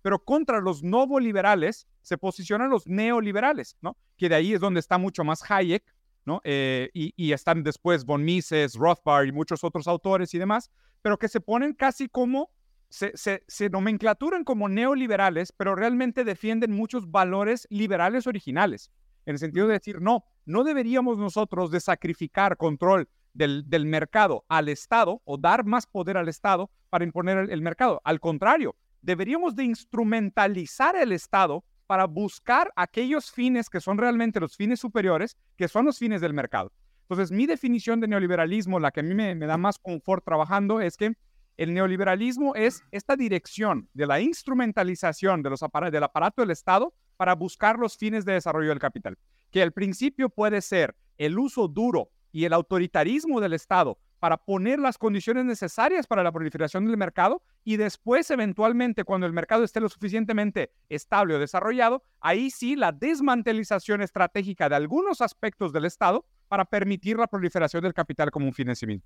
Pero 0.00 0.18
contra 0.18 0.62
los 0.62 0.82
nuevo 0.82 1.20
liberales 1.20 1.86
se 2.00 2.16
posicionan 2.16 2.70
los 2.70 2.86
neoliberales, 2.86 3.76
¿no? 3.82 3.98
Que 4.16 4.30
de 4.30 4.36
ahí 4.36 4.54
es 4.54 4.60
donde 4.60 4.80
está 4.80 4.96
mucho 4.96 5.24
más 5.24 5.42
Hayek, 5.50 5.93
¿no? 6.24 6.40
Eh, 6.44 6.90
y, 6.92 7.32
están 7.32 7.62
después 7.62 8.04
von 8.04 8.24
Mises, 8.24 8.74
Rothbard 8.74 9.26
y 9.26 9.32
muchos 9.32 9.64
otros 9.64 9.86
autores 9.86 10.32
y 10.34 10.38
demás, 10.38 10.70
pero 11.02 11.18
que 11.18 11.28
se 11.28 11.40
ponen 11.40 11.74
casi 11.74 12.08
como, 12.08 12.50
se, 12.88 13.12
se, 13.14 13.70
nomenclaturan 13.70 14.44
como 14.44 14.68
neoliberales, 14.68 15.52
pero 15.52 15.74
realmente 15.74 16.24
defienden 16.24 16.72
muchos 16.72 17.10
valores 17.10 17.66
liberales 17.70 18.26
originales, 18.26 18.90
en 19.26 19.34
el 19.34 19.38
sentido 19.38 19.66
de 19.66 19.74
decir, 19.74 20.00
no, 20.00 20.24
no 20.44 20.64
deberíamos 20.64 21.18
nosotros 21.18 21.70
de 21.70 21.80
sacrificar 21.80 22.56
control 22.56 23.08
del, 23.32 23.68
del 23.68 23.84
mercado 23.86 24.44
al 24.48 24.68
Estado 24.68 25.20
o 25.24 25.36
dar 25.36 25.64
más 25.64 25.86
poder 25.86 26.16
al 26.16 26.28
Estado 26.28 26.70
para 26.88 27.04
imponer 27.04 27.50
el 27.50 27.62
mercado. 27.62 28.00
Al 28.04 28.20
contrario, 28.20 28.76
deberíamos 29.02 29.56
de 29.56 29.64
instrumentalizar 29.64 30.96
el 30.96 31.12
Estado 31.12 31.64
para 31.86 32.06
buscar 32.06 32.72
aquellos 32.76 33.30
fines 33.30 33.68
que 33.68 33.80
son 33.80 33.98
realmente 33.98 34.40
los 34.40 34.56
fines 34.56 34.80
superiores, 34.80 35.36
que 35.56 35.68
son 35.68 35.84
los 35.84 35.98
fines 35.98 36.20
del 36.20 36.34
mercado. 36.34 36.72
Entonces, 37.02 37.30
mi 37.30 37.46
definición 37.46 38.00
de 38.00 38.08
neoliberalismo, 38.08 38.80
la 38.80 38.90
que 38.90 39.00
a 39.00 39.02
mí 39.02 39.14
me, 39.14 39.36
da 39.36 39.58
más 39.58 39.78
confort 39.78 40.24
trabajando, 40.24 40.80
es 40.80 40.96
que 40.96 41.14
el 41.56 41.74
neoliberalismo 41.74 42.54
es 42.54 42.82
esta 42.90 43.14
dirección 43.14 43.88
de 43.92 44.06
la 44.06 44.20
instrumentalización 44.20 45.42
del 45.42 45.54
aparato 46.02 46.42
del 46.42 46.50
Estado 46.50 46.94
para 47.16 47.34
buscar 47.34 47.78
los 47.78 47.96
fines 47.96 48.24
de 48.24 48.32
desarrollo 48.32 48.70
del 48.70 48.78
capital, 48.78 49.18
que 49.50 49.62
al 49.62 49.72
principio 49.72 50.30
puede 50.30 50.60
ser 50.62 50.96
el 51.18 51.38
uso 51.38 51.68
duro 51.68 52.10
y 52.32 52.44
el 52.44 52.52
autoritarismo 52.52 53.40
del 53.40 53.52
Estado 53.52 53.98
para 54.24 54.38
poner 54.38 54.78
las 54.78 54.96
condiciones 54.96 55.44
necesarias 55.44 56.06
para 56.06 56.22
la 56.22 56.32
proliferación 56.32 56.86
del 56.86 56.96
mercado 56.96 57.42
y 57.62 57.76
después, 57.76 58.30
eventualmente, 58.30 59.04
cuando 59.04 59.26
el 59.26 59.34
mercado 59.34 59.64
esté 59.64 59.80
lo 59.80 59.88
suficientemente 59.90 60.72
estable 60.88 61.34
o 61.34 61.38
desarrollado, 61.38 62.02
ahí 62.20 62.50
sí 62.50 62.74
la 62.74 62.90
desmantelización 62.90 64.00
estratégica 64.00 64.70
de 64.70 64.76
algunos 64.76 65.20
aspectos 65.20 65.74
del 65.74 65.84
Estado 65.84 66.24
para 66.48 66.64
permitir 66.64 67.18
la 67.18 67.26
proliferación 67.26 67.82
del 67.82 67.92
capital 67.92 68.30
como 68.30 68.46
un 68.46 68.54
fin 68.54 68.70
en 68.70 68.76
sí 68.76 68.86
mismo. 68.86 69.04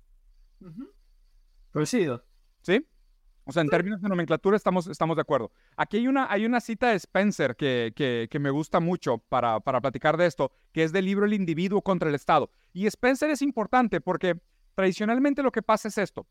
Coincido. 1.73 2.23
¿Sí? 2.61 2.87
O 3.43 3.51
sea, 3.51 3.61
en 3.61 3.67
términos 3.67 4.01
de 4.01 4.07
nomenclatura 4.07 4.55
estamos, 4.55 4.87
estamos 4.87 5.17
de 5.17 5.21
acuerdo. 5.23 5.51
Aquí 5.75 5.97
hay 5.97 6.07
una, 6.07 6.31
hay 6.31 6.45
una 6.45 6.61
cita 6.61 6.91
de 6.91 6.95
Spencer 6.95 7.57
que, 7.57 7.91
que, 8.29 8.39
me 8.39 8.51
gusta 8.51 8.79
mucho 8.79 9.17
para, 9.17 9.59
para 9.59 9.81
platicar 9.81 10.15
de 10.15 10.27
esto, 10.27 10.53
que 10.71 10.85
es 10.85 10.93
del 10.93 11.03
libro 11.03 11.25
El 11.25 11.33
individuo 11.33 11.81
contra 11.81 12.07
el 12.07 12.15
Estado. 12.15 12.49
Y 12.71 12.85
Spencer 12.87 13.29
es 13.31 13.41
importante 13.41 13.99
porque 13.99 14.39
Tradicionalmente 14.79 15.43
lo 15.43 15.51
que 15.51 15.61
pasa 15.61 15.89
es 15.89 15.97
esto. 15.97 16.25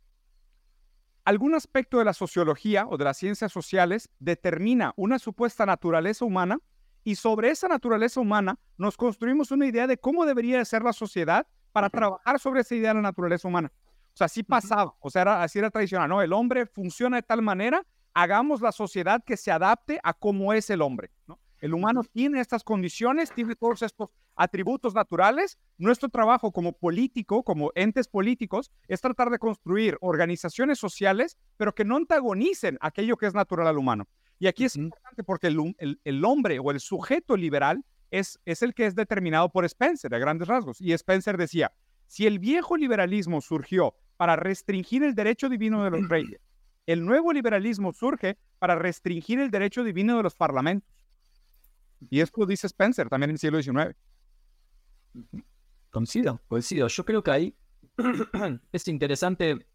Algún 1.26 1.54
aspecto 1.54 1.98
de 1.98 2.06
la 2.06 2.14
sociología 2.14 2.86
o 2.88 2.96
de 2.96 3.04
las 3.04 3.18
ciencias 3.18 3.52
sociales 3.52 4.08
determina 4.20 4.94
una 4.96 5.18
supuesta 5.18 5.66
naturaleza 5.66 6.24
humana 6.24 6.58
y 7.04 7.16
sobre 7.16 7.50
esa 7.50 7.68
naturaleza 7.68 8.20
humana 8.20 8.58
nos 8.78 8.96
construimos 8.96 9.50
una 9.50 9.66
idea 9.66 9.86
de 9.86 9.98
cómo 9.98 10.24
debería 10.24 10.64
ser 10.64 10.80
la 10.82 10.94
sociedad 10.94 11.46
para 11.72 11.90
trabajar 11.90 12.40
sobre 12.40 12.62
esa 12.62 12.74
idea 12.74 12.88
de 12.88 12.94
la 12.94 13.02
naturaleza 13.02 13.46
humana. 13.46 13.70
O 14.14 14.16
sea, 14.16 14.24
así 14.24 14.42
pasaba, 14.42 14.96
o 14.98 15.10
sea, 15.10 15.42
así 15.42 15.58
era 15.58 15.68
tradicional, 15.70 16.08
¿no? 16.08 16.22
El 16.22 16.32
hombre 16.32 16.64
funciona 16.64 17.18
de 17.18 17.24
tal 17.24 17.42
manera, 17.42 17.84
hagamos 18.14 18.62
la 18.62 18.72
sociedad 18.72 19.22
que 19.26 19.36
se 19.36 19.50
adapte 19.50 20.00
a 20.02 20.14
cómo 20.14 20.54
es 20.54 20.70
el 20.70 20.80
hombre, 20.80 21.10
¿no? 21.26 21.38
El 21.60 21.74
humano 21.74 22.02
tiene 22.02 22.40
estas 22.40 22.64
condiciones, 22.64 23.30
tiene 23.30 23.56
todos 23.56 23.82
estos 23.82 24.08
atributos 24.38 24.94
naturales. 24.94 25.58
Nuestro 25.76 26.08
trabajo 26.08 26.52
como 26.52 26.72
político, 26.72 27.42
como 27.42 27.70
entes 27.74 28.08
políticos, 28.08 28.70
es 28.86 29.00
tratar 29.00 29.30
de 29.30 29.38
construir 29.38 29.98
organizaciones 30.00 30.78
sociales, 30.78 31.36
pero 31.56 31.74
que 31.74 31.84
no 31.84 31.96
antagonicen 31.96 32.78
aquello 32.80 33.16
que 33.16 33.26
es 33.26 33.34
natural 33.34 33.66
al 33.66 33.76
humano. 33.76 34.08
Y 34.38 34.46
aquí 34.46 34.64
es 34.64 34.76
importante 34.76 35.24
porque 35.24 35.48
el, 35.48 36.24
hombre 36.24 36.58
o 36.60 36.70
el 36.70 36.80
sujeto 36.80 37.36
liberal 37.36 37.84
es, 38.10 38.38
es 38.44 38.62
el 38.62 38.72
que 38.72 38.86
es 38.86 38.94
determinado 38.94 39.50
por 39.50 39.64
Spencer, 39.64 40.14
a 40.14 40.18
grandes 40.18 40.48
rasgos. 40.48 40.80
Y 40.80 40.92
Spencer 40.92 41.36
decía, 41.36 41.72
si 42.06 42.26
el 42.26 42.38
viejo 42.38 42.76
liberalismo 42.76 43.40
surgió 43.40 43.94
para 44.16 44.36
restringir 44.36 45.02
el 45.02 45.14
derecho 45.14 45.48
divino 45.48 45.84
de 45.84 45.90
los 45.90 46.00
reyes, 46.08 46.40
el 46.86 47.04
nuevo 47.04 47.32
liberalismo 47.32 47.92
surge 47.92 48.38
para 48.58 48.76
restringir 48.76 49.40
el 49.40 49.50
derecho 49.50 49.84
divino 49.84 50.16
de 50.16 50.22
los 50.22 50.34
parlamentos. 50.34 50.88
Y 52.08 52.20
esto 52.20 52.46
dice 52.46 52.68
Spencer 52.68 53.08
también 53.08 53.30
en 53.30 53.34
el 53.34 53.38
siglo 53.38 53.60
XIX. 53.60 53.94
Coincido, 55.90 56.40
coincido. 56.48 56.88
Yo 56.88 57.04
creo 57.04 57.22
que 57.22 57.30
ahí 57.30 57.56
es 58.72 58.88
interesante 58.88 59.66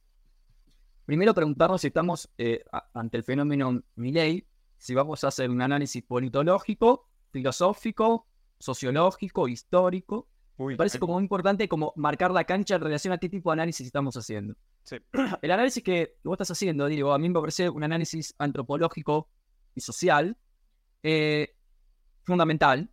primero 1.06 1.34
preguntarnos 1.34 1.82
si 1.82 1.88
estamos 1.88 2.30
eh, 2.38 2.64
ante 2.94 3.18
el 3.18 3.24
fenómeno 3.24 3.82
Milley, 3.96 4.48
si 4.78 4.94
vamos 4.94 5.24
a 5.24 5.28
hacer 5.30 5.50
un 5.50 5.62
análisis 5.62 6.04
politológico, 6.04 7.10
filosófico, 7.32 8.28
sociológico, 8.60 9.48
histórico. 9.48 10.28
Me 10.58 10.78
parece 10.78 11.00
como 11.00 11.14
muy 11.14 11.24
importante 11.24 11.68
como 11.68 11.94
marcar 11.96 12.32
la 12.32 12.44
cancha 12.44 12.76
en 12.76 12.82
relación 12.82 13.14
a 13.14 13.18
qué 13.18 13.28
tipo 13.28 13.50
de 13.50 13.54
análisis 13.54 13.86
estamos 13.86 14.16
haciendo. 14.16 14.56
El 15.42 15.52
análisis 15.52 15.84
que 15.84 16.16
vos 16.24 16.36
estás 16.36 16.52
haciendo, 16.52 16.86
digo, 16.88 17.14
a 17.14 17.18
mí 17.18 17.30
me 17.30 17.40
parece 17.40 17.70
un 17.70 17.84
análisis 17.84 18.36
antropológico 18.38 19.30
y 19.76 19.82
social. 19.82 20.38
Eh, 21.02 21.56
fundamental, 22.24 22.90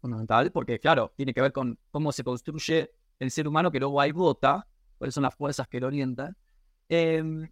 fundamental, 0.00 0.50
porque 0.50 0.80
claro, 0.80 1.12
tiene 1.16 1.32
que 1.32 1.40
ver 1.40 1.52
con 1.52 1.78
cómo 1.90 2.12
se 2.12 2.24
construye 2.24 2.90
el 3.18 3.30
ser 3.30 3.46
humano 3.46 3.70
que 3.70 3.78
luego 3.78 4.00
hay 4.00 4.12
vota, 4.12 4.66
cuáles 4.98 5.14
son 5.14 5.22
las 5.22 5.34
fuerzas 5.34 5.68
que 5.68 5.80
lo 5.80 5.86
orientan. 5.86 6.36
Em, 6.88 7.48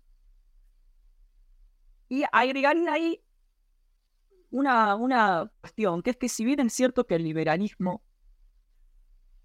y 2.09 2.25
agregarle 2.33 2.89
ahí 2.89 3.21
una, 4.51 4.97
una 4.97 5.53
cuestión, 5.61 6.03
que 6.03 6.11
es 6.11 6.17
que 6.17 6.29
si 6.29 6.45
bien 6.45 6.61
es 6.61 6.73
cierto 6.73 7.07
que 7.07 7.17
el 7.17 7.23
liberalismo 7.23 8.03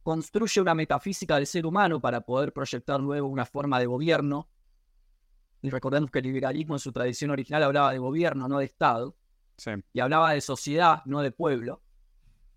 construye 0.01 0.61
una 0.61 0.73
metafísica 0.73 1.35
del 1.35 1.47
ser 1.47 1.65
humano 1.65 1.99
para 1.99 2.21
poder 2.21 2.53
proyectar 2.53 2.99
luego 2.99 3.27
una 3.27 3.45
forma 3.45 3.79
de 3.79 3.85
gobierno, 3.85 4.49
y 5.61 5.69
recordemos 5.69 6.11
que 6.11 6.19
el 6.19 6.25
liberalismo 6.25 6.75
en 6.75 6.79
su 6.79 6.91
tradición 6.91 7.31
original 7.31 7.63
hablaba 7.63 7.91
de 7.91 7.97
gobierno, 7.97 8.47
no 8.49 8.59
de 8.59 8.65
Estado, 8.65 9.15
y 9.93 9.99
hablaba 10.01 10.33
de 10.33 10.41
sociedad, 10.41 11.01
no 11.05 11.21
de 11.21 11.31
pueblo. 11.31 11.81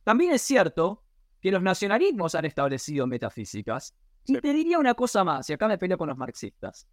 También 0.07 0.31
es 0.35 0.43
cierto 0.43 1.03
que 1.41 1.51
los 1.51 1.61
nacionalismos 1.61 2.37
han 2.37 2.45
establecido 2.45 3.09
metafísicas. 3.09 3.93
Y 4.25 4.39
te 4.39 4.53
diría 4.53 4.79
una 4.79 4.95
cosa 4.95 5.25
más, 5.25 5.51
y 5.51 5.53
acá 5.53 5.67
me 5.67 5.79
peleo 5.79 5.99
con 5.99 6.09
los 6.09 6.17
marxistas. 6.17 6.87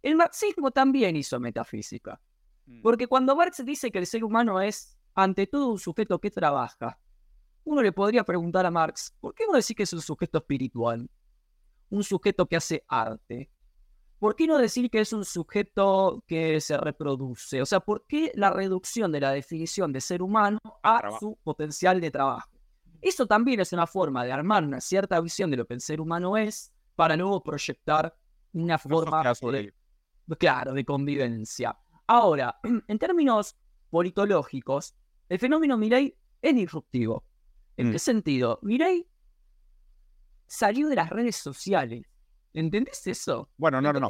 El 0.00 0.16
marxismo 0.16 0.70
también 0.70 1.16
hizo 1.16 1.38
metafísica. 1.38 2.18
Mm. 2.64 2.80
Porque 2.80 3.08
cuando 3.08 3.36
Marx 3.36 3.62
dice 3.62 3.90
que 3.90 3.98
el 3.98 4.06
ser 4.06 4.24
humano 4.24 4.58
es, 4.58 4.98
ante 5.14 5.46
todo, 5.46 5.68
un 5.68 5.78
sujeto 5.78 6.18
que 6.18 6.30
trabaja, 6.30 6.98
uno 7.64 7.82
le 7.82 7.92
podría 7.92 8.24
preguntar 8.24 8.64
a 8.64 8.70
Marx, 8.70 9.14
¿por 9.20 9.34
qué 9.34 9.44
no 9.46 9.52
decir 9.52 9.76
que 9.76 9.82
es 9.82 9.92
un 9.92 10.00
sujeto 10.00 10.38
espiritual? 10.38 11.10
Un 11.90 12.02
sujeto 12.02 12.46
que 12.46 12.56
hace 12.56 12.82
arte, 12.88 13.50
¿por 14.18 14.36
qué 14.36 14.46
no 14.46 14.58
decir 14.58 14.90
que 14.90 15.00
es 15.00 15.12
un 15.12 15.24
sujeto 15.24 16.22
que 16.26 16.60
se 16.60 16.76
reproduce? 16.76 17.62
O 17.62 17.66
sea, 17.66 17.80
¿por 17.80 18.06
qué 18.06 18.32
la 18.34 18.50
reducción 18.50 19.12
de 19.12 19.20
la 19.20 19.30
definición 19.32 19.92
de 19.92 20.00
ser 20.00 20.22
humano 20.22 20.58
a 20.82 21.10
su 21.18 21.36
potencial 21.42 22.00
de 22.00 22.10
trabajo? 22.10 22.50
Eso 23.00 23.26
también 23.26 23.60
es 23.60 23.72
una 23.72 23.86
forma 23.86 24.24
de 24.24 24.32
armar 24.32 24.64
una 24.64 24.80
cierta 24.80 25.20
visión 25.20 25.50
de 25.50 25.58
lo 25.58 25.66
que 25.66 25.74
el 25.74 25.80
ser 25.80 26.00
humano 26.00 26.36
es 26.36 26.72
para 26.94 27.16
luego 27.16 27.42
proyectar 27.42 28.16
una 28.52 28.78
forma 28.78 29.22
de, 29.22 29.74
claro, 30.38 30.72
de 30.72 30.84
convivencia. 30.84 31.78
Ahora, 32.06 32.58
en 32.88 32.98
términos 32.98 33.56
politológicos, 33.90 34.94
el 35.28 35.38
fenómeno 35.38 35.76
Mirai 35.76 36.16
es 36.40 36.54
disruptivo. 36.54 37.24
¿En 37.76 37.90
qué 37.90 37.96
mm. 37.96 38.00
sentido? 38.00 38.58
Mirai 38.62 39.06
salió 40.46 40.88
de 40.88 40.96
las 40.96 41.10
redes 41.10 41.36
sociales. 41.36 42.06
¿Entendés 42.56 43.06
eso? 43.06 43.50
Bueno, 43.58 43.82
no, 43.82 43.92
no, 43.92 44.00
no. 44.00 44.08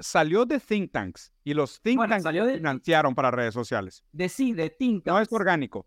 salió 0.00 0.46
de 0.46 0.58
think 0.58 0.90
tanks 0.90 1.30
y 1.44 1.52
los 1.52 1.82
think 1.82 2.00
tanks 2.08 2.26
financiaron 2.26 3.14
para 3.14 3.30
redes 3.30 3.52
sociales. 3.52 4.02
De 4.10 4.30
sí, 4.30 4.54
de 4.54 4.70
think 4.70 5.04
tanks. 5.04 5.14
No 5.14 5.20
es 5.20 5.30
orgánico. 5.30 5.86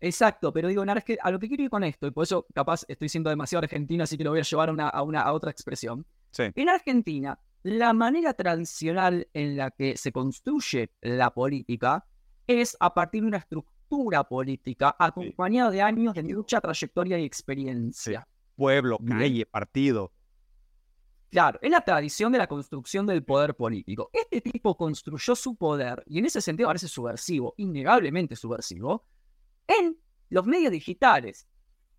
Exacto, 0.00 0.52
pero 0.52 0.66
digo, 0.66 0.82
a 0.82 1.30
lo 1.30 1.38
que 1.38 1.46
quiero 1.46 1.62
ir 1.62 1.70
con 1.70 1.84
esto, 1.84 2.08
y 2.08 2.10
por 2.10 2.24
eso 2.24 2.46
capaz 2.52 2.84
estoy 2.88 3.08
siendo 3.08 3.30
demasiado 3.30 3.62
argentino, 3.62 4.02
así 4.02 4.18
que 4.18 4.24
lo 4.24 4.30
voy 4.30 4.40
a 4.40 4.42
llevar 4.42 4.70
a, 4.70 4.72
una, 4.72 4.88
a, 4.88 5.02
una, 5.02 5.20
a 5.20 5.32
otra 5.32 5.52
expresión. 5.52 6.04
En 6.36 6.68
Argentina, 6.68 7.38
la 7.62 7.92
manera 7.92 8.34
tradicional 8.34 9.28
en 9.32 9.56
la 9.56 9.70
que 9.70 9.96
se 9.96 10.10
construye 10.10 10.90
la 11.00 11.30
política 11.30 12.04
es 12.48 12.76
a 12.80 12.92
partir 12.92 13.22
de 13.22 13.28
una 13.28 13.38
estructura 13.38 14.24
política 14.24 14.96
acompañada 14.98 15.70
de 15.70 15.82
años 15.82 16.14
de 16.14 16.24
mucha 16.24 16.60
trayectoria 16.60 17.20
y 17.20 17.24
experiencia. 17.24 18.26
Pueblo, 18.56 18.98
calle, 19.06 19.46
partido. 19.46 20.10
Claro, 21.30 21.60
es 21.62 21.70
la 21.70 21.80
tradición 21.80 22.32
de 22.32 22.38
la 22.38 22.48
construcción 22.48 23.06
del 23.06 23.24
poder 23.24 23.54
político. 23.54 24.10
Este 24.12 24.40
tipo 24.40 24.76
construyó 24.76 25.36
su 25.36 25.54
poder, 25.54 26.02
y 26.06 26.18
en 26.18 26.26
ese 26.26 26.40
sentido 26.40 26.68
parece 26.68 26.88
subversivo, 26.88 27.54
innegablemente 27.56 28.34
subversivo, 28.34 29.06
en 29.68 29.96
los 30.28 30.44
medios 30.44 30.72
digitales. 30.72 31.46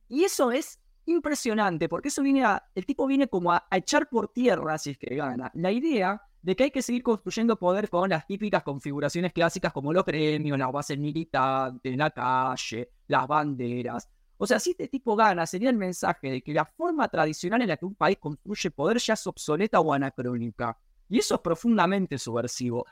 Y 0.09 0.25
eso 0.25 0.51
es 0.51 0.81
impresionante, 1.05 1.87
porque 1.87 2.09
eso 2.09 2.21
viene 2.21 2.43
a, 2.43 2.61
el 2.75 2.85
tipo 2.85 3.07
viene 3.07 3.29
como 3.29 3.53
a, 3.53 3.65
echar 3.71 4.09
por 4.09 4.33
tierra, 4.33 4.77
si 4.77 4.91
es 4.91 4.97
que 4.97 5.15
gana, 5.15 5.49
la 5.53 5.71
idea 5.71 6.21
de 6.41 6.55
que 6.55 6.65
hay 6.65 6.71
que 6.71 6.81
seguir 6.81 7.01
construyendo 7.01 7.57
poder 7.57 7.89
con 7.89 8.09
las 8.09 8.27
típicas 8.27 8.63
configuraciones 8.63 9.31
clásicas 9.31 9.71
como 9.71 9.93
los 9.93 10.03
premios, 10.03 10.59
las 10.59 10.71
bases 10.73 10.97
militantes, 10.97 11.95
la 11.95 12.11
calle, 12.11 12.89
las 13.07 13.27
banderas. 13.27 14.09
O 14.43 14.47
sea, 14.47 14.59
si 14.59 14.71
este 14.71 14.87
tipo 14.87 15.15
gana, 15.15 15.45
sería 15.45 15.69
el 15.69 15.77
mensaje 15.77 16.31
de 16.31 16.41
que 16.41 16.51
la 16.51 16.65
forma 16.65 17.07
tradicional 17.07 17.61
en 17.61 17.67
la 17.67 17.77
que 17.77 17.85
un 17.85 17.93
país 17.93 18.17
construye 18.19 18.71
poder 18.71 18.97
ya 18.97 19.13
es 19.13 19.27
obsoleta 19.27 19.79
o 19.79 19.93
anacrónica. 19.93 20.75
Y 21.09 21.19
eso 21.19 21.35
es 21.35 21.41
profundamente 21.41 22.17
subversivo. 22.17 22.83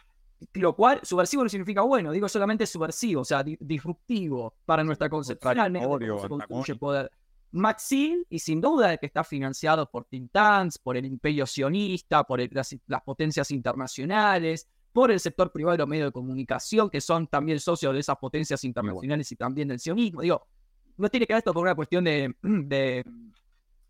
Lo 0.53 0.75
cual, 0.75 0.99
subversivo 1.01 1.41
no 1.41 1.49
significa 1.49 1.81
bueno, 1.81 2.11
digo 2.11 2.29
solamente 2.29 2.67
subversivo, 2.67 3.21
o 3.21 3.25
sea, 3.25 3.43
disruptivo 3.43 4.53
para 4.63 4.83
nuestra 4.83 5.09
concepción. 5.09 5.57
poder. 6.77 7.11
Maxim, 7.49 8.23
y 8.29 8.37
sin 8.37 8.61
duda 8.61 8.95
que 8.97 9.07
está 9.07 9.23
financiado 9.23 9.89
por 9.89 10.05
Tintans, 10.05 10.77
por 10.77 10.97
el 10.97 11.05
imperio 11.07 11.47
sionista, 11.47 12.25
por 12.25 12.39
las, 12.53 12.75
potencias 13.03 13.49
internacionales, 13.49 14.67
por 14.93 15.09
el 15.09 15.19
sector 15.19 15.51
privado 15.51 15.71
de 15.71 15.77
los 15.79 15.87
medios 15.87 16.09
de 16.09 16.11
comunicación, 16.11 16.91
que 16.91 17.01
son 17.01 17.25
también 17.25 17.59
socios 17.59 17.91
de 17.91 18.01
esas 18.01 18.17
potencias 18.17 18.63
internacionales 18.63 19.31
y 19.31 19.35
también 19.35 19.67
del 19.67 19.79
sionismo. 19.79 20.21
Digo, 20.21 20.45
no 20.99 21.09
tiene 21.09 21.25
que 21.25 21.33
ver 21.33 21.39
esto 21.39 21.53
por 21.53 21.63
una 21.63 21.75
cuestión 21.75 22.03
de, 22.03 22.35
de 22.41 23.05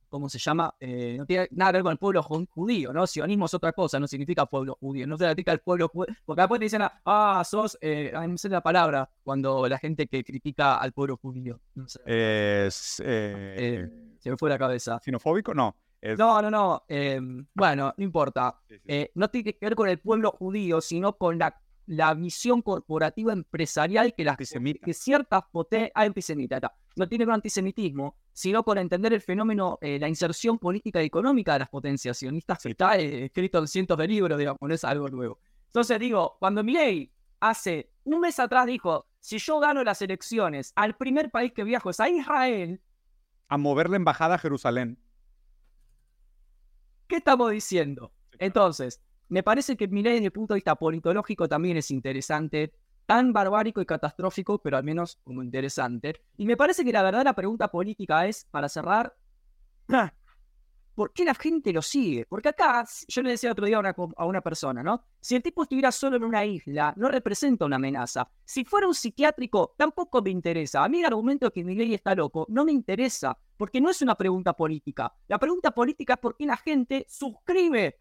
¿cómo 0.09 0.27
se 0.29 0.39
llama? 0.39 0.73
Eh, 0.79 1.15
no 1.17 1.25
tiene 1.25 1.47
nada 1.51 1.71
que 1.71 1.77
ver 1.77 1.83
con 1.83 1.91
el 1.91 1.97
pueblo 1.97 2.23
judío, 2.23 2.91
¿no? 2.91 3.05
Sionismo 3.07 3.45
es 3.45 3.53
otra 3.53 3.73
cosa, 3.73 3.99
no 3.99 4.07
significa 4.07 4.45
pueblo 4.45 4.77
judío, 4.79 5.07
no 5.07 5.17
se 5.17 5.27
aplica 5.27 5.51
al 5.51 5.59
pueblo 5.59 5.87
judío, 5.87 6.13
porque 6.25 6.41
después 6.41 6.59
te 6.59 6.65
dicen, 6.65 6.81
ah, 7.05 7.43
sos, 7.45 7.77
eh, 7.81 8.11
no 8.27 8.37
sé 8.37 8.49
la 8.49 8.61
palabra, 8.61 9.09
cuando 9.23 9.67
la 9.67 9.77
gente 9.77 10.07
que 10.07 10.23
critica 10.23 10.77
al 10.77 10.91
pueblo 10.91 11.17
judío. 11.17 11.59
No 11.75 11.87
sé. 11.87 11.99
Es, 12.05 13.01
eh, 13.05 13.89
se 14.19 14.29
me 14.29 14.37
fue 14.37 14.49
la 14.49 14.57
cabeza. 14.57 14.99
¿Xenofóbico? 15.03 15.53
No. 15.53 15.75
No, 16.17 16.41
no, 16.41 16.49
no. 16.49 16.83
Bueno, 17.53 17.93
no 17.97 18.03
importa. 18.03 18.59
no 19.15 19.29
tiene 19.29 19.53
que 19.53 19.65
ver 19.65 19.75
con 19.75 19.89
el 19.89 19.99
pueblo 19.99 20.31
judío, 20.31 20.81
sino 20.81 21.13
con 21.17 21.37
la 21.37 21.59
la 21.89 22.13
visión 22.13 22.61
corporativa 22.61 23.33
empresarial 23.33 24.13
que, 24.13 24.23
las, 24.23 24.37
que 24.37 24.93
ciertas 24.93 25.41
potencias... 25.51 25.91
Ah, 25.95 26.03
antisemita, 26.03 26.61
no 26.95 27.09
tiene 27.09 27.25
con 27.25 27.33
antisemitismo, 27.33 28.15
sino 28.31 28.63
con 28.63 28.77
entender 28.77 29.11
el 29.13 29.21
fenómeno, 29.21 29.79
eh, 29.81 29.97
la 29.97 30.07
inserción 30.07 30.59
política 30.59 31.01
y 31.01 31.07
económica 31.07 31.53
de 31.53 31.59
las 31.59 31.69
potencias 31.69 32.17
sionistas, 32.17 32.61
que 32.61 32.69
está 32.69 32.95
eh, 32.95 33.25
escrito 33.25 33.57
en 33.57 33.67
cientos 33.67 33.97
de 33.97 34.07
libros, 34.07 34.37
digamos, 34.37 34.59
no 34.61 34.73
es 34.73 34.83
algo 34.83 35.09
nuevo. 35.09 35.39
Entonces 35.65 35.99
digo, 35.99 36.37
cuando 36.39 36.63
Milei 36.63 37.11
hace 37.39 37.91
un 38.03 38.19
mes 38.19 38.39
atrás 38.39 38.67
dijo, 38.67 39.07
si 39.19 39.39
yo 39.39 39.59
gano 39.59 39.83
las 39.83 40.03
elecciones, 40.03 40.73
al 40.75 40.95
primer 40.95 41.31
país 41.31 41.53
que 41.53 41.63
viajo 41.63 41.89
es 41.89 41.99
a 41.99 42.07
Israel. 42.07 42.79
A 43.47 43.57
mover 43.57 43.89
la 43.89 43.95
embajada 43.95 44.35
a 44.35 44.37
Jerusalén. 44.37 44.99
¿Qué 47.07 47.15
estamos 47.15 47.49
diciendo? 47.49 48.13
Entonces, 48.37 49.01
me 49.29 49.43
parece 49.43 49.77
que 49.77 49.87
Milei 49.87 50.15
desde 50.15 50.25
el 50.25 50.31
punto 50.31 50.53
de 50.53 50.57
vista 50.57 50.75
politológico 50.75 51.47
también 51.47 51.77
es 51.77 51.91
interesante, 51.91 52.73
tan 53.05 53.31
barbárico 53.31 53.81
y 53.81 53.85
catastrófico, 53.85 54.59
pero 54.59 54.77
al 54.77 54.83
menos 54.83 55.17
como 55.23 55.41
interesante. 55.43 56.21
Y 56.37 56.45
me 56.45 56.57
parece 56.57 56.83
que 56.83 56.91
la 56.91 57.03
verdadera 57.03 57.33
pregunta 57.33 57.69
política 57.69 58.27
es, 58.27 58.45
para 58.51 58.69
cerrar, 58.69 59.15
¿por 60.95 61.13
qué 61.13 61.25
la 61.25 61.33
gente 61.35 61.71
lo 61.71 61.81
sigue? 61.81 62.25
Porque 62.27 62.49
acá, 62.49 62.85
yo 63.07 63.21
le 63.21 63.31
decía 63.31 63.51
otro 63.51 63.65
día 63.65 63.77
a 63.77 63.79
una, 63.79 63.95
a 64.17 64.25
una, 64.25 64.41
persona, 64.41 64.83
¿no? 64.83 65.05
Si 65.21 65.35
el 65.35 65.43
tipo 65.43 65.63
estuviera 65.63 65.91
solo 65.91 66.17
en 66.17 66.23
una 66.23 66.43
isla, 66.45 66.93
no 66.97 67.07
representa 67.07 67.65
una 67.65 67.77
amenaza. 67.77 68.29
Si 68.45 68.65
fuera 68.65 68.87
un 68.87 68.95
psiquiátrico, 68.95 69.73
tampoco 69.77 70.21
me 70.21 70.31
interesa. 70.31 70.83
A 70.83 70.89
mí 70.89 70.99
el 70.99 71.05
argumento 71.05 71.47
de 71.47 71.51
que 71.51 71.63
Milei 71.63 71.93
está 71.93 72.15
loco 72.15 72.45
no 72.49 72.65
me 72.65 72.71
interesa, 72.71 73.37
porque 73.57 73.79
no 73.79 73.89
es 73.89 74.01
una 74.01 74.15
pregunta 74.15 74.53
política. 74.53 75.13
La 75.27 75.39
pregunta 75.39 75.71
política 75.71 76.13
es 76.13 76.19
por 76.19 76.35
qué 76.35 76.45
la 76.45 76.57
gente 76.57 77.05
suscribe 77.09 77.97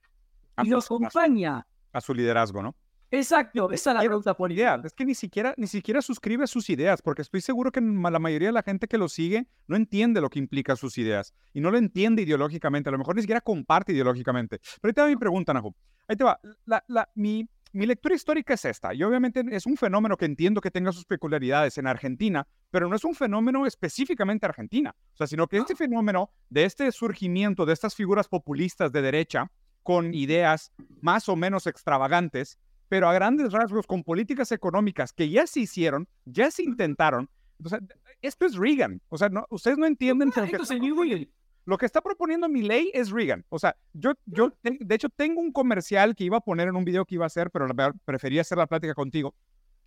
y 0.64 0.68
los 0.68 0.86
acompaña. 0.86 1.66
A 1.92 2.00
su 2.00 2.14
liderazgo, 2.14 2.62
¿no? 2.62 2.74
Exacto, 3.10 3.70
esa 3.72 3.90
es 3.92 3.94
la 3.96 4.00
pregunta 4.02 4.36
por 4.36 4.52
idea. 4.52 4.80
Es 4.84 4.92
que 4.92 5.04
ni 5.06 5.14
siquiera, 5.14 5.54
ni 5.56 5.66
siquiera 5.66 6.02
suscribe 6.02 6.46
sus 6.46 6.68
ideas, 6.68 7.00
porque 7.00 7.22
estoy 7.22 7.40
seguro 7.40 7.72
que 7.72 7.80
la 7.80 8.18
mayoría 8.18 8.48
de 8.48 8.52
la 8.52 8.62
gente 8.62 8.86
que 8.86 8.98
lo 8.98 9.08
sigue 9.08 9.46
no 9.66 9.76
entiende 9.76 10.20
lo 10.20 10.28
que 10.28 10.38
implica 10.38 10.76
sus 10.76 10.98
ideas 10.98 11.32
y 11.54 11.60
no 11.60 11.70
lo 11.70 11.78
entiende 11.78 12.22
ideológicamente. 12.22 12.90
A 12.90 12.92
lo 12.92 12.98
mejor 12.98 13.16
ni 13.16 13.22
siquiera 13.22 13.40
comparte 13.40 13.92
ideológicamente. 13.92 14.60
Pero 14.80 14.90
ahí 14.90 14.94
te 14.94 15.00
va 15.00 15.08
mi 15.08 15.16
pregunta, 15.16 15.54
Nahu. 15.54 15.74
Ahí 16.06 16.16
te 16.16 16.24
va. 16.24 16.38
La, 16.66 16.84
la, 16.86 17.08
mi, 17.14 17.48
mi 17.72 17.86
lectura 17.86 18.14
histórica 18.14 18.54
es 18.54 18.64
esta, 18.64 18.94
y 18.94 19.02
obviamente 19.02 19.44
es 19.50 19.66
un 19.66 19.76
fenómeno 19.76 20.16
que 20.16 20.24
entiendo 20.24 20.60
que 20.60 20.70
tenga 20.70 20.92
sus 20.92 21.04
peculiaridades 21.04 21.78
en 21.78 21.86
Argentina, 21.86 22.46
pero 22.70 22.88
no 22.88 22.96
es 22.96 23.04
un 23.04 23.14
fenómeno 23.14 23.66
específicamente 23.66 24.46
argentina, 24.46 24.94
o 25.12 25.16
sea, 25.16 25.26
sino 25.26 25.46
que 25.46 25.58
este 25.58 25.76
fenómeno 25.76 26.30
de 26.48 26.64
este 26.64 26.90
surgimiento 26.92 27.66
de 27.66 27.72
estas 27.72 27.94
figuras 27.94 28.28
populistas 28.28 28.90
de 28.92 29.02
derecha, 29.02 29.50
con 29.88 30.12
ideas 30.12 30.70
más 31.00 31.30
o 31.30 31.34
menos 31.34 31.66
extravagantes, 31.66 32.58
pero 32.90 33.08
a 33.08 33.14
grandes 33.14 33.52
rasgos 33.52 33.86
con 33.86 34.04
políticas 34.04 34.52
económicas 34.52 35.14
que 35.14 35.30
ya 35.30 35.46
se 35.46 35.60
hicieron, 35.60 36.06
ya 36.26 36.50
se 36.50 36.62
intentaron. 36.62 37.30
O 37.64 37.70
sea, 37.70 37.80
esto 38.20 38.44
es 38.44 38.54
Reagan. 38.54 39.00
O 39.08 39.16
sea, 39.16 39.30
no, 39.30 39.46
ustedes 39.48 39.78
no 39.78 39.86
entienden. 39.86 40.28
lo, 40.28 40.44
que, 40.44 41.30
lo 41.64 41.78
que 41.78 41.86
está 41.86 42.02
proponiendo 42.02 42.50
mi 42.50 42.60
ley 42.60 42.90
es 42.92 43.10
Reagan. 43.10 43.46
O 43.48 43.58
sea, 43.58 43.76
yo, 43.94 44.12
yo, 44.26 44.52
de 44.62 44.94
hecho, 44.94 45.08
tengo 45.08 45.40
un 45.40 45.52
comercial 45.52 46.14
que 46.14 46.24
iba 46.24 46.36
a 46.36 46.42
poner 46.42 46.68
en 46.68 46.76
un 46.76 46.84
video 46.84 47.06
que 47.06 47.14
iba 47.14 47.24
a 47.24 47.28
hacer, 47.28 47.50
pero 47.50 47.66
prefería 48.04 48.42
hacer 48.42 48.58
la 48.58 48.66
plática 48.66 48.92
contigo. 48.92 49.34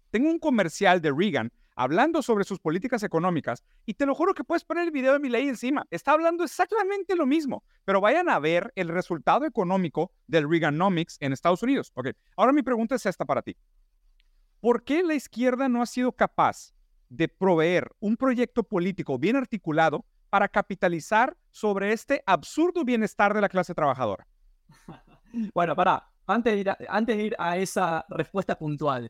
Tengo 0.09 0.31
un 0.31 0.39
comercial 0.39 0.99
de 0.99 1.11
Reagan 1.11 1.51
hablando 1.75 2.21
sobre 2.21 2.43
sus 2.43 2.59
políticas 2.59 3.03
económicas 3.03 3.63
y 3.85 3.93
te 3.93 4.05
lo 4.05 4.15
juro 4.15 4.33
que 4.33 4.43
puedes 4.43 4.63
poner 4.63 4.85
el 4.85 4.91
video 4.91 5.13
de 5.13 5.19
mi 5.19 5.29
ley 5.29 5.47
encima. 5.47 5.85
Está 5.89 6.11
hablando 6.11 6.43
exactamente 6.43 7.15
lo 7.15 7.25
mismo, 7.25 7.63
pero 7.85 8.01
vayan 8.01 8.29
a 8.29 8.39
ver 8.39 8.71
el 8.75 8.89
resultado 8.89 9.45
económico 9.45 10.11
del 10.27 10.49
Reaganomics 10.49 11.17
en 11.19 11.33
Estados 11.33 11.63
Unidos. 11.63 11.91
Ok, 11.95 12.09
ahora 12.35 12.53
mi 12.53 12.63
pregunta 12.63 12.95
es 12.95 13.05
esta 13.05 13.25
para 13.25 13.41
ti. 13.41 13.55
¿Por 14.59 14.83
qué 14.83 15.03
la 15.03 15.15
izquierda 15.15 15.67
no 15.69 15.81
ha 15.81 15.85
sido 15.85 16.11
capaz 16.11 16.73
de 17.09 17.27
proveer 17.27 17.91
un 17.99 18.15
proyecto 18.15 18.63
político 18.63 19.17
bien 19.17 19.35
articulado 19.35 20.05
para 20.29 20.47
capitalizar 20.47 21.35
sobre 21.51 21.91
este 21.91 22.23
absurdo 22.25 22.85
bienestar 22.85 23.33
de 23.33 23.41
la 23.41 23.49
clase 23.49 23.73
trabajadora? 23.73 24.27
Bueno, 25.53 25.77
para, 25.77 26.11
antes 26.27 26.65
antes 26.89 27.15
de 27.15 27.23
ir 27.23 27.35
a 27.39 27.55
esa 27.55 28.05
respuesta 28.09 28.59
puntual, 28.59 29.09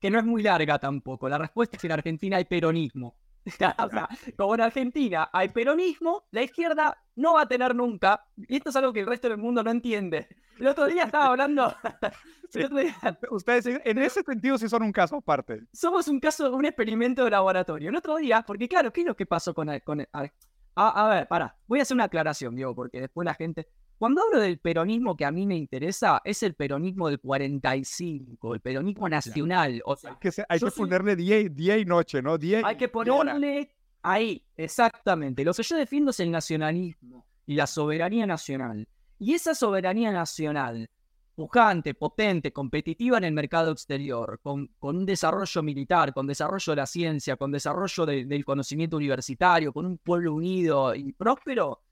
que 0.00 0.10
no 0.10 0.18
es 0.18 0.24
muy 0.24 0.42
larga 0.42 0.78
tampoco. 0.78 1.28
La 1.28 1.38
respuesta 1.38 1.76
es 1.76 1.80
que 1.80 1.86
en 1.86 1.92
Argentina 1.92 2.36
hay 2.38 2.44
peronismo. 2.44 3.16
o 3.46 3.50
sea, 3.50 4.08
como 4.36 4.54
en 4.54 4.60
Argentina 4.60 5.30
hay 5.32 5.48
peronismo, 5.48 6.24
la 6.30 6.42
izquierda 6.42 7.02
no 7.16 7.34
va 7.34 7.42
a 7.42 7.48
tener 7.48 7.74
nunca, 7.74 8.24
y 8.36 8.56
esto 8.56 8.70
es 8.70 8.76
algo 8.76 8.92
que 8.92 9.00
el 9.00 9.06
resto 9.06 9.28
del 9.28 9.38
mundo 9.38 9.62
no 9.62 9.70
entiende. 9.70 10.28
El 10.58 10.66
otro 10.66 10.86
día 10.86 11.04
estaba 11.04 11.26
hablando. 11.26 11.74
Ustedes 13.30 13.80
en 13.84 13.98
ese 13.98 14.22
sentido 14.22 14.58
sí 14.58 14.68
son 14.68 14.82
un 14.82 14.92
caso 14.92 15.16
aparte. 15.16 15.62
Somos 15.72 16.06
un 16.08 16.20
caso, 16.20 16.54
un 16.54 16.66
experimento 16.66 17.24
de 17.24 17.30
laboratorio. 17.30 17.88
El 17.88 17.96
otro 17.96 18.16
día, 18.16 18.42
porque 18.42 18.68
claro, 18.68 18.92
¿qué 18.92 19.00
es 19.00 19.06
lo 19.06 19.16
que 19.16 19.24
pasó 19.24 19.54
con... 19.54 19.70
con 19.80 20.02
a, 20.12 20.28
a, 20.74 21.08
ver, 21.08 21.28
para, 21.28 21.56
voy 21.66 21.78
a 21.78 21.82
hacer 21.82 21.94
una 21.94 22.04
aclaración, 22.04 22.54
Diego, 22.54 22.74
porque 22.74 23.00
después 23.00 23.24
la 23.24 23.34
gente... 23.34 23.68
Cuando 24.00 24.22
hablo 24.22 24.40
del 24.40 24.58
peronismo 24.58 25.14
que 25.14 25.26
a 25.26 25.30
mí 25.30 25.46
me 25.46 25.56
interesa, 25.56 26.22
es 26.24 26.42
el 26.42 26.54
peronismo 26.54 27.10
del 27.10 27.20
45, 27.20 28.54
el 28.54 28.60
peronismo 28.60 29.10
nacional. 29.10 29.82
O 29.84 29.94
sea, 29.94 30.12
hay 30.12 30.16
que, 30.18 30.44
hay 30.48 30.58
que 30.58 30.70
ponerle 30.70 31.16
día, 31.16 31.36
día, 31.50 31.76
y 31.76 31.84
noche, 31.84 32.22
¿no? 32.22 32.38
Día 32.38 32.62
hay 32.64 32.78
que 32.78 32.88
ponerle 32.88 33.76
ahí, 34.00 34.42
exactamente. 34.56 35.44
Lo 35.44 35.52
que 35.52 35.62
yo 35.62 35.76
defiendo 35.76 36.12
es 36.12 36.20
el 36.20 36.30
nacionalismo 36.30 37.26
y 37.44 37.56
la 37.56 37.66
soberanía 37.66 38.24
nacional. 38.24 38.88
Y 39.18 39.34
esa 39.34 39.54
soberanía 39.54 40.10
nacional, 40.12 40.88
pujante, 41.34 41.92
potente, 41.92 42.54
competitiva 42.54 43.18
en 43.18 43.24
el 43.24 43.34
mercado 43.34 43.70
exterior, 43.70 44.40
con, 44.42 44.68
con 44.78 44.96
un 44.96 45.04
desarrollo 45.04 45.62
militar, 45.62 46.14
con 46.14 46.26
desarrollo 46.26 46.72
de 46.72 46.76
la 46.76 46.86
ciencia, 46.86 47.36
con 47.36 47.52
desarrollo 47.52 48.06
del 48.06 48.46
conocimiento 48.46 48.96
universitario, 48.96 49.74
con 49.74 49.84
un 49.84 49.98
pueblo 49.98 50.32
unido 50.32 50.94
y 50.94 51.12
próspero, 51.12 51.82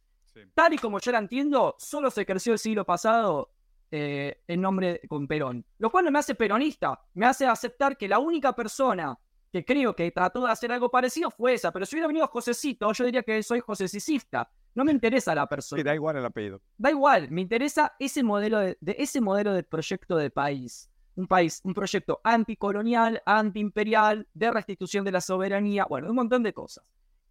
tal 0.55 0.75
y 0.75 0.79
como 0.79 1.01
yo 1.01 1.13
la 1.13 1.19
entiendo, 1.19 1.77
solo 1.79 2.11
se 2.11 2.27
creció 2.27 2.53
el 2.53 2.59
siglo 2.59 2.85
pasado 2.85 3.51
eh, 3.91 4.43
en 4.47 4.61
nombre 4.61 5.01
con 5.09 5.27
Perón. 5.27 5.65
Lo 5.79 5.91
cual 5.91 6.05
no 6.05 6.11
me 6.11 6.19
hace 6.19 6.35
peronista, 6.35 7.01
me 7.15 7.27
hace 7.27 7.47
aceptar 7.47 7.97
que 7.97 8.07
la 8.07 8.19
única 8.19 8.55
persona 8.55 9.19
que 9.51 9.65
creo 9.65 9.97
que 9.97 10.11
trató 10.11 10.45
de 10.45 10.53
hacer 10.53 10.71
algo 10.73 10.91
parecido 10.91 11.31
fue 11.31 11.55
esa, 11.55 11.73
pero 11.73 11.87
si 11.87 11.97
hubiera 11.97 12.07
venido 12.07 12.27
Josecito, 12.27 12.93
yo 12.93 13.05
diría 13.05 13.23
que 13.23 13.43
soy 13.43 13.61
josecicista. 13.61 14.51
No 14.75 14.85
me 14.85 14.93
interesa 14.93 15.35
la 15.35 15.47
persona. 15.47 15.81
Sí, 15.81 15.85
da 15.85 15.95
igual 15.95 16.17
el 16.17 16.25
apellido. 16.25 16.61
Da 16.77 16.91
igual, 16.91 17.31
me 17.31 17.41
interesa 17.41 17.95
ese 17.99 18.23
modelo 18.23 18.59
de, 18.59 18.77
ese 18.81 19.21
modelo 19.21 19.53
de 19.53 19.63
proyecto 19.63 20.17
de 20.17 20.31
país. 20.31 20.91
Un 21.17 21.27
país, 21.27 21.61
un 21.65 21.75
proyecto 21.75 22.21
anticolonial, 22.23 23.21
antiimperial, 23.27 24.29
de 24.35 24.51
restitución 24.53 25.05
de 25.05 25.13
la 25.13 25.21
soberanía, 25.21 25.85
bueno, 25.87 26.11
un 26.11 26.15
montón 26.15 26.43
de 26.45 26.53
cosas. 26.53 26.85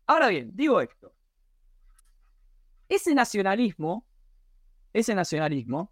Ahora 0.08 0.28
bien, 0.28 0.52
digo 0.54 0.82
esto. 0.82 1.14
Ese 2.90 3.14
nacionalismo, 3.14 4.06
ese 4.94 5.14
nacionalismo, 5.14 5.92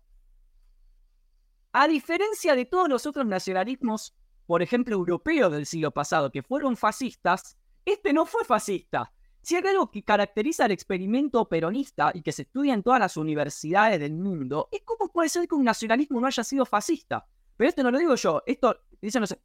a 1.73 1.87
diferencia 1.87 2.55
de 2.55 2.65
todos 2.65 2.87
los 2.87 3.05
otros 3.05 3.25
nacionalismos, 3.25 4.15
por 4.45 4.61
ejemplo, 4.61 4.95
europeos 4.95 5.51
del 5.51 5.65
siglo 5.65 5.91
pasado, 5.91 6.31
que 6.31 6.41
fueron 6.41 6.77
fascistas, 6.77 7.57
este 7.83 8.13
no 8.13 8.25
fue 8.25 8.45
fascista. 8.45 9.11
Si 9.41 9.55
hay 9.55 9.63
algo 9.67 9.91
que 9.91 10.03
caracteriza 10.03 10.65
al 10.65 10.71
experimento 10.71 11.47
peronista 11.47 12.11
y 12.13 12.21
que 12.21 12.31
se 12.31 12.43
estudia 12.43 12.73
en 12.73 12.81
todas 12.81 12.99
las 12.99 13.17
universidades 13.17 13.99
del 13.99 14.13
mundo, 14.13 14.69
es 14.71 14.81
cómo 14.83 15.11
puede 15.11 15.29
ser 15.29 15.47
que 15.47 15.55
un 15.55 15.65
nacionalismo 15.65 16.19
no 16.19 16.27
haya 16.27 16.43
sido 16.43 16.65
fascista. 16.65 17.27
Pero 17.57 17.69
esto 17.69 17.83
no 17.83 17.91
lo 17.91 17.99
digo 17.99 18.15
yo, 18.15 18.41
esto 18.45 18.75
dicen 19.01 19.21
los, 19.21 19.35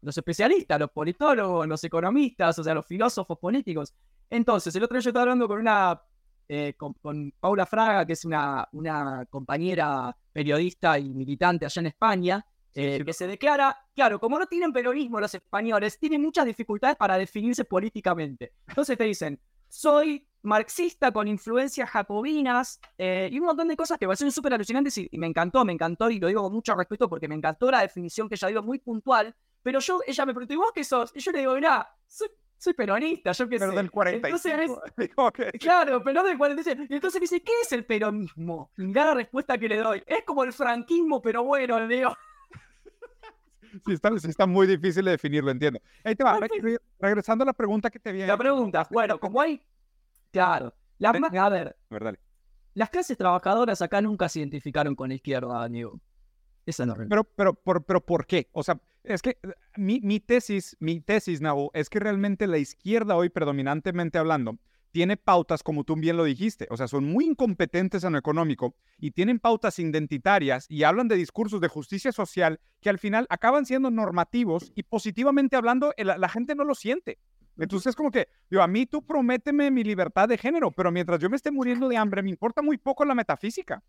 los, 0.00 0.16
especialistas, 0.16 0.80
los 0.80 0.90
politólogos, 0.90 1.66
los 1.66 1.84
economistas, 1.84 2.58
o 2.58 2.64
sea, 2.64 2.74
los 2.74 2.86
filósofos 2.86 3.38
políticos. 3.38 3.92
Entonces, 4.30 4.74
el 4.74 4.84
otro 4.84 4.96
día 4.96 5.02
yo 5.02 5.10
estaba 5.10 5.22
hablando 5.22 5.46
con 5.46 5.60
una, 5.60 6.00
eh, 6.48 6.74
con, 6.76 7.32
Paula 7.38 7.66
Fraga, 7.66 8.06
que 8.06 8.14
es 8.14 8.24
una, 8.24 8.66
una 8.72 9.26
compañera 9.26 10.16
periodista 10.32 10.98
y 10.98 11.10
militante 11.10 11.66
allá 11.66 11.80
en 11.80 11.86
España, 11.86 12.46
eh, 12.74 13.04
que 13.04 13.12
se 13.12 13.26
declara, 13.26 13.76
claro, 13.94 14.20
como 14.20 14.38
no 14.38 14.46
tienen 14.46 14.72
peronismo 14.72 15.18
los 15.18 15.34
españoles, 15.34 15.98
tienen 15.98 16.22
muchas 16.22 16.46
dificultades 16.46 16.96
para 16.96 17.18
definirse 17.18 17.64
políticamente. 17.64 18.52
Entonces 18.68 18.96
te 18.96 19.04
dicen, 19.04 19.40
soy 19.68 20.26
marxista 20.42 21.10
con 21.10 21.26
influencias 21.26 21.90
jacobinas 21.90 22.80
eh, 22.96 23.28
y 23.32 23.38
un 23.40 23.46
montón 23.46 23.68
de 23.68 23.76
cosas 23.76 23.98
que 23.98 24.06
me 24.06 24.10
parecen 24.10 24.30
súper 24.30 24.54
alucinantes 24.54 24.96
y, 24.96 25.08
me 25.12 25.26
encantó, 25.26 25.64
me 25.64 25.72
encantó 25.72 26.08
y 26.08 26.20
lo 26.20 26.28
digo 26.28 26.42
con 26.42 26.52
mucho 26.52 26.74
respeto 26.74 27.08
porque 27.08 27.26
me 27.26 27.34
encantó 27.34 27.70
la 27.70 27.82
definición 27.82 28.28
que 28.28 28.36
ella 28.36 28.48
dio 28.48 28.62
muy 28.62 28.78
puntual, 28.78 29.34
pero 29.62 29.80
yo, 29.80 30.00
ella 30.06 30.24
me 30.24 30.32
preguntó, 30.32 30.54
¿y 30.54 30.56
vos 30.56 30.72
qué 30.72 30.84
sos? 30.84 31.10
Y 31.14 31.20
yo 31.20 31.32
le 31.32 31.40
digo, 31.40 31.54
mira, 31.54 31.88
soy, 32.06 32.28
peronista, 32.76 33.32
yo 33.32 33.48
qué 33.48 33.58
pero 33.58 33.72
del 33.72 33.90
45. 33.90 34.82
Entonces, 34.96 35.50
Claro, 35.60 36.02
pero 36.02 36.22
del 36.22 36.36
45. 36.36 36.84
Y 36.88 36.94
entonces 36.94 37.20
me 37.20 37.24
dice, 37.24 37.42
¿qué 37.42 37.52
es 37.62 37.72
el 37.72 37.84
peronismo? 37.84 38.70
Y 38.76 38.92
la 38.92 39.14
respuesta 39.14 39.58
que 39.58 39.68
le 39.68 39.76
doy, 39.76 40.02
es 40.06 40.24
como 40.24 40.44
el 40.44 40.52
franquismo, 40.52 41.22
pero 41.22 41.44
bueno, 41.44 41.78
le 41.80 41.96
digo 41.96 42.16
sí, 43.86 43.92
está, 43.92 44.10
está, 44.14 44.46
muy 44.46 44.66
difícil 44.66 45.04
de 45.04 45.12
definirlo, 45.12 45.50
entiendo. 45.50 45.80
Ahí 46.04 46.14
te 46.14 46.24
va, 46.24 46.38
regresando 46.98 47.42
a 47.42 47.46
la 47.46 47.52
pregunta 47.52 47.90
que 47.90 47.98
te 47.98 48.10
había 48.10 48.26
La 48.26 48.36
pregunta, 48.36 48.86
bueno, 48.90 49.18
como 49.20 49.40
hay, 49.40 49.62
claro, 50.32 50.74
la, 50.98 51.10
a 51.10 51.48
ver, 51.48 51.76
las 52.74 52.90
clases 52.90 53.16
trabajadoras 53.16 53.82
acá 53.82 54.00
nunca 54.00 54.28
se 54.28 54.40
identificaron 54.40 54.94
con 54.94 55.08
la 55.08 55.14
izquierda, 55.14 55.62
amigo. 55.64 56.00
Esa 56.66 56.84
no 56.84 56.94
pero, 57.08 57.24
pero, 57.24 57.54
por, 57.54 57.82
pero, 57.82 58.04
¿por 58.04 58.26
qué? 58.26 58.50
O 58.52 58.62
sea, 58.62 58.78
es 59.08 59.22
que 59.22 59.30
eh, 59.30 59.52
mi, 59.76 60.00
mi 60.00 60.20
tesis, 60.20 60.76
mi 60.80 61.00
tesis, 61.00 61.40
Nabo, 61.40 61.70
es 61.74 61.88
que 61.90 61.98
realmente 61.98 62.46
la 62.46 62.58
izquierda 62.58 63.16
hoy, 63.16 63.28
predominantemente 63.28 64.18
hablando, 64.18 64.58
tiene 64.90 65.16
pautas, 65.16 65.62
como 65.62 65.84
tú 65.84 65.96
bien 65.96 66.16
lo 66.16 66.24
dijiste, 66.24 66.66
o 66.70 66.76
sea, 66.76 66.88
son 66.88 67.04
muy 67.04 67.26
incompetentes 67.26 68.04
en 68.04 68.12
lo 68.12 68.18
económico 68.18 68.74
y 68.98 69.10
tienen 69.10 69.38
pautas 69.38 69.78
identitarias 69.78 70.66
y 70.68 70.82
hablan 70.82 71.08
de 71.08 71.16
discursos 71.16 71.60
de 71.60 71.68
justicia 71.68 72.12
social 72.12 72.60
que 72.80 72.90
al 72.90 72.98
final 72.98 73.26
acaban 73.28 73.66
siendo 73.66 73.90
normativos 73.90 74.72
y 74.74 74.84
positivamente 74.84 75.56
hablando 75.56 75.92
la, 75.96 76.28
gente 76.28 76.54
no 76.54 76.64
lo 76.64 76.74
siente. 76.74 77.18
Entonces 77.58 77.88
es 77.88 77.96
como 77.96 78.10
que, 78.10 78.28
digo, 78.50 78.62
a 78.62 78.68
mí 78.68 78.86
tú 78.86 79.04
prométeme 79.04 79.70
mi 79.70 79.82
libertad 79.82 80.28
de 80.28 80.38
género, 80.38 80.70
pero 80.70 80.92
mientras 80.92 81.18
yo 81.20 81.28
me 81.28 81.36
esté 81.36 81.50
muriendo 81.50 81.88
de 81.88 81.96
hambre, 81.96 82.22
me 82.22 82.30
importa 82.30 82.62
muy 82.62 82.78
poco 82.78 83.04
la 83.04 83.14
metafísica. 83.14 83.82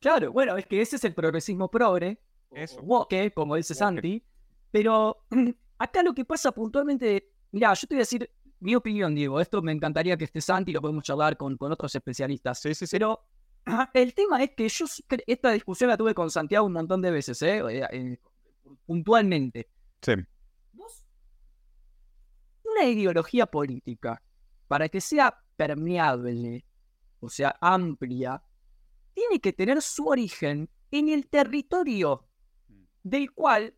Claro, 0.00 0.32
bueno, 0.32 0.56
es 0.56 0.66
que 0.66 0.82
ese 0.82 0.96
es 0.96 1.04
el 1.04 1.14
progresismo 1.14 1.70
progre, 1.70 2.20
Eso. 2.50 2.80
woke, 2.82 3.32
como 3.34 3.56
dice 3.56 3.74
Santi, 3.74 4.22
pero 4.70 5.24
acá 5.78 6.02
lo 6.02 6.14
que 6.14 6.24
pasa 6.24 6.52
puntualmente, 6.52 7.32
mira, 7.52 7.72
yo 7.74 7.86
te 7.86 7.94
voy 7.94 8.00
a 8.00 8.02
decir 8.02 8.30
mi 8.60 8.74
opinión, 8.74 9.14
Diego, 9.14 9.40
esto 9.40 9.62
me 9.62 9.72
encantaría 9.72 10.16
que 10.16 10.24
esté 10.24 10.40
Santi, 10.40 10.72
lo 10.72 10.80
podemos 10.80 11.04
charlar 11.04 11.36
con, 11.36 11.56
con 11.56 11.72
otros 11.72 11.94
especialistas. 11.94 12.58
Sí, 12.60 12.74
sí, 12.74 12.86
Pero 12.90 13.26
el 13.94 14.14
tema 14.14 14.42
es 14.42 14.50
que 14.56 14.68
yo 14.68 14.86
esta 15.26 15.50
discusión 15.50 15.90
la 15.90 15.96
tuve 15.96 16.14
con 16.14 16.30
Santiago 16.30 16.66
un 16.66 16.72
montón 16.72 17.02
de 17.02 17.10
veces, 17.10 17.40
¿eh? 17.42 17.62
Eh, 17.92 18.18
puntualmente. 18.86 19.68
Sí. 20.00 20.12
Una 22.64 22.84
ideología 22.84 23.46
política, 23.46 24.22
para 24.68 24.88
que 24.88 25.00
sea 25.00 25.38
permeable, 25.56 26.64
o 27.20 27.28
sea, 27.28 27.56
amplia, 27.60 28.42
tiene 29.14 29.40
que 29.40 29.52
tener 29.52 29.80
su 29.80 30.06
origen 30.06 30.68
en 30.90 31.08
el 31.08 31.28
territorio 31.28 32.28
mm. 32.68 32.82
del 33.02 33.32
cual, 33.32 33.74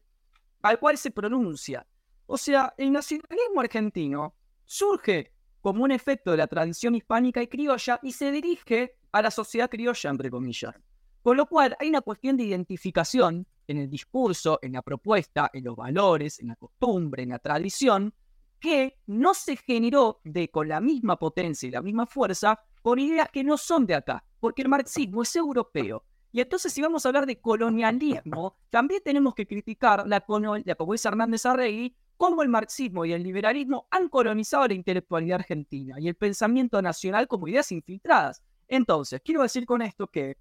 al 0.63 0.79
cual 0.79 0.99
se 0.99 1.11
pronuncia. 1.11 1.87
O 2.27 2.37
sea, 2.37 2.75
el 2.77 2.93
nacionalismo 2.93 3.61
argentino 3.61 4.35
surge 4.65 5.33
como 5.61 5.85
un 5.85 5.91
efecto 5.91 6.31
de 6.31 6.37
la 6.37 6.47
tradición 6.47 6.95
hispánica 6.95 7.43
y 7.43 7.49
criolla 7.49 7.99
y 8.03 8.13
se 8.13 8.31
dirige 8.31 8.97
a 9.13 9.23
la 9.23 9.31
sociedad 9.31 9.71
criolla, 9.71 10.11
entre 10.11 10.31
comillas. 10.31 10.75
Con 11.23 11.37
lo 11.37 11.47
cual 11.47 11.77
hay 11.81 11.89
una 11.89 12.01
cuestión 12.01 12.37
de 12.37 12.45
identificación 12.45 13.47
en 13.67 13.79
el 13.79 13.91
discurso, 13.91 14.59
en 14.63 14.73
la 14.73 14.83
propuesta, 14.83 15.51
en 15.53 15.65
los 15.65 15.77
valores, 15.77 16.41
en 16.41 16.49
la 16.49 16.57
costumbre, 16.57 17.23
en 17.23 17.31
la 17.31 17.39
tradición, 17.39 18.15
que 18.61 18.99
no 19.07 19.35
se 19.35 19.57
generó 19.57 20.21
de, 20.25 20.51
con 20.51 20.69
la 20.69 20.81
misma 20.81 21.19
potencia 21.19 21.67
y 21.67 21.71
la 21.71 21.83
misma 21.83 22.07
fuerza 22.07 22.61
con 22.83 22.99
ideas 22.99 23.29
que 23.31 23.45
no 23.45 23.57
son 23.57 23.87
de 23.87 23.95
acá, 23.95 24.25
porque 24.41 24.63
el 24.63 24.69
marxismo 24.69 25.23
es 25.23 25.35
europeo. 25.37 26.05
Y 26.33 26.41
entonces 26.41 26.73
si 26.73 26.83
vamos 26.83 27.05
a 27.05 27.09
hablar 27.09 27.27
de 27.27 27.41
colonialismo, 27.41 28.57
también 28.71 29.03
tenemos 29.05 29.35
que 29.35 29.47
criticar 29.47 30.07
la, 30.07 30.25
la 30.65 30.75
como 30.75 30.95
Hernández 30.95 31.47
Arregui, 31.47 31.97
cómo 32.19 32.43
el 32.43 32.49
marxismo 32.49 33.05
y 33.05 33.13
el 33.13 33.23
liberalismo 33.23 33.87
han 33.91 34.09
colonizado 34.09 34.67
la 34.67 34.75
intelectualidad 34.75 35.41
argentina 35.41 35.97
y 35.99 36.09
el 36.09 36.17
pensamiento 36.17 36.83
nacional 36.83 37.29
como 37.29 37.49
ideas 37.49 37.73
infiltradas. 37.73 38.43
Entonces, 38.67 39.23
quiero 39.25 39.43
decir 39.43 39.65
con 39.65 39.81
esto 39.81 40.09
que, 40.09 40.37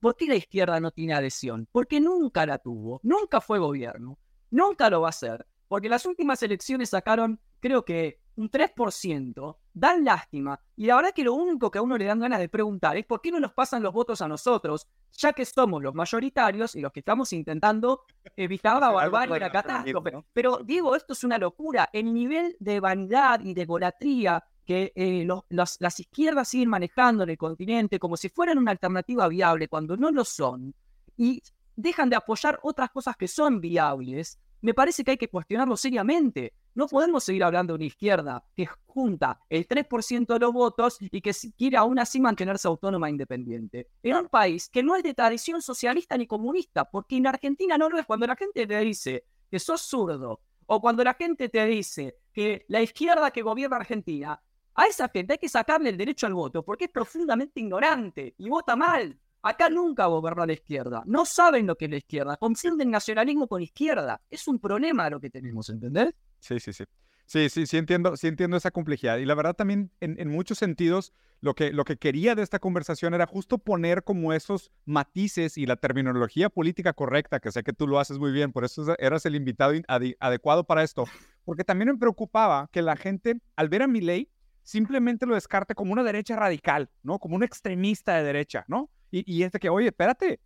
¿por 0.00 0.16
qué 0.16 0.26
la 0.26 0.34
izquierda 0.34 0.80
no 0.80 0.90
tiene 0.90 1.14
adhesión? 1.14 1.68
Porque 1.70 2.00
nunca 2.00 2.44
la 2.46 2.58
tuvo, 2.58 3.00
nunca 3.04 3.40
fue 3.40 3.58
gobierno, 3.58 4.18
nunca 4.50 4.90
lo 4.90 5.02
va 5.02 5.10
a 5.10 5.12
ser, 5.12 5.46
porque 5.68 5.88
las 5.88 6.06
últimas 6.06 6.42
elecciones 6.42 6.90
sacaron, 6.90 7.38
creo 7.60 7.84
que 7.84 8.20
un 8.36 8.50
3%, 8.50 9.56
dan 9.74 10.04
lástima. 10.04 10.58
Y 10.76 10.86
la 10.86 10.96
verdad 10.96 11.12
que 11.12 11.24
lo 11.24 11.34
único 11.34 11.70
que 11.70 11.78
a 11.78 11.82
uno 11.82 11.98
le 11.98 12.06
dan 12.06 12.20
ganas 12.20 12.38
de 12.38 12.48
preguntar 12.48 12.96
es 12.96 13.04
por 13.04 13.20
qué 13.20 13.30
no 13.30 13.40
nos 13.40 13.52
pasan 13.52 13.82
los 13.82 13.92
votos 13.92 14.22
a 14.22 14.28
nosotros, 14.28 14.86
ya 15.12 15.32
que 15.32 15.44
somos 15.44 15.82
los 15.82 15.94
mayoritarios 15.94 16.74
y 16.76 16.80
los 16.80 16.92
que 16.92 17.00
estamos 17.00 17.32
intentando 17.32 18.02
evitar 18.36 18.80
la 18.80 18.90
barbarie 18.90 19.36
y 19.36 19.40
la 19.40 19.50
catástrofe. 19.50 20.24
Pero 20.32 20.58
Diego, 20.64 20.96
esto 20.96 21.12
es 21.12 21.24
una 21.24 21.36
locura. 21.36 21.90
El 21.92 22.14
nivel 22.14 22.56
de 22.60 22.80
vanidad 22.80 23.40
y 23.40 23.52
de 23.52 23.66
golatría 23.66 24.42
que 24.64 24.92
eh, 24.94 25.26
las 25.50 26.00
izquierdas 26.00 26.48
siguen 26.48 26.70
manejando 26.70 27.24
en 27.24 27.30
el 27.30 27.36
continente 27.36 27.98
como 27.98 28.16
si 28.16 28.30
fueran 28.30 28.56
una 28.56 28.70
alternativa 28.70 29.28
viable 29.28 29.68
cuando 29.68 29.96
no 29.96 30.10
lo 30.10 30.24
son 30.24 30.74
y 31.18 31.42
dejan 31.76 32.08
de 32.08 32.16
apoyar 32.16 32.58
otras 32.62 32.90
cosas 32.90 33.16
que 33.16 33.28
son 33.28 33.60
viables, 33.60 34.38
me 34.64 34.72
parece 34.72 35.04
que 35.04 35.10
hay 35.10 35.16
que 35.18 35.28
cuestionarlo 35.28 35.76
seriamente. 35.76 36.54
No 36.74 36.86
podemos 36.86 37.22
seguir 37.22 37.44
hablando 37.44 37.74
de 37.74 37.76
una 37.76 37.84
izquierda 37.84 38.42
que 38.56 38.64
junta 38.86 39.38
el 39.50 39.68
3% 39.68 40.26
de 40.26 40.38
los 40.38 40.54
votos 40.54 40.96
y 41.00 41.20
que 41.20 41.32
quiere 41.54 41.76
aún 41.76 41.98
así 41.98 42.18
mantenerse 42.18 42.66
autónoma 42.66 43.08
e 43.08 43.10
independiente. 43.10 43.88
En 44.02 44.16
un 44.16 44.28
país 44.30 44.70
que 44.70 44.82
no 44.82 44.96
es 44.96 45.02
de 45.02 45.12
tradición 45.12 45.60
socialista 45.60 46.16
ni 46.16 46.26
comunista, 46.26 46.86
porque 46.86 47.18
en 47.18 47.26
Argentina 47.26 47.76
no 47.76 47.90
lo 47.90 47.98
es. 47.98 48.06
Cuando 48.06 48.26
la 48.26 48.36
gente 48.36 48.66
te 48.66 48.80
dice 48.80 49.26
que 49.50 49.58
sos 49.58 49.82
zurdo, 49.82 50.40
o 50.64 50.80
cuando 50.80 51.04
la 51.04 51.12
gente 51.12 51.50
te 51.50 51.66
dice 51.66 52.16
que 52.32 52.64
la 52.68 52.80
izquierda 52.80 53.30
que 53.32 53.42
gobierna 53.42 53.76
Argentina, 53.76 54.40
a 54.76 54.86
esa 54.86 55.10
gente 55.10 55.34
hay 55.34 55.38
que 55.38 55.48
sacarle 55.50 55.90
el 55.90 55.98
derecho 55.98 56.26
al 56.26 56.32
voto, 56.32 56.62
porque 56.62 56.84
es 56.86 56.90
profundamente 56.90 57.60
ignorante 57.60 58.34
y 58.38 58.48
vota 58.48 58.76
mal. 58.76 59.20
Acá 59.44 59.68
nunca 59.68 60.06
gobernó 60.06 60.46
la 60.46 60.54
izquierda. 60.54 61.02
No 61.04 61.26
saben 61.26 61.66
lo 61.66 61.76
que 61.76 61.84
es 61.84 61.90
la 61.90 61.98
izquierda. 61.98 62.38
Confunden 62.38 62.90
nacionalismo 62.90 63.46
con 63.46 63.60
izquierda. 63.60 64.22
Es 64.30 64.48
un 64.48 64.58
problema 64.58 65.10
lo 65.10 65.20
que 65.20 65.28
tenemos, 65.28 65.68
¿entendés? 65.68 66.14
Sí, 66.40 66.58
sí, 66.58 66.72
sí. 66.72 66.84
Sí, 67.26 67.50
sí, 67.50 67.66
sí 67.66 67.76
entiendo, 67.76 68.16
sí 68.16 68.26
entiendo 68.26 68.56
esa 68.56 68.70
complejidad. 68.70 69.18
Y 69.18 69.26
la 69.26 69.34
verdad 69.34 69.54
también 69.54 69.90
en, 70.00 70.18
en, 70.18 70.28
muchos 70.28 70.58
sentidos 70.58 71.12
lo 71.40 71.54
que, 71.54 71.72
lo 71.72 71.84
que 71.84 71.98
quería 71.98 72.34
de 72.34 72.42
esta 72.42 72.58
conversación 72.58 73.12
era 73.12 73.26
justo 73.26 73.58
poner 73.58 74.02
como 74.02 74.32
esos 74.32 74.70
matices 74.86 75.58
y 75.58 75.66
la 75.66 75.76
terminología 75.76 76.48
política 76.48 76.94
correcta, 76.94 77.38
que 77.38 77.52
sé 77.52 77.62
que 77.62 77.72
tú 77.74 77.86
lo 77.86 77.98
haces 77.98 78.18
muy 78.18 78.32
bien, 78.32 78.52
por 78.52 78.64
eso 78.64 78.94
eras 78.98 79.26
el 79.26 79.34
invitado 79.34 79.74
adecuado 80.20 80.64
para 80.64 80.82
esto, 80.82 81.04
porque 81.44 81.64
también 81.64 81.90
me 81.90 81.98
preocupaba 81.98 82.68
que 82.72 82.82
la 82.82 82.96
gente 82.96 83.40
al 83.56 83.68
ver 83.68 83.82
a 83.82 83.86
mi 83.86 84.00
ley 84.00 84.30
simplemente 84.62 85.26
lo 85.26 85.34
descarte 85.34 85.74
como 85.74 85.92
una 85.92 86.02
derecha 86.02 86.36
radical, 86.36 86.90
¿no? 87.02 87.18
Como 87.18 87.36
un 87.36 87.42
extremista 87.42 88.14
de 88.16 88.24
derecha, 88.24 88.64
¿no? 88.68 88.90
Y, 89.14 89.22
y 89.32 89.44
es 89.44 89.52
de 89.52 89.60
que, 89.60 89.68
oye, 89.68 89.86
espérate, 89.86 90.40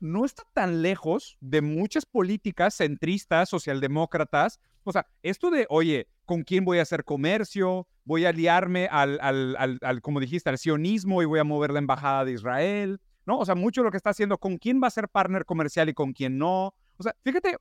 no 0.00 0.24
está 0.24 0.44
tan 0.54 0.80
lejos 0.80 1.36
de 1.40 1.60
muchas 1.60 2.06
políticas 2.06 2.74
centristas, 2.76 3.50
socialdemócratas. 3.50 4.60
O 4.82 4.92
sea, 4.92 5.06
esto 5.22 5.50
de, 5.50 5.66
oye, 5.68 6.08
¿con 6.24 6.42
quién 6.42 6.64
voy 6.64 6.78
a 6.78 6.82
hacer 6.82 7.04
comercio? 7.04 7.86
Voy 8.04 8.24
a 8.24 8.30
aliarme 8.30 8.88
al, 8.90 9.18
al, 9.20 9.78
al, 9.82 10.00
como 10.00 10.20
dijiste, 10.20 10.48
al 10.48 10.56
sionismo 10.56 11.20
y 11.20 11.26
voy 11.26 11.38
a 11.38 11.44
mover 11.44 11.70
la 11.70 11.80
embajada 11.80 12.24
de 12.24 12.32
Israel, 12.32 12.98
¿no? 13.26 13.38
O 13.38 13.44
sea, 13.44 13.54
mucho 13.54 13.82
lo 13.82 13.90
que 13.90 13.98
está 13.98 14.10
haciendo, 14.10 14.38
con 14.38 14.56
quién 14.56 14.80
va 14.82 14.86
a 14.86 14.90
ser 14.90 15.08
partner 15.10 15.44
comercial 15.44 15.90
y 15.90 15.94
con 15.94 16.14
quién 16.14 16.38
no. 16.38 16.74
O 16.96 17.02
sea, 17.02 17.14
fíjate, 17.24 17.58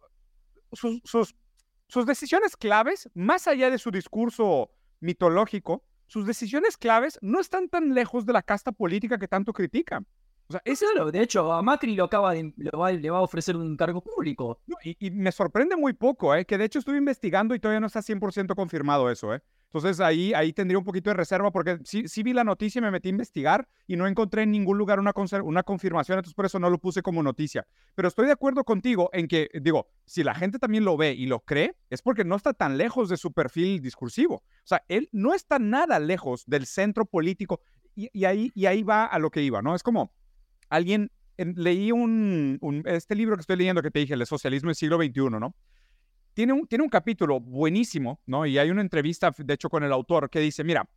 sus, 0.71 1.01
sus, 1.03 1.35
sus 1.89 2.05
decisiones 2.05 2.55
claves, 2.55 3.09
más 3.13 3.47
allá 3.47 3.69
de 3.69 3.79
su 3.79 3.91
discurso 3.91 4.71
mitológico, 5.01 5.83
sus 6.07 6.25
decisiones 6.25 6.77
claves 6.77 7.19
no 7.21 7.41
están 7.41 7.67
tan 7.67 7.93
lejos 7.93 8.25
de 8.25 8.31
la 8.31 8.43
casta 8.43 8.71
política 8.71 9.17
que 9.17 9.27
tanto 9.27 9.51
critican. 9.51 10.07
O 10.53 10.55
sea, 10.55 10.61
es 10.65 10.79
claro, 10.79 11.11
de 11.11 11.19
hecho, 11.19 11.51
a 11.51 11.63
Macri 11.63 11.95
lo 11.95 12.03
acaba 12.03 12.31
de, 12.33 12.53
le 12.55 13.09
va 13.09 13.17
a 13.17 13.21
ofrecer 13.21 13.57
un 13.57 13.75
cargo 13.75 14.01
público. 14.01 14.61
y, 14.83 15.09
me 15.09 15.31
sorprende 15.31 15.75
muy 15.75 15.93
poco, 15.93 16.35
¿eh? 16.35 16.45
que 16.45 16.59
de 16.59 16.65
hecho 16.65 16.77
estuve 16.77 16.97
investigando 16.97 17.55
y 17.55 17.59
todavía 17.59 17.79
no 17.79 17.87
está 17.87 18.01
100% 18.01 18.53
confirmado 18.53 19.09
eso. 19.09 19.33
¿eh? 19.33 19.41
Entonces 19.63 19.99
ahí, 19.99 20.31
ahí 20.35 20.53
tendría 20.53 20.77
un 20.77 20.83
poquito 20.83 21.09
de 21.09 21.15
reserva 21.15 21.49
porque 21.49 21.79
sí, 21.85 22.07
sí 22.07 22.21
vi 22.21 22.33
la 22.33 22.43
noticia 22.43 22.77
y 22.77 22.83
me 22.83 22.91
metí 22.91 23.09
a 23.09 23.09
investigar 23.09 23.67
y 23.87 23.95
no 23.95 24.05
encontré 24.05 24.43
en 24.43 24.51
ningún 24.51 24.77
lugar 24.77 24.99
una, 24.99 25.11
una 25.43 25.63
confirmación, 25.63 26.19
entonces 26.19 26.35
por 26.35 26.45
eso 26.45 26.59
no 26.59 26.69
lo 26.69 26.77
puse 26.77 27.01
como 27.01 27.23
noticia. 27.23 27.65
Pero 27.95 28.07
estoy 28.07 28.27
de 28.27 28.33
acuerdo 28.33 28.63
contigo 28.63 29.09
en 29.11 29.27
que, 29.27 29.49
digo, 29.59 29.87
si 30.05 30.23
la 30.23 30.35
gente 30.35 30.59
también 30.59 30.85
lo 30.85 30.97
ve 30.97 31.13
y 31.13 31.25
lo 31.25 31.39
cree, 31.39 31.75
es 31.89 32.03
porque 32.03 32.23
no 32.23 32.35
está 32.35 32.53
tan 32.53 32.77
lejos 32.77 33.09
de 33.09 33.17
su 33.17 33.33
perfil 33.33 33.81
discursivo. 33.81 34.35
O 34.35 34.65
sea, 34.65 34.83
él 34.87 35.09
no 35.11 35.33
está 35.33 35.57
nada 35.57 35.97
lejos 35.97 36.43
del 36.45 36.67
centro 36.67 37.05
político 37.05 37.59
y, 37.95 38.11
y 38.13 38.25
ahí, 38.25 38.51
y 38.53 38.67
ahí 38.67 38.83
va 38.83 39.05
a 39.05 39.17
lo 39.17 39.31
que 39.31 39.41
iba, 39.41 39.63
¿no? 39.63 39.73
Es 39.73 39.81
como 39.81 40.11
alguien, 40.73 41.11
leí 41.37 41.91
un, 41.91 42.59
este 42.85 43.15
libro 43.15 43.35
que 43.35 43.41
estoy 43.41 43.57
leyendo 43.57 43.81
que 43.81 43.91
te 43.91 43.99
dije, 43.99 44.15
El 44.15 44.25
socialismo 44.25 44.69
del 44.69 44.75
siglo 44.75 44.97
XXI, 44.97 45.39
¿no? 45.39 45.55
Tiene 46.33 46.53
un, 46.53 46.67
tiene 46.67 46.83
un 46.83 46.89
capítulo 46.89 47.39
buenísimo, 47.39 48.19
¿no? 48.25 48.47
Y 48.47 48.57
hay 48.57 48.71
una 48.71 48.81
entrevista, 48.81 49.31
de 49.37 49.53
hecho, 49.53 49.69
con 49.69 49.83
el 49.83 49.91
autor 49.91 50.31
que 50.31 50.39
dice, 50.39 50.63
mira, 50.63 50.89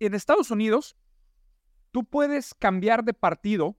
en 0.00 0.14
Estados 0.14 0.50
Unidos, 0.50 0.96
tú 1.92 2.04
puedes 2.04 2.52
cambiar 2.52 3.04
de 3.04 3.14
partido 3.14 3.74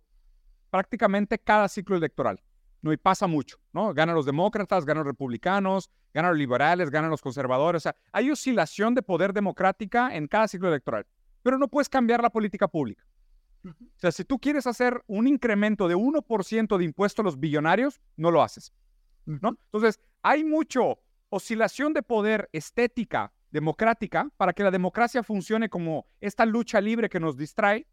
prácticamente 0.72 1.38
cada 1.38 1.68
ciclo 1.68 1.96
electoral. 1.96 2.42
¿no? 2.82 2.92
Y 2.92 2.98
pasa 2.98 3.28
mucho, 3.28 3.58
¿no? 3.74 3.94
Ganan 3.94 4.16
los 4.16 4.26
demócratas, 4.26 4.86
ganan 4.86 5.04
los 5.04 5.12
republicanos, 5.12 5.90
ganan 6.14 6.32
los 6.32 6.38
liberales, 6.40 6.90
ganan 6.90 7.12
los 7.12 7.22
conservadores. 7.22 7.82
O 7.82 7.84
sea, 7.84 7.96
hay 8.12 8.32
oscilación 8.32 8.96
de 8.96 9.04
poder 9.04 9.34
democrática 9.34 10.16
en 10.16 10.28
cada 10.28 10.48
ciclo 10.48 10.68
electoral, 10.68 11.06
pero 11.44 11.58
no 11.58 11.68
puedes 11.68 11.90
cambiar 11.90 12.22
la 12.22 12.30
política 12.30 12.68
pública. 12.68 13.04
O 13.66 14.00
sea, 14.00 14.12
si 14.12 14.24
tú 14.24 14.40
quieres 14.40 14.68
hacer 14.68 15.04
un 15.08 15.28
incremento 15.28 15.88
de 15.88 15.96
1% 15.96 16.78
de 16.78 16.84
impuestos 16.86 17.24
a 17.24 17.26
los 17.26 17.40
billonarios, 17.40 18.00
no 18.16 18.32
lo 18.32 18.42
haces. 18.42 18.74
¿no? 19.26 19.58
Entonces, 19.66 20.00
hay 20.22 20.44
mucho 20.44 21.00
oscilación 21.30 21.94
de 21.94 22.04
poder 22.04 22.50
estética, 22.54 23.34
democrática, 23.52 24.30
para 24.38 24.54
que 24.54 24.64
la 24.64 24.72
democracia 24.72 25.24
funcione 25.24 25.70
como 25.70 26.08
esta 26.22 26.46
lucha 26.46 26.80
libre 26.80 27.10
que 27.10 27.20
nos 27.20 27.38
distrae, 27.38 27.88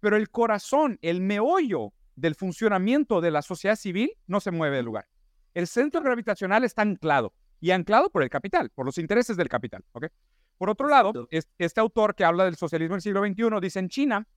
pero 0.00 0.16
el 0.16 0.30
corazón, 0.30 0.98
el 1.02 1.20
meollo 1.20 1.92
del 2.16 2.34
funcionamiento 2.34 3.20
de 3.20 3.30
la 3.30 3.42
sociedad 3.42 3.76
civil 3.76 4.12
no 4.26 4.40
se 4.40 4.50
mueve 4.50 4.76
del 4.76 4.86
lugar. 4.86 5.08
El 5.54 5.66
centro 5.66 6.00
gravitacional 6.02 6.64
está 6.64 6.82
anclado 6.82 7.34
y 7.60 7.70
anclado 7.70 8.10
por 8.10 8.22
el 8.22 8.30
capital, 8.30 8.70
por 8.70 8.86
los 8.86 8.98
intereses 8.98 9.36
del 9.36 9.48
capital. 9.48 9.84
¿okay? 9.92 10.08
Por 10.56 10.70
otro 10.70 10.88
lado, 10.88 11.28
este 11.30 11.80
autor 11.80 12.14
que 12.14 12.24
habla 12.24 12.44
del 12.44 12.56
socialismo 12.56 12.94
del 12.94 13.02
siglo 13.02 13.24
XXI 13.24 13.60
dice 13.60 13.78
en 13.78 13.88
China 13.88 14.28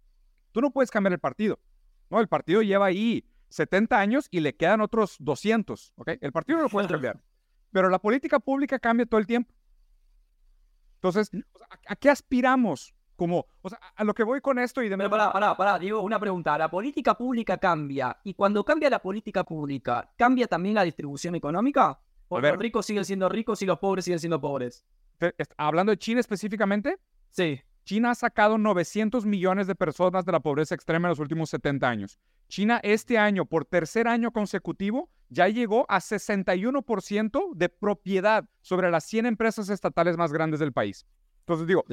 Tú 0.52 0.62
no 0.62 0.72
puedes 0.72 0.92
cambiar 0.92 1.14
el 1.14 1.20
partido. 1.20 1.60
¿no? 2.10 2.20
El 2.20 2.28
partido 2.28 2.62
lleva 2.62 2.88
ahí 2.88 3.26
70 3.50 4.00
años 4.00 4.28
y 4.32 4.40
le 4.40 4.56
quedan 4.56 4.82
otros 4.82 5.16
200. 5.20 5.94
¿ok? 5.96 6.10
El 6.22 6.32
partido 6.32 6.58
no 6.58 6.64
lo 6.64 6.70
puedes 6.70 6.90
cambiar. 6.90 7.22
Pero 7.72 7.90
la 7.90 8.00
política 8.00 8.40
pública 8.40 8.80
cambia 8.80 9.06
todo 9.06 9.20
el 9.20 9.28
tiempo. 9.28 9.54
Entonces, 10.96 11.32
¿a, 11.88 11.96
qué 11.96 12.10
aspiramos? 12.10 12.94
Como, 13.16 13.46
o 13.62 13.70
sea, 13.70 13.80
a 13.96 14.04
lo 14.04 14.16
que 14.16 14.24
voy 14.24 14.42
con 14.42 14.58
esto 14.58 14.82
y 14.82 14.90
de... 14.90 14.98
Pero 14.98 15.10
pará, 15.10 15.32
pará, 15.32 15.56
pará, 15.56 15.80
digo 15.80 16.02
una 16.02 16.20
pregunta. 16.20 16.58
La 16.58 16.72
política 16.72 17.16
pública 17.16 17.58
cambia. 17.58 18.18
Y 18.24 18.34
cuando 18.34 18.66
cambia 18.66 18.90
la 18.90 19.00
política 19.00 19.44
pública, 19.44 20.12
¿cambia 20.18 20.48
también 20.48 20.76
la 20.76 20.84
distribución 20.84 21.36
económica? 21.36 22.00
¿O 22.30 22.40
los 22.40 22.58
ricos 22.58 22.86
siguen 22.86 23.06
siendo 23.06 23.30
ricos 23.30 23.62
y 23.62 23.66
los 23.66 23.78
pobres 23.78 24.06
siguen 24.06 24.20
siendo 24.20 24.42
pobres? 24.42 24.86
¿Hablando 25.58 25.92
de 25.92 25.98
China 25.98 26.20
específicamente? 26.20 26.98
Sí. 27.30 27.62
China 27.84 28.12
ha 28.12 28.16
sacado 28.16 28.58
900 28.58 29.26
millones 29.26 29.68
de 29.68 29.76
personas 29.76 30.26
de 30.26 30.32
la 30.32 30.40
pobreza 30.40 30.76
extrema 30.76 31.08
en 31.08 31.12
los 31.12 31.20
últimos 31.20 31.50
70 31.50 31.88
años. 31.88 32.20
China 32.48 32.80
este 32.84 33.18
año, 33.18 33.46
por 33.46 33.66
tercer 33.66 34.08
año 34.08 34.32
consecutivo, 34.32 35.10
ya 35.30 35.48
llegó 35.48 35.86
a 35.90 36.00
61% 36.00 37.54
de 37.56 37.70
propiedad 37.70 38.46
sobre 38.62 38.92
las 38.92 39.06
100 39.06 39.26
empresas 39.26 39.70
estatales 39.70 40.18
más 40.18 40.34
grandes 40.34 40.60
del 40.60 40.74
país. 40.74 41.06
Entonces 41.40 41.66
digo, 41.68 41.84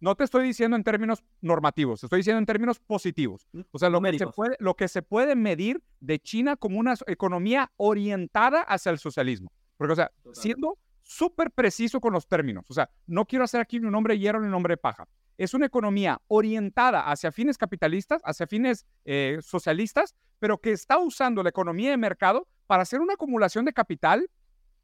no 0.00 0.14
te, 0.16 0.24
estoy 0.24 0.46
diciendo 0.46 0.76
en 0.76 0.82
términos 0.82 1.22
normativos, 1.42 2.00
te 2.00 2.06
estoy 2.06 2.20
diciendo 2.20 2.38
en 2.38 2.46
términos 2.46 2.80
positivos. 2.80 3.46
Mm, 3.52 3.60
o 3.70 3.78
sea, 3.78 3.90
lo 3.90 4.00
que, 4.00 4.18
se 4.18 4.26
puede, 4.28 4.56
lo 4.60 4.74
que 4.74 4.88
se 4.88 5.02
puede 5.02 5.36
medir 5.36 5.82
de 6.00 6.18
China 6.18 6.56
como 6.56 6.78
una 6.78 6.94
economía 7.06 7.70
orientada 7.76 8.62
hacia 8.62 8.90
el 8.90 8.98
socialismo. 8.98 9.52
Porque, 9.76 9.92
o 9.92 9.96
sea, 9.96 10.10
siendo 10.32 10.78
súper 11.08 11.50
preciso 11.50 12.00
con 12.00 12.12
los 12.12 12.28
términos, 12.28 12.64
o 12.68 12.74
sea, 12.74 12.90
no 13.06 13.24
quiero 13.24 13.44
hacer 13.44 13.60
aquí 13.60 13.80
ni 13.80 13.86
un 13.86 13.92
nombre 13.92 14.14
de 14.14 14.20
hierro 14.20 14.40
ni 14.40 14.46
un 14.46 14.52
nombre 14.52 14.72
de 14.72 14.78
paja 14.78 15.08
es 15.38 15.54
una 15.54 15.66
economía 15.66 16.20
orientada 16.26 17.08
hacia 17.08 17.30
fines 17.30 17.56
capitalistas, 17.56 18.20
hacia 18.24 18.46
fines 18.46 18.84
eh, 19.04 19.38
socialistas, 19.40 20.14
pero 20.40 20.58
que 20.58 20.72
está 20.72 20.98
usando 20.98 21.42
la 21.42 21.48
economía 21.48 21.90
de 21.90 21.96
mercado 21.96 22.48
para 22.66 22.82
hacer 22.82 23.00
una 23.00 23.14
acumulación 23.14 23.64
de 23.64 23.72
capital 23.72 24.28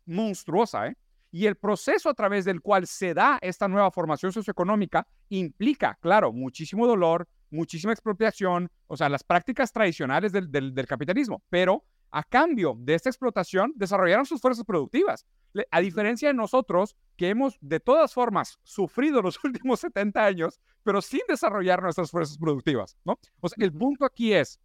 monstruosa. 0.07 0.87
¿eh? 0.87 0.97
Y 1.33 1.47
el 1.47 1.57
proceso 1.57 2.09
a 2.09 2.15
través 2.15 2.45
del 2.45 2.61
cual 2.61 2.87
se 2.87 3.15
da 3.15 3.39
esta 3.43 3.67
nueva 3.67 3.91
formación 3.91 4.33
socioeconómica 4.33 5.07
implica, 5.29 5.99
claro, 6.01 6.33
muchísimo 6.33 6.87
dolor, 6.87 7.29
muchísima 7.51 7.93
expropiación, 7.93 8.71
o 8.87 8.97
sea, 8.97 9.09
las 9.09 9.25
prácticas 9.25 9.73
tradicionales 9.73 10.31
del, 10.31 10.51
del 10.51 10.87
capitalismo, 10.87 11.43
pero 11.51 11.85
a 12.15 12.23
cambio 12.23 12.77
de 12.79 12.95
esta 12.95 13.11
explotación 13.11 13.73
desarrollaron 13.75 14.25
sus 14.25 14.41
fuerzas 14.41 14.65
productivas. 14.65 15.27
A 15.73 15.81
diferencia 15.81 16.29
de 16.29 16.35
nosotros, 16.35 16.97
que 17.17 17.29
hemos 17.29 17.59
de 17.61 17.81
todas 17.81 18.15
formas 18.15 18.61
sufrido 18.63 19.21
los 19.21 19.37
últimos 19.45 19.81
70 19.81 20.25
años, 20.25 20.61
pero 20.85 21.03
sin 21.03 21.23
desarrollar 21.29 21.83
nuestras 21.83 22.13
fuerzas 22.13 22.39
productivas, 22.39 22.97
¿no? 23.05 23.19
O 23.41 23.49
sea, 23.49 23.65
el 23.65 23.73
punto 23.73 24.05
aquí 24.05 24.33
es 24.33 24.61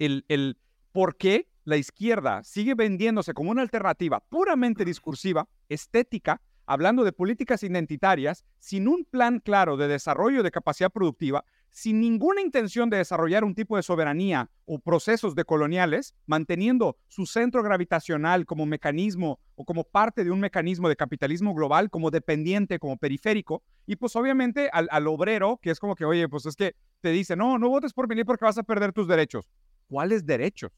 el, 0.00 0.24
el 0.26 0.58
por 0.90 1.16
qué 1.16 1.48
la 1.62 1.76
izquierda 1.76 2.42
sigue 2.42 2.74
vendiéndose 2.74 3.32
como 3.32 3.52
una 3.52 3.62
alternativa 3.62 4.18
puramente 4.18 4.84
discursiva, 4.84 5.48
estética, 5.68 6.42
hablando 6.66 7.04
de 7.04 7.12
políticas 7.12 7.62
identitarias, 7.62 8.44
sin 8.58 8.88
un 8.88 9.04
plan 9.04 9.38
claro 9.38 9.76
de 9.76 9.86
desarrollo 9.86 10.42
de 10.42 10.50
capacidad 10.50 10.90
productiva, 10.90 11.44
sin 11.72 12.00
ninguna 12.00 12.42
intención 12.42 12.90
de 12.90 12.98
desarrollar 12.98 13.44
un 13.44 13.54
tipo 13.54 13.76
de 13.76 13.82
soberanía 13.82 14.50
o 14.66 14.78
procesos 14.78 15.34
decoloniales, 15.34 16.14
manteniendo 16.26 16.98
su 17.08 17.24
centro 17.24 17.62
gravitacional 17.62 18.44
como 18.44 18.66
mecanismo 18.66 19.40
o 19.54 19.64
como 19.64 19.82
parte 19.82 20.22
de 20.22 20.30
un 20.30 20.38
mecanismo 20.38 20.88
de 20.88 20.96
capitalismo 20.96 21.54
global, 21.54 21.88
como 21.88 22.10
dependiente, 22.10 22.78
como 22.78 22.98
periférico, 22.98 23.62
y 23.86 23.96
pues 23.96 24.14
obviamente 24.16 24.68
al, 24.70 25.06
obrero, 25.06 25.58
que 25.62 25.70
es 25.70 25.80
como 25.80 25.96
que, 25.96 26.04
oye, 26.04 26.28
pues 26.28 26.44
es 26.44 26.56
que 26.56 26.76
te 27.00 27.10
dice, 27.10 27.36
no, 27.36 27.58
no 27.58 27.70
votes 27.70 27.94
por 27.94 28.06
venir 28.06 28.26
porque 28.26 28.44
vas 28.44 28.58
a 28.58 28.62
perder 28.62 28.92
tus 28.92 29.08
derechos. 29.08 29.48
¿Cuáles 29.88 30.26
derechos? 30.26 30.70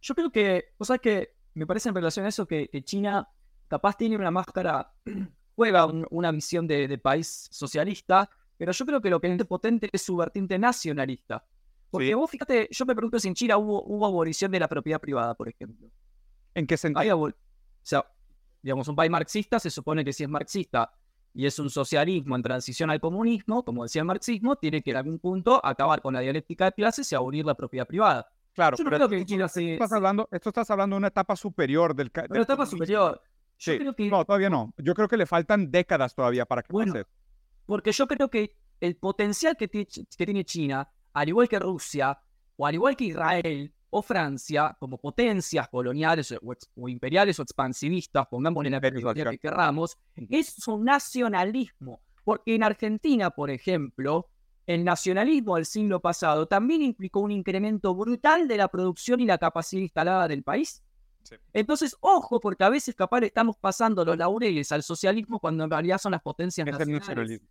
Yo 0.00 0.14
creo 0.14 0.32
que, 0.32 0.64
o 0.78 0.84
sea, 0.86 0.98
que 0.98 1.34
me 1.54 1.66
parece 1.66 1.90
en 1.90 1.94
relación 1.94 2.24
a 2.24 2.30
eso 2.30 2.46
que, 2.46 2.68
China 2.82 3.28
capaz 3.68 3.96
tiene 3.98 4.16
una 4.16 4.30
máscara, 4.30 4.90
juega 5.54 5.86
una 5.86 6.32
visión 6.32 6.66
de 6.66 6.98
país 6.98 7.48
socialista, 7.50 8.30
pero 8.62 8.70
yo 8.70 8.86
creo 8.86 9.00
que 9.00 9.10
lo 9.10 9.20
que 9.20 9.34
es 9.34 9.44
potente 9.44 9.88
es 9.92 10.02
su 10.02 10.14
vertiente 10.16 10.56
nacionalista. 10.56 11.44
Porque 11.90 12.14
vos 12.14 12.30
fíjate, 12.30 12.68
yo 12.70 12.86
me 12.86 12.94
pregunto 12.94 13.18
si 13.18 13.26
en 13.26 13.34
China 13.34 13.58
hubo, 13.58 13.82
hubo 13.82 14.06
abolición 14.06 14.52
de 14.52 14.60
la 14.60 14.68
propiedad 14.68 15.00
privada, 15.00 15.34
por 15.34 15.48
ejemplo. 15.48 15.88
¿En 16.54 16.64
qué 16.64 16.76
sentido? 16.76 17.18
o 17.18 17.32
sea, 17.82 18.06
digamos, 18.62 18.86
un 18.86 18.94
país 18.94 19.10
marxista 19.10 19.58
se 19.58 19.68
supone 19.68 20.04
que 20.04 20.12
sí 20.12 20.22
es 20.22 20.28
marxista, 20.28 20.92
y 21.34 21.44
es 21.44 21.58
un 21.58 21.70
socialismo 21.70 22.36
en 22.36 22.42
transición 22.42 22.88
al 22.90 23.00
comunismo, 23.00 23.64
como 23.64 23.82
decía 23.82 24.02
el 24.02 24.06
marxismo, 24.06 24.54
tiene 24.54 24.80
que 24.80 24.92
en 24.92 24.98
algún 24.98 25.18
punto 25.18 25.60
acabar 25.66 26.00
con 26.00 26.14
la 26.14 26.20
dialéctica 26.20 26.66
de 26.66 26.72
clases 26.72 27.10
y 27.10 27.16
abolir 27.16 27.44
la 27.44 27.54
propiedad 27.56 27.84
privada. 27.88 28.28
Claro, 28.52 28.76
Yo 28.76 28.84
no 28.84 28.90
pero 28.90 28.98
creo 28.98 29.08
que 29.08 29.16
esto, 29.16 29.26
China 29.28 29.48
se- 29.48 29.72
estás 29.72 29.92
hablando, 29.92 30.28
esto 30.30 30.50
estás 30.50 30.70
hablando 30.70 30.94
de 30.94 30.98
una 30.98 31.08
etapa 31.08 31.34
superior 31.34 31.96
del... 31.96 32.12
Una 32.14 32.22
etapa 32.42 32.46
comunismo. 32.64 32.66
superior. 32.68 33.22
Yo 33.58 33.72
Sí. 33.72 33.78
creo 33.78 33.94
que 33.94 34.08
No, 34.08 34.24
todavía 34.24 34.50
no. 34.50 34.72
Yo 34.78 34.94
creo 34.94 35.08
que 35.08 35.16
le 35.16 35.26
faltan 35.26 35.70
décadas 35.70 36.14
todavía 36.14 36.44
para 36.46 36.62
que 36.62 36.72
Bueno, 36.72 36.92
pase. 36.92 37.06
Porque 37.66 37.92
yo 37.92 38.06
creo 38.06 38.28
que 38.28 38.56
el 38.80 38.96
potencial 38.96 39.56
que, 39.56 39.68
ti- 39.68 39.86
que 39.86 40.24
tiene 40.26 40.44
China, 40.44 40.88
al 41.12 41.28
igual 41.28 41.48
que 41.48 41.58
Rusia, 41.58 42.18
o 42.56 42.66
al 42.66 42.74
igual 42.74 42.96
que 42.96 43.04
Israel 43.04 43.72
o 43.90 44.02
Francia, 44.02 44.74
como 44.80 44.98
potencias 44.98 45.68
coloniales 45.68 46.34
o, 46.76 46.88
imperiales 46.88 47.38
o 47.38 47.42
expansivistas, 47.42 48.26
pongámosle 48.28 48.70
la 48.70 48.80
claro. 48.80 49.30
que 49.30 49.38
querramos, 49.38 49.98
es 50.30 50.48
su 50.48 50.82
nacionalismo. 50.82 52.00
Porque 52.24 52.54
en 52.54 52.62
Argentina, 52.62 53.30
por 53.30 53.50
ejemplo, 53.50 54.28
el 54.66 54.84
nacionalismo 54.84 55.56
del 55.56 55.66
siglo 55.66 56.00
pasado 56.00 56.46
también 56.46 56.82
implicó 56.82 57.20
un 57.20 57.32
incremento 57.32 57.94
brutal 57.94 58.46
de 58.48 58.56
la 58.56 58.68
producción 58.68 59.20
y 59.20 59.26
la 59.26 59.38
capacidad 59.38 59.82
instalada 59.82 60.28
del 60.28 60.42
país. 60.42 60.82
Sí. 61.22 61.36
Entonces, 61.52 61.96
ojo, 62.00 62.40
porque 62.40 62.64
a 62.64 62.68
veces 62.68 62.94
capaz 62.94 63.20
le 63.20 63.26
estamos 63.26 63.56
pasando 63.56 64.04
los 64.04 64.16
laureles 64.16 64.72
al 64.72 64.82
socialismo 64.82 65.38
cuando 65.38 65.64
en 65.64 65.70
realidad 65.70 65.98
son 65.98 66.12
las 66.12 66.22
potencias 66.22 66.66
Es 66.66 66.72
nacionales. 66.72 67.00
nacionalismo. 67.00 67.48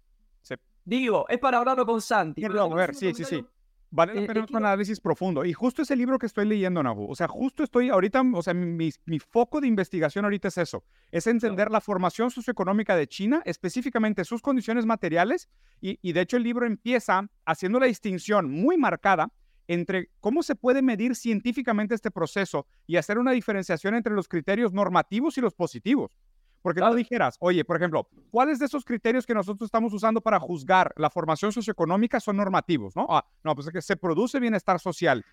Digo, 0.84 1.26
es 1.30 1.38
para 1.38 1.60
hablarlo 1.60 1.86
con 1.86 2.02
Santi. 2.02 2.42
No, 2.42 2.50
no, 2.50 2.64
a 2.74 2.76
ver, 2.76 2.96
sí, 2.96 3.14
sí, 3.14 3.24
sí. 3.24 3.46
Vale 3.94 4.16
la 4.16 4.22
Eh, 4.22 4.26
pena 4.28 4.46
un 4.50 4.56
análisis 4.56 5.00
profundo. 5.00 5.46
Y 5.46 5.54
justo 5.54 5.82
ese 5.84 5.96
libro 5.96 6.18
que 6.18 6.26
estoy 6.26 6.46
leyendo, 6.48 6.82
Nahu, 6.82 7.12
o 7.12 7.16
sea, 7.16 7.28
justo 7.28 7.62
estoy 7.64 7.90
ahorita, 7.90 8.24
o 8.34 8.42
sea, 8.42 8.54
mi, 8.54 8.90
mi 9.06 9.20
foco 9.20 9.62
de 9.62 9.68
investigación 9.68 10.26
ahorita 10.26 10.48
es 10.48 10.58
eso, 10.58 10.84
es 11.12 11.28
entender 11.28 11.70
la 11.70 11.82
formación 11.82 12.32
socioeconómica 12.32 12.96
de 12.96 13.08
China, 13.08 13.42
específicamente 13.46 14.24
sus 14.26 14.42
condiciones 14.42 14.86
materiales, 14.86 15.50
y, 15.82 16.00
y 16.02 16.14
de 16.14 16.22
hecho 16.22 16.38
el 16.38 16.44
libro 16.44 16.66
empieza 16.66 17.30
haciendo 17.46 17.80
la 17.80 17.86
distinción 17.86 18.50
muy 18.50 18.78
marcada 18.78 19.30
entre 19.68 20.10
cómo 20.20 20.44
se 20.44 20.56
puede 20.56 20.82
medir 20.82 21.16
científicamente 21.16 21.96
este 21.96 22.12
proceso 22.12 22.66
y 22.88 22.98
hacer 22.98 23.18
una 23.18 23.32
diferenciación 23.32 23.96
entre 23.96 24.14
los 24.14 24.28
criterios 24.28 24.74
normativos 24.74 25.38
y 25.38 25.42
los 25.42 25.54
positivos. 25.54 26.18
Porque 26.62 26.80
tú 26.80 26.84
Claro. 26.84 26.96
dijeras, 26.96 27.38
oye, 27.40 27.66
por 27.66 27.78
ejemplo, 27.78 28.08
¿cuáles 28.30 28.60
de 28.60 28.66
esos 28.66 28.86
criterios 28.86 29.26
que 29.26 29.34
nosotros 29.34 29.68
estamos 29.68 29.94
usando 29.94 30.22
para 30.22 30.40
juzgar 30.40 30.94
la 30.96 31.10
formación 31.10 31.52
socioeconómica 31.52 32.20
son 32.20 32.38
normativos? 32.38 32.96
No, 32.96 33.08
ah, 33.10 33.26
no 33.44 33.56
pues 33.56 33.68
es 33.68 33.74
que 33.74 33.82
se 33.82 33.98
produce 33.98 34.40
bienestar 34.40 34.80
social. 34.80 35.26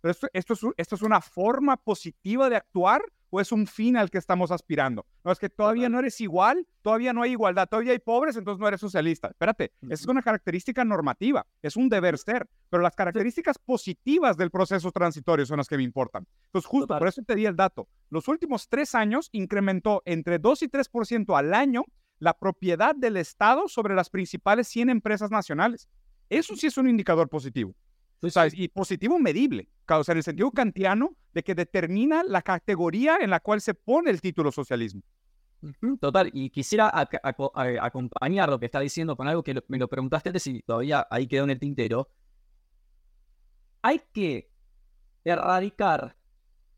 Pero 0.00 0.12
esto, 0.12 0.28
esto, 0.32 0.52
es, 0.54 0.60
esto 0.76 0.94
es 0.94 1.02
una 1.02 1.20
forma 1.20 1.76
positiva 1.76 2.48
de 2.48 2.56
actuar 2.56 3.02
o 3.30 3.40
es 3.40 3.52
un 3.52 3.66
fin 3.66 3.96
al 3.96 4.10
que 4.10 4.18
estamos 4.18 4.50
aspirando. 4.50 5.06
No, 5.24 5.32
es 5.32 5.38
que 5.38 5.48
todavía 5.48 5.88
no 5.88 5.98
eres 5.98 6.20
igual, 6.20 6.66
todavía 6.82 7.12
no 7.12 7.22
hay 7.22 7.32
igualdad, 7.32 7.68
todavía 7.68 7.92
hay 7.92 7.98
pobres, 7.98 8.36
entonces 8.36 8.60
no 8.60 8.68
eres 8.68 8.80
socialista. 8.80 9.28
Espérate, 9.28 9.72
esa 9.82 9.94
es 9.94 10.06
una 10.06 10.22
característica 10.22 10.84
normativa, 10.84 11.46
es 11.62 11.76
un 11.76 11.88
deber 11.88 12.18
ser, 12.18 12.48
pero 12.68 12.82
las 12.82 12.94
características 12.94 13.58
positivas 13.58 14.36
del 14.36 14.50
proceso 14.50 14.90
transitorio 14.92 15.46
son 15.46 15.58
las 15.58 15.68
que 15.68 15.76
me 15.76 15.82
importan. 15.82 16.26
Entonces, 16.46 16.68
justo 16.68 16.88
Total. 16.88 16.98
por 16.98 17.08
eso 17.08 17.22
te 17.22 17.34
di 17.34 17.46
el 17.46 17.56
dato. 17.56 17.88
Los 18.10 18.28
últimos 18.28 18.68
tres 18.68 18.94
años 18.94 19.28
incrementó 19.32 20.02
entre 20.04 20.38
2 20.38 20.62
y 20.62 20.68
3% 20.68 21.38
al 21.38 21.54
año 21.54 21.84
la 22.18 22.38
propiedad 22.38 22.94
del 22.94 23.16
Estado 23.16 23.68
sobre 23.68 23.94
las 23.94 24.10
principales 24.10 24.68
100 24.68 24.90
empresas 24.90 25.30
nacionales. 25.30 25.88
Eso 26.28 26.54
sí 26.54 26.66
es 26.66 26.76
un 26.76 26.88
indicador 26.88 27.28
positivo. 27.28 27.74
Sí, 28.20 28.30
¿sabes? 28.30 28.52
sí. 28.52 28.64
Y 28.64 28.68
positivo 28.68 29.18
medible, 29.18 29.68
o 29.88 30.04
sea, 30.04 30.12
en 30.12 30.18
el 30.18 30.24
sentido 30.24 30.50
kantiano 30.50 31.16
de 31.32 31.42
que 31.42 31.54
determina 31.54 32.22
la 32.22 32.42
categoría 32.42 33.16
en 33.20 33.30
la 33.30 33.40
cual 33.40 33.60
se 33.60 33.74
pone 33.74 34.10
el 34.10 34.20
título 34.20 34.52
socialismo. 34.52 35.02
Total, 36.00 36.30
y 36.32 36.48
quisiera 36.50 36.90
acompañar 37.82 38.48
lo 38.48 38.58
que 38.58 38.66
está 38.66 38.80
diciendo 38.80 39.14
con 39.16 39.28
algo 39.28 39.42
que 39.42 39.54
lo- 39.54 39.64
me 39.68 39.78
lo 39.78 39.88
preguntaste 39.88 40.30
antes 40.30 40.46
y 40.46 40.62
todavía 40.62 41.06
ahí 41.10 41.26
quedó 41.26 41.44
en 41.44 41.50
el 41.50 41.58
tintero. 41.58 42.08
Hay 43.82 44.00
que 44.12 44.50
erradicar 45.24 46.16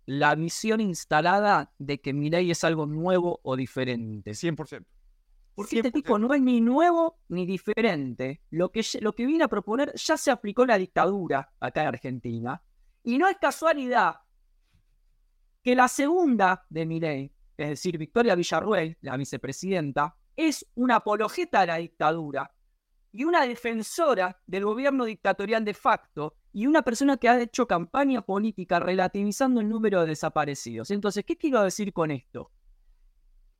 la 0.06 0.34
visión 0.34 0.80
instalada 0.80 1.72
de 1.78 2.00
que 2.00 2.12
Milei 2.12 2.50
es 2.50 2.64
algo 2.64 2.86
nuevo 2.86 3.40
o 3.42 3.56
diferente. 3.56 4.34
100%. 4.34 4.88
Porque 5.54 5.76
este 5.76 5.90
100%. 5.90 5.92
tipo 5.92 6.18
no 6.18 6.32
es 6.32 6.40
ni 6.40 6.60
nuevo 6.60 7.18
ni 7.28 7.46
diferente. 7.46 8.42
Lo 8.50 8.70
que, 8.70 8.84
lo 9.00 9.14
que 9.14 9.26
viene 9.26 9.44
a 9.44 9.48
proponer 9.48 9.92
ya 9.94 10.16
se 10.16 10.30
aplicó 10.30 10.62
en 10.62 10.68
la 10.68 10.78
dictadura 10.78 11.52
acá 11.60 11.82
en 11.82 11.88
Argentina. 11.88 12.62
Y 13.04 13.18
no 13.18 13.28
es 13.28 13.36
casualidad 13.36 14.16
que 15.62 15.74
la 15.74 15.88
segunda 15.88 16.64
de 16.68 16.86
Milei, 16.86 17.32
es 17.56 17.68
decir, 17.68 17.98
Victoria 17.98 18.34
Villarruel, 18.34 18.96
la 19.00 19.16
vicepresidenta, 19.16 20.16
es 20.36 20.66
una 20.74 20.96
apologeta 20.96 21.60
de 21.60 21.66
la 21.66 21.76
dictadura 21.76 22.54
y 23.12 23.24
una 23.24 23.46
defensora 23.46 24.40
del 24.46 24.64
gobierno 24.64 25.04
dictatorial 25.04 25.64
de 25.64 25.74
facto 25.74 26.34
y 26.52 26.66
una 26.66 26.82
persona 26.82 27.16
que 27.18 27.28
ha 27.28 27.40
hecho 27.40 27.66
campaña 27.66 28.22
política 28.22 28.80
relativizando 28.80 29.60
el 29.60 29.68
número 29.68 30.00
de 30.00 30.08
desaparecidos. 30.08 30.90
Entonces, 30.90 31.24
¿qué 31.24 31.36
quiero 31.36 31.62
decir 31.62 31.92
con 31.92 32.10
esto? 32.10 32.50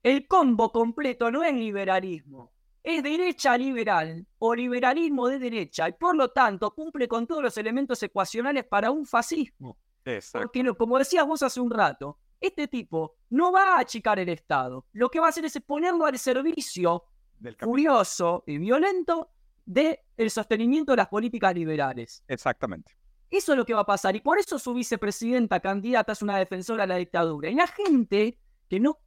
El 0.03 0.27
combo 0.27 0.73
completo 0.73 1.31
no 1.31 1.45
es 1.45 1.55
liberalismo, 1.55 2.53
es 2.83 3.03
derecha 3.03 3.57
liberal 3.57 4.27
o 4.39 4.55
liberalismo 4.55 5.29
de 5.29 5.39
derecha 5.39 5.89
y 5.89 5.93
por 5.93 6.17
lo 6.17 6.31
tanto 6.31 6.75
cumple 6.75 7.07
con 7.07 7.27
todos 7.27 7.43
los 7.43 7.57
elementos 7.57 8.03
ecuacionales 8.03 8.65
para 8.65 8.91
un 8.91 9.07
fascismo. 9.07 9.79
Exacto. 10.05 10.51
Porque, 10.53 10.75
como 10.75 10.99
decías 10.99 11.25
vos 11.27 11.43
hace 11.43 11.61
un 11.61 11.71
rato, 11.71 12.19
este 12.41 12.67
tipo 12.67 13.15
no 13.31 13.53
va 13.53 13.77
a 13.77 13.79
achicar 13.79 14.19
el 14.19 14.29
Estado. 14.29 14.85
Lo 14.93 15.09
que 15.09 15.21
va 15.21 15.27
a 15.27 15.29
hacer 15.29 15.45
es 15.45 15.61
ponerlo 15.61 16.05
al 16.05 16.19
servicio 16.19 17.05
Del 17.39 17.55
furioso 17.57 18.43
y 18.47 18.59
violento 18.59 19.31
del 19.65 20.01
sostenimiento 20.29 20.93
de 20.93 20.97
las 20.97 21.09
políticas 21.09 21.55
liberales. 21.55 22.25
Exactamente. 22.27 22.97
Eso 23.31 23.53
es 23.53 23.59
lo 23.59 23.65
que 23.65 23.75
va 23.75 23.81
a 23.83 23.87
pasar. 23.87 24.17
Y 24.17 24.21
por 24.21 24.39
eso 24.39 24.59
su 24.59 24.75
vicepresidenta 24.75 25.61
candidata 25.61 26.13
es 26.13 26.21
una 26.21 26.37
defensora 26.37 26.83
de 26.83 26.89
la 26.89 26.97
dictadura. 26.97 27.49
Y 27.49 27.55
la 27.55 27.69
gente 27.69 28.39
que 28.69 28.81
no, 28.81 28.99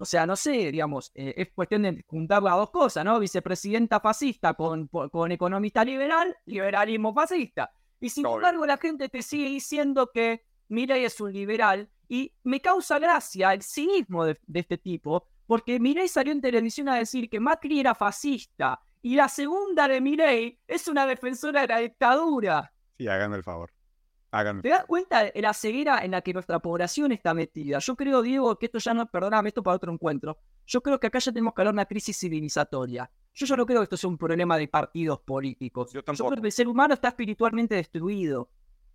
o 0.00 0.06
sea, 0.06 0.26
no 0.26 0.34
sé, 0.34 0.72
digamos, 0.72 1.12
eh, 1.14 1.34
es 1.36 1.50
cuestión 1.52 1.82
de 1.82 2.02
juntar 2.06 2.42
las 2.42 2.54
dos 2.54 2.70
cosas, 2.70 3.04
¿no? 3.04 3.20
Vicepresidenta 3.20 4.00
fascista 4.00 4.54
con, 4.54 4.88
con 4.88 5.30
economista 5.30 5.84
liberal, 5.84 6.34
liberalismo 6.46 7.12
fascista. 7.12 7.70
Y 8.00 8.08
sin 8.08 8.24
embargo, 8.24 8.64
la 8.64 8.78
gente 8.78 9.10
te 9.10 9.20
sigue 9.20 9.50
diciendo 9.50 10.10
que 10.10 10.46
Milei 10.68 11.04
es 11.04 11.20
un 11.20 11.34
liberal. 11.34 11.90
Y 12.08 12.32
me 12.44 12.62
causa 12.62 12.98
gracia 12.98 13.52
el 13.52 13.60
cinismo 13.62 14.24
de, 14.24 14.40
de 14.46 14.60
este 14.60 14.78
tipo, 14.78 15.26
porque 15.46 15.78
Milei 15.78 16.08
salió 16.08 16.32
en 16.32 16.40
televisión 16.40 16.88
a 16.88 16.96
decir 16.96 17.28
que 17.28 17.38
Macri 17.38 17.80
era 17.80 17.94
fascista. 17.94 18.80
Y 19.02 19.16
la 19.16 19.28
segunda 19.28 19.86
de 19.86 20.00
Milei 20.00 20.58
es 20.66 20.88
una 20.88 21.04
defensora 21.04 21.60
de 21.60 21.66
la 21.68 21.78
dictadura. 21.78 22.72
Sí, 22.96 23.06
háganme 23.06 23.36
el 23.36 23.44
favor. 23.44 23.70
¿Te 24.62 24.68
das 24.68 24.84
cuenta 24.86 25.24
de 25.24 25.42
la 25.42 25.52
ceguera 25.52 26.04
en 26.04 26.12
la 26.12 26.20
que 26.22 26.32
nuestra 26.32 26.60
población 26.60 27.10
está 27.10 27.34
metida? 27.34 27.78
Yo 27.80 27.96
creo, 27.96 28.22
Diego, 28.22 28.56
que 28.58 28.66
esto 28.66 28.78
ya 28.78 28.94
no, 28.94 29.06
perdóname, 29.06 29.48
esto 29.48 29.62
para 29.62 29.76
otro 29.76 29.92
encuentro. 29.92 30.38
Yo 30.66 30.82
creo 30.82 31.00
que 31.00 31.08
acá 31.08 31.18
ya 31.18 31.32
tenemos 31.32 31.52
que 31.52 31.62
hablar 31.62 31.74
de 31.74 31.78
una 31.78 31.86
crisis 31.86 32.16
civilizatoria. 32.16 33.10
Yo 33.34 33.46
ya 33.46 33.56
no 33.56 33.66
creo 33.66 33.80
que 33.80 33.84
esto 33.84 33.96
sea 33.96 34.08
un 34.08 34.18
problema 34.18 34.56
de 34.56 34.68
partidos 34.68 35.20
políticos. 35.20 35.88
Yo 35.92 36.04
creo 36.04 36.14
tampoco. 36.16 36.40
que 36.40 36.46
el 36.46 36.52
ser 36.52 36.68
humano 36.68 36.94
está 36.94 37.08
espiritualmente 37.08 37.74
destruido 37.74 38.50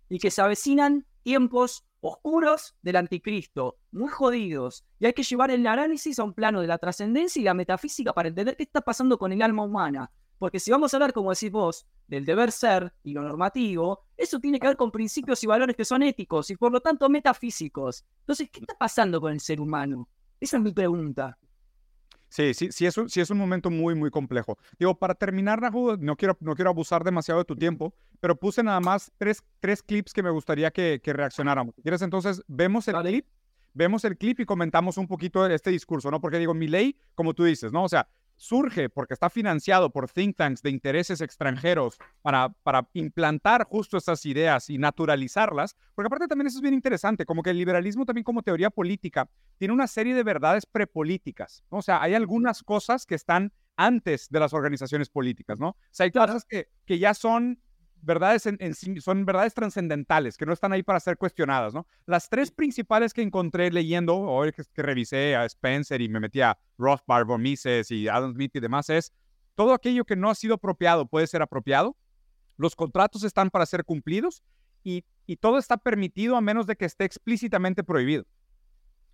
y 0.08 0.18
que 0.18 0.30
se 0.30 0.40
avecinan 0.40 1.04
tiempos 1.22 1.84
oscuros 2.00 2.74
del 2.82 2.96
anticristo, 2.96 3.78
muy 3.90 4.08
jodidos. 4.08 4.86
Y 4.98 5.06
hay 5.06 5.12
que 5.12 5.22
llevar 5.22 5.50
el 5.50 5.66
análisis 5.66 6.18
a 6.18 6.24
un 6.24 6.32
plano 6.32 6.60
de 6.60 6.66
la 6.66 6.78
trascendencia 6.78 7.40
y 7.40 7.44
la 7.44 7.54
metafísica 7.54 8.12
para 8.12 8.28
entender 8.28 8.56
qué 8.56 8.62
está 8.62 8.80
pasando 8.80 9.18
con 9.18 9.32
el 9.32 9.42
alma 9.42 9.64
humana. 9.64 10.10
Porque 10.38 10.60
si 10.60 10.70
vamos 10.70 10.92
a 10.92 10.96
hablar, 10.96 11.12
como 11.12 11.30
decís 11.30 11.50
vos, 11.50 11.86
del 12.08 12.24
deber 12.24 12.52
ser 12.52 12.92
y 13.02 13.12
lo 13.12 13.22
normativo, 13.22 14.04
eso 14.16 14.38
tiene 14.38 14.60
que 14.60 14.66
ver 14.66 14.76
con 14.76 14.90
principios 14.90 15.42
y 15.42 15.46
valores 15.46 15.76
que 15.76 15.84
son 15.84 16.02
éticos 16.02 16.50
y 16.50 16.56
por 16.56 16.72
lo 16.72 16.80
tanto 16.80 17.08
metafísicos. 17.08 18.04
Entonces, 18.20 18.50
¿qué 18.50 18.60
está 18.60 18.76
pasando 18.76 19.20
con 19.20 19.32
el 19.32 19.40
ser 19.40 19.60
humano? 19.60 20.08
Esa 20.40 20.58
es 20.58 20.62
mi 20.62 20.72
pregunta. 20.72 21.38
Sí, 22.28 22.52
sí, 22.54 22.70
sí 22.70 22.84
es, 22.84 22.98
un, 22.98 23.08
sí 23.08 23.20
es 23.20 23.30
un 23.30 23.38
momento 23.38 23.70
muy, 23.70 23.94
muy 23.94 24.10
complejo. 24.10 24.58
Digo, 24.78 24.98
para 24.98 25.14
terminar, 25.14 25.62
Nahu, 25.62 25.96
no 25.98 26.16
quiero, 26.16 26.36
no 26.40 26.54
quiero 26.54 26.70
abusar 26.70 27.04
demasiado 27.04 27.40
de 27.40 27.44
tu 27.44 27.56
tiempo, 27.56 27.94
pero 28.20 28.36
puse 28.36 28.62
nada 28.62 28.80
más 28.80 29.10
tres, 29.16 29.42
tres 29.60 29.82
clips 29.82 30.12
que 30.12 30.22
me 30.22 30.30
gustaría 30.30 30.70
que, 30.70 31.00
que 31.02 31.12
reaccionáramos. 31.12 31.74
¿Quieres 31.82 32.02
entonces? 32.02 32.42
Vemos 32.48 32.88
el 32.88 32.94
Dale. 32.94 33.10
clip, 33.10 33.26
vemos 33.74 34.04
el 34.04 34.18
clip 34.18 34.40
y 34.40 34.44
comentamos 34.44 34.98
un 34.98 35.06
poquito 35.06 35.46
este 35.46 35.70
discurso, 35.70 36.10
¿no? 36.10 36.20
Porque 36.20 36.38
digo, 36.38 36.52
mi 36.52 36.66
ley, 36.66 36.98
como 37.14 37.32
tú 37.32 37.44
dices, 37.44 37.72
¿no? 37.72 37.84
O 37.84 37.88
sea, 37.88 38.08
surge 38.36 38.88
porque 38.88 39.14
está 39.14 39.30
financiado 39.30 39.90
por 39.90 40.08
think 40.10 40.36
tanks 40.36 40.62
de 40.62 40.70
intereses 40.70 41.20
extranjeros 41.20 41.98
para, 42.22 42.50
para 42.62 42.88
implantar 42.92 43.64
justo 43.64 43.96
estas 43.96 44.24
ideas 44.26 44.70
y 44.70 44.78
naturalizarlas, 44.78 45.76
porque 45.94 46.06
aparte 46.06 46.28
también 46.28 46.46
eso 46.48 46.58
es 46.58 46.62
bien 46.62 46.74
interesante, 46.74 47.26
como 47.26 47.42
que 47.42 47.50
el 47.50 47.58
liberalismo 47.58 48.04
también 48.04 48.24
como 48.24 48.42
teoría 48.42 48.70
política 48.70 49.28
tiene 49.58 49.74
una 49.74 49.86
serie 49.86 50.14
de 50.14 50.22
verdades 50.22 50.66
prepolíticas, 50.66 51.64
¿no? 51.70 51.78
O 51.78 51.82
sea, 51.82 52.02
hay 52.02 52.14
algunas 52.14 52.62
cosas 52.62 53.06
que 53.06 53.14
están 53.14 53.52
antes 53.76 54.28
de 54.30 54.40
las 54.40 54.52
organizaciones 54.52 55.10
políticas, 55.10 55.58
¿no? 55.58 55.68
O 55.68 55.76
sea, 55.90 56.04
hay 56.04 56.10
cosas 56.10 56.44
que, 56.44 56.68
que 56.84 56.98
ya 56.98 57.14
son 57.14 57.60
verdades 58.02 58.46
en, 58.46 58.74
son 59.00 59.24
verdades 59.24 59.54
trascendentales 59.54 60.36
que 60.36 60.46
no 60.46 60.52
están 60.52 60.72
ahí 60.72 60.82
para 60.82 61.00
ser 61.00 61.16
cuestionadas, 61.16 61.74
¿no? 61.74 61.86
Las 62.06 62.28
tres 62.28 62.50
principales 62.50 63.12
que 63.12 63.22
encontré 63.22 63.70
leyendo, 63.70 64.16
hoy 64.16 64.52
que, 64.52 64.62
que 64.72 64.82
revisé 64.82 65.34
a 65.36 65.44
Spencer 65.46 66.00
y 66.00 66.08
me 66.08 66.20
metí 66.20 66.40
a 66.40 66.58
Rothbard, 66.78 67.26
Mises 67.38 67.90
y 67.90 68.08
Adam 68.08 68.32
Smith 68.34 68.54
y 68.54 68.60
demás, 68.60 68.90
es 68.90 69.12
todo 69.54 69.72
aquello 69.72 70.04
que 70.04 70.16
no 70.16 70.30
ha 70.30 70.34
sido 70.34 70.54
apropiado 70.54 71.06
puede 71.06 71.26
ser 71.26 71.42
apropiado, 71.42 71.96
los 72.56 72.74
contratos 72.74 73.24
están 73.24 73.50
para 73.50 73.66
ser 73.66 73.84
cumplidos 73.84 74.42
y, 74.82 75.04
todo 75.40 75.58
está 75.58 75.76
permitido 75.76 76.36
a 76.36 76.40
menos 76.40 76.66
de 76.68 76.76
que 76.76 76.84
esté 76.84 77.04
explícitamente 77.04 77.82
prohibido. 77.82 78.24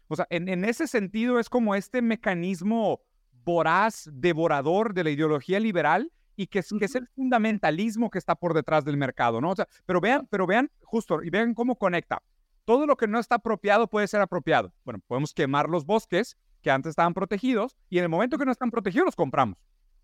O 0.08 0.16
sea, 0.16 0.26
en, 0.28 0.64
ese 0.66 0.86
sentido 0.86 1.38
es 1.38 1.48
como 1.48 1.74
este 1.74 2.02
mecanismo 2.02 3.00
voraz, 3.44 4.10
devorador 4.12 4.92
de 4.92 5.04
la 5.04 5.10
ideología 5.10 5.58
liberal 5.58 6.12
y 6.36 6.46
que 6.46 6.60
es, 6.60 6.68
que 6.78 6.84
es 6.84 6.94
el 6.94 7.08
fundamentalismo 7.08 8.10
que 8.10 8.18
está 8.18 8.34
por 8.34 8.54
detrás 8.54 8.84
del 8.84 8.96
mercado, 8.96 9.40
¿no? 9.40 9.50
O 9.50 9.56
sea, 9.56 9.66
pero 9.86 10.00
vean, 10.00 10.26
pero 10.30 10.46
vean 10.46 10.70
justo 10.82 11.22
y 11.22 11.30
vean 11.30 11.54
cómo 11.54 11.76
conecta. 11.76 12.22
Todo 12.64 12.86
lo 12.86 12.96
que 12.96 13.08
no 13.08 13.18
está 13.18 13.36
apropiado 13.36 13.88
puede 13.88 14.06
ser 14.06 14.20
apropiado. 14.20 14.72
Bueno, 14.84 15.00
podemos 15.06 15.34
quemar 15.34 15.68
los 15.68 15.84
bosques 15.84 16.36
que 16.62 16.70
antes 16.70 16.90
estaban 16.90 17.12
protegidos 17.12 17.76
y 17.90 17.98
en 17.98 18.04
el 18.04 18.08
momento 18.08 18.38
que 18.38 18.44
no 18.44 18.52
están 18.52 18.70
protegidos 18.70 19.06
los 19.06 19.16
compramos. 19.16 19.58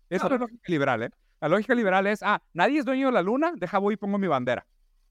Eso 0.09 0.33
es 0.33 0.39
lógica 0.39 0.63
liberal, 0.67 1.03
¿eh? 1.03 1.09
La 1.39 1.47
lógica 1.47 1.73
liberal 1.73 2.05
es, 2.07 2.21
ah, 2.21 2.41
nadie 2.53 2.79
es 2.79 2.85
dueño 2.85 3.07
de 3.07 3.13
la 3.13 3.21
luna, 3.21 3.53
deja 3.55 3.77
voy 3.77 3.93
y 3.93 3.97
pongo 3.97 4.17
mi 4.17 4.27
bandera. 4.27 4.67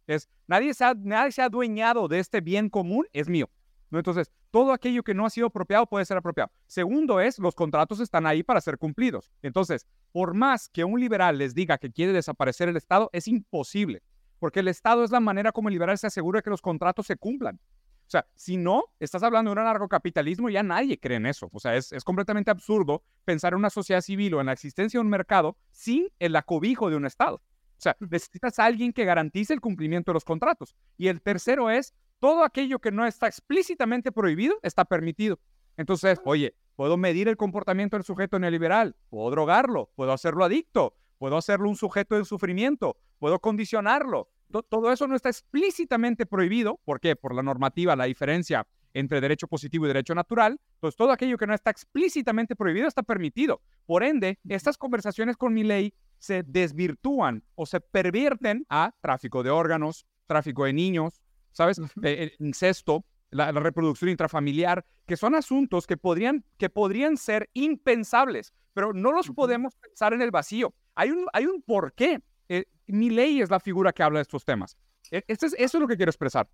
Es, 0.06 0.28
nadie 0.46 0.74
se 0.74 0.84
ha, 0.84 0.94
nadie 0.94 1.32
se 1.32 1.40
ha 1.40 1.46
adueñado 1.46 2.08
de 2.08 2.18
este 2.18 2.40
bien 2.40 2.68
común, 2.68 3.06
es 3.12 3.28
mío. 3.28 3.48
¿No? 3.90 3.98
Entonces, 3.98 4.30
todo 4.50 4.72
aquello 4.72 5.02
que 5.02 5.14
no 5.14 5.26
ha 5.26 5.30
sido 5.30 5.48
apropiado 5.48 5.86
puede 5.86 6.04
ser 6.04 6.16
apropiado. 6.16 6.50
Segundo 6.66 7.20
es, 7.20 7.38
los 7.38 7.54
contratos 7.54 8.00
están 8.00 8.26
ahí 8.26 8.42
para 8.42 8.60
ser 8.60 8.78
cumplidos. 8.78 9.30
Entonces, 9.42 9.86
por 10.12 10.34
más 10.34 10.68
que 10.68 10.84
un 10.84 11.00
liberal 11.00 11.38
les 11.38 11.54
diga 11.54 11.78
que 11.78 11.92
quiere 11.92 12.12
desaparecer 12.12 12.68
el 12.68 12.76
Estado, 12.76 13.10
es 13.12 13.28
imposible, 13.28 14.02
porque 14.38 14.60
el 14.60 14.68
Estado 14.68 15.04
es 15.04 15.10
la 15.10 15.20
manera 15.20 15.52
como 15.52 15.68
el 15.68 15.74
liberal 15.74 15.98
se 15.98 16.06
asegura 16.06 16.42
que 16.42 16.50
los 16.50 16.62
contratos 16.62 17.06
se 17.06 17.16
cumplan. 17.16 17.60
O 18.08 18.10
sea, 18.10 18.26
si 18.34 18.56
no, 18.56 18.84
estás 19.00 19.22
hablando 19.22 19.50
de 19.50 19.52
un 19.52 19.58
anarcocapitalismo, 19.58 20.48
ya 20.48 20.62
nadie 20.62 20.98
cree 20.98 21.18
en 21.18 21.26
eso. 21.26 21.50
O 21.52 21.60
sea, 21.60 21.76
es, 21.76 21.92
completamente 22.04 22.50
absurdo 22.50 23.02
pensar 23.26 23.52
en 23.52 23.58
una 23.58 23.68
sociedad 23.68 24.00
civil 24.00 24.32
o 24.32 24.40
en 24.40 24.46
la 24.46 24.54
existencia 24.54 24.96
de 24.96 25.02
un 25.02 25.10
mercado 25.10 25.58
sin 25.72 26.08
el 26.18 26.34
acobijo 26.34 26.88
de 26.88 26.96
un 26.96 27.04
Estado. 27.04 27.36
O 27.36 27.80
sea, 27.80 27.98
necesitas 28.00 28.58
a 28.58 28.64
alguien 28.64 28.94
que 28.94 29.04
garantice 29.04 29.52
el 29.52 29.60
cumplimiento 29.60 30.10
de 30.10 30.14
los 30.14 30.24
contratos. 30.24 30.74
Y 30.96 31.08
el 31.08 31.20
tercero 31.20 31.68
es, 31.68 31.92
todo 32.18 32.44
aquello 32.44 32.78
que 32.78 32.90
no 32.90 33.06
está 33.06 33.26
explícitamente 33.26 34.12
prohibido 34.12 34.58
está 34.62 34.84
permitido. 34.84 35.38
Entonces, 35.76 36.20
oye, 36.24 36.54
puedo 36.76 36.96
medir 36.96 37.28
el 37.28 37.36
comportamiento 37.36 37.96
del 37.96 38.04
sujeto 38.04 38.38
neoliberal, 38.38 38.96
puedo 39.10 39.30
drogarlo, 39.30 39.90
puedo 39.94 40.12
hacerlo 40.12 40.44
adicto, 40.44 40.96
puedo 41.18 41.36
hacerlo 41.36 41.68
un 41.68 41.76
sujeto 41.76 42.16
en 42.16 42.24
sufrimiento, 42.24 42.96
puedo 43.18 43.38
condicionarlo, 43.38 44.28
todo 44.68 44.92
eso 44.92 45.06
no 45.06 45.14
está 45.14 45.28
explícitamente 45.28 46.26
prohibido. 46.26 46.80
¿Por 46.84 47.00
qué? 47.00 47.16
Por 47.16 47.34
la 47.34 47.42
normativa, 47.42 47.94
la 47.96 48.04
diferencia 48.04 48.66
entre 48.94 49.20
derecho 49.20 49.46
positivo 49.46 49.84
y 49.84 49.88
derecho 49.88 50.14
natural. 50.14 50.58
Entonces, 50.74 50.96
todo 50.96 51.12
aquello 51.12 51.36
que 51.36 51.46
no 51.46 51.54
está 51.54 51.70
explícitamente 51.70 52.56
prohibido 52.56 52.88
está 52.88 53.02
permitido. 53.02 53.60
Por 53.84 54.02
ende, 54.02 54.38
estas 54.48 54.78
conversaciones 54.78 55.36
con 55.36 55.52
mi 55.52 55.64
ley 55.64 55.92
se 56.18 56.42
desvirtúan 56.42 57.44
o 57.54 57.66
se 57.66 57.80
pervierten 57.80 58.64
a 58.70 58.94
tráfico 59.00 59.42
de 59.42 59.50
órganos, 59.50 60.06
tráfico 60.26 60.64
de 60.64 60.72
niños, 60.72 61.20
¿sabes? 61.58 61.80
Eh, 62.02 62.30
el 62.38 62.46
incesto, 62.46 63.04
la, 63.30 63.50
reproducción 63.50 64.10
intrafamiliar, 64.10 64.86
que 65.06 65.16
son 65.16 65.34
asuntos 65.34 65.88
que 65.88 65.96
podrían, 65.96 66.44
que 66.56 66.70
podrían 66.70 67.16
ser 67.16 67.50
impensables, 67.52 68.52
pero 68.72 68.92
no 68.92 69.10
los 69.10 69.28
podemos 69.30 69.74
pensar 69.74 70.12
en 70.12 70.22
el 70.22 70.30
vacío. 70.30 70.72
Hay 70.94 71.10
un, 71.10 71.26
hay 71.32 71.46
un 71.46 71.60
porqué 71.62 72.22
eh, 72.48 72.64
mi 72.86 73.10
ley 73.10 73.42
es 73.42 73.50
la 73.50 73.60
figura 73.60 73.92
que 73.92 74.02
habla 74.04 74.20
de 74.20 74.22
estos 74.22 74.44
temas. 74.44 74.78
E, 75.10 75.22
este 75.26 75.46
es, 75.46 75.54
eso 75.58 75.78
es 75.78 75.80
lo 75.80 75.88
que 75.88 75.96
quiero 75.96 76.10
expresar. 76.10 76.48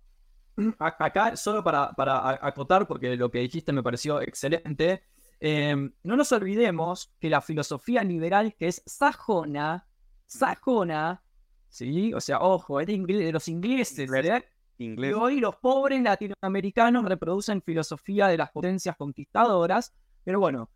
Acá, 0.79 1.35
solo 1.35 1.63
para, 1.63 1.91
para 1.91 2.39
acotar, 2.45 2.87
porque 2.87 3.15
lo 3.15 3.29
que 3.29 3.39
dijiste 3.39 3.71
me 3.71 3.83
pareció 3.83 4.21
excelente, 4.21 5.03
em, 5.39 5.93
no 6.03 6.15
nos 6.15 6.31
olvidemos 6.31 7.13
que 7.19 7.29
la 7.29 7.41
filosofía 7.41 8.03
liberal, 8.03 8.55
que 8.55 8.67
es 8.69 8.81
sajona, 8.85 9.87
sajona, 10.25 11.21
¿sí? 11.69 12.13
O 12.13 12.21
sea, 12.21 12.39
ojo, 12.39 12.79
es 12.79 12.87
de, 12.87 13.31
los 13.31 13.47
ingleses, 13.47 14.09
¿verdad? 14.09 14.43
Y 14.77 15.13
hoy 15.13 15.39
los 15.39 15.55
pobres 15.55 16.01
latinoamericanos 16.01 17.05
reproducen 17.05 17.61
filosofía 17.61 18.27
de 18.27 18.37
las 18.37 18.51
potencias 18.51 18.95
conquistadoras, 18.97 19.93
pero 20.23 20.39
bueno, 20.39 20.69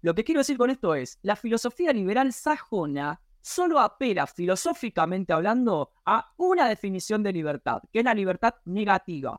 lo 0.00 0.14
que 0.14 0.24
quiero 0.24 0.40
decir 0.40 0.56
con 0.56 0.70
esto 0.70 0.94
es, 0.94 1.18
la 1.22 1.36
filosofía 1.36 1.92
liberal 1.92 2.32
sajona 2.32 3.20
solo 3.44 3.78
apela 3.78 4.26
filosóficamente 4.26 5.34
hablando 5.34 5.92
a 6.06 6.32
una 6.38 6.66
definición 6.66 7.22
de 7.22 7.32
libertad, 7.32 7.82
que 7.92 7.98
es 7.98 8.04
la 8.04 8.14
libertad 8.14 8.54
negativa. 8.64 9.38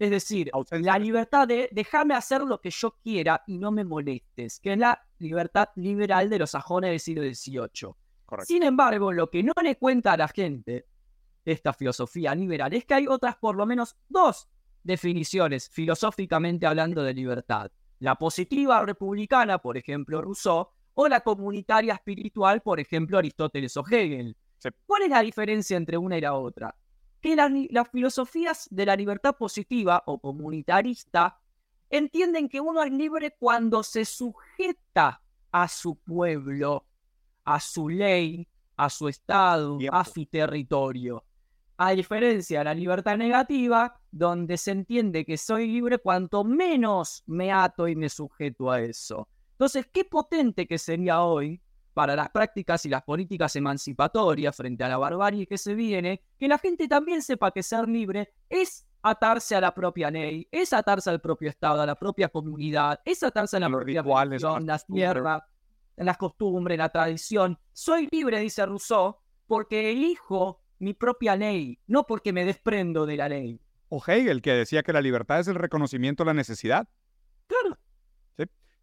Es 0.00 0.10
decir, 0.10 0.50
la 0.70 0.98
libertad. 0.98 1.46
de 1.46 1.68
dejarme 1.70 2.14
hacer 2.14 2.42
lo 2.42 2.60
que 2.60 2.70
yo 2.70 2.96
quiera 3.02 3.42
y 3.46 3.58
no 3.58 3.70
me 3.70 3.84
molestes, 3.84 4.58
que 4.58 4.72
es 4.72 4.78
la 4.78 5.00
libertad 5.18 5.68
liberal 5.76 6.28
de 6.28 6.40
los 6.40 6.50
sajones 6.50 6.90
del 6.90 7.00
siglo 7.00 7.22
XVIII. 7.22 7.94
Sin 8.44 8.64
embargo, 8.64 9.12
lo 9.12 9.30
que 9.30 9.44
no 9.44 9.52
le 9.62 9.76
cuenta 9.76 10.12
a 10.12 10.16
la 10.16 10.28
gente 10.28 10.86
esta 11.52 11.72
filosofía 11.72 12.34
liberal 12.34 12.72
es 12.72 12.84
que 12.84 12.94
hay 12.94 13.06
otras 13.06 13.36
por 13.36 13.56
lo 13.56 13.66
menos 13.66 13.96
dos 14.08 14.48
definiciones 14.82 15.68
filosóficamente 15.70 16.66
hablando 16.66 17.02
de 17.02 17.14
libertad. 17.14 17.70
La 17.98 18.16
positiva 18.16 18.84
republicana, 18.84 19.58
por 19.58 19.76
ejemplo, 19.76 20.20
Rousseau, 20.20 20.68
o 20.94 21.08
la 21.08 21.20
comunitaria 21.20 21.94
espiritual, 21.94 22.62
por 22.62 22.78
ejemplo, 22.78 23.18
Aristóteles 23.18 23.76
o 23.76 23.84
Hegel. 23.88 24.36
¿Cuál 24.86 25.02
es 25.02 25.10
la 25.10 25.20
diferencia 25.20 25.76
entre 25.76 25.98
una 25.98 26.16
y 26.16 26.20
la 26.20 26.34
otra? 26.34 26.74
Que 27.20 27.36
las 27.36 27.88
filosofías 27.90 28.68
de 28.70 28.86
la 28.86 28.96
libertad 28.96 29.36
positiva 29.36 30.02
o 30.06 30.18
comunitarista 30.18 31.38
entienden 31.90 32.48
que 32.48 32.60
uno 32.60 32.82
es 32.82 32.92
libre 32.92 33.36
cuando 33.38 33.82
se 33.82 34.04
sujeta 34.04 35.22
a 35.50 35.68
su 35.68 35.96
pueblo, 35.96 36.86
a 37.44 37.60
su 37.60 37.88
ley, 37.88 38.46
a 38.76 38.90
su 38.90 39.08
estado, 39.08 39.78
a 39.90 40.04
su 40.04 40.26
territorio. 40.26 41.24
A 41.76 41.90
diferencia 41.90 42.60
de 42.60 42.64
la 42.64 42.74
libertad 42.74 43.16
negativa, 43.16 44.00
donde 44.10 44.56
se 44.56 44.70
entiende 44.70 45.24
que 45.24 45.36
soy 45.36 45.66
libre 45.66 45.98
cuanto 45.98 46.44
menos 46.44 47.22
me 47.26 47.50
ato 47.50 47.88
y 47.88 47.96
me 47.96 48.08
sujeto 48.08 48.70
a 48.70 48.80
eso. 48.80 49.28
Entonces, 49.52 49.86
qué 49.92 50.04
potente 50.04 50.66
que 50.66 50.78
sería 50.78 51.22
hoy 51.22 51.60
para 51.94 52.16
las 52.16 52.28
prácticas 52.30 52.84
y 52.86 52.88
las 52.88 53.02
políticas 53.02 53.54
emancipatorias 53.56 54.54
frente 54.54 54.84
a 54.84 54.88
la 54.88 54.98
barbarie 54.98 55.46
que 55.46 55.56
se 55.56 55.74
viene, 55.74 56.22
que 56.38 56.48
la 56.48 56.58
gente 56.58 56.88
también 56.88 57.22
sepa 57.22 57.52
que 57.52 57.62
ser 57.62 57.88
libre 57.88 58.34
es 58.48 58.86
atarse 59.02 59.54
a 59.54 59.60
la 59.60 59.74
propia 59.74 60.10
ley, 60.10 60.48
es 60.50 60.72
atarse 60.72 61.10
al 61.10 61.20
propio 61.20 61.50
Estado, 61.50 61.82
a 61.82 61.86
la 61.86 61.94
propia 61.94 62.28
comunidad, 62.28 63.00
es 63.04 63.22
atarse 63.22 63.58
a 63.58 63.60
la 63.60 63.68
propia 63.70 64.02
religión, 64.02 64.66
las 64.66 64.86
tierras, 64.86 65.42
las 65.96 66.16
costumbres, 66.16 66.78
la 66.78 66.88
tradición. 66.88 67.58
Soy 67.72 68.08
libre, 68.10 68.40
dice 68.40 68.66
Rousseau, 68.66 69.18
porque 69.46 69.92
elijo 69.92 70.63
mi 70.78 70.94
propia 70.94 71.36
ley, 71.36 71.78
no 71.86 72.06
porque 72.06 72.32
me 72.32 72.44
desprendo 72.44 73.06
de 73.06 73.16
la 73.16 73.28
ley. 73.28 73.60
O 73.88 74.02
Hegel, 74.04 74.42
que 74.42 74.52
decía 74.52 74.82
que 74.82 74.92
la 74.92 75.00
libertad 75.00 75.40
es 75.40 75.48
el 75.48 75.54
reconocimiento 75.54 76.24
de 76.24 76.26
la 76.26 76.34
necesidad. 76.34 76.88
Claro, 77.46 77.78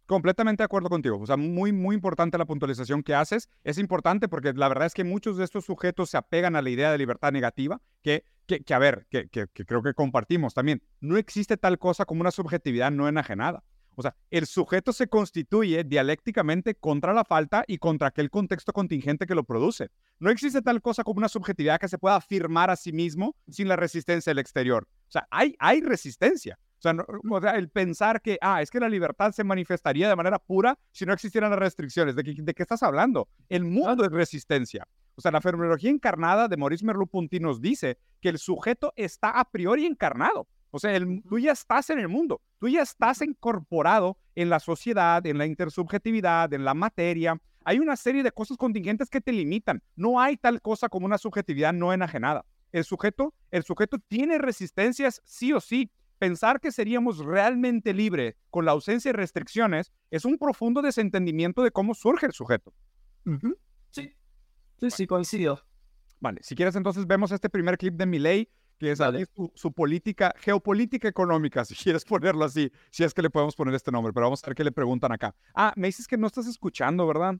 Completamente 0.06 0.62
de 0.62 0.64
acuerdo 0.66 0.90
contigo. 0.90 1.18
O 1.18 1.26
sea, 1.26 1.36
muy, 1.36 1.72
muy 1.72 1.94
importante 1.94 2.36
la 2.36 2.44
puntualización 2.44 3.02
que 3.02 3.14
haces. 3.14 3.48
Es 3.64 3.78
importante 3.78 4.28
porque 4.28 4.52
la 4.52 4.68
verdad 4.68 4.86
es 4.86 4.94
que 4.94 5.04
muchos 5.04 5.36
de 5.36 5.44
estos 5.44 5.64
sujetos 5.64 6.10
se 6.10 6.16
apegan 6.16 6.56
a 6.56 6.62
la 6.62 6.70
idea 6.70 6.90
de 6.90 6.98
libertad 6.98 7.32
negativa, 7.32 7.80
que, 8.02 8.24
que, 8.46 8.62
que 8.62 8.74
a 8.74 8.78
ver, 8.78 9.06
que, 9.08 9.28
que, 9.28 9.46
creo 9.46 9.82
que 9.82 9.94
compartimos 9.94 10.54
también. 10.54 10.82
No 11.00 11.16
existe 11.16 11.56
tal 11.56 11.78
cosa 11.78 12.04
como 12.04 12.20
una 12.20 12.30
subjetividad 12.30 12.90
no 12.90 13.08
enajenada. 13.08 13.64
O 13.94 14.02
sea, 14.02 14.14
el 14.30 14.46
sujeto 14.46 14.92
se 14.92 15.08
constituye 15.08 15.84
dialécticamente 15.84 16.74
contra 16.74 17.12
la 17.12 17.24
falta 17.24 17.64
y 17.66 17.78
contra 17.78 18.08
aquel 18.08 18.30
contexto 18.30 18.72
contingente 18.72 19.26
que 19.26 19.34
lo 19.34 19.44
produce. 19.44 19.90
No 20.18 20.30
existe 20.30 20.62
tal 20.62 20.80
cosa 20.80 21.04
como 21.04 21.18
una 21.18 21.28
subjetividad 21.28 21.78
que 21.78 21.88
se 21.88 21.98
pueda 21.98 22.16
afirmar 22.16 22.70
a 22.70 22.76
sí 22.76 22.92
mismo 22.92 23.36
sin 23.48 23.68
la 23.68 23.76
resistencia 23.76 24.30
del 24.30 24.38
exterior. 24.38 24.88
O 25.08 25.10
sea, 25.10 25.26
hay, 25.30 25.54
hay 25.58 25.80
resistencia. 25.80 26.58
O 26.84 27.40
sea, 27.40 27.52
el 27.52 27.68
pensar 27.68 28.20
que, 28.20 28.38
ah, 28.40 28.60
es 28.60 28.70
que 28.70 28.80
la 28.80 28.88
libertad 28.88 29.30
se 29.32 29.44
manifestaría 29.44 30.08
de 30.08 30.16
manera 30.16 30.38
pura 30.38 30.76
si 30.90 31.06
no 31.06 31.12
existieran 31.12 31.50
las 31.50 31.60
restricciones. 31.60 32.16
¿De 32.16 32.24
qué, 32.24 32.34
de 32.36 32.54
qué 32.54 32.62
estás 32.62 32.82
hablando? 32.82 33.28
El 33.48 33.64
mundo 33.64 34.04
es 34.04 34.10
resistencia. 34.10 34.88
O 35.14 35.20
sea, 35.20 35.30
la 35.30 35.40
fenomenología 35.40 35.90
encarnada 35.90 36.48
de 36.48 36.56
Maurice 36.56 36.84
Merleau-Ponty 36.84 37.38
nos 37.38 37.60
dice 37.60 37.98
que 38.20 38.30
el 38.30 38.38
sujeto 38.38 38.92
está 38.96 39.30
a 39.30 39.48
priori 39.48 39.86
encarnado. 39.86 40.48
O 40.72 40.78
sea, 40.78 40.96
el, 40.96 41.22
tú 41.28 41.38
ya 41.38 41.52
estás 41.52 41.90
en 41.90 41.98
el 41.98 42.08
mundo, 42.08 42.40
tú 42.58 42.66
ya 42.66 42.80
estás 42.80 43.20
incorporado 43.20 44.16
en 44.34 44.48
la 44.48 44.58
sociedad, 44.58 45.24
en 45.26 45.36
la 45.36 45.44
intersubjetividad, 45.44 46.52
en 46.54 46.64
la 46.64 46.72
materia. 46.72 47.38
Hay 47.64 47.78
una 47.78 47.94
serie 47.94 48.22
de 48.22 48.32
cosas 48.32 48.56
contingentes 48.56 49.10
que 49.10 49.20
te 49.20 49.32
limitan. 49.32 49.82
No 49.96 50.18
hay 50.18 50.38
tal 50.38 50.62
cosa 50.62 50.88
como 50.88 51.04
una 51.04 51.18
subjetividad 51.18 51.74
no 51.74 51.92
enajenada. 51.92 52.46
El 52.72 52.84
sujeto, 52.84 53.34
el 53.50 53.64
sujeto 53.64 53.98
tiene 54.08 54.38
resistencias 54.38 55.20
sí 55.24 55.52
o 55.52 55.60
sí 55.60 55.90
pensar 56.18 56.58
que 56.58 56.72
seríamos 56.72 57.18
realmente 57.18 57.92
libres 57.92 58.36
con 58.48 58.64
la 58.64 58.72
ausencia 58.72 59.10
de 59.10 59.18
restricciones 59.18 59.92
es 60.10 60.24
un 60.24 60.38
profundo 60.38 60.80
desentendimiento 60.80 61.62
de 61.62 61.70
cómo 61.70 61.94
surge 61.94 62.26
el 62.26 62.32
sujeto. 62.32 62.72
Sí, 63.90 64.14
sí, 64.78 64.90
sí, 64.90 65.06
coincido. 65.06 65.60
Vale, 66.18 66.40
si 66.42 66.54
quieres 66.54 66.76
entonces 66.76 67.06
vemos 67.06 67.30
este 67.32 67.50
primer 67.50 67.76
clip 67.76 67.94
de 67.94 68.06
Milei, 68.06 68.48
Dale. 68.90 69.22
aquí 69.22 69.32
su, 69.34 69.52
su 69.54 69.72
política, 69.72 70.34
geopolítica 70.38 71.08
económica, 71.08 71.64
si 71.64 71.74
quieres 71.74 72.04
ponerlo 72.04 72.44
así, 72.44 72.70
si 72.90 73.04
es 73.04 73.14
que 73.14 73.22
le 73.22 73.30
podemos 73.30 73.54
poner 73.54 73.74
este 73.74 73.90
nombre, 73.92 74.12
pero 74.12 74.26
vamos 74.26 74.42
a 74.42 74.46
ver 74.46 74.54
qué 74.56 74.64
le 74.64 74.72
preguntan 74.72 75.12
acá. 75.12 75.34
Ah, 75.54 75.72
me 75.76 75.88
dices 75.88 76.06
que 76.06 76.16
no 76.16 76.26
estás 76.26 76.46
escuchando, 76.46 77.06
¿verdad? 77.06 77.36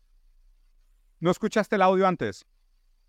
¿No 1.20 1.30
escuchaste 1.30 1.76
el 1.76 1.82
audio 1.82 2.06
antes? 2.06 2.46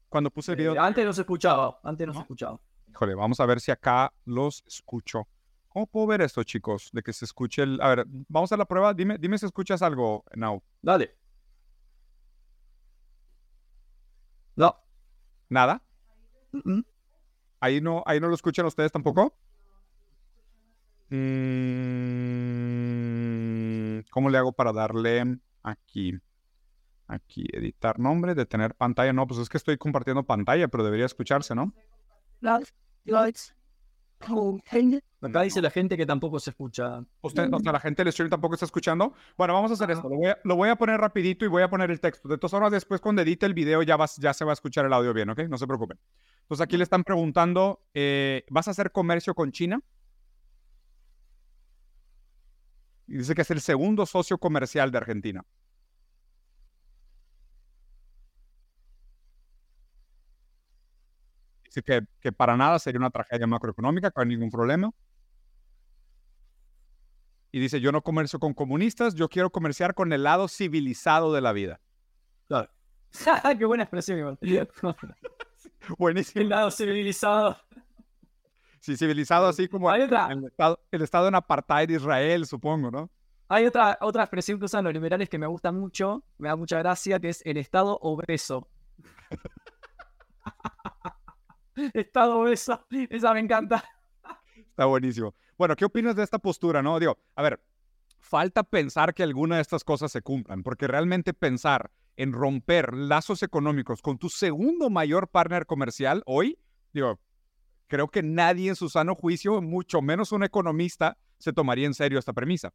Cuando 0.10 0.30
puse 0.30 0.52
el 0.52 0.58
video. 0.58 0.76
Eh, 0.76 0.80
antes 0.80 1.06
no 1.06 1.14
se 1.14 1.22
escuchaba, 1.22 1.80
antes 1.84 2.06
no, 2.06 2.14
¿No? 2.14 2.20
se 2.20 2.24
escuchaba. 2.24 2.60
Híjole, 2.90 3.16
vamos 3.16 3.40
a 3.40 3.46
ver 3.46 3.60
si 3.60 3.72
acá 3.72 4.14
los 4.26 4.64
escucho. 4.68 5.28
¿Cómo 5.68 5.88
puedo 5.88 6.06
ver 6.06 6.22
esto, 6.22 6.44
chicos? 6.44 6.92
De 6.94 7.02
que 7.02 7.12
se 7.12 7.26
escuche 7.26 7.64
el... 7.64 7.82
A 7.82 7.96
ver, 7.96 8.06
vamos 8.08 8.52
a 8.52 8.58
la 8.58 8.66
prueba. 8.66 8.94
Dime, 8.94 9.18
dime 9.18 9.40
si 9.40 9.48
escuchas 9.48 9.82
algo, 9.82 10.24
Now. 10.36 10.62
Dale. 10.84 11.18
No. 14.56 14.76
¿Nada? 15.50 15.82
Mm, 16.52 16.72
mm. 16.74 16.86
¿Ahí 17.64 17.80
no, 17.80 18.04
ahí 18.06 18.20
no 18.20 18.28
lo 18.28 18.36
escuchan 18.36 18.66
ustedes 18.66 18.92
tampoco? 18.92 19.34
Mm, 21.10 21.22
¿Cómo 24.12 24.30
le 24.30 24.38
hago 24.38 24.52
para 24.52 24.74
darle 24.74 25.40
aquí? 25.64 26.20
Aquí, 27.08 27.46
editar 27.54 28.00
nombre, 28.00 28.36
detener 28.36 28.76
pantalla. 28.76 29.14
No, 29.14 29.26
pues 29.26 29.40
es 29.40 29.48
que 29.48 29.56
estoy 29.56 29.78
compartiendo 29.78 30.24
pantalla, 30.24 30.68
pero 30.68 30.84
debería 30.84 31.06
escucharse, 31.06 31.56
¿no? 31.56 31.74
Acá 35.22 35.42
dice 35.42 35.62
la 35.62 35.70
gente 35.70 35.96
que 35.96 36.06
tampoco 36.06 36.40
se 36.40 36.50
escucha. 36.50 37.04
Usted, 37.22 37.52
o 37.54 37.60
sea, 37.60 37.72
la 37.72 37.80
gente 37.80 38.04
del 38.04 38.12
stream 38.12 38.30
tampoco 38.30 38.56
está 38.56 38.66
escuchando. 38.66 39.14
Bueno, 39.38 39.54
vamos 39.54 39.72
a 39.72 39.76
hacer 39.76 39.92
esto. 39.92 40.10
Lo 40.10 40.18
voy 40.18 40.28
a, 40.28 40.38
lo 40.44 40.56
voy 40.56 40.70
a 40.70 40.76
poner 40.76 41.00
rapidito 41.00 41.46
y 41.46 41.48
voy 41.48 41.64
a 41.64 41.70
poner 41.70 41.92
el 41.92 42.00
texto. 42.00 42.28
De 42.28 42.38
todas 42.38 42.52
formas, 42.52 42.72
después 42.72 43.00
cuando 43.00 43.22
edite 43.22 43.46
el 43.46 43.54
video 43.54 43.82
ya, 43.84 43.96
vas, 43.96 44.18
ya 44.18 44.34
se 44.34 44.44
va 44.44 44.52
a 44.52 44.54
escuchar 44.54 44.86
el 44.86 44.94
audio 44.94 45.14
bien, 45.14 45.30
¿ok? 45.30 45.40
No 45.50 45.58
se 45.58 45.66
preocupen. 45.66 45.98
Entonces 46.42 46.64
aquí 46.64 46.78
le 46.78 46.84
están 46.84 47.04
preguntando, 47.04 47.86
eh, 47.94 48.44
¿vas 48.50 48.68
a 48.68 48.72
hacer 48.72 48.92
comercio 48.92 49.34
con 49.34 49.52
China? 49.52 49.82
Y 53.08 53.18
dice 53.18 53.36
que 53.36 53.44
es 53.44 53.52
el 53.52 53.62
segundo 53.62 54.06
socio 54.06 54.38
comercial 54.38 54.92
de 54.92 54.98
Argentina. 54.98 55.46
Dice 61.74 61.82
que, 61.82 62.06
que 62.20 62.32
para 62.32 62.56
nada 62.56 62.78
sería 62.78 63.00
una 63.00 63.10
tragedia 63.10 63.48
macroeconómica, 63.48 64.12
que 64.12 64.14
no 64.18 64.22
hay 64.22 64.28
ningún 64.28 64.52
problema. 64.52 64.92
Y 67.52 67.60
dice, 67.60 67.82
yo 67.82 67.92
no 67.92 68.04
comercio 68.04 68.40
con 68.40 68.54
comunistas, 68.54 69.16
yo 69.16 69.28
quiero 69.28 69.50
comerciar 69.52 69.96
con 69.96 70.14
el 70.14 70.22
lado 70.22 70.48
civilizado 70.48 71.34
de 71.34 71.42
la 71.42 71.52
vida. 71.52 71.82
Claro. 72.48 72.70
Qué 73.58 73.66
buena 73.66 73.84
expresión, 73.84 74.20
igual. 74.20 74.38
Buenísimo. 75.98 76.44
El 76.44 76.50
lado 76.50 76.70
civilizado. 76.70 77.58
Sí, 78.80 78.96
civilizado 78.96 79.48
así 79.48 79.68
como 79.68 79.90
Hay 79.90 80.04
otra. 80.04 80.28
el 80.32 80.46
estado, 80.46 80.80
el 80.92 81.02
estado 81.02 81.28
en 81.28 81.36
apartheid 81.36 81.88
de 81.88 81.96
Israel, 81.96 82.46
supongo, 82.46 82.92
¿no? 82.92 83.10
Hay 83.48 83.66
otra, 83.66 83.98
otra 84.02 84.24
expresión 84.24 84.60
que 84.60 84.66
usan 84.66 84.84
los 84.84 84.94
liberales 84.94 85.28
que 85.28 85.40
me 85.40 85.48
gusta 85.48 85.72
mucho, 85.72 86.24
me 86.38 86.50
da 86.50 86.56
mucha 86.56 86.78
gracia, 86.78 87.20
que 87.20 87.30
es 87.30 87.42
el 87.46 87.58
estado 87.58 87.98
obeso. 88.00 88.68
estado 91.94 92.40
obeso. 92.40 92.86
Esa 93.10 93.34
me 93.34 93.40
encanta. 93.40 93.84
Está 94.56 94.86
buenísimo. 94.86 95.36
Bueno, 95.58 95.76
¿qué 95.76 95.86
opinas 95.86 96.16
de 96.16 96.24
esta 96.24 96.40
postura, 96.40 96.82
no? 96.82 97.00
Digo, 97.00 97.18
a 97.36 97.44
ver, 97.44 97.64
falta 98.20 98.64
pensar 98.64 99.14
que 99.14 99.24
alguna 99.24 99.58
de 99.58 99.62
estas 99.62 99.84
cosas 99.84 100.12
se 100.12 100.22
cumplan, 100.22 100.64
porque 100.64 100.88
realmente 100.88 101.34
pensar 101.34 101.92
en 102.16 102.32
romper 102.32 102.94
lazos 102.94 103.44
económicos 103.44 104.02
con 104.02 104.18
tu 104.18 104.30
segundo 104.30 104.90
mayor 104.90 105.28
partner 105.28 105.66
comercial 105.66 106.24
hoy, 106.26 106.58
digo, 106.92 107.20
creo 107.88 108.08
que 108.08 108.24
nadie 108.24 108.70
en 108.70 108.76
su 108.76 108.90
sano 108.90 109.16
juicio, 109.16 109.62
mucho 109.62 110.02
menos 110.02 110.32
un 110.32 110.44
economista, 110.44 111.18
se 111.38 111.54
tomaría 111.54 111.86
en 111.86 111.94
serio 111.94 112.20
esta 112.20 112.34
premisa. 112.34 112.74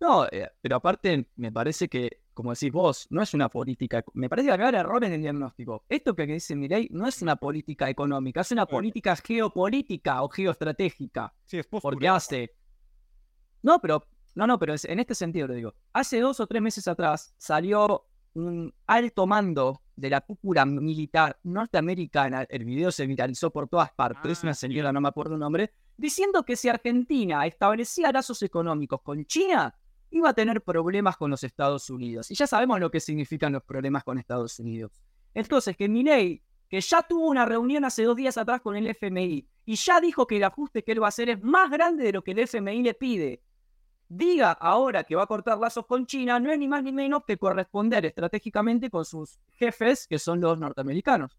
No, 0.00 0.26
eh, 0.26 0.50
pero 0.60 0.76
aparte 0.76 1.28
me 1.36 1.52
parece 1.52 1.88
que, 1.88 2.20
como 2.34 2.50
decís 2.52 2.70
vos, 2.72 3.06
no 3.10 3.22
es 3.22 3.32
una 3.32 3.48
política. 3.48 4.04
Me 4.12 4.28
parece 4.28 4.48
que 4.48 4.54
acá 4.54 4.68
hay 4.68 4.74
error 4.74 5.04
en 5.04 5.12
el 5.12 5.20
diagnóstico. 5.22 5.84
Esto 5.88 6.14
que 6.14 6.26
dice 6.26 6.54
Mirei 6.56 6.88
no 6.90 7.06
es 7.06 7.22
una 7.22 7.36
política 7.36 7.88
económica, 7.88 8.40
es 8.42 8.50
una 8.52 8.66
política 8.66 9.16
geopolítica 9.16 10.22
o 10.22 10.28
geoestratégica. 10.28 11.32
Sí, 11.46 11.58
es 11.58 11.66
Porque 11.66 11.82
postura. 11.82 12.16
hace. 12.16 12.50
No, 13.62 13.80
pero. 13.80 14.04
No, 14.34 14.46
no, 14.48 14.58
pero 14.58 14.74
es- 14.74 14.84
en 14.84 14.98
este 14.98 15.14
sentido 15.14 15.46
lo 15.46 15.54
digo. 15.54 15.74
Hace 15.92 16.18
dos 16.20 16.40
o 16.40 16.46
tres 16.48 16.60
meses 16.60 16.88
atrás 16.88 17.32
salió 17.38 18.04
un 18.34 18.74
alto 18.88 19.26
mando 19.28 19.80
de 19.94 20.10
la 20.10 20.20
cúpula 20.22 20.66
militar 20.66 21.38
norteamericana. 21.44 22.42
El 22.50 22.64
video 22.64 22.90
se 22.90 23.06
viralizó 23.06 23.52
por 23.52 23.68
todas 23.68 23.92
partes. 23.92 24.38
Ah, 24.38 24.46
una 24.46 24.54
señora, 24.54 24.92
no 24.92 25.00
me 25.00 25.08
acuerdo 25.08 25.34
el 25.34 25.40
nombre. 25.40 25.72
Diciendo 25.96 26.44
que 26.44 26.56
si 26.56 26.68
Argentina 26.68 27.46
establecía 27.46 28.10
lazos 28.10 28.42
económicos 28.42 29.00
con 29.02 29.24
China, 29.24 29.72
iba 30.14 30.30
a 30.30 30.34
tener 30.34 30.62
problemas 30.62 31.16
con 31.16 31.30
los 31.30 31.42
Estados 31.42 31.90
Unidos. 31.90 32.30
Y 32.30 32.36
ya 32.36 32.46
sabemos 32.46 32.78
lo 32.78 32.90
que 32.90 33.00
significan 33.00 33.52
los 33.52 33.64
problemas 33.64 34.04
con 34.04 34.16
Estados 34.16 34.58
Unidos. 34.60 34.92
Entonces, 35.34 35.76
que 35.76 35.88
Milei, 35.88 36.40
que 36.68 36.80
ya 36.80 37.02
tuvo 37.02 37.26
una 37.26 37.44
reunión 37.44 37.84
hace 37.84 38.04
dos 38.04 38.16
días 38.16 38.38
atrás 38.38 38.60
con 38.60 38.76
el 38.76 38.86
FMI 38.86 39.44
y 39.64 39.74
ya 39.74 40.00
dijo 40.00 40.26
que 40.26 40.36
el 40.36 40.44
ajuste 40.44 40.84
que 40.84 40.92
él 40.92 41.02
va 41.02 41.06
a 41.06 41.08
hacer 41.08 41.30
es 41.30 41.42
más 41.42 41.68
grande 41.68 42.04
de 42.04 42.12
lo 42.12 42.22
que 42.22 42.30
el 42.30 42.38
FMI 42.38 42.82
le 42.82 42.94
pide, 42.94 43.42
diga 44.08 44.52
ahora 44.52 45.02
que 45.02 45.16
va 45.16 45.24
a 45.24 45.26
cortar 45.26 45.58
lazos 45.58 45.84
con 45.86 46.06
China, 46.06 46.38
no 46.38 46.52
es 46.52 46.58
ni 46.60 46.68
más 46.68 46.84
ni 46.84 46.92
menos 46.92 47.24
que 47.26 47.36
corresponder 47.36 48.06
estratégicamente 48.06 48.90
con 48.90 49.04
sus 49.04 49.40
jefes, 49.54 50.06
que 50.06 50.20
son 50.20 50.40
los 50.40 50.56
norteamericanos. 50.58 51.36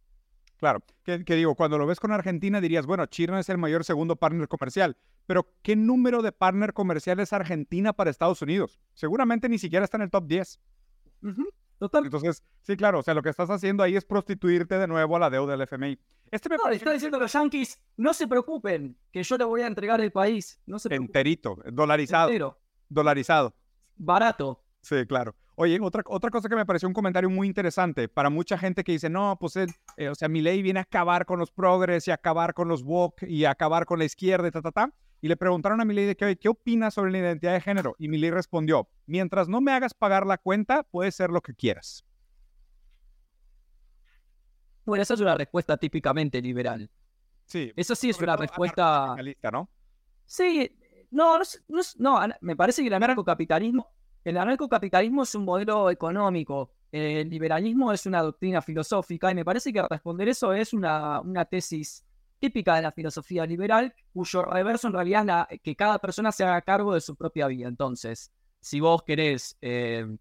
Claro, 0.57 0.81
que, 1.03 1.25
que 1.25 1.35
digo, 1.35 1.55
cuando 1.55 1.77
lo 1.77 1.85
ves 1.85 1.99
con 1.99 2.11
Argentina 2.11 2.61
dirías, 2.61 2.85
bueno, 2.85 3.05
China 3.07 3.39
es 3.39 3.49
el 3.49 3.57
mayor 3.57 3.83
segundo 3.83 4.15
partner 4.15 4.47
comercial, 4.47 4.97
pero 5.25 5.51
¿qué 5.61 5.75
número 5.75 6.21
de 6.21 6.31
partner 6.31 6.73
comercial 6.73 7.19
es 7.19 7.33
Argentina 7.33 7.93
para 7.93 8.09
Estados 8.09 8.41
Unidos? 8.41 8.79
Seguramente 8.93 9.49
ni 9.49 9.57
siquiera 9.57 9.83
está 9.83 9.97
en 9.97 10.03
el 10.03 10.09
top 10.11 10.27
10. 10.27 10.59
Ujú, 11.23 11.49
Total. 11.77 12.05
Entonces, 12.05 12.41
sí, 12.61 12.77
claro, 12.77 12.99
o 12.99 13.03
sea, 13.03 13.13
lo 13.13 13.21
que 13.21 13.29
estás 13.29 13.49
haciendo 13.49 13.83
ahí 13.83 13.97
es 13.97 14.05
prostituirte 14.05 14.77
de 14.77 14.87
nuevo 14.87 15.17
a 15.17 15.19
la 15.19 15.29
deuda 15.29 15.51
del 15.57 15.61
FMI. 15.61 15.99
Este 16.31 16.49
me 16.49 16.55
No, 16.55 16.63
le 16.63 16.63
parece 16.63 16.77
está 16.77 16.93
diciendo 16.93 17.17
a 17.17 17.19
los 17.19 17.33
yankees, 17.33 17.81
no 17.97 18.13
se 18.13 18.27
preocupen, 18.27 18.97
que 19.11 19.21
yo 19.23 19.37
le 19.37 19.43
voy 19.43 19.61
a 19.61 19.67
entregar 19.67 19.99
el 19.99 20.11
país. 20.11 20.59
No 20.65 20.79
se 20.79 20.87
preocupen. 20.89 21.09
enterito, 21.09 21.57
dolarizado, 21.71 22.29
entero, 22.29 22.59
dolarizado. 22.87 23.53
barato. 23.97 24.63
Sí, 24.81 25.05
claro. 25.05 25.35
Oye, 25.57 25.79
otra, 25.81 26.03
otra 26.07 26.29
cosa 26.29 26.49
que 26.49 26.55
me 26.55 26.65
pareció 26.65 26.87
un 26.87 26.93
comentario 26.93 27.29
muy 27.29 27.47
interesante 27.47 28.09
para 28.09 28.29
mucha 28.29 28.57
gente 28.57 28.83
que 28.83 28.91
dice, 28.91 29.09
no, 29.09 29.37
pues, 29.39 29.55
él, 29.55 29.69
eh, 29.95 30.09
o 30.09 30.15
sea, 30.15 30.27
mi 30.27 30.41
ley 30.41 30.61
viene 30.61 30.79
a 30.79 30.83
acabar 30.83 31.25
con 31.25 31.39
los 31.39 31.49
progres 31.49 32.07
y 32.07 32.11
a 32.11 32.15
acabar 32.15 32.53
con 32.53 32.67
los 32.67 32.83
woke 32.83 33.23
y 33.23 33.45
a 33.45 33.51
acabar 33.51 33.85
con 33.85 33.99
la 33.99 34.05
izquierda 34.05 34.47
y 34.47 34.51
ta, 34.51 34.61
ta, 34.61 34.71
ta. 34.71 34.93
Y 35.21 35.29
le 35.29 35.37
preguntaron 35.37 35.79
a 35.79 35.85
Milei 35.85 36.05
de 36.05 36.15
que, 36.15 36.35
¿qué 36.35 36.49
opinas 36.49 36.93
sobre 36.93 37.11
la 37.11 37.19
identidad 37.19 37.53
de 37.53 37.61
género? 37.61 37.95
Y 37.97 38.09
Milei 38.09 38.31
respondió, 38.31 38.89
mientras 39.05 39.47
no 39.47 39.61
me 39.61 39.71
hagas 39.71 39.93
pagar 39.93 40.27
la 40.27 40.37
cuenta, 40.37 40.83
puedes 40.83 41.15
ser 41.15 41.29
lo 41.29 41.41
que 41.41 41.55
quieras. 41.55 42.05
Bueno, 44.85 45.01
esa 45.01 45.13
es 45.15 45.21
una 45.21 45.35
respuesta 45.35 45.77
típicamente 45.77 46.41
liberal. 46.41 46.89
Sí. 47.45 47.71
Esa 47.75 47.95
sí 47.95 48.09
es 48.09 48.19
una 48.19 48.35
respuesta. 48.35 49.15
¿no? 49.51 49.69
Sí, 50.25 50.77
no, 51.09 51.39
no, 51.39 51.43
no, 51.67 51.81
no, 52.27 52.35
me 52.41 52.55
parece 52.55 52.81
que 52.81 52.89
el 52.89 52.93
anarcocapitalismo, 52.93 53.94
el 54.25 54.37
anarcocapitalismo 54.37 55.21
es 55.21 55.35
un 55.35 55.45
modelo 55.45 55.91
económico, 55.91 56.71
el 56.91 57.29
liberalismo 57.29 57.93
es 57.93 58.07
una 58.07 58.23
doctrina 58.23 58.59
filosófica, 58.59 59.31
y 59.31 59.35
me 59.35 59.45
parece 59.45 59.71
que 59.71 59.83
responder 59.87 60.27
eso 60.29 60.51
es 60.51 60.73
una, 60.73 61.21
tesis 61.49 62.03
típica 62.39 62.75
de 62.75 62.81
la 62.81 62.91
filosofía 62.91 63.45
liberal, 63.45 63.93
cuyo 64.11 64.41
reverso 64.41 64.87
en 64.87 64.93
realidad 64.93 65.47
es 65.49 65.61
que 65.61 65.75
cada 65.75 65.99
persona 65.99 66.31
se 66.31 66.43
haga 66.43 66.59
cargo 66.61 66.95
de 66.95 67.01
su 67.01 67.15
propia 67.15 67.47
vida. 67.47 67.67
Entonces, 67.67 68.31
si 68.59 68.79
vos 68.79 69.03
querés 69.03 69.57
eh, 69.61 70.17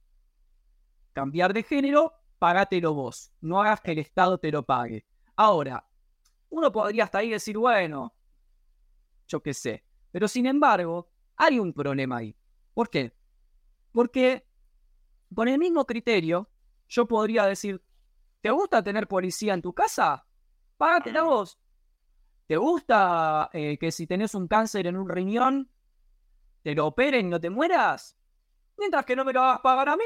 cambiar 1.14 1.54
de 1.54 1.62
género, 1.62 2.12
pagátelo 2.38 2.92
vos, 2.92 3.32
no 3.40 3.62
hagas 3.62 3.80
que 3.80 3.92
el 3.92 3.98
Estado 4.00 4.36
te 4.36 4.52
lo 4.52 4.64
pague. 4.64 5.06
Ahora, 5.34 5.82
uno 6.50 6.70
podría 6.70 7.04
hasta 7.04 7.18
ahí 7.18 7.30
decir, 7.30 7.56
bueno, 7.56 8.14
yo 9.26 9.42
qué 9.42 9.54
sé. 9.54 9.82
Pero 10.12 10.28
sin 10.28 10.44
embargo, 10.44 11.08
hay 11.36 11.58
un 11.58 11.72
problema 11.72 12.18
ahí. 12.18 12.36
¿Por 12.74 12.90
qué? 12.90 13.12
Porque 13.94 14.44
con 15.32 15.46
el 15.46 15.56
mismo 15.56 15.86
criterio, 15.86 16.50
yo 16.88 17.06
podría 17.06 17.46
decir, 17.46 17.80
¿te 18.40 18.50
gusta 18.50 18.82
tener 18.82 19.06
policía 19.06 19.54
en 19.54 19.62
tu 19.62 19.72
casa? 19.72 20.26
Págatela 20.76 21.22
vos. 21.22 21.60
¿Te 22.48 22.56
gusta 22.56 23.50
eh, 23.52 23.78
que 23.78 23.92
si 23.92 24.08
tenés 24.08 24.34
un 24.34 24.48
cáncer 24.48 24.88
en 24.88 24.96
un 24.96 25.08
riñón, 25.08 25.70
te 26.64 26.74
lo 26.74 26.88
operen 26.88 27.26
y 27.26 27.30
no 27.30 27.40
te 27.40 27.50
mueras? 27.50 28.16
Mientras 28.76 29.06
que 29.06 29.14
no 29.14 29.24
me 29.24 29.32
lo 29.32 29.42
hagas 29.42 29.60
pagar 29.60 29.88
a 29.88 29.96
mí, 29.96 30.04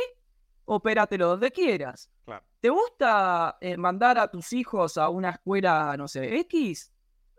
opératelo 0.67 1.29
donde 1.29 1.51
quieras. 1.51 2.11
Claro. 2.27 2.45
¿Te 2.61 2.69
gusta 2.69 3.57
eh, 3.59 3.79
mandar 3.79 4.19
a 4.19 4.31
tus 4.31 4.53
hijos 4.53 4.99
a 4.99 5.09
una 5.09 5.31
escuela, 5.31 5.97
no 5.97 6.07
sé, 6.09 6.39
X? 6.41 6.93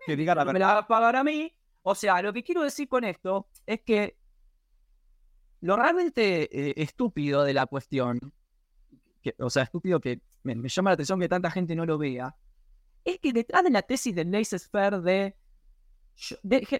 Que 0.03 0.15
diga 0.15 0.33
la 0.33 0.45
no 0.45 0.53
me 0.53 0.59
la 0.59 0.73
va 0.73 0.79
a 0.79 0.87
pagar 0.87 1.15
a 1.15 1.23
mí. 1.23 1.55
O 1.83 1.93
sea, 1.93 2.23
lo 2.23 2.33
que 2.33 2.43
quiero 2.43 2.63
decir 2.63 2.89
con 2.89 3.03
esto 3.03 3.49
es 3.67 3.81
que 3.81 4.18
lo 5.61 5.75
realmente 5.75 6.49
eh, 6.51 6.73
estúpido 6.77 7.43
de 7.43 7.53
la 7.53 7.65
cuestión, 7.65 8.19
que- 9.21 9.35
o 9.39 9.49
sea, 9.49 9.63
estúpido 9.63 9.99
que 9.99 10.21
me, 10.43 10.55
llama 10.69 10.91
la 10.91 10.93
atención 10.93 11.19
que 11.19 11.29
tanta 11.29 11.51
gente 11.51 11.75
no 11.75 11.85
lo 11.85 11.97
vea, 11.97 12.35
es 13.03 13.19
que 13.19 13.33
detrás 13.33 13.63
de 13.63 13.69
la 13.71 13.81
tesis 13.81 14.15
del 14.15 14.31
laissez-faire 14.31 15.01
de, 15.01 15.35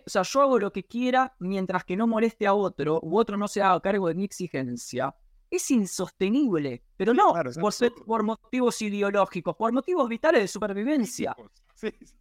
o 0.05 0.09
sea, 0.09 0.23
yo 0.23 0.41
hago 0.41 0.59
lo 0.59 0.71
que 0.71 0.85
quiera 0.85 1.35
mientras 1.39 1.83
que 1.83 1.95
no 1.95 2.07
moleste 2.07 2.45
a 2.47 2.53
otro 2.53 2.99
u 3.01 3.17
otro 3.17 3.37
no 3.37 3.47
se 3.47 3.61
haga 3.61 3.79
cargo 3.81 4.07
de 4.07 4.15
mi 4.15 4.25
exigencia, 4.25 5.15
es 5.49 5.71
insostenible, 5.71 6.83
pero 6.95 7.13
no 7.13 7.33
por, 7.59 7.73
por, 8.05 8.23
motivos 8.23 8.81
ideológicos, 8.81 9.55
por 9.55 9.71
motivos 9.71 10.07
vitales 10.07 10.41
de 10.41 10.47
supervivencia. 10.47 11.35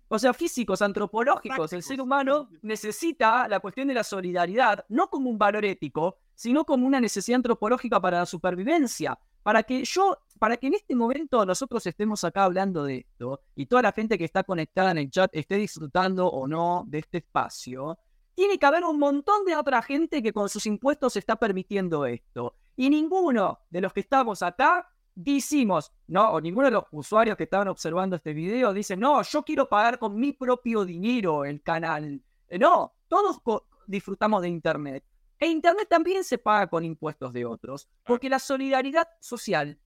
O 0.09 0.19
sea, 0.19 0.33
físicos, 0.33 0.83
antropológicos. 0.83 1.73
El 1.73 1.83
ser 1.83 2.01
humano 2.01 2.49
necesita 2.63 3.49
la 3.49 3.61
cuestión 3.61 3.89
de 3.89 3.95
la 3.95 4.05
solidaridad, 4.05 4.85
no 4.89 5.09
como 5.09 5.29
un 5.29 5.39
valor 5.39 5.65
ético, 5.65 6.19
sino 6.35 6.65
como 6.65 6.87
una 6.87 7.01
necesidad 7.01 7.37
antropológica 7.37 8.01
para 8.01 8.21
la 8.21 8.27
supervivencia. 8.27 9.19
Para 9.43 9.63
que 9.63 9.85
yo, 9.85 10.19
para 10.39 10.57
que 10.57 10.69
en 10.69 10.75
este 10.75 10.95
momento 10.95 11.45
nosotros 11.45 11.87
estemos 11.87 12.23
acá 12.25 12.45
hablando 12.45 12.85
de 12.85 12.99
esto 12.99 13.41
y 13.55 13.67
toda 13.67 13.83
la 13.83 13.93
gente 13.93 14.19
que 14.19 14.25
está 14.25 14.45
conectada 14.45 14.91
en 14.91 14.99
el 14.99 15.11
chat 15.11 15.31
esté 15.35 15.57
disfrutando 15.57 16.29
o 16.29 16.47
no 16.47 16.85
de 16.87 16.99
este 16.99 17.19
espacio, 17.19 17.99
tiene 18.35 18.59
que 18.59 18.67
haber 18.67 18.85
un 18.85 18.99
montón 18.99 19.45
de 19.45 19.57
otra 19.57 19.83
gente 19.83 20.23
que 20.23 20.33
con 20.33 20.49
sus 20.49 20.67
impuestos 20.67 21.17
está 21.17 21.37
permitiendo 21.37 22.07
esto. 22.07 22.55
Y 22.79 22.89
ninguno 22.91 23.59
de 23.71 23.81
los 23.81 23.93
que 23.93 23.99
estamos 23.99 24.41
acá 24.41 24.89
decimos, 25.13 25.93
no, 26.07 26.31
o 26.31 26.41
ninguno 26.41 26.67
de 26.67 26.71
los 26.71 26.85
usuarios 26.93 27.37
que 27.37 27.43
estaban 27.43 27.67
observando 27.67 28.15
este 28.15 28.33
video 28.33 28.73
dice, 28.73 28.97
no, 28.97 29.21
yo 29.23 29.43
quiero 29.43 29.69
pagar 29.69 29.99
con 29.99 30.15
mi 30.15 30.33
propio 30.33 30.85
dinero 30.85 31.45
el 31.45 31.61
canal. 31.61 32.23
No, 32.53 32.93
todos 33.09 33.43
disfrutamos 33.89 34.43
de 34.43 34.49
Internet. 34.51 35.03
E 35.41 35.49
Internet 35.49 35.89
también 35.89 36.23
se 36.23 36.39
paga 36.39 36.69
con 36.69 36.85
impuestos 36.85 37.33
de 37.33 37.45
otros, 37.45 37.89
porque 38.05 38.29
la 38.29 38.39
solidaridad 38.39 39.09
social, 39.19 39.77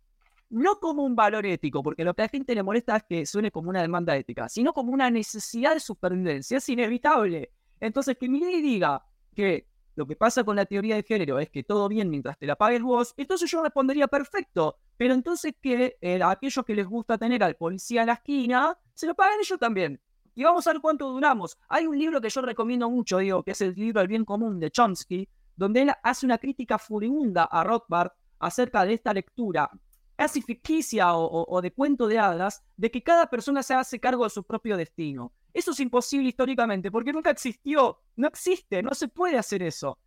no 0.51 0.79
como 0.79 1.03
un 1.03 1.17
valor 1.17 1.47
ético, 1.47 1.83
porque 1.83 2.05
lo 2.05 2.13
que 2.13 2.21
a 2.21 2.25
la 2.27 2.29
gente 2.29 2.55
le 2.55 2.63
molesta 2.63 2.99
es 2.99 3.05
que 3.05 3.25
suene 3.25 3.51
como 3.51 3.71
una 3.71 3.81
demanda 3.81 4.15
ética, 4.15 4.51
sino 4.51 4.75
como 4.75 4.93
una 4.93 5.11
necesidad 5.11 5.73
de 5.73 5.81
supervivencia, 5.81 6.59
es 6.59 6.69
inevitable. 6.69 7.53
Entonces, 7.81 8.19
que 8.21 8.29
mi 8.29 8.41
ley 8.41 8.61
diga 8.61 9.03
que 9.35 9.72
lo 9.95 10.07
que 10.07 10.17
pasa 10.17 10.45
con 10.45 10.57
la 10.57 10.65
teoría 10.65 10.97
de 10.97 11.03
género 11.03 11.39
es 11.39 11.51
que 11.51 11.63
todo 11.63 11.89
bien 11.89 12.09
mientras 12.09 12.39
te 12.39 12.47
la 12.47 12.57
pagues 12.57 12.83
vos, 12.83 13.15
entonces 13.17 13.51
yo 13.51 13.63
respondería 13.63 14.09
perfecto. 14.09 14.79
Pero 14.97 15.15
entonces 15.15 15.55
que 15.61 15.97
eh, 16.01 16.23
a 16.23 16.31
aquellos 16.31 16.65
que 16.65 16.75
les 16.75 16.87
gusta 16.87 17.19
tener 17.19 17.43
al 17.43 17.57
policía 17.57 18.03
en 18.03 18.07
la 18.07 18.15
esquina, 18.15 18.79
se 18.95 19.07
lo 19.07 19.15
paguen 19.15 19.41
ellos 19.41 19.59
también. 19.59 20.01
Y 20.35 20.45
vamos 20.45 20.67
a 20.67 20.73
ver 20.73 20.81
cuánto 20.81 21.11
duramos. 21.11 21.59
Hay 21.69 21.87
un 21.87 21.99
libro 21.99 22.21
que 22.21 22.31
yo 22.31 22.41
recomiendo 22.41 22.89
mucho, 22.89 23.19
digo, 23.19 23.43
que 23.43 23.51
es 23.51 23.61
el 23.61 23.75
libro 23.75 24.01
El 24.01 24.09
bien 24.09 24.25
común 24.25 24.59
de 24.61 24.71
Chomsky, 24.71 25.29
donde 25.57 25.83
él 25.83 25.93
hace 26.03 26.25
una 26.25 26.39
crítica 26.39 26.79
furibunda 26.79 27.45
a 27.45 27.63
Rothbard 27.65 28.13
acerca 28.39 28.85
de 28.85 28.95
esta 28.95 29.13
lectura 29.13 29.71
casi 30.17 30.41
ficticia 30.41 31.15
o 31.15 31.61
de 31.61 31.73
cuento 31.73 32.07
de 32.07 32.19
hadas, 32.19 32.63
de 32.77 32.93
que 32.93 33.03
cada 33.03 33.27
persona 33.29 33.63
se 33.63 33.75
hace 33.75 33.99
cargo 33.99 34.23
de 34.23 34.31
su 34.31 34.45
propio 34.45 34.77
destino. 34.77 35.33
Eso 35.53 35.73
es 35.73 35.81
imposible 35.81 36.29
históricamente 36.29 36.91
porque 36.91 37.13
nunca 37.13 37.31
existió, 37.31 38.01
no 38.17 38.29
existe, 38.29 38.83
no 38.83 38.95
se 38.95 39.09
puede 39.09 39.37
hacer 39.37 39.63
eso. 39.63 39.99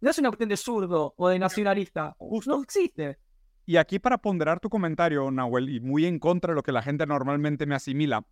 No 0.00 0.10
es 0.10 0.18
una 0.18 0.28
cuestión 0.28 0.48
de 0.48 0.56
zurdo 0.56 1.14
o 1.16 1.28
de 1.28 1.38
nacionalista, 1.38 2.16
no 2.20 2.62
existe. 2.62 3.18
Y 3.64 3.78
aquí 3.78 3.98
para 3.98 4.18
ponderar 4.18 4.60
tu 4.60 4.68
comentario, 4.68 5.28
Nahuel, 5.30 5.68
y 5.68 5.80
muy 5.80 6.06
en 6.06 6.20
contra 6.20 6.52
de 6.52 6.54
lo 6.54 6.62
que 6.62 6.70
la 6.70 6.82
gente 6.82 7.04
normalmente 7.04 7.66
me 7.66 7.74
asimila, 7.74 8.24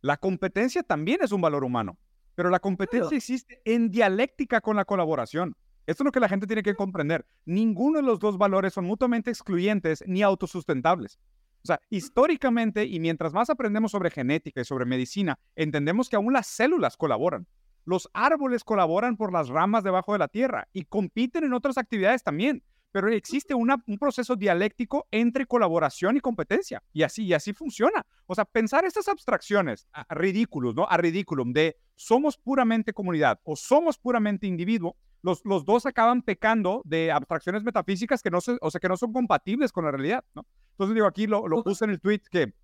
la 0.00 0.16
competencia 0.16 0.82
también 0.82 1.20
es 1.22 1.30
un 1.30 1.40
valor 1.40 1.62
humano, 1.62 1.96
pero 2.34 2.50
la 2.50 2.58
competencia 2.58 3.16
existe 3.16 3.60
en 3.64 3.90
dialéctica 3.90 4.60
con 4.60 4.74
la 4.76 4.84
colaboración. 4.84 5.54
Esto 5.86 6.02
es 6.02 6.06
lo 6.06 6.12
que 6.12 6.20
la 6.20 6.28
gente 6.28 6.46
tiene 6.46 6.62
que 6.62 6.74
comprender. 6.74 7.26
Ninguno 7.44 7.98
de 7.98 8.02
los 8.02 8.18
dos 8.18 8.38
valores 8.38 8.72
son 8.72 8.84
mutuamente 8.84 9.30
excluyentes 9.30 10.02
ni 10.06 10.22
autosustentables. 10.22 11.20
O 11.62 11.66
sea, 11.66 11.80
históricamente, 11.90 12.84
y 12.84 13.00
mientras 13.00 13.32
más 13.32 13.50
aprendemos 13.50 13.90
sobre 13.90 14.10
genética 14.10 14.60
y 14.60 14.64
sobre 14.64 14.86
medicina, 14.86 15.38
entendemos 15.56 16.08
que 16.08 16.16
aún 16.16 16.32
las 16.32 16.46
células 16.46 16.96
colaboran. 16.96 17.46
Los 17.84 18.08
árboles 18.12 18.64
colaboran 18.64 19.16
por 19.16 19.32
las 19.32 19.48
ramas 19.48 19.84
debajo 19.84 20.12
de 20.12 20.18
la 20.18 20.28
tierra 20.28 20.68
y 20.72 20.84
compiten 20.84 21.44
en 21.44 21.52
otras 21.52 21.78
actividades 21.78 22.22
también. 22.22 22.62
Pero 22.92 23.08
existe 23.12 23.54
un 23.54 23.98
proceso 23.98 24.36
dialéctico 24.36 25.06
entre 25.10 25.46
colaboración 25.46 26.16
y 26.16 26.20
competencia. 26.20 26.82
Y 26.92 27.02
así, 27.02 27.24
y 27.24 27.32
así 27.32 27.52
funciona. 27.52 28.04
O 28.26 28.34
sea, 28.34 28.44
pensar 28.44 28.84
estas 28.84 29.08
abstracciones 29.08 29.86
a, 29.92 30.12
ridículos, 30.14 30.74
¿no? 30.74 30.86
A 30.88 30.96
ridículum 30.96 31.52
de 31.52 31.76
somos 31.94 32.36
puramente 32.36 32.92
comunidad 32.92 33.40
o 33.44 33.56
somos 33.56 33.98
puramente 33.98 34.46
individuo, 34.46 34.96
los, 35.22 35.42
los, 35.44 35.64
dos 35.66 35.84
acaban 35.84 36.22
pecando 36.22 36.80
de 36.84 37.12
abstracciones 37.12 37.62
metafísicas 37.62 38.22
que 38.22 38.30
no, 38.30 38.40
se, 38.40 38.56
o 38.60 38.70
sea, 38.70 38.80
que 38.80 38.88
no 38.88 38.96
son 38.96 39.12
compatibles 39.12 39.70
con 39.70 39.84
la 39.84 39.90
realidad, 39.90 40.24
¿no? 40.34 40.46
Entonces 40.70 40.94
digo, 40.94 41.06
aquí 41.06 41.26
lo, 41.26 41.46
lo 41.46 41.62
puse 41.62 41.84
en 41.84 41.90
el 41.90 42.00
tweet 42.00 42.22
que 42.30 42.54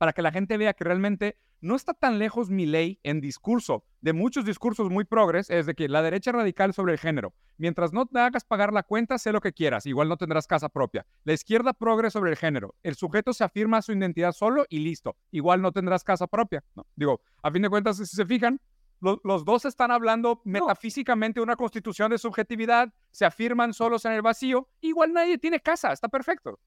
para 0.00 0.14
que 0.14 0.22
la 0.22 0.32
gente 0.32 0.56
vea 0.56 0.72
que 0.72 0.82
realmente 0.82 1.36
no 1.60 1.76
está 1.76 1.92
tan 1.92 2.18
lejos 2.18 2.48
mi 2.48 2.64
ley 2.64 2.98
en 3.02 3.20
discurso, 3.20 3.84
de 4.00 4.14
muchos 4.14 4.46
discursos 4.46 4.88
muy 4.88 5.04
progres, 5.04 5.50
es 5.50 5.66
de 5.66 5.74
que 5.74 5.90
la 5.90 6.00
derecha 6.00 6.32
radical 6.32 6.72
sobre 6.72 6.94
el 6.94 6.98
género, 6.98 7.34
mientras 7.58 7.92
no 7.92 8.06
te 8.06 8.18
hagas 8.18 8.46
pagar 8.46 8.72
la 8.72 8.82
cuenta, 8.82 9.18
sé 9.18 9.30
lo 9.30 9.42
que 9.42 9.52
quieras, 9.52 9.84
igual 9.84 10.08
no 10.08 10.16
tendrás 10.16 10.46
casa 10.46 10.70
propia. 10.70 11.04
La 11.24 11.34
izquierda 11.34 11.74
progre 11.74 12.10
sobre 12.10 12.30
el 12.30 12.38
género, 12.38 12.74
el 12.82 12.94
sujeto 12.94 13.34
se 13.34 13.44
afirma 13.44 13.82
su 13.82 13.92
identidad 13.92 14.32
solo 14.32 14.64
y 14.70 14.78
listo, 14.78 15.16
igual 15.32 15.60
no 15.60 15.70
tendrás 15.70 16.02
casa 16.02 16.26
propia. 16.26 16.64
¿no? 16.74 16.86
Digo, 16.96 17.20
a 17.42 17.50
fin 17.50 17.60
de 17.60 17.68
cuentas, 17.68 17.98
si 17.98 18.06
se 18.06 18.24
fijan, 18.24 18.58
los, 19.02 19.44
dos 19.44 19.66
están 19.66 19.90
hablando 19.90 20.40
metafísicamente 20.44 21.40
de 21.40 21.44
una 21.44 21.56
constitución 21.56 22.10
de 22.10 22.16
subjetividad, 22.16 22.90
se 23.10 23.26
afirman 23.26 23.74
solos 23.74 24.06
en 24.06 24.12
el 24.12 24.22
vacío, 24.22 24.66
igual 24.80 25.12
nadie 25.12 25.36
tiene 25.36 25.60
casa, 25.60 25.92
está 25.92 26.08
perfecto. 26.08 26.58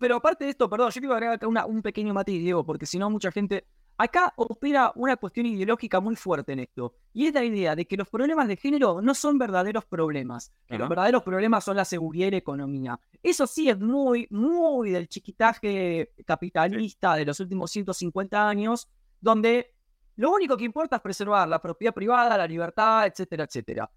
Pero 0.00 0.16
aparte 0.16 0.44
de 0.44 0.50
esto, 0.50 0.68
perdón, 0.68 0.90
yo 0.90 1.00
quiero 1.00 1.14
agregar 1.14 1.36
acá 1.36 1.66
un 1.66 1.82
pequeño 1.82 2.12
matiz, 2.12 2.40
Diego, 2.40 2.64
porque 2.64 2.86
si 2.86 2.98
no, 2.98 3.08
mucha 3.08 3.30
gente. 3.30 3.66
Acá 3.96 4.32
opera 4.36 4.92
una 4.94 5.16
cuestión 5.18 5.44
ideológica 5.44 6.00
muy 6.00 6.16
fuerte 6.16 6.54
en 6.54 6.60
esto. 6.60 6.94
Y 7.12 7.26
es 7.26 7.34
la 7.34 7.44
idea 7.44 7.76
de 7.76 7.86
que 7.86 7.98
los 7.98 8.08
problemas 8.08 8.48
de 8.48 8.56
género 8.56 9.02
no 9.02 9.14
son 9.14 9.36
verdaderos 9.36 9.84
problemas. 9.84 10.52
Que 10.66 10.78
los 10.78 10.88
verdaderos 10.88 11.22
problemas 11.22 11.62
son 11.62 11.76
la 11.76 11.84
seguridad 11.84 12.28
y 12.28 12.30
la 12.30 12.36
economía. 12.38 12.98
Eso 13.22 13.46
sí 13.46 13.68
es 13.68 13.78
muy, 13.78 14.26
muy 14.30 14.90
del 14.90 15.06
chiquitaje 15.06 16.12
capitalista 16.24 17.14
de 17.14 17.26
los 17.26 17.38
últimos 17.40 17.70
150 17.70 18.48
años, 18.48 18.88
donde 19.20 19.74
lo 20.16 20.32
único 20.32 20.56
que 20.56 20.64
importa 20.64 20.96
es 20.96 21.02
preservar 21.02 21.46
la 21.46 21.60
propiedad 21.60 21.92
privada, 21.92 22.38
la 22.38 22.46
libertad, 22.46 23.06
etcétera, 23.06 23.44
etcétera. 23.44 23.90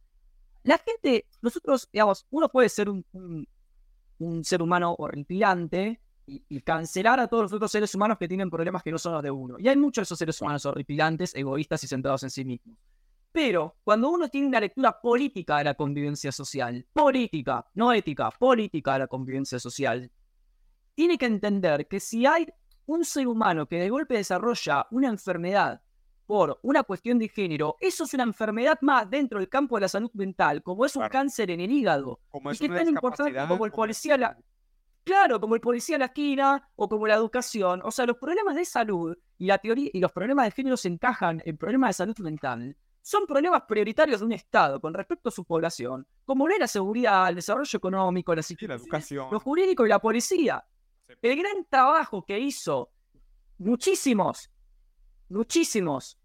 La 0.63 0.77
gente, 0.79 1.27
nosotros, 1.41 1.87
digamos, 1.91 2.27
uno 2.29 2.49
puede 2.49 2.67
ser 2.67 2.89
un 2.89 3.05
un 3.13 3.47
ser 4.43 4.61
humano 4.61 4.95
horripilante 4.97 5.99
y, 6.25 6.61
cancelar 6.61 7.19
a 7.19 7.27
todos 7.27 7.43
los 7.43 7.53
otros 7.53 7.71
seres 7.71 7.93
humanos 7.95 8.17
que 8.17 8.27
tienen 8.27 8.49
problemas 8.49 8.83
que 8.83 8.91
no 8.91 8.97
son 8.97 9.13
los 9.13 9.23
de 9.23 9.31
uno. 9.31 9.57
Y 9.59 9.67
hay 9.67 9.75
muchos 9.75 10.01
de 10.01 10.03
esos 10.03 10.17
seres 10.17 10.41
humanos 10.41 10.65
horripilantes, 10.65 11.35
egoístas 11.35 11.83
y 11.83 11.87
centrados 11.87 12.23
en 12.23 12.29
sí 12.29 12.45
mismos. 12.45 12.77
Pero 13.31 13.77
cuando 13.83 14.09
uno 14.09 14.29
tiene 14.29 14.47
una 14.47 14.59
lectura 14.59 15.01
política 15.01 15.57
de 15.57 15.63
la 15.65 15.73
convivencia 15.73 16.31
social, 16.31 16.85
política, 16.93 17.65
no 17.73 17.91
ética, 17.91 18.29
política 18.31 18.93
de 18.93 18.99
la 18.99 19.07
convivencia 19.07 19.59
social, 19.59 20.09
tiene 20.93 21.17
que 21.17 21.25
entender 21.25 21.87
que 21.87 21.99
si 21.99 22.25
hay 22.25 22.47
un 22.85 23.03
ser 23.03 23.27
humano 23.27 23.67
que 23.67 23.79
de 23.79 23.89
golpe 23.89 24.15
desarrolla 24.15 24.87
una 24.91 25.07
enfermedad 25.07 25.81
por 26.33 26.57
una 26.63 26.81
cuestión 26.81 27.19
de 27.19 27.29
género, 27.29 27.77
eso 27.79 28.05
es 28.05 28.13
una 28.15 28.23
enfermedad 28.23 28.79
más 28.81 29.07
dentro 29.07 29.37
del 29.37 29.49
campo 29.49 29.75
de 29.75 29.81
la 29.81 29.87
salud 29.87 30.09
mental, 30.15 30.63
como 30.63 30.83
es 30.83 30.95
un 30.95 31.07
cáncer 31.07 31.51
en 31.51 31.61
el 31.61 31.71
hígado. 31.71 32.21
Como 32.31 32.49
es 32.49 32.59
y 32.59 32.67
que 32.67 32.73
tan 32.73 32.87
importante 32.87 33.39
como 33.47 33.67
el 33.67 33.71
policía 33.71 34.17
la... 34.17 34.35
Claro, 35.03 35.39
como 35.39 35.53
el 35.53 35.61
policía 35.61 35.97
a 35.97 35.99
la 35.99 36.05
esquina 36.05 36.67
o 36.75 36.89
como 36.89 37.05
la 37.05 37.13
educación. 37.13 37.81
O 37.83 37.91
sea, 37.91 38.07
los 38.07 38.17
problemas 38.17 38.55
de 38.55 38.65
salud 38.65 39.15
y 39.37 39.45
la 39.45 39.59
teoría 39.59 39.91
y 39.93 39.99
los 39.99 40.11
problemas 40.11 40.45
de 40.45 40.51
género 40.53 40.75
se 40.75 40.87
encajan 40.87 41.39
en 41.45 41.55
problemas 41.55 41.89
de 41.89 41.93
salud 41.93 42.17
mental. 42.21 42.75
Son 43.03 43.27
problemas 43.27 43.61
prioritarios 43.67 44.21
de 44.21 44.25
un 44.25 44.31
Estado 44.31 44.81
con 44.81 44.91
respecto 44.95 45.29
a 45.29 45.31
su 45.31 45.45
población, 45.45 46.07
como 46.25 46.47
la 46.47 46.67
seguridad, 46.67 47.29
el 47.29 47.35
desarrollo 47.35 47.77
económico, 47.77 48.33
la, 48.33 48.41
la 48.61 48.73
educación, 48.73 49.27
lo 49.31 49.39
jurídico 49.39 49.85
y 49.85 49.89
la 49.89 49.99
policía. 49.99 50.65
El 51.21 51.37
gran 51.37 51.63
trabajo 51.69 52.25
que 52.25 52.39
hizo 52.39 52.89
muchísimos 53.59 54.49
muchísimos, 55.33 56.17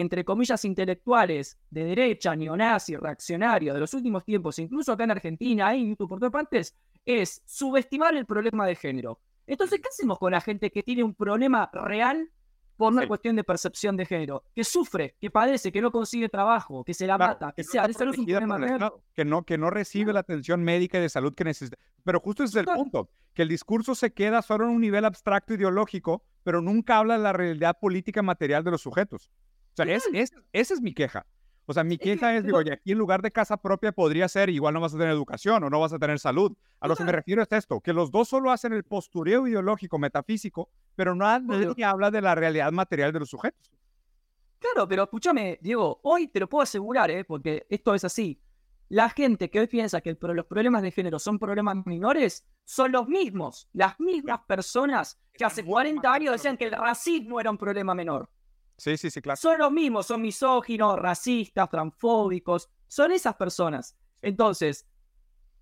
entre 0.00 0.24
comillas, 0.24 0.64
intelectuales 0.64 1.56
de 1.70 1.84
derecha, 1.84 2.34
neonazi, 2.34 2.96
reaccionario 2.96 3.72
de 3.72 3.78
los 3.78 3.94
últimos 3.94 4.24
tiempos, 4.24 4.58
incluso 4.58 4.92
acá 4.92 5.04
en 5.04 5.12
Argentina 5.12 5.74
y 5.76 5.88
YouTube 5.88 6.08
por 6.08 6.18
todas 6.18 6.32
partes, 6.32 6.74
es 7.04 7.42
subestimar 7.44 8.16
el 8.16 8.26
problema 8.26 8.66
de 8.66 8.74
género. 8.74 9.20
Entonces, 9.46 9.80
¿qué 9.80 9.88
hacemos 9.88 10.18
con 10.18 10.32
la 10.32 10.40
gente 10.40 10.70
que 10.72 10.82
tiene 10.82 11.04
un 11.04 11.14
problema 11.14 11.70
real 11.72 12.28
por 12.76 12.92
una 12.92 13.06
cuestión 13.06 13.36
de 13.36 13.44
percepción 13.44 13.96
de 13.96 14.04
género? 14.04 14.42
Que 14.52 14.64
sufre, 14.64 15.14
que 15.20 15.30
padece, 15.30 15.70
que 15.70 15.80
no 15.80 15.92
consigue 15.92 16.28
trabajo, 16.28 16.82
que 16.82 16.92
se 16.92 17.06
la 17.06 17.16
mata, 17.16 17.52
que, 17.52 17.62
sea, 17.62 17.86
no 17.86 18.10
un 18.10 18.26
problema 18.26 18.58
real. 18.58 18.92
Que 19.14 19.24
no, 19.24 19.44
que 19.44 19.58
no 19.58 19.70
recibe 19.70 20.12
la 20.12 20.20
atención 20.20 20.64
médica 20.64 20.98
y 20.98 21.02
de 21.02 21.08
salud 21.08 21.34
que 21.36 21.44
necesita. 21.44 21.78
Pero 22.02 22.18
justo 22.18 22.42
ese 22.42 22.60
es 22.60 22.66
el 22.66 22.74
punto, 22.74 23.10
que 23.32 23.42
el 23.42 23.48
discurso 23.48 23.94
se 23.94 24.12
queda 24.12 24.42
solo 24.42 24.64
en 24.64 24.70
un 24.70 24.80
nivel 24.80 25.04
abstracto 25.04 25.54
ideológico 25.54 26.24
pero 26.44 26.60
nunca 26.60 26.98
habla 26.98 27.16
de 27.16 27.24
la 27.24 27.32
realidad 27.32 27.78
política 27.80 28.22
material 28.22 28.62
de 28.62 28.70
los 28.70 28.82
sujetos. 28.82 29.30
O 29.74 29.84
sea, 29.84 29.94
es, 29.94 30.32
esa 30.52 30.74
es 30.74 30.80
mi 30.80 30.94
queja. 30.94 31.26
O 31.66 31.72
sea, 31.72 31.82
mi 31.82 31.96
queja 31.96 32.36
es, 32.36 32.44
digo, 32.44 32.58
oye, 32.58 32.72
aquí 32.72 32.92
en 32.92 32.98
lugar 32.98 33.22
de 33.22 33.30
casa 33.30 33.56
propia 33.56 33.90
podría 33.90 34.28
ser, 34.28 34.50
igual 34.50 34.74
no 34.74 34.80
vas 34.80 34.94
a 34.94 34.98
tener 34.98 35.12
educación 35.12 35.64
o 35.64 35.70
no 35.70 35.80
vas 35.80 35.92
a 35.92 35.98
tener 35.98 36.18
salud. 36.18 36.54
A 36.80 36.88
lo 36.88 36.94
que 36.94 37.04
me 37.04 37.12
refiero 37.12 37.42
es 37.42 37.50
esto, 37.50 37.80
que 37.80 37.94
los 37.94 38.10
dos 38.10 38.28
solo 38.28 38.50
hacen 38.50 38.72
el 38.74 38.84
postureo 38.84 39.48
ideológico, 39.48 39.98
metafísico, 39.98 40.68
pero 40.94 41.14
no 41.14 41.38
nadie 41.40 41.84
habla 41.84 42.10
de 42.10 42.20
la 42.20 42.34
realidad 42.34 42.70
material 42.70 43.12
de 43.12 43.20
los 43.20 43.30
sujetos. 43.30 43.72
Claro, 44.58 44.86
pero 44.86 45.04
escúchame, 45.04 45.58
Diego, 45.60 46.00
hoy 46.02 46.28
te 46.28 46.40
lo 46.40 46.48
puedo 46.48 46.62
asegurar, 46.62 47.10
¿eh? 47.10 47.24
porque 47.24 47.66
esto 47.68 47.94
es 47.94 48.04
así. 48.04 48.38
La 48.90 49.08
gente 49.08 49.50
que 49.50 49.60
hoy 49.60 49.66
piensa 49.66 50.02
que 50.02 50.16
los 50.20 50.46
problemas 50.46 50.82
de 50.82 50.90
género 50.90 51.18
son 51.18 51.38
problemas 51.38 51.84
menores 51.86 52.46
son 52.64 52.92
los 52.92 53.08
mismos, 53.08 53.68
las 53.72 53.98
mismas 53.98 54.40
personas 54.46 55.18
que 55.32 55.44
hace 55.44 55.64
40 55.64 56.12
años 56.12 56.32
decían 56.32 56.56
que 56.56 56.66
el 56.66 56.72
racismo 56.72 57.40
era 57.40 57.50
un 57.50 57.58
problema 57.58 57.94
menor. 57.94 58.28
Sí, 58.76 58.96
sí, 58.96 59.10
sí, 59.10 59.20
claro. 59.20 59.36
Son 59.36 59.58
los 59.58 59.70
mismos, 59.70 60.06
son 60.06 60.22
misóginos, 60.22 60.98
racistas, 60.98 61.70
transfóbicos, 61.70 62.68
son 62.88 63.12
esas 63.12 63.36
personas. 63.36 63.96
Entonces, 64.20 64.86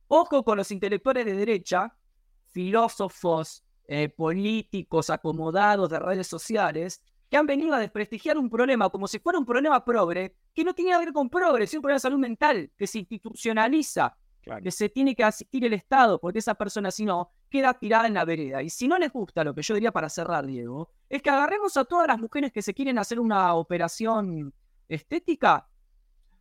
ojo 0.08 0.44
con 0.44 0.58
los 0.58 0.70
intelectuales 0.70 1.26
de 1.26 1.34
derecha, 1.34 1.96
filósofos, 2.52 3.64
eh, 3.88 4.08
políticos 4.08 5.10
acomodados 5.10 5.90
de 5.90 5.98
redes 5.98 6.26
sociales, 6.26 7.02
que 7.28 7.36
han 7.36 7.46
venido 7.46 7.74
a 7.74 7.78
desprestigiar 7.78 8.36
un 8.38 8.50
problema 8.50 8.90
como 8.90 9.08
si 9.08 9.18
fuera 9.18 9.38
un 9.38 9.46
problema 9.46 9.84
progre, 9.84 10.36
que 10.54 10.64
no 10.64 10.74
tiene 10.74 10.92
que 10.92 10.98
ver 10.98 11.12
con 11.12 11.30
progre, 11.30 11.64
es 11.64 11.74
un 11.74 11.80
problema 11.80 11.96
de 11.96 12.00
salud 12.00 12.18
mental, 12.18 12.70
que 12.76 12.86
se 12.86 12.98
institucionaliza, 12.98 14.16
que 14.62 14.70
se 14.70 14.88
tiene 14.88 15.14
que 15.14 15.24
asistir 15.24 15.64
el 15.64 15.72
Estado, 15.72 16.20
porque 16.20 16.40
esa 16.40 16.54
persona, 16.54 16.90
si 16.90 17.04
no, 17.04 17.30
queda 17.52 17.74
tirada 17.74 18.06
en 18.06 18.14
la 18.14 18.24
vereda. 18.24 18.62
Y 18.62 18.70
si 18.70 18.88
no 18.88 18.98
les 18.98 19.12
gusta, 19.12 19.44
lo 19.44 19.54
que 19.54 19.60
yo 19.60 19.74
diría 19.74 19.92
para 19.92 20.08
cerrar, 20.08 20.46
Diego, 20.46 20.90
es 21.10 21.20
que 21.20 21.28
agarremos 21.28 21.76
a 21.76 21.84
todas 21.84 22.08
las 22.08 22.18
mujeres 22.18 22.50
que 22.50 22.62
se 22.62 22.72
quieren 22.72 22.98
hacer 22.98 23.20
una 23.20 23.54
operación 23.54 24.52
estética, 24.88 25.68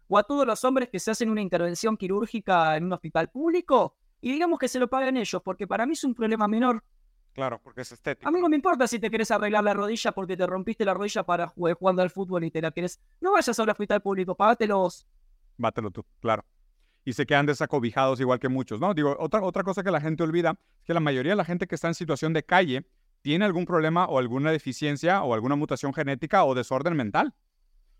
o 0.07 0.17
a 0.17 0.23
todos 0.23 0.47
los 0.47 0.63
hombres 0.63 0.89
que 0.89 0.99
se 0.99 1.11
hacen 1.11 1.29
una 1.29 1.41
intervención 1.41 1.97
quirúrgica 1.97 2.77
en 2.77 2.85
un 2.85 2.93
hospital 2.93 3.29
público, 3.29 3.97
y 4.21 4.31
digamos 4.31 4.57
que 4.57 4.69
se 4.69 4.79
lo 4.79 4.89
paguen 4.89 5.17
ellos, 5.17 5.41
porque 5.43 5.67
para 5.67 5.85
mí 5.85 5.93
es 5.93 6.03
un 6.05 6.15
problema 6.15 6.47
menor 6.47 6.81
Claro, 7.33 7.61
porque 7.63 7.81
es 7.81 7.91
estético. 7.91 8.27
A 8.27 8.31
mí 8.31 8.41
no 8.41 8.49
me 8.49 8.57
importa 8.57 8.87
si 8.87 8.99
te 8.99 9.09
quieres 9.09 9.31
arreglar 9.31 9.63
la 9.63 9.73
rodilla 9.73 10.11
porque 10.11 10.35
te 10.35 10.45
rompiste 10.45 10.83
la 10.83 10.93
rodilla 10.93 11.23
para 11.23 11.47
jugar 11.47 11.75
jugando 11.75 12.01
al 12.01 12.09
fútbol 12.09 12.43
y 12.43 12.51
te 12.51 12.61
la 12.61 12.71
quieres. 12.71 12.99
No 13.21 13.31
vayas 13.31 13.57
a 13.57 13.63
un 13.63 13.69
hospital 13.69 14.01
público, 14.01 14.35
págatelos. 14.35 15.07
Bátelo 15.57 15.91
tú, 15.91 16.05
claro. 16.19 16.43
Y 17.03 17.13
se 17.13 17.25
quedan 17.25 17.45
desacobijados 17.45 18.19
igual 18.19 18.39
que 18.39 18.49
muchos, 18.49 18.79
¿no? 18.79 18.93
Digo, 18.93 19.15
otra, 19.19 19.41
otra 19.41 19.63
cosa 19.63 19.83
que 19.83 19.91
la 19.91 20.01
gente 20.01 20.23
olvida 20.23 20.59
es 20.79 20.85
que 20.85 20.93
la 20.93 20.99
mayoría 20.99 21.31
de 21.31 21.35
la 21.35 21.45
gente 21.45 21.67
que 21.67 21.75
está 21.75 21.87
en 21.87 21.95
situación 21.95 22.33
de 22.33 22.43
calle 22.43 22.85
tiene 23.21 23.45
algún 23.45 23.65
problema 23.65 24.05
o 24.05 24.19
alguna 24.19 24.51
deficiencia 24.51 25.23
o 25.23 25.33
alguna 25.33 25.55
mutación 25.55 25.93
genética 25.93 26.43
o 26.43 26.55
desorden 26.55 26.95
mental. 26.95 27.33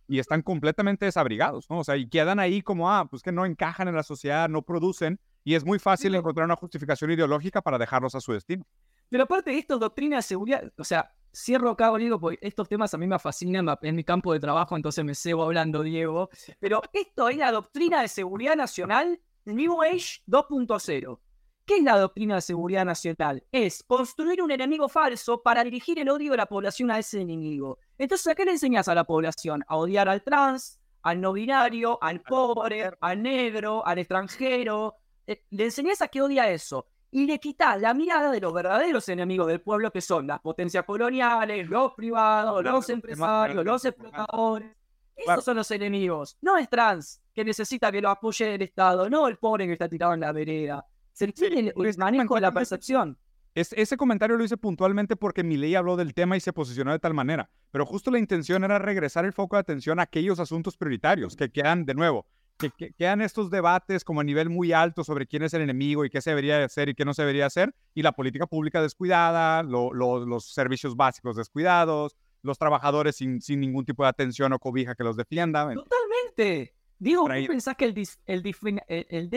Y 0.07 0.19
están 0.19 0.41
completamente 0.41 1.06
desabrigados, 1.06 1.69
¿no? 1.69 1.80
O 1.80 1.84
sea, 1.84 1.95
y 1.95 2.10
quedan 2.10 2.40
ahí 2.40 2.61
como, 2.61 2.91
ah, 2.91 3.07
pues 3.10 3.22
que 3.22 3.32
no 3.32 3.45
encajan 3.45 3.88
en 3.88 3.95
la 3.95 4.03
sociedad, 4.03 4.49
no 4.49 4.61
producen. 4.61 5.19
Y 5.44 5.56
es 5.56 5.64
muy 5.64 5.80
fácil 5.80 6.14
encontrar 6.15 6.45
una 6.45 6.56
justificación 6.56 7.11
ideológica 7.11 7.61
para 7.61 7.78
dejarlos 7.78 8.14
a 8.15 8.22
su 8.22 8.34
destino. 8.34 8.65
Pero 9.11 9.25
aparte 9.25 9.51
de 9.51 9.57
esto, 9.57 9.77
doctrina 9.77 10.15
de 10.15 10.21
seguridad, 10.21 10.71
o 10.77 10.85
sea, 10.85 11.13
cierro 11.33 11.71
acá, 11.71 11.93
Diego, 11.97 12.17
porque 12.17 12.39
estos 12.41 12.69
temas 12.69 12.93
a 12.93 12.97
mí 12.97 13.07
me 13.07 13.19
fascinan 13.19 13.67
en 13.81 13.93
mi 13.93 14.05
campo 14.05 14.31
de 14.31 14.39
trabajo, 14.39 14.77
entonces 14.77 15.03
me 15.03 15.13
cebo 15.13 15.43
hablando, 15.43 15.83
Diego. 15.83 16.29
Pero 16.61 16.81
esto 16.93 17.27
es 17.27 17.35
la 17.35 17.51
doctrina 17.51 18.01
de 18.01 18.07
seguridad 18.07 18.55
nacional 18.55 19.19
New 19.43 19.81
Age 19.81 20.21
2.0. 20.27 21.19
¿Qué 21.65 21.75
es 21.75 21.83
la 21.83 21.97
doctrina 21.97 22.35
de 22.35 22.41
seguridad 22.41 22.85
nacional? 22.85 23.43
Es 23.51 23.83
construir 23.83 24.41
un 24.41 24.49
enemigo 24.49 24.88
falso 24.88 25.43
para 25.43 25.65
dirigir 25.65 25.99
el 25.99 26.07
odio 26.07 26.31
de 26.31 26.38
la 26.38 26.45
población 26.45 26.89
a 26.89 26.97
ese 26.97 27.19
enemigo. 27.19 27.79
Entonces, 27.97 28.27
¿a 28.27 28.35
qué 28.35 28.45
le 28.45 28.51
enseñas 28.51 28.88
a 28.88 28.95
la 28.95 29.03
población? 29.03 29.61
A 29.67 29.75
odiar 29.75 30.07
al 30.07 30.23
trans, 30.23 30.79
al 31.01 31.19
no 31.19 31.33
binario, 31.33 32.01
al 32.01 32.21
pobre, 32.21 32.91
al 33.01 33.21
negro, 33.21 33.85
al 33.85 33.99
extranjero. 33.99 34.95
Eh, 35.27 35.43
le 35.49 35.65
enseñas 35.65 36.01
a 36.01 36.07
que 36.07 36.21
odia 36.21 36.49
eso 36.49 36.88
y 37.11 37.25
le 37.25 37.39
quita 37.39 37.77
la 37.77 37.93
mirada 37.93 38.31
de 38.31 38.39
los 38.39 38.53
verdaderos 38.53 39.07
enemigos 39.09 39.47
del 39.47 39.59
pueblo, 39.59 39.91
que 39.91 39.99
son 39.99 40.27
las 40.27 40.39
potencias 40.39 40.85
coloniales, 40.85 41.67
los 41.69 41.93
privados, 41.93 42.63
los 42.63 42.89
empresarios, 42.89 43.65
los 43.65 43.85
explotadores. 43.85 44.71
Esos 45.17 45.43
son 45.43 45.57
los 45.57 45.69
enemigos. 45.71 46.38
No 46.41 46.57
es 46.57 46.69
trans, 46.69 47.21
que 47.35 47.43
necesita 47.43 47.91
que 47.91 48.01
lo 48.01 48.09
apoye 48.09 48.55
el 48.55 48.61
Estado, 48.61 49.09
no 49.09 49.27
el 49.27 49.38
pobre 49.38 49.67
que 49.67 49.73
está 49.73 49.89
tirado 49.89 50.13
en 50.13 50.21
la 50.21 50.31
vereda. 50.31 50.85
Se 51.11 51.27
tiene 51.27 51.73
el, 51.75 51.97
manejo 51.97 52.35
de 52.35 52.41
la 52.41 52.53
percepción. 52.53 53.17
ese 53.53 53.97
comentario 53.97 54.38
lo 54.38 54.45
hice 54.45 54.55
puntualmente 54.55 55.17
porque 55.17 55.43
mi 55.43 55.57
ley 55.57 55.75
habló 55.75 55.97
del 55.97 56.13
tema 56.13 56.38
y 56.38 56.39
se 56.39 56.53
posicionó 56.53 56.93
de 56.93 56.99
tal 56.99 57.13
manera. 57.13 57.49
Pero 57.71 57.85
justo 57.85 58.09
la 58.09 58.19
intención 58.19 58.63
era 58.63 58.79
regresar 58.79 59.25
el 59.25 59.33
foco 59.33 59.57
de 59.57 59.61
atención 59.61 59.99
a 59.99 60.03
aquellos 60.03 60.39
asuntos 60.39 60.77
prioritarios 60.77 61.35
que 61.35 61.51
quedan 61.51 61.85
de 61.85 61.93
nuevo 61.93 62.25
que, 62.69 62.93
quedan 62.93 63.21
estos 63.21 63.49
debates 63.49 64.03
como 64.03 64.21
a 64.21 64.23
nivel 64.23 64.49
muy 64.49 64.73
alto 64.73 65.03
sobre 65.03 65.25
quién 65.27 65.43
es 65.43 65.53
el 65.53 65.61
enemigo 65.61 66.05
y 66.05 66.09
qué 66.09 66.21
se 66.21 66.31
debería 66.31 66.63
hacer 66.63 66.89
y 66.89 66.95
qué 66.95 67.05
no 67.05 67.13
se 67.13 67.23
debería 67.23 67.45
hacer, 67.45 67.73
y 67.93 68.01
la 68.01 68.11
política 68.11 68.47
pública 68.47 68.81
descuidada, 68.81 69.63
los 69.63 70.45
servicios 70.45 70.95
básicos 70.95 71.35
descuidados, 71.35 72.15
los 72.43 72.57
trabajadores 72.57 73.15
sin, 73.15 73.41
sin, 73.41 73.59
ningún 73.59 73.85
tipo 73.85 74.03
de 74.03 74.09
atención 74.09 74.53
o 74.53 74.59
cobija 74.59 74.95
que 74.95 75.03
los 75.03 75.15
defienda. 75.15 75.71
Totalmente. 75.73 76.73
Digo, 76.97 77.21
vos 77.21 77.47
pensás 77.47 77.75
que 77.75 77.85
el, 77.85 77.95
el, 78.27 79.29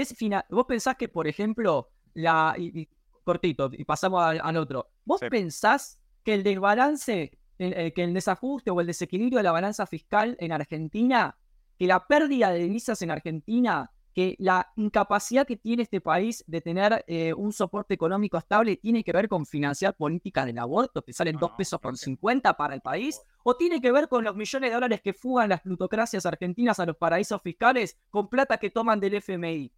vos 0.51 0.67
pensás 0.67 0.97
que, 0.97 1.09
por 1.09 1.27
ejemplo, 1.27 1.91
la, 2.13 2.55
y, 2.59 2.89
cortito, 3.25 3.71
y 3.73 3.85
pasamos 3.85 4.23
al, 4.23 4.57
otro, 4.57 4.91
vos 5.05 5.21
pensás 5.31 5.99
que 6.23 6.35
el 6.35 6.43
desbalance, 6.43 7.39
que 7.57 7.93
el 7.97 8.13
desajuste 8.13 8.71
o 8.71 8.81
el 8.81 8.87
desequilibrio 8.87 9.39
de 9.39 9.45
la 9.45 9.53
balanza 9.53 9.87
fiscal 9.87 10.37
en 10.41 10.53
Argentina 10.53 11.37
que 11.85 11.89
la 11.89 12.07
pérdida 12.07 12.51
de 12.51 12.61
divisas 12.61 13.03
en 13.03 13.11
Argentina, 13.11 13.93
que 14.15 14.37
la 14.39 14.73
incapacidad 14.77 15.47
que 15.47 15.59
tiene 15.59 15.83
este 15.83 16.01
país 16.01 16.43
de 16.47 16.63
tener 16.63 17.05
eh, 17.07 17.35
un 17.35 17.53
soporte 17.53 17.93
económico 17.93 18.39
estable 18.39 18.79
tiene 18.79 19.05
que 19.05 19.13
ver 19.13 19.29
con 19.29 19.45
financiar 19.45 19.95
políticas 19.95 20.47
del 20.47 20.59
aborto, 20.61 21.05
que 21.05 21.13
salen 21.13 21.37
dos 21.37 21.51
pesos 21.59 21.79
por 21.79 21.99
50 21.99 22.57
para 22.57 22.75
el 22.75 22.81
país, 22.81 23.21
o 23.43 23.55
tiene 23.55 23.83
que 23.83 23.93
ver 23.93 24.09
con 24.09 24.25
los 24.25 24.35
millones 24.35 24.71
de 24.71 24.75
dólares 24.75 25.03
que 25.03 25.13
fugan 25.13 25.51
las 25.51 25.61
plutocracias 25.61 26.25
argentinas 26.25 26.81
a 26.81 26.87
los 26.87 26.97
paraísos 26.97 27.43
fiscales 27.43 27.99
con 28.09 28.31
plata 28.31 28.57
que 28.57 28.71
toman 28.71 28.99
del 28.99 29.13
FMI. 29.17 29.71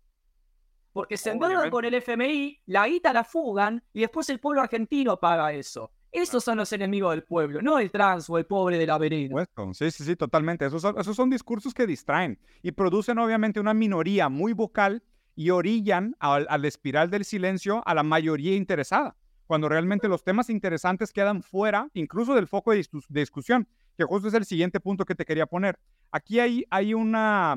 Porque 0.93 1.17
se 1.17 1.33
endeudan 1.33 1.71
con 1.71 1.85
el 1.85 1.95
FMI, 1.95 2.61
la 2.67 2.87
guita 2.87 3.13
la 3.13 3.25
fugan 3.25 3.83
y 3.93 4.03
después 4.03 4.31
el 4.31 4.39
pueblo 4.39 4.61
argentino 4.61 5.19
paga 5.19 5.53
eso. 5.53 5.91
Esos 6.17 6.43
son 6.43 6.57
los 6.57 6.73
enemigos 6.73 7.13
del 7.13 7.25
pueblo, 7.25 7.61
no 7.61 7.79
el 7.79 7.91
trans 7.91 8.31
o 8.31 8.39
el 8.39 8.47
pobre 8.47 8.79
de 8.79 8.87
la 8.87 8.97
vereda. 8.97 9.47
Sí, 9.75 9.91
sí, 9.91 10.03
sí, 10.03 10.17
totalmente. 10.17 10.65
Esos 10.65 10.81
son, 10.81 10.99
esos 10.99 11.15
son 11.15 11.29
discursos 11.29 11.75
que 11.75 11.87
distraen 11.87 12.39
y 12.63 12.73
producen 12.73 13.19
obviamente 13.19 13.61
una 13.61 13.75
minoría 13.75 14.31
muy 14.31 14.55
vocal 14.55 15.03
y 15.35 15.51
orillan 15.51 16.17
al, 16.19 16.47
al 16.49 16.65
espiral 16.65 17.11
del 17.11 17.27
silencio 17.27 17.83
a 17.85 17.93
la 17.93 18.03
mayoría 18.03 18.57
interesada, 18.57 19.15
cuando 19.47 19.69
realmente 19.69 20.09
los 20.09 20.25
temas 20.25 20.49
interesantes 20.49 21.13
quedan 21.13 21.43
fuera, 21.43 21.91
incluso 21.93 22.35
del 22.35 22.49
foco 22.49 22.73
de, 22.73 22.83
discusión, 23.11 23.69
que 23.99 24.05
justo 24.05 24.29
es 24.29 24.35
el 24.35 24.47
siguiente 24.47 24.81
punto 24.81 25.05
que 25.05 25.15
te 25.15 25.27
quería 25.27 25.45
poner. 25.45 25.79
Aquí 26.13 26.41
hay, 26.41 26.65
hay 26.71 26.95
una, 26.95 27.57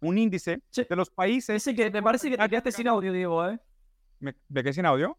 un 0.00 0.18
índice 0.18 0.60
de 0.86 0.96
los 0.96 1.08
países... 1.08 1.64
que 1.64 1.90
me 1.90 2.02
parece 2.02 2.28
que 2.28 2.36
te 2.36 2.46
quedaste 2.46 2.72
sin 2.72 2.88
audio, 2.88 3.10
Diego, 3.10 3.48
¿eh? 3.48 3.58
¿De 4.20 4.62
qué 4.62 4.74
sin 4.74 4.84
audio? 4.84 5.16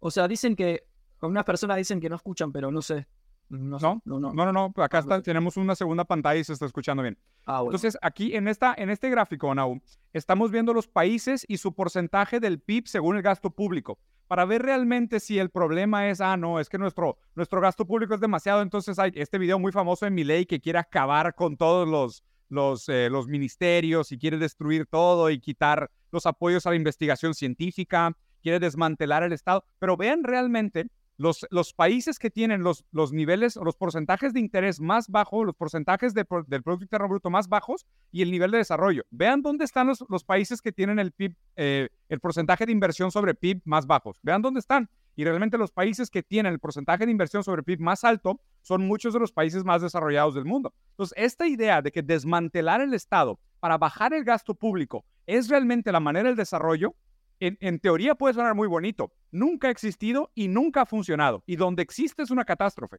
O 0.00 0.10
sea, 0.10 0.26
dicen 0.26 0.56
que 0.56 0.88
unas 1.20 1.44
personas 1.44 1.76
dicen 1.76 2.00
que 2.00 2.08
no 2.08 2.16
escuchan, 2.16 2.52
pero 2.52 2.70
no 2.70 2.82
sé. 2.82 3.06
No, 3.48 3.78
no, 3.78 4.02
no, 4.04 4.32
no, 4.32 4.52
no, 4.52 4.72
acá 4.82 4.98
está, 4.98 5.22
tenemos 5.22 5.56
una 5.56 5.76
segunda 5.76 6.04
pantalla 6.04 6.40
y 6.40 6.44
se 6.44 6.52
está 6.52 6.66
escuchando 6.66 7.02
bien. 7.02 7.16
Ah, 7.46 7.60
Entonces, 7.64 7.96
aquí 8.02 8.34
en, 8.34 8.48
esta, 8.48 8.74
en 8.76 8.90
este 8.90 9.08
gráfico, 9.08 9.54
Nau, 9.54 9.80
estamos 10.12 10.50
viendo 10.50 10.74
los 10.74 10.88
países 10.88 11.44
y 11.46 11.58
su 11.58 11.72
porcentaje 11.72 12.40
del 12.40 12.58
PIB 12.58 12.88
según 12.88 13.16
el 13.16 13.22
gasto 13.22 13.50
público, 13.50 14.00
para 14.26 14.44
ver 14.44 14.62
realmente 14.62 15.20
si 15.20 15.38
el 15.38 15.50
problema 15.50 16.08
es, 16.08 16.20
ah, 16.20 16.36
no, 16.36 16.58
es 16.58 16.68
que 16.68 16.76
nuestro, 16.76 17.18
nuestro 17.36 17.60
gasto 17.60 17.86
público 17.86 18.14
es 18.14 18.20
demasiado, 18.20 18.62
entonces 18.62 18.98
hay 18.98 19.12
este 19.14 19.38
video 19.38 19.60
muy 19.60 19.70
famoso 19.70 20.06
en 20.06 20.16
ley 20.26 20.44
que 20.44 20.60
quiere 20.60 20.80
acabar 20.80 21.36
con 21.36 21.56
todos 21.56 21.86
los, 21.86 22.24
los, 22.48 22.88
eh, 22.88 23.08
los 23.10 23.28
ministerios 23.28 24.10
y 24.10 24.18
quiere 24.18 24.38
destruir 24.38 24.86
todo 24.86 25.30
y 25.30 25.38
quitar 25.38 25.88
los 26.10 26.26
apoyos 26.26 26.66
a 26.66 26.70
la 26.70 26.76
investigación 26.76 27.32
científica, 27.32 28.16
quiere 28.42 28.58
desmantelar 28.58 29.22
el 29.22 29.32
Estado, 29.32 29.64
pero 29.78 29.96
vean 29.96 30.24
realmente 30.24 30.88
los, 31.16 31.46
los 31.50 31.72
países 31.72 32.18
que 32.18 32.30
tienen 32.30 32.62
los, 32.62 32.84
los 32.92 33.12
niveles 33.12 33.56
o 33.56 33.64
los 33.64 33.76
porcentajes 33.76 34.32
de 34.32 34.40
interés 34.40 34.80
más 34.80 35.08
bajos, 35.08 35.46
los 35.46 35.54
porcentajes 35.54 36.14
del 36.14 36.26
Producto 36.26 36.84
Interno 36.84 37.08
Bruto 37.08 37.30
más 37.30 37.48
bajos 37.48 37.86
y 38.12 38.22
el 38.22 38.30
nivel 38.30 38.50
de 38.50 38.58
desarrollo. 38.58 39.04
Vean 39.10 39.42
dónde 39.42 39.64
están 39.64 39.86
los, 39.86 40.04
los 40.08 40.24
países 40.24 40.60
que 40.60 40.72
tienen 40.72 40.98
el 40.98 41.12
PIB, 41.12 41.34
eh, 41.56 41.88
el 42.08 42.20
porcentaje 42.20 42.66
de 42.66 42.72
inversión 42.72 43.10
sobre 43.10 43.34
PIB 43.34 43.62
más 43.64 43.86
bajos. 43.86 44.18
Vean 44.22 44.42
dónde 44.42 44.60
están. 44.60 44.88
Y 45.18 45.24
realmente 45.24 45.56
los 45.56 45.72
países 45.72 46.10
que 46.10 46.22
tienen 46.22 46.52
el 46.52 46.58
porcentaje 46.58 47.06
de 47.06 47.10
inversión 47.10 47.42
sobre 47.42 47.62
PIB 47.62 47.80
más 47.80 48.04
alto 48.04 48.38
son 48.60 48.86
muchos 48.86 49.14
de 49.14 49.20
los 49.20 49.32
países 49.32 49.64
más 49.64 49.80
desarrollados 49.80 50.34
del 50.34 50.44
mundo. 50.44 50.74
Entonces, 50.90 51.16
esta 51.16 51.46
idea 51.48 51.80
de 51.80 51.90
que 51.90 52.02
desmantelar 52.02 52.82
el 52.82 52.92
Estado 52.92 53.40
para 53.58 53.78
bajar 53.78 54.12
el 54.12 54.24
gasto 54.24 54.54
público 54.54 55.06
es 55.26 55.48
realmente 55.48 55.90
la 55.90 56.00
manera 56.00 56.28
del 56.28 56.36
desarrollo, 56.36 56.94
en, 57.40 57.80
teoría 57.80 58.14
puede 58.14 58.34
sonar 58.34 58.54
muy 58.54 58.68
bonito, 58.68 59.12
nunca 59.30 59.68
ha 59.68 59.70
existido 59.70 60.30
y 60.34 60.48
nunca 60.48 60.82
ha 60.82 60.86
funcionado. 60.86 61.42
Y 61.46 61.56
donde 61.56 61.82
existe 61.82 62.22
es 62.22 62.30
una 62.30 62.44
catástrofe. 62.44 62.98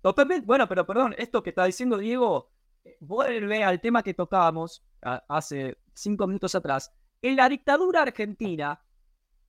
Totalmente. 0.00 0.46
Bueno, 0.46 0.68
pero 0.68 0.86
perdón, 0.86 1.14
esto 1.18 1.42
que 1.42 1.50
está 1.50 1.64
diciendo 1.64 1.96
Diego 1.96 2.50
eh, 2.84 2.96
vuelve 3.00 3.64
al 3.64 3.80
tema 3.80 4.02
que 4.02 4.14
tocábamos 4.14 4.84
hace 5.28 5.78
cinco 5.92 6.26
minutos 6.26 6.54
atrás. 6.54 6.92
En 7.20 7.36
la 7.36 7.48
dictadura 7.48 8.02
argentina, 8.02 8.80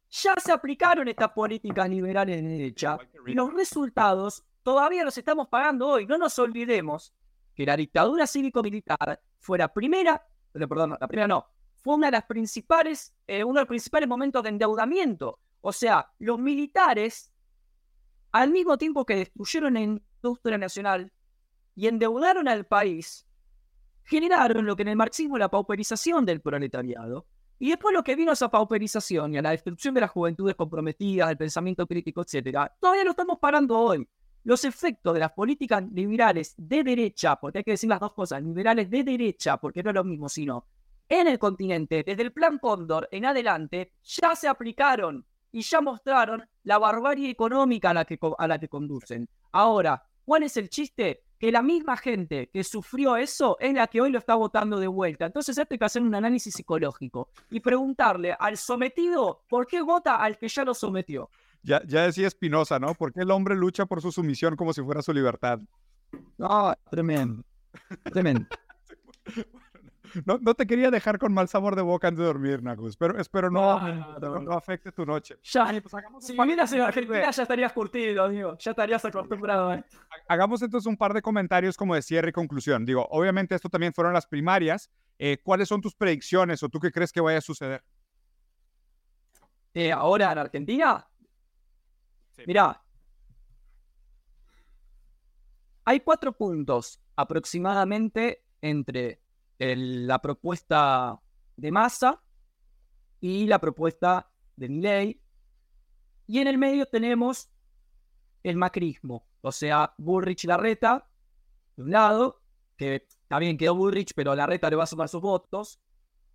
ya 0.10 0.34
se 0.38 0.52
aplicaron 0.52 1.07
estas 1.07 1.31
políticas 1.31 1.89
liberales 1.89 2.41
de 2.41 2.47
derecha 2.47 2.97
y 3.26 3.34
los 3.34 3.53
resultados 3.53 4.45
todavía 4.64 5.03
los 5.03 5.18
estamos 5.18 5.47
pagando 5.47 5.88
hoy. 5.88 6.06
No 6.06 6.18
nos 6.18 6.38
olvidemos 6.39 7.14
que 7.53 7.65
la 7.65 7.77
dictadura 7.77 8.27
cívico-militar 8.27 9.22
fue 9.39 9.57
la 9.57 9.73
primera, 9.73 10.26
perdón, 10.52 10.97
la 10.99 11.07
primera 11.07 11.27
no, 11.27 11.47
fue 11.86 11.94
una 11.94 12.07
de 12.07 12.14
las 12.14 12.24
principales, 12.24 13.14
eh, 13.28 13.44
uno 13.44 13.60
de 13.60 13.62
los 13.62 13.68
principales 13.68 14.10
momentos 14.10 14.41
de 14.41 14.49
endeudamiento. 14.49 15.38
O 15.62 15.72
sea, 15.72 16.12
los 16.18 16.40
militares, 16.40 17.32
al 18.32 18.49
mismo 18.49 18.76
tiempo 18.76 19.06
que 19.06 19.18
destruyeron 19.18 19.76
la 19.76 19.82
industria 19.82 20.57
nacional 20.57 21.14
y 21.76 21.86
endeudaron 21.86 22.48
al 22.48 22.66
país, 22.66 23.28
generaron 24.03 24.66
lo 24.66 24.76
que 24.76 24.82
en 24.82 24.88
el 24.88 24.95
marxismo 24.95 25.38
es 25.38 25.41
la 25.41 25.52
pauperización 25.52 26.26
del 26.26 26.41
proletariado. 26.41 27.28
Y 27.60 27.70
después 27.70 27.94
lo 27.94 28.03
que 28.03 28.16
vino 28.16 28.32
a 28.32 28.34
esa 28.34 28.49
pauperización 28.49 29.36
y 29.36 29.38
a 29.38 29.44
la 29.44 29.52
destrucción 29.52 29.94
de 29.94 30.02
las 30.02 30.10
juventudes 30.10 30.56
comprometidas, 30.56 31.28
del 31.28 31.38
pensamiento 31.38 31.86
crítico, 31.86 32.24
etc., 32.24 32.72
todavía 32.80 33.03
lo 33.03 33.12
estamos 33.12 33.38
parando 33.38 33.78
hoy 33.78 34.10
los 34.44 34.64
efectos 34.64 35.14
de 35.14 35.20
las 35.20 35.34
políticas 35.34 35.84
liberales 35.91 36.56
de 36.57 36.84
derecha, 36.84 37.36
porque 37.36 37.60
hay 37.60 37.64
que 37.64 37.72
decir 37.72 37.90
las 37.90 37.99
dos 37.99 38.14
cosas, 38.14 38.41
liberales 38.41 38.90
de 38.90 39.03
derecha, 39.03 39.57
porque 39.57 39.84
no 39.84 39.91
es 39.91 39.95
lo 39.95 40.03
mismo, 40.03 40.30
sino 40.30 40.66
en 41.10 41.27
el 41.27 41.40
continente, 41.40 42.03
desde 42.03 42.23
el 42.23 42.32
plan 42.32 42.60
Cóndor 42.60 43.07
en 43.11 43.26
adelante, 43.26 43.94
ya 44.03 44.36
se 44.36 44.48
aplicaron 44.48 45.26
y 45.52 45.61
ya 45.61 45.80
mostraron 45.82 46.44
la 46.64 46.77
barbarie 46.77 47.30
económica 47.30 47.91
a 47.91 47.94
la 47.94 48.06
que, 48.06 48.19
a 48.38 48.48
la 48.48 48.60
que 48.60 48.68
conducen. 48.68 49.30
Ahora, 49.52 50.03
¿cuál 50.26 50.44
es 50.44 50.57
el 50.57 50.69
chiste? 50.69 51.23
Que 51.40 51.52
la 51.52 51.61
misma 51.61 51.95
gente 51.95 52.49
que 52.52 52.64
sufrió 52.64 53.15
eso 53.18 53.57
es 53.60 53.73
la 53.73 53.88
que 53.88 54.02
hoy 54.02 54.10
lo 54.10 54.19
está 54.19 54.36
votando 54.36 54.80
de 54.80 54.88
vuelta. 54.88 55.26
Entonces 55.26 55.57
hay 55.57 55.65
que 55.65 55.86
hacer 55.86 56.02
un 56.02 56.15
análisis 56.15 56.53
psicológico 56.53 57.30
y 57.49 57.60
preguntarle 57.60 58.36
al 58.38 58.57
sometido 58.57 59.44
por 59.48 59.68
qué 59.68 59.82
vota 59.82 60.18
al 60.18 60.38
que 60.38 60.48
ya 60.48 60.64
lo 60.64 60.73
sometió. 60.73 61.30
Ya, 61.61 61.82
ya 61.86 62.03
decía 62.03 62.27
Espinosa, 62.27 62.80
¿no? 62.80 62.94
¿Por 62.94 63.14
qué 63.14 63.22
el 63.22 63.32
hombre 63.32 63.56
lucha 63.56 63.86
por 63.86 64.02
su 64.02 64.11
sumisión 64.11 64.56
como 64.56 64.73
si 64.73 64.82
fuera 64.82 65.02
su 65.02 65.14
libertad? 65.14 65.60
No, 66.38 66.73
tremendo. 66.90 67.44
Tremendo. 68.11 68.48
No, 70.25 70.37
no, 70.39 70.53
te 70.53 70.65
quería 70.65 70.91
dejar 70.91 71.19
con 71.19 71.33
mal 71.33 71.47
sabor 71.47 71.75
de 71.75 71.81
boca 71.81 72.07
antes 72.07 72.19
de 72.19 72.25
dormir, 72.25 72.63
Nagus, 72.63 72.95
pero 72.95 73.19
espero 73.19 73.49
no, 73.49 73.79
no, 74.19 74.53
afecte 74.53 74.91
tu 74.91 75.05
noche. 75.05 75.37
Ya, 75.43 75.65
pues 75.81 75.93
hagamos 75.93 76.25
si 76.25 76.37
a 76.37 76.87
Argentina 76.87 77.31
ya 77.31 77.41
estarías 77.41 77.73
curtido, 77.73 78.23
amigo. 78.23 78.57
Ya 78.59 78.71
estarías 78.71 79.03
acostumbrado. 79.03 79.73
¿eh? 79.73 79.83
Hagamos 80.27 80.61
entonces 80.61 80.87
un 80.87 80.97
par 80.97 81.13
de 81.13 81.21
comentarios 81.21 81.75
como 81.75 81.95
de 81.95 82.01
cierre 82.01 82.29
y 82.29 82.33
conclusión. 82.33 82.85
Digo, 82.85 83.07
obviamente 83.09 83.55
esto 83.55 83.69
también 83.69 83.93
fueron 83.93 84.13
las 84.13 84.27
primarias. 84.27 84.89
Eh, 85.17 85.37
¿Cuáles 85.43 85.67
son 85.67 85.81
tus 85.81 85.95
predicciones 85.95 86.61
o 86.63 86.69
tú 86.69 86.79
qué 86.79 86.91
crees 86.91 87.11
que 87.11 87.21
vaya 87.21 87.39
a 87.39 87.41
suceder? 87.41 87.83
Eh, 89.73 89.91
ahora 89.91 90.31
en 90.31 90.37
Argentina, 90.37 91.05
Mira, 92.45 92.81
hay 95.85 95.99
cuatro 96.01 96.33
puntos 96.33 96.99
aproximadamente 97.15 98.43
entre 98.61 99.21
la 99.57 100.19
propuesta 100.19 101.19
de 101.56 101.72
Massa 101.72 102.22
y 103.19 103.45
la 103.48 103.60
propuesta 103.60 104.32
de 104.56 104.69
Milley. 104.69 105.22
Y 106.27 106.40
en 106.40 106.48
el 106.48 106.57
medio 106.57 106.86
tenemos 106.86 107.49
el 108.44 108.57
macrismo, 108.57 109.27
o 109.41 109.52
sea, 109.52 109.94
Bullrich 109.98 110.44
y 110.44 110.48
Larreta, 110.48 111.10
de 111.76 111.84
un 111.84 111.91
lado, 111.91 112.41
que 112.77 113.07
también 113.27 113.57
quedó 113.57 113.76
Bullrich, 113.76 114.14
pero 114.15 114.36
Larreta 114.36 114.69
le 114.69 114.76
va 114.76 114.84
a 114.84 114.88
sumar 114.88 115.10
sus 115.10 115.22
votos. 115.22 115.80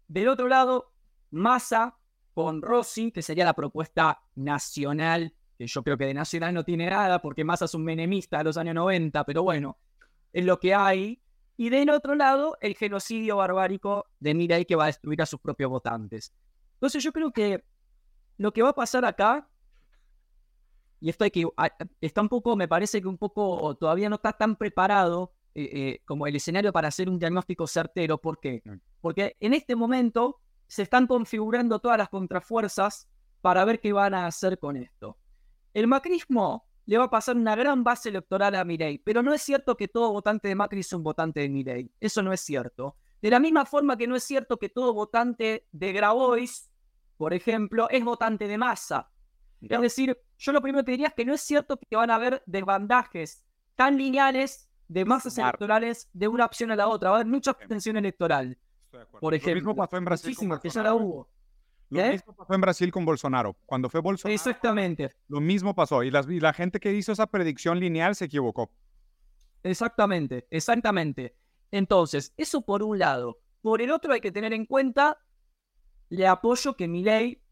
Del 0.09 0.29
otro 0.29 0.49
lado, 0.49 0.93
Massa 1.31 1.97
con 2.35 2.63
Rossi, 2.63 3.13
que 3.13 3.23
sería 3.23 3.45
la 3.45 3.55
propuesta 3.55 4.23
nacional 4.35 5.35
que 5.61 5.67
yo 5.67 5.83
creo 5.83 5.99
que 5.99 6.07
de 6.07 6.15
nacional 6.15 6.55
no 6.55 6.65
tiene 6.65 6.89
nada, 6.89 7.21
porque 7.21 7.45
Massa 7.45 7.67
es 7.67 7.75
un 7.75 7.85
menemista 7.85 8.39
de 8.39 8.45
los 8.45 8.57
años 8.57 8.75
90, 8.77 9.25
pero 9.27 9.43
bueno, 9.43 9.77
es 10.33 10.43
lo 10.47 10.59
que 10.59 10.75
hay. 10.75 11.21
Y 11.61 11.69
del 11.69 11.91
otro 11.91 12.15
lado, 12.15 12.57
el 12.63 12.75
genocidio 12.75 13.37
barbárico 13.37 14.07
de 14.19 14.33
Mirai 14.33 14.65
que 14.65 14.77
va 14.77 14.85
a 14.85 14.87
destruir 14.87 15.21
a 15.21 15.27
sus 15.27 15.41
propios 15.41 15.69
votantes. 15.69 16.33
Entonces 16.73 17.05
yo 17.05 17.13
creo 17.13 17.33
que 17.33 17.63
lo 18.39 18.51
que 18.51 18.63
va 18.63 18.71
a 18.71 18.75
pasar 18.75 19.05
acá, 19.05 19.47
y 21.01 21.11
esto 21.11 21.25
hay 21.25 21.31
que, 21.31 21.47
está 22.01 22.23
un 22.23 22.31
poco, 22.31 22.57
me 22.57 22.67
parece 22.67 23.03
que 23.03 23.09
un 23.09 23.19
poco 23.19 23.75
todavía 23.75 24.09
no 24.09 24.15
está 24.15 24.33
tan 24.33 24.57
preparado 24.57 25.35
eh, 25.55 25.69
eh, 25.71 26.03
como 26.07 26.27
el 26.27 26.35
escenario 26.35 26.73
para 26.73 26.89
hacer 26.89 27.11
un 27.11 27.19
diagnóstico 27.19 27.67
certero. 27.67 28.17
¿Por 28.17 28.41
qué? 28.41 28.63
Porque 29.03 29.37
en 29.39 29.53
este 29.53 29.77
momento 29.77 30.41
se 30.67 30.85
están 30.85 31.07
configurando 31.07 31.79
todas 31.79 31.99
las 31.99 32.09
contrafuerzas 32.09 33.07
para 33.43 33.67
ver 33.67 33.81
qué 33.81 33.93
van 33.93 34.15
a 34.15 34.27
hacer 34.27 34.59
con 34.59 34.79
esto. 34.79 35.19
El 35.75 35.89
macrismo 35.89 36.70
le 36.91 36.99
va 36.99 37.05
a 37.05 37.11
pasar 37.11 37.37
una 37.37 37.55
gran 37.55 37.85
base 37.85 38.09
electoral 38.09 38.53
a 38.57 38.65
Mirei, 38.65 38.99
pero 38.99 39.23
no 39.23 39.33
es 39.33 39.41
cierto 39.43 39.77
que 39.77 39.87
todo 39.87 40.13
votante 40.13 40.49
de 40.49 40.57
Macri 40.57 40.81
es 40.81 40.93
un 40.93 41.05
votante 41.05 41.39
de 41.39 41.49
Mirei. 41.49 41.89
Eso 42.01 42.21
no 42.21 42.33
es 42.33 42.41
cierto. 42.41 42.97
De 43.23 43.31
la 43.31 43.39
misma 43.39 43.65
forma 43.65 43.97
que 43.97 44.09
no 44.09 44.17
es 44.17 44.25
cierto 44.25 44.59
que 44.59 44.71
todo 44.71 44.93
votante 44.93 45.69
de 45.71 45.93
Grabois, 45.93 46.69
por 47.17 47.33
ejemplo, 47.33 47.89
es 47.91 48.05
votante 48.05 48.49
de 48.49 48.59
masa. 48.59 49.09
Es 49.61 49.81
decir, 49.81 50.19
yo 50.37 50.51
lo 50.51 50.61
primero 50.61 50.85
que 50.85 50.91
diría 50.91 51.07
es 51.07 51.15
que 51.15 51.25
no 51.25 51.33
es 51.33 51.43
cierto 51.43 51.79
que 51.79 51.95
van 51.95 52.11
a 52.11 52.17
haber 52.17 52.43
desbandajes 52.47 53.47
tan 53.77 53.97
lineales 53.97 54.69
de 54.89 55.05
masas 55.05 55.39
electorales 55.39 56.11
de 56.13 56.27
una 56.27 56.45
opción 56.45 56.73
a 56.73 56.77
la 56.77 56.89
otra. 56.89 57.11
Va 57.11 57.19
a 57.19 57.21
haber 57.21 57.31
mucha 57.31 57.53
abstención 57.53 57.99
electoral. 57.99 58.59
Por 59.21 59.33
ejemplo, 59.33 59.55
lo 59.55 59.61
mismo 59.61 59.77
pasó 59.77 59.97
en 59.97 60.07
Brasil. 60.07 60.37
que 60.61 60.71
ya 60.71 60.83
la 60.83 60.95
hubo. 60.95 61.29
Lo 61.91 62.01
¿Eh? 62.01 62.13
mismo 62.13 62.35
pasó 62.35 62.55
en 62.55 62.61
Brasil 62.61 62.93
con 62.93 63.05
Bolsonaro. 63.05 63.57
Cuando 63.67 63.91
fue 63.91 64.01
Bolsonaro. 64.01 64.35
Exactamente. 64.35 65.11
Lo 65.29 65.41
mismo 65.41 65.75
pasó. 65.75 66.03
Y, 66.05 66.11
la 66.11 66.53
gente 66.53 66.79
que 66.79 66.93
hizo 66.95 67.13
esa 67.13 67.27
predicción 67.27 67.81
lineal 67.81 68.15
se 68.15 68.27
equivocó. 68.27 68.71
Exactamente, 69.63 70.47
exactamente. 70.51 71.35
Entonces, 71.71 72.33
eso 72.37 72.63
por 72.63 72.83
un 72.83 72.99
lado. 72.99 73.39
Por 73.61 73.83
el 73.83 73.91
otro 73.91 74.13
hay 74.13 74.21
que 74.21 74.33
tener 74.33 74.53
en 74.53 74.67
cuenta 74.67 75.19
el 76.09 76.27
apoyo 76.27 76.75
que 76.75 76.89
Milei 76.89 77.43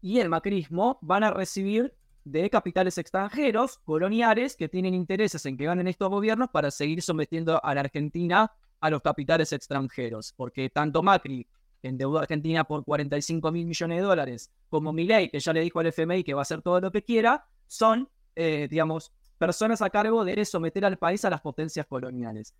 y 0.00 0.18
el 0.18 0.28
macrismo 0.28 0.98
van 1.00 1.22
a 1.22 1.30
recibir 1.30 1.94
de 2.24 2.48
capitales 2.48 2.96
extranjeros, 2.96 3.78
coloniales, 3.84 4.56
que 4.56 4.68
tienen 4.68 4.94
intereses 4.94 5.44
en 5.46 5.56
que 5.56 5.66
ganen 5.66 5.86
estos 5.86 6.08
gobiernos 6.08 6.48
para 6.50 6.70
seguir 6.70 7.02
sometiendo 7.02 7.62
a 7.62 7.74
la 7.74 7.82
Argentina 7.82 8.50
a 8.80 8.90
los 8.90 9.02
capitales 9.02 9.52
extranjeros. 9.52 10.32
Porque 10.36 10.70
tanto 10.70 11.02
Macri 11.02 11.46
endeudó 11.88 12.18
a 12.18 12.22
Argentina 12.22 12.64
por 12.64 12.84
45 12.84 13.52
mil 13.52 13.66
millones 13.66 13.98
de 13.98 14.04
dólares, 14.04 14.50
como 14.68 14.92
Milei, 14.92 15.30
que 15.30 15.40
ya 15.40 15.52
le 15.52 15.60
dijo 15.60 15.80
al 15.80 15.86
FMI 15.86 16.24
que 16.24 16.34
va 16.34 16.40
a 16.40 16.42
hacer 16.42 16.62
todo 16.62 16.80
lo 16.80 16.90
que 16.90 17.02
quiera, 17.02 17.46
son, 17.66 18.08
eh, 18.34 18.68
digamos, 18.70 19.12
personas 19.38 19.82
a 19.82 19.90
cargo 19.90 20.24
de 20.24 20.44
someter 20.44 20.84
al 20.84 20.98
país 20.98 21.24
a 21.24 21.30
las 21.30 21.40
potencias 21.40 21.86
coloniales. 21.86 22.54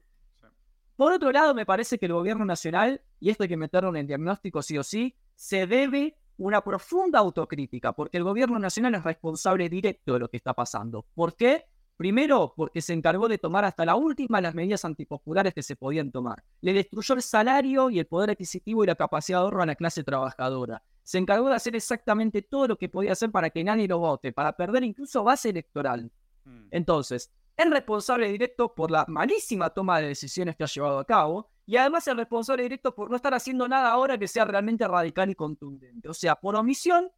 Por 0.97 1.13
otro 1.13 1.33
lado, 1.33 1.55
me 1.55 1.67
parece 1.67 1.99
que 1.99 2.07
el 2.07 2.13
gobierno 2.13 2.45
nacional, 2.45 3.03
y 3.19 3.31
esto 3.31 3.43
hay 3.43 3.49
que 3.49 3.57
meterlo 3.57 3.91
en 3.91 3.97
el 3.97 4.07
diagnóstico 4.07 4.63
sí 4.63 4.79
o 4.79 4.83
sí, 4.83 5.17
se 5.35 5.67
debe 5.67 6.17
una 6.37 6.63
profunda 6.63 7.19
autocrítica, 7.19 7.93
porque 7.93 8.19
el 8.19 8.25
gobierno 8.25 8.59
nacional 8.59 8.95
es 8.95 9.05
responsable 9.05 9.69
directo 9.69 10.15
de 10.15 10.19
lo 10.21 10.29
que 10.29 10.37
está 10.37 10.55
pasando. 10.55 11.05
¿Por 11.15 11.35
qué? 11.35 11.65
Primero, 11.97 12.55
porque 12.57 12.81
se 12.81 12.93
encargó 12.93 13.29
de 13.29 13.39
tomar 13.39 13.65
hasta 13.65 13.85
la 13.85 13.95
última 13.95 14.41
las 14.41 14.55
medidas 14.55 14.85
antipopulares 14.85 15.55
que 15.55 15.63
se 15.63 15.77
podían 15.77 16.11
tomar. 16.11 16.43
Le 16.61 16.73
destruyó 16.73 17.15
el 17.15 17.23
salario 17.23 17.89
y 17.89 18.01
el 18.01 18.07
poder 18.07 18.31
adquisitivo 18.31 18.83
y 18.83 18.87
la 18.89 18.97
capacidad 18.97 19.39
de 19.39 19.45
ahorro 19.45 19.63
a 19.63 19.67
la 19.67 19.77
clase 19.77 20.03
trabajadora. 20.03 20.83
Se 21.05 21.19
encargó 21.19 21.49
de 21.49 21.55
hacer 21.55 21.77
exactamente 21.77 22.43
todo 22.43 22.67
lo 22.69 22.77
que 22.77 22.89
podía 22.89 23.13
hacer 23.13 23.31
para 23.31 23.51
que 23.51 23.63
nadie 23.63 23.87
lo 23.87 23.99
vote, 23.99 24.33
para 24.33 24.57
perder 24.57 24.83
incluso 24.83 25.23
base 25.23 25.51
electoral. 25.51 26.11
Hmm. 26.45 26.67
Entonces, 26.73 27.31
es 27.57 27.71
responsable 27.71 28.29
directo 28.29 28.75
por 28.75 28.91
la 28.91 29.05
malísima 29.07 29.71
toma 29.71 30.01
de 30.01 30.09
decisiones 30.09 30.57
que 30.57 30.65
ha 30.65 30.67
llevado 30.67 30.99
a 30.99 31.05
cabo 31.05 31.51
y 31.67 31.77
además 31.77 32.09
es 32.09 32.17
responsable 32.17 32.65
directo 32.65 32.95
por 32.95 33.09
no 33.09 33.17
estar 33.17 33.33
haciendo 33.35 33.69
nada 33.69 33.91
ahora 33.91 34.19
que 34.19 34.27
sea 34.27 34.45
realmente 34.45 34.87
radical 34.89 35.31
y 35.31 35.35
contundente. 35.37 36.09
O 36.09 36.15
sea, 36.15 36.35
por 36.35 36.57
omisión 36.57 37.11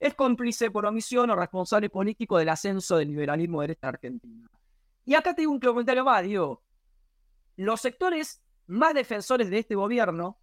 es 0.00 0.14
cómplice 0.14 0.70
por 0.70 0.86
omisión 0.86 1.30
o 1.30 1.36
responsable 1.36 1.90
político 1.90 2.38
del 2.38 2.48
ascenso 2.48 2.96
del 2.96 3.08
liberalismo 3.08 3.62
de 3.62 3.72
esta 3.72 3.88
Argentina. 3.88 4.48
Y 5.04 5.14
acá 5.14 5.34
tengo 5.34 5.52
un 5.52 5.60
comentario 5.60 6.04
más, 6.04 6.22
digo, 6.22 6.62
los 7.56 7.80
sectores 7.80 8.42
más 8.66 8.94
defensores 8.94 9.50
de 9.50 9.58
este 9.58 9.74
gobierno, 9.74 10.38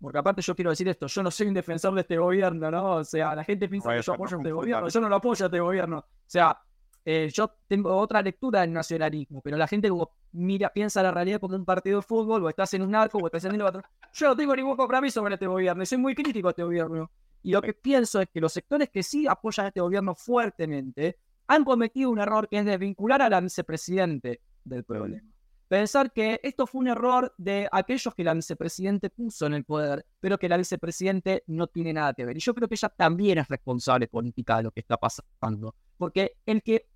porque 0.00 0.18
aparte 0.18 0.42
yo 0.42 0.54
quiero 0.54 0.70
decir 0.70 0.88
esto, 0.88 1.06
yo 1.06 1.22
no 1.22 1.30
soy 1.30 1.48
un 1.48 1.54
defensor 1.54 1.94
de 1.94 2.02
este 2.02 2.16
gobierno, 2.18 2.70
¿no? 2.70 2.96
O 2.96 3.04
sea, 3.04 3.34
la 3.34 3.42
gente 3.42 3.68
piensa 3.68 3.94
que 3.94 4.02
yo 4.02 4.12
apoyo 4.12 4.36
este 4.36 4.52
gobierno, 4.52 4.88
yo 4.88 5.00
no 5.00 5.08
lo 5.08 5.16
apoyo 5.16 5.44
a 5.44 5.48
este 5.48 5.58
gobierno. 5.58 5.98
O 5.98 6.04
sea, 6.26 6.60
eh, 7.04 7.30
yo 7.32 7.56
tengo 7.66 7.96
otra 7.96 8.22
lectura 8.22 8.60
del 8.60 8.72
nacionalismo, 8.72 9.40
pero 9.40 9.56
la 9.56 9.66
gente 9.66 9.88
como 9.88 10.12
mira, 10.32 10.70
piensa 10.70 11.02
la 11.02 11.10
realidad 11.10 11.40
como 11.40 11.56
un 11.56 11.64
partido 11.64 11.98
de 11.98 12.02
fútbol, 12.02 12.44
o 12.44 12.48
estás 12.48 12.74
en 12.74 12.82
un 12.82 12.90
narco, 12.90 13.18
o 13.18 13.26
estás 13.26 13.44
en 13.46 13.54
el 13.54 13.62
otro. 13.62 13.82
Yo 14.12 14.28
no 14.28 14.36
tengo 14.36 14.54
ningún 14.54 14.76
compromiso 14.76 15.22
con 15.22 15.32
este 15.32 15.46
gobierno, 15.46 15.82
y 15.82 15.86
soy 15.86 15.98
muy 15.98 16.14
crítico 16.14 16.48
a 16.48 16.50
este 16.50 16.62
gobierno. 16.62 17.10
Y 17.42 17.52
lo 17.52 17.62
que 17.62 17.74
pienso 17.74 18.20
es 18.20 18.28
que 18.28 18.40
los 18.40 18.52
sectores 18.52 18.90
que 18.90 19.02
sí 19.02 19.26
apoyan 19.26 19.66
a 19.66 19.68
este 19.68 19.80
gobierno 19.80 20.14
fuertemente 20.14 21.18
han 21.46 21.64
cometido 21.64 22.10
un 22.10 22.20
error 22.20 22.48
que 22.48 22.58
es 22.58 22.64
desvincular 22.64 23.22
a 23.22 23.30
la 23.30 23.40
vicepresidente 23.40 24.40
del 24.64 24.84
problema. 24.84 25.26
pensar 25.66 26.12
que 26.12 26.40
esto 26.42 26.66
fue 26.66 26.80
un 26.80 26.88
error 26.88 27.34
de 27.36 27.68
aquellos 27.70 28.14
que 28.14 28.24
la 28.24 28.34
vicepresidente 28.34 29.10
puso 29.10 29.46
en 29.46 29.54
el 29.54 29.64
poder, 29.64 30.06
pero 30.20 30.38
que 30.38 30.48
la 30.48 30.56
vicepresidente 30.56 31.44
no 31.46 31.66
tiene 31.66 31.92
nada 31.92 32.14
que 32.14 32.24
ver. 32.24 32.36
Y 32.36 32.40
yo 32.40 32.54
creo 32.54 32.68
que 32.68 32.74
ella 32.74 32.88
también 32.88 33.38
es 33.38 33.48
responsable 33.48 34.08
política 34.08 34.58
de 34.58 34.64
lo 34.64 34.70
que 34.70 34.80
está 34.80 34.96
pasando, 34.96 35.74
porque 35.96 36.36
el 36.46 36.62
que, 36.62 36.88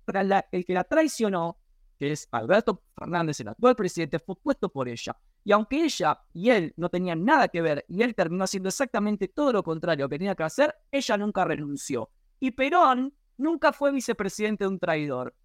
el 0.51 0.65
que 0.65 0.73
la 0.73 0.83
traicionó, 0.83 1.57
que 1.99 2.11
es 2.11 2.27
Alberto 2.31 2.81
Fernández, 2.95 3.39
el 3.39 3.49
actual 3.49 3.75
presidente, 3.75 4.19
fue 4.19 4.35
puesto 4.35 4.69
por 4.69 4.87
ella. 4.87 5.15
Y 5.43 5.51
aunque 5.51 5.83
ella 5.83 6.21
y 6.33 6.49
él 6.49 6.73
no 6.77 6.89
tenían 6.89 7.25
nada 7.25 7.47
que 7.47 7.61
ver 7.61 7.85
y 7.87 8.01
él 8.01 8.15
terminó 8.15 8.45
haciendo 8.45 8.69
exactamente 8.69 9.27
todo 9.27 9.51
lo 9.51 9.63
contrario 9.63 10.07
que 10.07 10.17
tenía 10.17 10.35
que 10.35 10.43
hacer, 10.43 10.73
ella 10.91 11.17
nunca 11.17 11.43
renunció. 11.45 12.09
Y 12.39 12.51
Perón 12.51 13.13
nunca 13.37 13.73
fue 13.73 13.91
vicepresidente 13.91 14.63
de 14.63 14.69
un 14.69 14.79
traidor. 14.79 15.35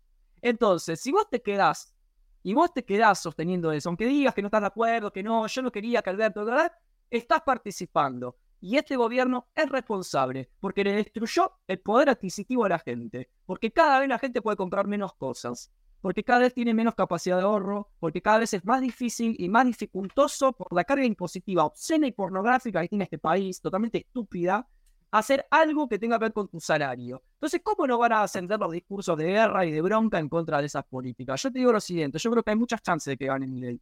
Entonces, 0.40 1.00
si 1.00 1.10
vos 1.10 1.28
te 1.28 1.42
quedás 1.42 1.94
y 2.42 2.54
vos 2.54 2.72
te 2.72 2.84
quedás 2.84 3.20
sosteniendo 3.20 3.72
eso, 3.72 3.88
aunque 3.88 4.06
digas 4.06 4.34
que 4.34 4.42
no 4.42 4.48
estás 4.48 4.60
de 4.60 4.68
acuerdo, 4.68 5.12
que 5.12 5.22
no, 5.22 5.46
yo 5.46 5.62
no 5.62 5.72
quería 5.72 6.00
que 6.00 6.10
Alberto, 6.10 6.44
¿verdad? 6.44 6.72
estás 7.10 7.42
participando. 7.42 8.36
Y 8.60 8.76
este 8.76 8.96
gobierno 8.96 9.46
es 9.54 9.68
responsable 9.68 10.50
porque 10.58 10.82
le 10.82 10.92
destruyó 10.92 11.52
el 11.68 11.78
poder 11.80 12.10
adquisitivo 12.10 12.64
a 12.64 12.68
la 12.68 12.78
gente. 12.78 13.30
Porque 13.46 13.72
cada 13.72 14.00
vez 14.00 14.08
la 14.08 14.18
gente 14.18 14.42
puede 14.42 14.56
comprar 14.56 14.86
menos 14.86 15.14
cosas. 15.14 15.70
Porque 16.00 16.22
cada 16.22 16.40
vez 16.40 16.54
tiene 16.54 16.74
menos 16.74 16.94
capacidad 16.94 17.36
de 17.36 17.42
ahorro. 17.42 17.90
Porque 17.98 18.22
cada 18.22 18.38
vez 18.38 18.54
es 18.54 18.64
más 18.64 18.80
difícil 18.80 19.34
y 19.38 19.48
más 19.48 19.66
dificultoso 19.66 20.52
por 20.52 20.72
la 20.72 20.84
carga 20.84 21.04
impositiva 21.04 21.64
obscena 21.64 22.06
y 22.06 22.12
pornográfica 22.12 22.82
que 22.82 22.88
tiene 22.88 23.04
este 23.04 23.18
país, 23.18 23.60
totalmente 23.60 23.98
estúpida, 23.98 24.66
hacer 25.10 25.46
algo 25.50 25.88
que 25.88 25.98
tenga 25.98 26.18
que 26.18 26.26
ver 26.26 26.32
con 26.32 26.48
tu 26.48 26.60
salario. 26.60 27.22
Entonces, 27.34 27.60
¿cómo 27.62 27.86
no 27.86 27.98
van 27.98 28.12
a 28.12 28.22
ascender 28.22 28.58
los 28.58 28.72
discursos 28.72 29.16
de 29.16 29.26
guerra 29.26 29.64
y 29.64 29.72
de 29.72 29.80
bronca 29.80 30.18
en 30.18 30.28
contra 30.28 30.60
de 30.60 30.66
esas 30.66 30.84
políticas? 30.84 31.42
Yo 31.42 31.52
te 31.52 31.58
digo 31.58 31.72
lo 31.72 31.80
siguiente, 31.80 32.18
yo 32.18 32.30
creo 32.30 32.42
que 32.42 32.50
hay 32.50 32.56
muchas 32.56 32.82
chances 32.82 33.12
de 33.12 33.16
que 33.16 33.26
gane 33.26 33.46
ley. 33.46 33.80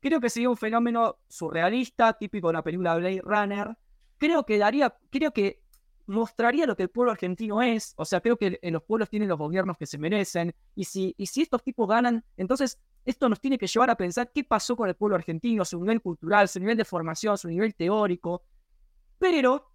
Creo 0.00 0.20
que 0.20 0.28
sería 0.28 0.50
un 0.50 0.56
fenómeno 0.56 1.18
surrealista, 1.28 2.12
típico 2.12 2.48
de 2.48 2.54
la 2.54 2.62
película 2.62 2.96
Blade 2.96 3.22
Runner. 3.24 3.76
Creo 4.18 4.44
que 4.44 4.58
daría, 4.58 4.94
creo 5.10 5.32
que 5.32 5.63
mostraría 6.06 6.66
lo 6.66 6.76
que 6.76 6.84
el 6.84 6.90
pueblo 6.90 7.12
argentino 7.12 7.62
es. 7.62 7.94
O 7.96 8.04
sea, 8.04 8.20
creo 8.20 8.36
que 8.36 8.58
los 8.62 8.82
pueblos 8.82 9.08
tienen 9.08 9.28
los 9.28 9.38
gobiernos 9.38 9.76
que 9.76 9.86
se 9.86 9.98
merecen. 9.98 10.54
Y 10.74 10.84
si, 10.84 11.14
y 11.16 11.26
si 11.26 11.42
estos 11.42 11.62
tipos 11.62 11.88
ganan, 11.88 12.24
entonces 12.36 12.78
esto 13.04 13.28
nos 13.28 13.40
tiene 13.40 13.58
que 13.58 13.66
llevar 13.66 13.90
a 13.90 13.96
pensar 13.96 14.30
qué 14.32 14.44
pasó 14.44 14.76
con 14.76 14.88
el 14.88 14.94
pueblo 14.94 15.16
argentino, 15.16 15.64
su 15.64 15.80
nivel 15.80 16.00
cultural, 16.00 16.48
su 16.48 16.60
nivel 16.60 16.76
de 16.76 16.84
formación, 16.84 17.36
su 17.38 17.48
nivel 17.48 17.74
teórico. 17.74 18.42
Pero 19.18 19.70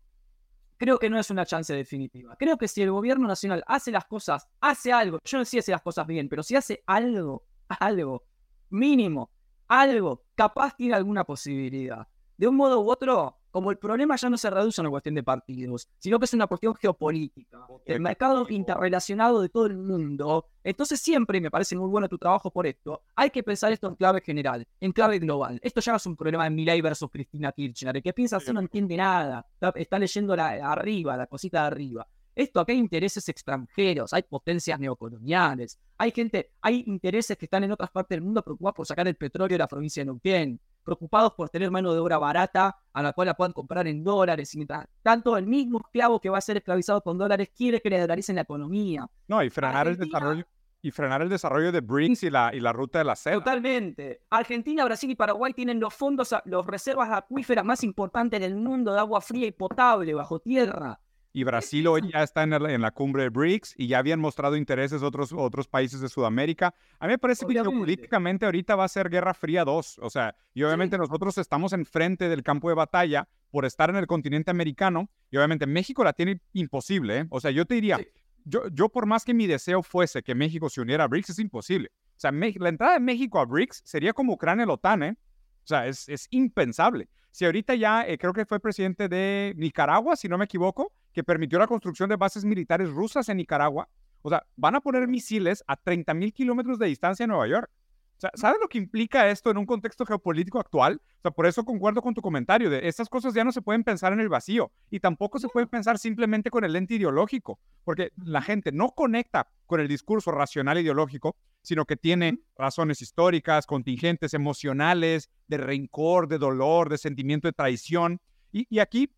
creo 0.78 0.98
que 0.98 1.10
no 1.10 1.20
es 1.20 1.30
una 1.30 1.46
chance 1.46 1.74
definitiva. 1.74 2.36
Creo 2.38 2.58
que 2.58 2.68
si 2.68 2.82
el 2.82 2.92
gobierno 2.92 3.28
nacional 3.28 3.64
hace 3.68 3.92
las 3.92 4.06
cosas, 4.06 4.48
hace 4.62 4.92
algo, 4.92 5.20
yo 5.24 5.38
no 5.38 5.46
sé 5.46 5.52
si 5.52 5.60
hace 5.60 5.72
las 5.72 5.82
cosas 5.82 6.08
bien, 6.08 6.30
pero 6.30 6.42
si 6.42 6.56
hace 6.56 6.84
algo, 6.88 7.44
algo, 7.80 8.24
mínimo, 8.70 9.30
algo, 9.68 10.24
capaz 10.36 10.76
tiene 10.76 10.96
alguna 10.96 11.24
posibilidad. 11.24 12.08
De 12.38 12.48
un 12.48 12.56
modo 12.56 12.80
u 12.80 12.90
otro, 12.90 13.39
como 13.52 13.72
el 13.72 13.78
problema 13.78 14.16
ya 14.16 14.30
no 14.30 14.38
se 14.38 14.50
reduce 14.50 14.80
a 14.80 14.84
una 14.84 14.92
cuestión 14.92 15.16
de 15.16 15.24
partidos, 15.24 15.88
sino 15.98 16.20
que 16.20 16.26
es 16.26 16.34
una 16.34 16.48
cuestión 16.48 16.76
geopolítica, 16.76 17.68
el 17.86 18.00
mercado 18.00 18.46
interrelacionado 18.50 19.42
de 19.42 19.50
todo 19.50 19.66
el 19.66 19.78
mundo, 19.78 20.46
entonces 20.64 21.00
siempre, 21.00 21.42
me 21.42 21.50
parece 21.50 21.76
muy 21.76 21.90
bueno 21.90 22.08
tu 22.08 22.18
trabajo 22.18 22.52
por 22.52 22.68
esto, 22.68 23.02
hay 23.16 23.30
que 23.30 23.44
pensar 23.44 23.72
esto 23.72 23.88
en 23.88 23.96
clave 23.96 24.22
general, 24.22 24.68
en 24.80 24.92
clave 24.92 25.20
global. 25.20 25.60
Esto 25.64 25.82
ya 25.82 25.94
no 25.94 25.98
es 25.98 26.06
un 26.06 26.16
problema 26.16 26.44
de 26.44 26.50
Milay 26.52 26.82
versus 26.82 27.10
Cristina 27.10 27.52
Kirchner, 27.52 27.98
el 27.98 28.04
que 28.04 28.14
piensa 28.14 28.38
así 28.38 28.52
no 28.54 28.60
entiende 28.60 28.96
nada, 28.98 29.46
está, 29.76 30.00
leyendo 30.00 30.36
la, 30.36 30.50
arriba, 30.72 31.18
la 31.18 31.28
cosita 31.28 31.62
de 31.62 31.68
arriba. 31.68 32.08
Esto 32.36 32.62
acá 32.62 32.72
hay 32.72 32.80
intereses 32.80 33.28
extranjeros, 33.28 34.14
hay 34.14 34.24
potencias 34.24 34.80
neocoloniales, 34.80 35.78
hay 35.98 36.12
gente, 36.12 36.52
hay 36.62 36.84
intereses 36.88 37.38
que 37.38 37.46
están 37.46 37.66
en 37.66 37.72
otras 37.74 37.92
partes 37.92 38.16
del 38.16 38.22
mundo 38.22 38.42
preocupados 38.42 38.76
por 38.76 38.86
sacar 38.86 39.08
el 39.08 39.16
petróleo 39.16 39.56
de 39.56 39.58
la 39.58 39.68
provincia 39.68 40.02
de 40.02 40.06
Neuquén 40.06 40.60
preocupados 40.90 41.34
por 41.34 41.50
tener 41.50 41.70
mano 41.70 41.94
de 41.94 42.00
obra 42.00 42.18
barata 42.18 42.76
a 42.94 43.04
la 43.04 43.14
cual 43.14 43.28
la 43.28 43.36
puedan 43.36 43.54
comprar 43.54 43.88
en 43.88 44.04
dólares. 44.04 44.54
Y 44.56 44.58
mientras 44.58 44.88
tanto, 45.04 45.38
el 45.38 45.46
mismo 45.46 45.80
esclavo 45.80 46.20
que 46.20 46.30
va 46.30 46.40
a 46.40 46.42
ser 46.42 46.58
esclavizado 46.58 47.02
con 47.02 47.18
dólares 47.18 47.52
quiere 47.56 47.80
que 47.80 47.90
le 47.90 48.00
dolaricen 48.00 48.36
la 48.36 48.42
economía. 48.42 49.08
No, 49.28 49.44
y 49.44 49.50
frenar 49.50 49.88
el 49.88 49.98
desarrollo. 49.98 50.46
Y 50.82 50.92
frenar 50.92 51.22
el 51.22 51.28
desarrollo 51.28 51.74
de 51.74 51.82
BRICS 51.82 52.24
y 52.24 52.30
la, 52.30 52.52
y 52.54 52.62
la 52.62 52.72
ruta 52.72 53.00
de 53.00 53.06
la 53.06 53.16
seda. 53.16 53.36
Totalmente. 53.36 54.22
Argentina, 54.30 54.86
Brasil 54.86 55.12
y 55.12 55.16
Paraguay 55.16 55.54
tienen 55.54 55.80
los 55.80 55.94
fondos, 55.94 56.34
los 56.46 56.66
reservas 56.66 57.10
acuíferas 57.12 57.66
más 57.66 57.84
importantes 57.84 58.40
del 58.40 58.56
mundo 58.56 58.94
de 58.94 59.00
agua 59.00 59.20
fría 59.20 59.46
y 59.46 59.52
potable 59.52 60.14
bajo 60.14 60.40
tierra. 60.40 61.00
Y 61.32 61.44
Brasil 61.44 61.88
hoy 61.88 62.10
ya 62.12 62.24
está 62.24 62.44
en 62.44 62.82
la, 62.82 62.92
cumbre 62.92 63.24
de 63.24 63.30
BRICS 63.30 63.76
y 63.78 63.88
ya 63.88 64.00
habían 64.00 64.20
mostrado 64.20 64.56
intereses 64.56 65.04
otros, 65.04 65.32
otros 65.32 65.68
países 65.68 66.02
de 66.02 66.10
Sudamérica. 66.10 66.74
A 67.00 67.06
mí 67.06 67.12
me 67.12 67.20
parece 67.20 67.46
que 67.46 67.54
geopolíticamente 67.54 68.46
ahorita 68.46 68.76
va 68.76 68.86
a 68.86 68.88
ser 68.88 69.10
Guerra 69.10 69.36
Fría 69.36 69.64
2. 69.64 70.00
O 70.02 70.10
sea, 70.10 70.36
y 70.56 70.64
obviamente 70.64 70.98
nosotros 70.98 71.38
estamos 71.38 71.74
enfrente 71.74 72.30
del 72.30 72.42
campo 72.42 72.70
de 72.70 72.76
batalla 72.76 73.28
por 73.52 73.66
estar 73.66 73.92
en 73.92 73.98
el 73.98 74.08
continente 74.08 74.50
americano 74.50 75.10
y 75.30 75.38
obviamente 75.38 75.68
México 75.68 76.04
la 76.04 76.14
tiene 76.14 76.42
imposible. 76.54 77.20
¿eh? 77.20 77.28
O 77.30 77.40
sea, 77.40 77.52
yo 77.52 77.66
te 77.66 77.76
diría, 77.76 78.00
yo, 78.44 78.68
yo 78.70 78.90
por 78.90 79.06
más 79.06 79.24
que 79.24 79.36
mi 79.36 79.46
deseo 79.46 79.84
fuese 79.84 80.24
que 80.24 80.34
México 80.34 80.68
se 80.68 80.82
uniera 80.82 81.04
a 81.04 81.08
BRICS, 81.08 81.32
es 81.32 81.40
imposible. 81.40 81.92
O 81.94 82.20
sea, 82.20 82.32
la 82.32 82.70
entrada 82.70 82.94
de 82.94 83.00
México 83.00 83.40
a 83.40 83.46
BRICS 83.46 83.84
sería 83.86 84.14
como 84.14 84.34
Ucrania 84.34 84.66
la 84.66 84.74
OTAN, 84.74 85.04
¿eh? 85.04 85.16
O 85.64 85.68
sea, 85.70 85.86
es, 85.86 86.10
es 86.10 86.28
impensable. 86.32 87.08
Si 87.32 87.46
ahorita 87.46 87.76
ya, 87.76 88.08
eh, 88.08 88.18
creo 88.18 88.34
que 88.34 88.46
fue 88.46 88.60
presidente 88.60 89.08
de 89.08 89.54
Nicaragua, 89.56 90.16
si 90.16 90.28
no 90.28 90.38
me 90.38 90.46
equivoco, 90.46 90.92
que 91.14 91.24
permitió 91.24 91.60
la 91.60 91.68
construcción 91.68 92.10
de 92.10 92.16
bases 92.16 92.46
militares 92.46 92.90
rusas 92.90 93.30
en 93.30 93.38
Nicaragua. 93.38 93.90
O 94.22 94.30
sea, 94.30 94.46
van 94.56 94.76
a 94.76 94.82
poner 94.82 95.08
misiles 95.08 95.64
a 95.68 95.76
30 95.76 96.14
mil 96.14 96.34
kilómetros 96.34 96.78
de 96.80 96.88
distancia 96.88 97.24
en 97.24 97.30
Nueva 97.30 97.48
York. 97.48 97.70
O 98.18 98.20
sea, 98.20 98.32
¿sabes 98.36 98.58
lo 98.62 98.68
que 98.68 98.78
implica 98.78 99.30
esto 99.30 99.50
en 99.50 99.58
un 99.58 99.66
contexto 99.66 100.06
geopolítico 100.06 100.60
actual? 100.60 101.02
O 101.20 101.22
sea, 101.22 101.32
por 101.32 101.46
eso 101.46 101.64
concuerdo 101.64 102.02
con 102.02 102.14
tu 102.14 102.22
comentario 102.22 102.70
de 102.70 102.86
estas 102.86 103.08
cosas 103.08 103.34
ya 103.34 103.46
no 103.46 103.54
se 103.54 103.62
pueden 103.62 103.86
pensar 103.86 104.12
en 104.12 104.20
el 104.20 104.28
vacío 104.28 104.74
y 104.90 105.00
tampoco 105.00 105.40
se 105.40 105.48
pueden 105.48 105.70
pensar 105.70 105.98
simplemente 105.98 106.50
con 106.50 106.66
el 106.66 106.74
lente 106.74 106.96
ideológico, 106.96 107.62
porque 107.86 108.12
la 108.18 108.42
gente 108.42 108.74
no 108.74 108.90
conecta 108.90 109.48
con 109.68 109.80
el 109.80 109.88
discurso 109.88 110.32
racional 110.32 110.78
ideológico, 110.78 111.38
sino 111.62 111.86
que 111.86 111.96
tiene 111.96 112.40
razones 112.58 113.02
históricas, 113.02 113.66
contingentes, 113.66 114.34
emocionales, 114.34 115.30
de 115.48 115.58
rencor, 115.58 116.28
de 116.28 116.40
dolor, 116.40 116.90
de 116.90 116.98
sentimiento 116.98 117.48
de 117.48 117.54
traición. 117.54 118.20
Y, 118.52 118.80
aquí, 118.80 119.14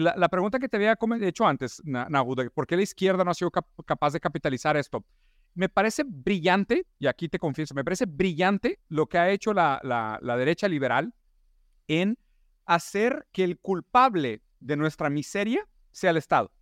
la, 0.00 0.28
pregunta 0.28 0.58
que 0.58 0.68
te 0.68 0.76
había 0.76 0.96
hecho 1.22 1.46
antes, 1.46 1.82
Nahu, 1.84 2.34
¿por 2.54 2.66
qué 2.66 2.76
la 2.76 2.82
izquierda 2.82 3.24
no 3.24 3.30
ha 3.30 3.34
sido 3.34 3.50
capaz 3.50 4.12
de 4.12 4.20
capitalizar 4.20 4.76
esto? 4.76 5.04
me 5.56 5.70
parece 5.70 6.04
brillante, 6.06 6.86
y 6.98 7.06
aquí 7.06 7.28
te 7.28 7.38
confieso, 7.38 7.74
me 7.74 7.82
parece 7.82 8.04
brillante 8.04 8.78
lo 8.88 9.06
que 9.06 9.18
ha 9.18 9.30
hecho 9.30 9.54
la, 9.54 10.20
derecha 10.22 10.68
liberal 10.68 11.14
en 11.88 12.18
hacer 12.66 13.26
que 13.32 13.42
el 13.42 13.58
culpable 13.58 14.42
de 14.60 14.76
nuestra 14.76 15.08
miseria 15.08 15.66
sea 15.90 16.10
el 16.10 16.18
Estado. 16.18 16.52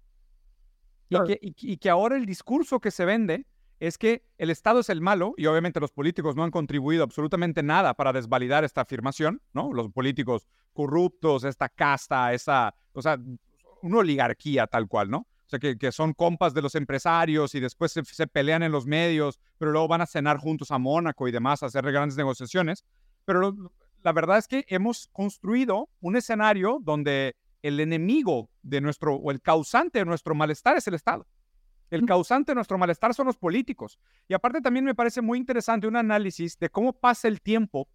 Y, 1.09 1.77
que, 1.77 1.91
ahora 1.91 2.17
el 2.17 2.25
discurso 2.25 2.81
que 2.81 2.93
se 2.93 3.05
vende 3.05 3.47
es 3.87 3.99
que 3.99 4.25
el 4.39 4.51
Estado 4.51 4.81
es 4.81 4.89
el 4.89 5.01
malo, 5.01 5.35
y 5.37 5.47
obviamente 5.47 5.81
los 5.81 5.93
políticos 5.93 6.37
no 6.37 6.45
han 6.45 6.51
contribuido 6.51 7.05
absolutamente 7.05 7.63
nada 7.63 7.95
para 7.95 8.13
desvalidar 8.13 8.65
esta 8.65 8.83
afirmación, 8.83 9.43
¿no? 9.53 9.73
Los 9.73 9.91
políticos 9.91 10.47
corruptos, 10.73 11.45
esta 11.45 11.69
casta, 11.69 12.33
esa, 12.33 12.75
o 12.93 13.03
sea, 13.03 13.19
una 13.83 13.99
oligarquía 13.99 14.67
tal 14.67 14.89
cual, 14.89 15.11
¿no? 15.11 15.19
O 15.19 15.49
sea, 15.49 15.59
que, 15.59 15.93
son 15.93 16.15
compas 16.15 16.55
de 16.55 16.63
los 16.63 16.75
empresarios 16.75 17.55
y 17.55 17.61
después 17.61 17.93
se, 17.93 18.27
pelean 18.27 18.63
en 18.63 18.73
los 18.73 18.87
medios, 18.87 19.39
pero 19.59 19.73
luego 19.73 19.89
van 19.89 20.01
a 20.01 20.07
cenar 20.07 20.39
juntos 20.39 20.71
a 20.71 20.79
Mónaco 20.79 21.29
y 21.29 21.33
demás, 21.33 21.63
a 21.63 21.67
hacer 21.67 21.85
grandes 21.93 22.17
negociaciones. 22.17 22.85
Pero 23.27 23.55
la 24.03 24.13
verdad 24.13 24.39
es 24.39 24.49
que 24.49 24.65
hemos 24.69 25.09
construido 25.13 25.91
un 26.01 26.17
escenario 26.17 26.79
donde 26.81 27.37
el 27.63 27.79
enemigo 27.79 28.49
de 28.63 28.81
nuestro, 28.81 29.17
o 29.17 29.31
el 29.31 29.43
causante 29.43 29.99
de 29.99 30.05
nuestro 30.07 30.35
malestar 30.35 30.77
es 30.77 30.87
el 30.89 30.95
Estado. 30.95 31.27
El 31.95 32.07
causante 32.07 32.53
de 32.53 32.57
nuestro 32.57 32.79
malestar 32.79 33.15
son 33.15 33.27
los 33.27 33.37
políticos. 33.37 33.99
Y 34.29 34.35
aparte 34.35 34.61
también 34.61 34.85
me 34.85 34.95
parece 34.95 35.21
muy 35.23 35.39
interesante 35.39 35.87
un 35.87 35.97
análisis 35.97 36.59
de 36.59 36.69
cómo 36.69 36.93
pasa 36.93 37.29
el 37.29 37.41
tiempo 37.41 37.89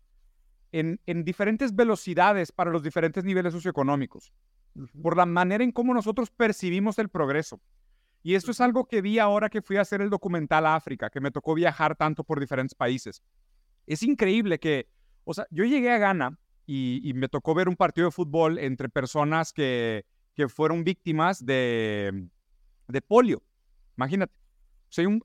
en, 0.72 1.02
en 1.06 1.24
diferentes 1.24 1.76
velocidades 1.76 2.52
para 2.52 2.72
los 2.72 2.84
diferentes 2.84 3.24
niveles 3.24 3.54
socioeconómicos 3.54 4.32
por 5.02 5.18
la 5.18 5.26
manera 5.26 5.64
en 5.64 5.72
cómo 5.72 5.94
nosotros 5.94 6.30
percibimos 6.32 7.00
el 7.00 7.10
progreso. 7.10 7.62
Y 8.22 8.36
esto 8.36 8.52
es 8.52 8.62
algo 8.62 8.86
que 8.86 9.02
vi 9.02 9.20
ahora 9.20 9.50
que 9.50 9.62
fui 9.62 9.78
a 9.78 9.82
hacer 9.82 10.02
el 10.02 10.10
documental 10.10 10.66
África, 10.66 11.10
que 11.10 11.22
me 11.22 11.32
tocó 11.32 11.54
viajar 11.54 11.96
tanto 11.96 12.24
por 12.24 12.40
diferentes 12.40 12.76
países. 12.76 13.24
Es 13.88 14.04
increíble 14.04 14.60
que, 14.60 14.90
o 15.24 15.34
sea, 15.34 15.48
yo 15.50 15.64
llegué 15.64 15.92
a 15.92 15.98
Ghana 15.98 16.38
y, 16.66 17.12
me 17.16 17.30
tocó 17.30 17.56
ver 17.56 17.68
un 17.68 17.76
partido 17.76 18.08
de 18.08 18.12
fútbol 18.12 18.60
entre 18.60 18.90
personas 18.90 19.54
que, 19.54 20.06
que 20.36 20.48
fueron 20.48 20.84
víctimas 20.84 21.44
de, 21.44 22.28
de 22.88 23.02
polio. 23.02 23.42
Imagínate. 24.00 24.34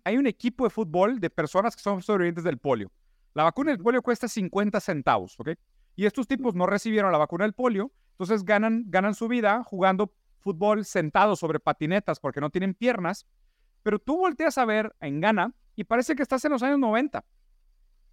Hay 0.05 0.17
un 0.19 0.27
equipo 0.27 0.65
de 0.65 0.71
fútbol 0.71 1.21
de 1.21 1.31
personas 1.31 1.75
que 1.75 1.83
son 1.83 2.03
sobrevivientes 2.03 2.45
del 2.45 2.59
polio. 2.59 2.93
La 3.33 3.45
vacuna 3.45 3.71
del 3.71 3.81
polio 3.81 4.03
cuesta 4.03 4.29
50 4.29 4.79
centavos, 4.81 5.39
¿ok? 5.39 5.51
Y 5.97 6.07
estos 6.07 6.27
tipos 6.27 6.55
no 6.55 6.67
recibieron 6.67 7.11
la 7.13 7.19
vacuna 7.19 7.45
del 7.45 7.55
polio 7.55 7.93
entonces 8.15 8.45
ganan, 8.45 8.85
ganan 8.87 9.15
su 9.15 9.27
vida 9.27 9.63
jugando 9.65 10.15
fútbol 10.39 10.85
sentados 10.85 11.41
sobre 11.41 11.59
patinetas 11.59 12.21
porque 12.21 12.41
no 12.41 12.51
tienen 12.51 12.75
piernas. 12.75 13.27
Pero 13.83 13.99
tú 13.99 14.17
volteas 14.19 14.57
a 14.57 14.65
ver 14.65 14.95
en 15.01 15.21
Ghana 15.21 15.53
y 15.75 15.85
parece 15.85 16.15
que 16.15 16.23
estás 16.23 16.45
en 16.45 16.53
los 16.53 16.63
años 16.63 16.79
90, 16.79 17.25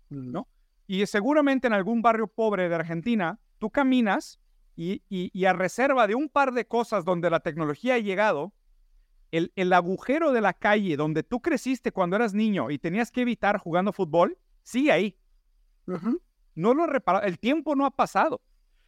¿no? 0.10 0.48
Y 0.88 1.06
seguramente 1.06 1.68
en 1.68 1.74
algún 1.74 2.02
barrio 2.02 2.28
pobre 2.28 2.68
de 2.68 2.76
Argentina, 2.76 3.40
tú 3.60 3.70
caminas 3.70 4.40
y, 4.76 5.04
y, 5.08 5.46
a 5.46 5.54
reserva 5.54 6.08
de 6.08 6.16
un 6.16 6.28
par 6.28 6.52
de 6.52 6.66
cosas 6.66 7.06
donde 7.06 7.30
la 7.30 7.42
tecnología 7.42 7.96
ha 7.96 8.00
llegado, 8.00 8.54
el, 9.32 9.52
el, 9.56 9.74
agujero 9.74 10.32
de 10.32 10.42
la 10.42 10.54
calle 10.54 10.98
donde 10.98 11.24
tú 11.24 11.42
creciste 11.42 11.92
cuando 11.92 12.16
eras 12.16 12.34
niño 12.34 12.70
y 12.70 12.78
tenías 12.78 13.12
que 13.12 13.22
evitar 13.22 13.58
jugando 13.58 13.94
fútbol, 13.94 14.38
sigue 14.64 14.92
ahí. 14.92 15.18
No 16.56 16.74
lo 16.74 16.86
reparado, 16.86 17.26
el 17.26 17.40
tiempo 17.40 17.76
no 17.76 17.86
ha 17.86 17.92
pasado. 17.92 18.42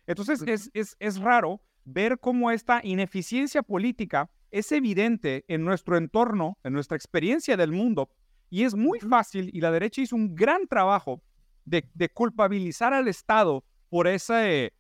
Entonces 0.05 0.41
es, 0.47 0.69
es, 0.73 0.95
es 0.99 1.19
raro 1.19 1.61
ver 1.85 2.19
cómo 2.19 2.51
esta 2.51 2.81
ineficiencia 2.83 3.63
política 3.63 4.29
es 4.51 4.71
evidente 4.71 5.45
en 5.47 5.65
nuestro 5.65 5.97
entorno, 5.97 6.57
en 6.63 6.73
nuestra 6.73 6.95
experiencia 6.95 7.57
del 7.57 7.71
mundo, 7.71 8.09
y 8.49 8.65
es 8.65 8.75
muy 8.75 8.99
fácil, 8.99 9.49
y 9.51 9.61
la 9.61 9.71
derecha 9.71 10.01
hizo 10.01 10.15
un 10.15 10.35
gran 10.35 10.67
trabajo 10.67 11.23
de, 11.65 11.83
culpabilizar 12.13 12.93
al 12.93 13.07
Estado 13.07 13.65
por 13.89 14.07
ese 14.07 14.73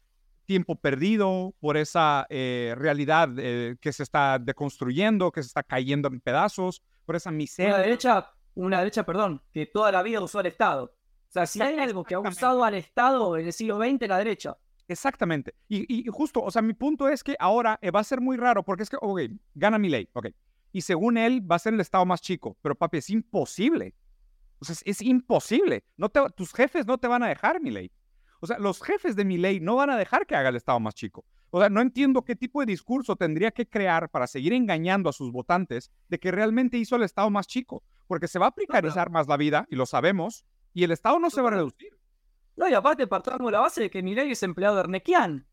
tiempo 0.45 0.75
perdido, 0.75 1.53
por 1.59 1.77
esa 1.77 2.25
eh, 2.29 2.73
realidad 2.77 3.29
eh, 3.37 3.75
que 3.79 3.93
se 3.93 4.03
está 4.03 4.39
deconstruyendo, 4.39 5.31
que 5.31 5.41
se 5.41 5.47
está 5.47 5.63
cayendo 5.63 6.07
en 6.09 6.19
pedazos, 6.19 6.81
por 7.05 7.15
esa 7.15 7.31
miseria. 7.31 7.75
Una 7.75 7.83
derecha, 7.83 8.31
una 8.55 8.79
derecha, 8.79 9.05
perdón, 9.05 9.41
que 9.51 9.65
toda 9.65 9.91
la 9.91 10.03
vida 10.03 10.21
usó 10.21 10.39
al 10.39 10.45
Estado. 10.47 10.85
O 10.85 11.31
sea, 11.33 11.45
si 11.45 11.61
hay 11.61 11.79
algo 11.79 12.03
que 12.03 12.13
ha 12.13 12.19
usado 12.19 12.63
al 12.63 12.75
Estado 12.75 13.37
en 13.37 13.47
el 13.47 13.53
siglo 13.53 13.79
XX, 13.79 14.07
la 14.07 14.17
derecha. 14.19 14.57
Exactamente. 14.87 15.55
Y, 15.67 16.05
justo, 16.09 16.41
o 16.41 16.51
sea, 16.51 16.61
mi 16.61 16.73
punto 16.73 17.07
es 17.07 17.23
que 17.23 17.35
ahora 17.39 17.79
eh, 17.81 17.89
va 17.89 18.01
a 18.01 18.03
ser 18.03 18.21
muy 18.21 18.37
raro 18.37 18.63
porque 18.63 18.83
es 18.83 18.89
que, 18.89 18.97
ok, 19.01 19.21
gana 19.55 19.79
mi 19.79 19.89
ley, 19.89 20.07
ok. 20.13 20.27
Y 20.71 20.81
según 20.81 21.17
él 21.17 21.49
va 21.49 21.55
a 21.55 21.59
ser 21.59 21.73
el 21.73 21.79
estado 21.79 22.05
más 22.05 22.21
chico, 22.21 22.57
pero 22.61 22.75
papi, 22.75 22.97
es 22.97 23.09
imposible. 23.09 23.95
O 24.59 24.65
sea, 24.65 24.75
es, 24.85 25.01
imposible. 25.01 25.83
No 25.97 26.09
te, 26.09 26.21
tus 26.35 26.53
jefes 26.53 26.85
no 26.85 26.97
te 26.97 27.07
van 27.07 27.23
a 27.23 27.27
dejar 27.27 27.61
mi 27.61 27.71
ley. 27.71 27.91
O 28.43 28.45
sea, 28.45 28.59
los 28.59 28.81
jefes 28.81 29.15
de 29.15 29.23
mi 29.23 29.37
ley 29.37 29.61
no 29.61 29.77
van 29.77 29.89
a 29.89 29.95
dejar 29.95 30.27
que 30.27 30.35
haga 30.35 30.49
el 30.49 30.57
estado 30.57 30.77
más 30.77 30.93
chico. 30.95 31.23
O 31.49 31.61
sea, 31.61 31.69
no 31.69 31.79
entiendo 31.79 32.25
qué 32.25 32.35
tipo 32.35 32.59
de 32.59 32.65
discurso 32.65 33.15
tendría 33.15 33.51
que 33.51 33.69
crear 33.69 34.09
para 34.09 34.27
seguir 34.27 34.51
engañando 34.51 35.09
a 35.09 35.13
sus 35.13 35.31
votantes 35.31 35.93
de 36.09 36.19
que 36.19 36.29
realmente 36.29 36.75
hizo 36.75 36.97
el 36.97 37.03
estado 37.03 37.29
más 37.29 37.47
chico, 37.47 37.83
porque 38.05 38.27
se 38.27 38.39
va 38.39 38.47
a 38.47 38.51
precarizar 38.51 39.09
más 39.09 39.29
la 39.29 39.37
vida, 39.37 39.65
y 39.71 39.77
lo 39.77 39.85
sabemos, 39.85 40.43
y 40.73 40.83
el 40.83 40.91
estado 40.91 41.19
no 41.19 41.29
se 41.29 41.41
va 41.41 41.47
a 41.47 41.51
reducir. 41.51 41.97
No, 42.57 42.67
y 42.67 42.73
aparte 42.73 43.07
partamos 43.07 43.49
la 43.49 43.61
base 43.61 43.83
de 43.83 43.89
que 43.89 44.03
Milei 44.03 44.31
es 44.31 44.43
empleado 44.43 44.75
de 44.75 44.81
Arnequian. 44.81 45.47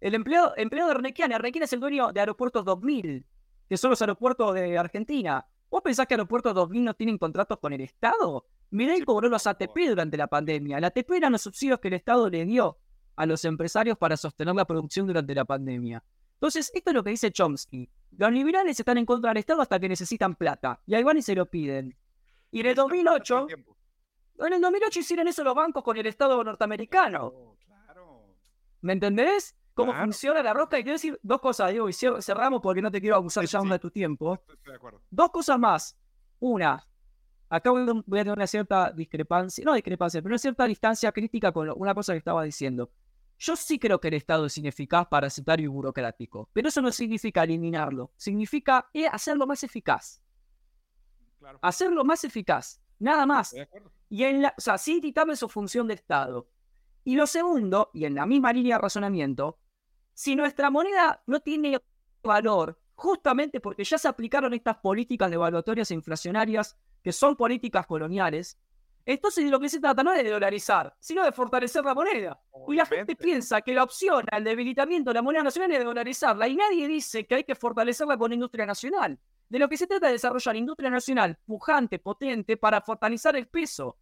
El 0.00 0.14
empleado, 0.14 0.52
empleado 0.58 0.90
de 0.90 0.96
Arnequian, 0.96 1.32
Arnequian 1.32 1.64
es 1.64 1.72
el 1.72 1.80
dueño 1.80 2.12
de 2.12 2.20
Aeropuertos 2.20 2.66
2000, 2.66 3.24
que 3.66 3.76
son 3.78 3.88
los 3.88 4.02
aeropuertos 4.02 4.52
de 4.52 4.76
Argentina. 4.76 5.48
¿Vos 5.70 5.80
pensás 5.80 6.06
que 6.06 6.12
Aeropuertos 6.12 6.52
2000 6.52 6.84
no 6.84 6.92
tienen 6.92 7.16
contratos 7.16 7.58
con 7.60 7.72
el 7.72 7.80
Estado? 7.80 8.44
Milei 8.70 9.02
cobró 9.02 9.28
los 9.28 9.46
ATP 9.46 9.76
durante 9.88 10.16
la 10.16 10.26
pandemia. 10.26 10.80
La 10.80 10.88
ATP 10.88 11.12
eran 11.12 11.32
los 11.32 11.42
subsidios 11.42 11.80
que 11.80 11.88
el 11.88 11.94
Estado 11.94 12.28
le 12.28 12.44
dio 12.44 12.78
a 13.16 13.26
los 13.26 13.44
empresarios 13.44 13.96
para 13.96 14.16
sostener 14.16 14.54
la 14.54 14.64
producción 14.64 15.06
durante 15.06 15.34
la 15.34 15.44
pandemia. 15.44 16.02
Entonces, 16.34 16.70
esto 16.74 16.90
es 16.90 16.94
lo 16.94 17.02
que 17.02 17.10
dice 17.10 17.30
Chomsky. 17.30 17.88
Los 18.18 18.30
liberales 18.30 18.78
están 18.78 18.98
en 18.98 19.06
contra 19.06 19.30
del 19.30 19.38
Estado 19.38 19.62
hasta 19.62 19.80
que 19.80 19.88
necesitan 19.88 20.34
plata. 20.34 20.80
Y 20.86 20.94
ahí 20.94 21.02
van 21.02 21.16
y 21.16 21.22
se 21.22 21.34
lo 21.34 21.46
piden. 21.46 21.96
Y 22.50 22.60
en 22.60 22.66
el 22.66 22.74
2008, 22.74 23.46
en 24.38 24.52
el 24.52 24.60
2008 24.60 25.00
hicieron 25.00 25.28
eso 25.28 25.42
los 25.42 25.54
bancos 25.54 25.82
con 25.82 25.96
el 25.96 26.06
Estado 26.06 26.42
norteamericano. 26.44 27.56
¿Me 28.82 28.92
entendés? 28.92 29.56
¿Cómo 29.74 29.92
funciona 29.92 30.42
la 30.42 30.54
roca? 30.54 30.78
Y 30.78 30.82
quiero 30.82 30.94
decir 30.94 31.18
dos 31.22 31.40
cosas, 31.40 31.70
digo, 31.70 31.88
y 31.88 31.92
cerramos 31.92 32.62
porque 32.62 32.80
no 32.80 32.90
te 32.90 33.00
quiero 33.00 33.16
abusar 33.16 33.44
ya 33.44 33.60
de 33.60 33.78
tu 33.78 33.90
tiempo. 33.90 34.38
Dos 35.10 35.30
cosas 35.30 35.58
más. 35.58 35.96
Una, 36.38 36.86
acá 37.48 37.70
voy 37.70 37.82
a 37.82 38.02
tener 38.02 38.32
una 38.32 38.46
cierta 38.46 38.90
discrepancia, 38.92 39.64
no 39.64 39.74
discrepancia, 39.74 40.20
pero 40.22 40.32
una 40.32 40.38
cierta 40.38 40.64
distancia 40.64 41.12
crítica 41.12 41.52
con 41.52 41.70
una 41.76 41.94
cosa 41.94 42.12
que 42.12 42.18
estaba 42.18 42.42
diciendo. 42.42 42.90
Yo 43.38 43.54
sí 43.54 43.78
creo 43.78 44.00
que 44.00 44.08
el 44.08 44.14
Estado 44.14 44.46
es 44.46 44.56
ineficaz, 44.56 45.06
parasitario 45.08 45.64
y 45.64 45.68
burocrático, 45.68 46.48
pero 46.52 46.68
eso 46.68 46.80
no 46.80 46.90
significa 46.90 47.44
eliminarlo, 47.44 48.10
significa 48.16 48.88
eh, 48.94 49.06
hacerlo 49.06 49.46
más 49.46 49.62
eficaz. 49.62 50.22
Hacerlo 51.60 52.04
más 52.04 52.24
eficaz, 52.24 52.80
nada 52.98 53.26
más. 53.26 53.54
Y 54.08 54.24
en 54.24 54.42
la, 54.42 54.54
o 54.56 54.60
sea, 54.60 54.78
sin 54.78 55.00
quitarle 55.00 55.36
su 55.36 55.48
función 55.48 55.86
de 55.86 55.94
Estado. 55.94 56.48
Y 57.04 57.14
lo 57.14 57.26
segundo, 57.26 57.90
y 57.92 58.04
en 58.04 58.14
la 58.14 58.26
misma 58.26 58.52
línea 58.52 58.76
de 58.76 58.82
razonamiento, 58.82 59.58
si 60.14 60.34
nuestra 60.34 60.70
moneda 60.70 61.22
no 61.26 61.40
tiene 61.40 61.80
valor, 62.22 62.80
justamente 62.94 63.60
porque 63.60 63.84
ya 63.84 63.98
se 63.98 64.08
aplicaron 64.08 64.54
estas 64.54 64.78
políticas 64.78 65.30
devaluatorias 65.30 65.90
e 65.90 65.94
inflacionarias, 65.94 66.76
que 67.06 67.12
son 67.12 67.36
políticas 67.36 67.86
coloniales, 67.86 68.58
entonces 69.04 69.44
de 69.44 69.50
lo 69.52 69.60
que 69.60 69.68
se 69.68 69.78
trata 69.78 70.02
no 70.02 70.12
es 70.12 70.24
de 70.24 70.30
dolarizar, 70.30 70.92
sino 70.98 71.22
de 71.22 71.30
fortalecer 71.30 71.84
la 71.84 71.94
moneda. 71.94 72.40
Y 72.66 72.74
la 72.74 72.84
gente 72.84 73.14
piensa 73.14 73.60
que 73.60 73.72
la 73.72 73.84
opción 73.84 74.26
al 74.32 74.42
debilitamiento 74.42 75.10
de 75.10 75.14
la 75.14 75.22
moneda 75.22 75.44
nacional 75.44 75.70
es 75.70 75.78
de 75.78 75.84
dolarizarla, 75.84 76.48
y 76.48 76.56
nadie 76.56 76.88
dice 76.88 77.24
que 77.24 77.36
hay 77.36 77.44
que 77.44 77.54
fortalecerla 77.54 78.18
con 78.18 78.30
la 78.30 78.34
industria 78.34 78.66
nacional. 78.66 79.20
De 79.48 79.60
lo 79.60 79.68
que 79.68 79.76
se 79.76 79.86
trata 79.86 80.08
es 80.08 80.14
desarrollar 80.14 80.56
industria 80.56 80.90
nacional 80.90 81.38
pujante, 81.46 82.00
potente, 82.00 82.56
para 82.56 82.80
fortalecer 82.80 83.36
el 83.36 83.46
peso. 83.46 83.98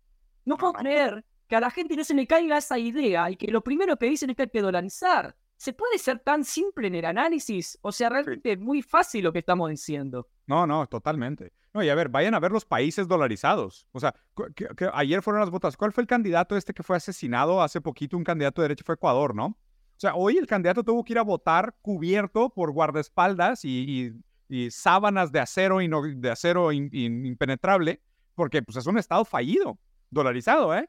No 0.46 0.56
puedo 0.56 0.72
creer 0.72 1.26
que 1.46 1.56
a 1.56 1.60
la 1.60 1.70
gente 1.70 1.96
no 1.96 2.04
se 2.04 2.14
le 2.14 2.26
caiga 2.26 2.56
esa 2.56 2.78
idea 2.78 3.30
y 3.30 3.36
que 3.36 3.48
lo 3.48 3.62
primero 3.62 3.98
que 3.98 4.06
dicen 4.06 4.30
es 4.30 4.36
que 4.36 4.44
hay 4.44 4.48
que 4.48 4.62
dolarizar. 4.62 5.36
¿Se 5.58 5.74
puede 5.74 5.98
ser 5.98 6.20
tan 6.20 6.42
simple 6.42 6.86
en 6.86 6.94
el 6.94 7.04
análisis? 7.04 7.78
O 7.82 7.92
sea, 7.92 8.08
realmente 8.08 8.52
es 8.52 8.58
muy 8.58 8.80
fácil 8.80 9.24
lo 9.24 9.32
que 9.34 9.40
estamos 9.40 9.68
diciendo. 9.68 10.26
No, 10.46 10.66
no, 10.66 10.86
totalmente. 10.86 11.52
No, 11.74 11.82
y 11.82 11.88
a 11.88 11.94
ver, 11.94 12.08
vayan 12.08 12.34
a 12.34 12.40
ver 12.40 12.52
los 12.52 12.64
países 12.64 13.08
dolarizados. 13.08 13.86
O 13.92 14.00
sea, 14.00 14.14
que, 14.54 14.68
ayer 14.92 15.20
fueron 15.22 15.40
las 15.40 15.50
votas. 15.50 15.76
¿Cuál 15.76 15.92
fue 15.92 16.02
el 16.02 16.08
candidato 16.08 16.56
este 16.56 16.72
que 16.72 16.82
fue 16.82 16.96
asesinado 16.96 17.60
hace 17.60 17.80
poquito? 17.80 18.16
Un 18.16 18.24
candidato 18.24 18.62
de 18.62 18.68
derecha 18.68 18.84
fue 18.86 18.94
Ecuador, 18.94 19.34
¿no? 19.34 19.46
O 19.46 19.98
sea, 19.98 20.14
hoy 20.14 20.38
el 20.38 20.46
candidato 20.46 20.82
tuvo 20.82 21.04
que 21.04 21.12
ir 21.12 21.18
a 21.18 21.22
votar 21.22 21.74
cubierto 21.82 22.48
por 22.50 22.72
guardaespaldas 22.72 23.64
y 23.64 24.14
y 24.48 24.70
sábanas 24.70 25.32
de 25.32 25.40
acero, 25.40 25.78
de 25.78 26.30
acero 26.30 26.72
impenetrable, 26.72 28.02
porque 28.34 28.62
pues, 28.62 28.76
es 28.76 28.86
un 28.86 28.98
Estado 28.98 29.24
fallido, 29.24 29.78
dolarizado, 30.10 30.74
¿eh? 30.76 30.88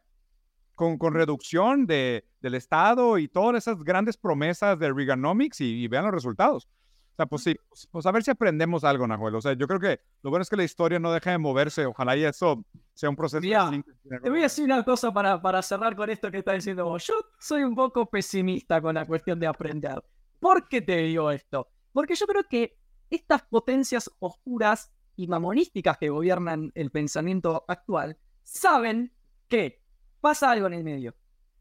Con, 0.76 0.98
con 0.98 1.14
reducción 1.14 1.86
de, 1.88 2.28
del 2.42 2.56
Estado 2.56 3.18
y 3.18 3.30
todas 3.30 3.56
esas 3.56 3.82
grandes 3.84 4.18
promesas 4.18 4.78
de 4.78 4.92
Reaganomics 4.92 5.62
y, 5.62 5.88
vean 5.88 6.06
los 6.06 6.14
resultados. 6.14 6.68
O 7.16 7.18
sea, 7.18 7.26
pues 7.28 7.44
sí, 7.44 7.56
pues, 7.70 7.88
pues, 7.90 8.06
a 8.06 8.12
ver 8.12 8.24
si 8.24 8.32
aprendemos 8.32 8.84
algo, 8.84 9.08
Nahuel. 9.08 9.36
O 9.36 9.42
sea, 9.42 9.54
yo 9.54 9.68
creo 9.68 9.80
que 9.80 10.02
lo 10.22 10.32
bueno 10.32 10.42
es 10.42 10.50
que 10.50 10.58
la 10.58 10.66
historia 10.66 11.00
no 11.00 11.14
deja 11.14 11.32
de 11.32 11.38
moverse. 11.38 11.86
Ojalá 11.86 12.18
y 12.18 12.26
eso 12.26 12.66
sea 12.94 13.10
un 13.10 13.16
proceso. 13.16 13.40
te 13.40 14.30
voy 14.30 14.40
a 14.40 14.44
decir 14.44 14.66
una 14.66 14.84
cosa 14.84 15.14
para, 15.14 15.42
para 15.42 15.62
cerrar 15.62 15.96
con 15.96 16.10
esto 16.10 16.30
que 16.30 16.40
está 16.40 16.52
diciendo 16.52 16.84
vos. 16.84 17.08
Yo 17.08 17.14
soy 17.40 17.64
un 17.64 17.74
poco 17.74 18.06
pesimista 18.08 18.82
con 18.82 18.96
la 18.96 19.06
cuestión 19.06 19.40
de 19.40 19.48
aprender. 19.48 20.04
¿Por 20.42 20.68
qué 20.68 20.82
te 20.82 20.98
digo 20.98 21.32
esto? 21.32 21.70
Porque 21.94 22.16
yo 22.16 22.28
creo 22.28 22.44
que 22.50 22.78
estas 23.10 23.44
potencias 23.44 24.12
oscuras 24.20 24.92
y 25.16 25.28
mamonísticas 25.28 25.98
que 25.98 26.10
gobiernan 26.10 26.74
el 26.76 26.92
pensamiento 26.92 27.64
actual 27.70 28.18
saben 28.44 29.14
que 29.48 29.82
pasa 30.20 30.52
algo 30.52 30.68
en 30.68 30.74
el 30.74 30.84
medio, 30.84 31.16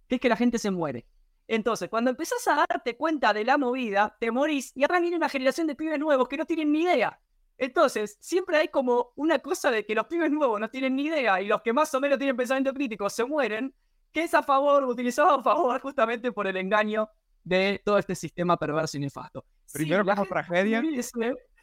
que 0.09 0.17
es 0.17 0.21
que 0.21 0.29
la 0.29 0.37
gente 0.37 0.59
se 0.59 0.73
muere. 0.73 1.07
Entonces, 1.47 1.89
cuando 1.89 2.11
empezás 2.11 2.47
a 2.49 2.65
darte 2.69 2.97
cuenta 2.97 3.33
de 3.33 3.45
la 3.45 3.59
movida, 3.59 4.17
te 4.19 4.31
morís 4.31 4.73
y 4.75 4.83
ahora 4.83 5.01
viene 5.01 5.17
una 5.17 5.29
generación 5.29 5.67
de 5.67 5.75
pibes 5.75 5.99
nuevos 5.99 6.29
que 6.29 6.37
no 6.37 6.47
tienen 6.47 6.73
ni 6.73 6.83
idea. 6.83 7.19
Entonces, 7.59 8.17
siempre 8.21 8.57
hay 8.57 8.69
como 8.69 9.13
una 9.15 9.39
cosa 9.39 9.71
de 9.71 9.85
que 9.87 9.95
los 9.95 10.07
pibes 10.07 10.31
nuevos 10.31 10.59
no 10.59 10.69
tienen 10.69 10.97
ni 10.97 11.07
idea 11.07 11.41
y 11.41 11.47
los 11.47 11.63
que 11.63 11.73
más 11.73 11.95
o 11.95 12.01
menos 12.01 12.19
tienen 12.19 12.37
pensamiento 12.37 12.73
crítico 12.73 13.09
se 13.09 13.25
mueren, 13.25 13.75
que 14.13 14.25
es 14.25 14.35
a 14.35 14.43
favor, 14.43 14.85
utilizado 14.85 15.31
a 15.31 15.43
favor 15.43 15.81
justamente 15.81 16.33
por 16.33 16.47
el 16.47 16.57
engaño 16.57 17.09
de 17.45 17.81
todo 17.85 17.99
este 17.99 18.15
sistema 18.15 18.57
perverso 18.57 18.97
y 18.97 19.01
nefasto. 19.01 19.45
Primero 19.73 20.05
si 20.05 20.29
tragedia. 20.29 20.83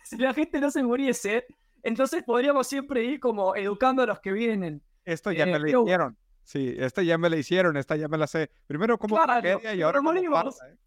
si 0.03 0.17
la 0.17 0.33
gente 0.33 0.59
no 0.61 0.71
se 0.71 0.83
muriese, 0.83 1.45
entonces 1.83 2.23
podríamos 2.23 2.67
siempre 2.67 3.03
ir 3.03 3.19
como 3.19 3.55
educando 3.55 4.03
a 4.03 4.05
los 4.05 4.19
que 4.19 4.31
vienen. 4.31 4.81
Esto 5.03 5.31
ya 5.31 5.45
me 5.45 5.59
lo 5.59 5.81
hicieron. 5.81 6.17
Sí, 6.43 6.75
esto 6.77 7.01
ya 7.01 7.17
me 7.17 7.29
lo 7.29 7.37
hicieron, 7.37 7.77
esta 7.77 7.95
ya 7.95 8.07
me 8.07 8.17
la 8.17 8.27
sé. 8.27 8.49
Primero 8.67 8.97
como 8.97 9.21
tragedia 9.21 9.73
y 9.73 9.81
ahora 9.81 9.99
como 9.99 10.13
¿eh? 10.13 10.77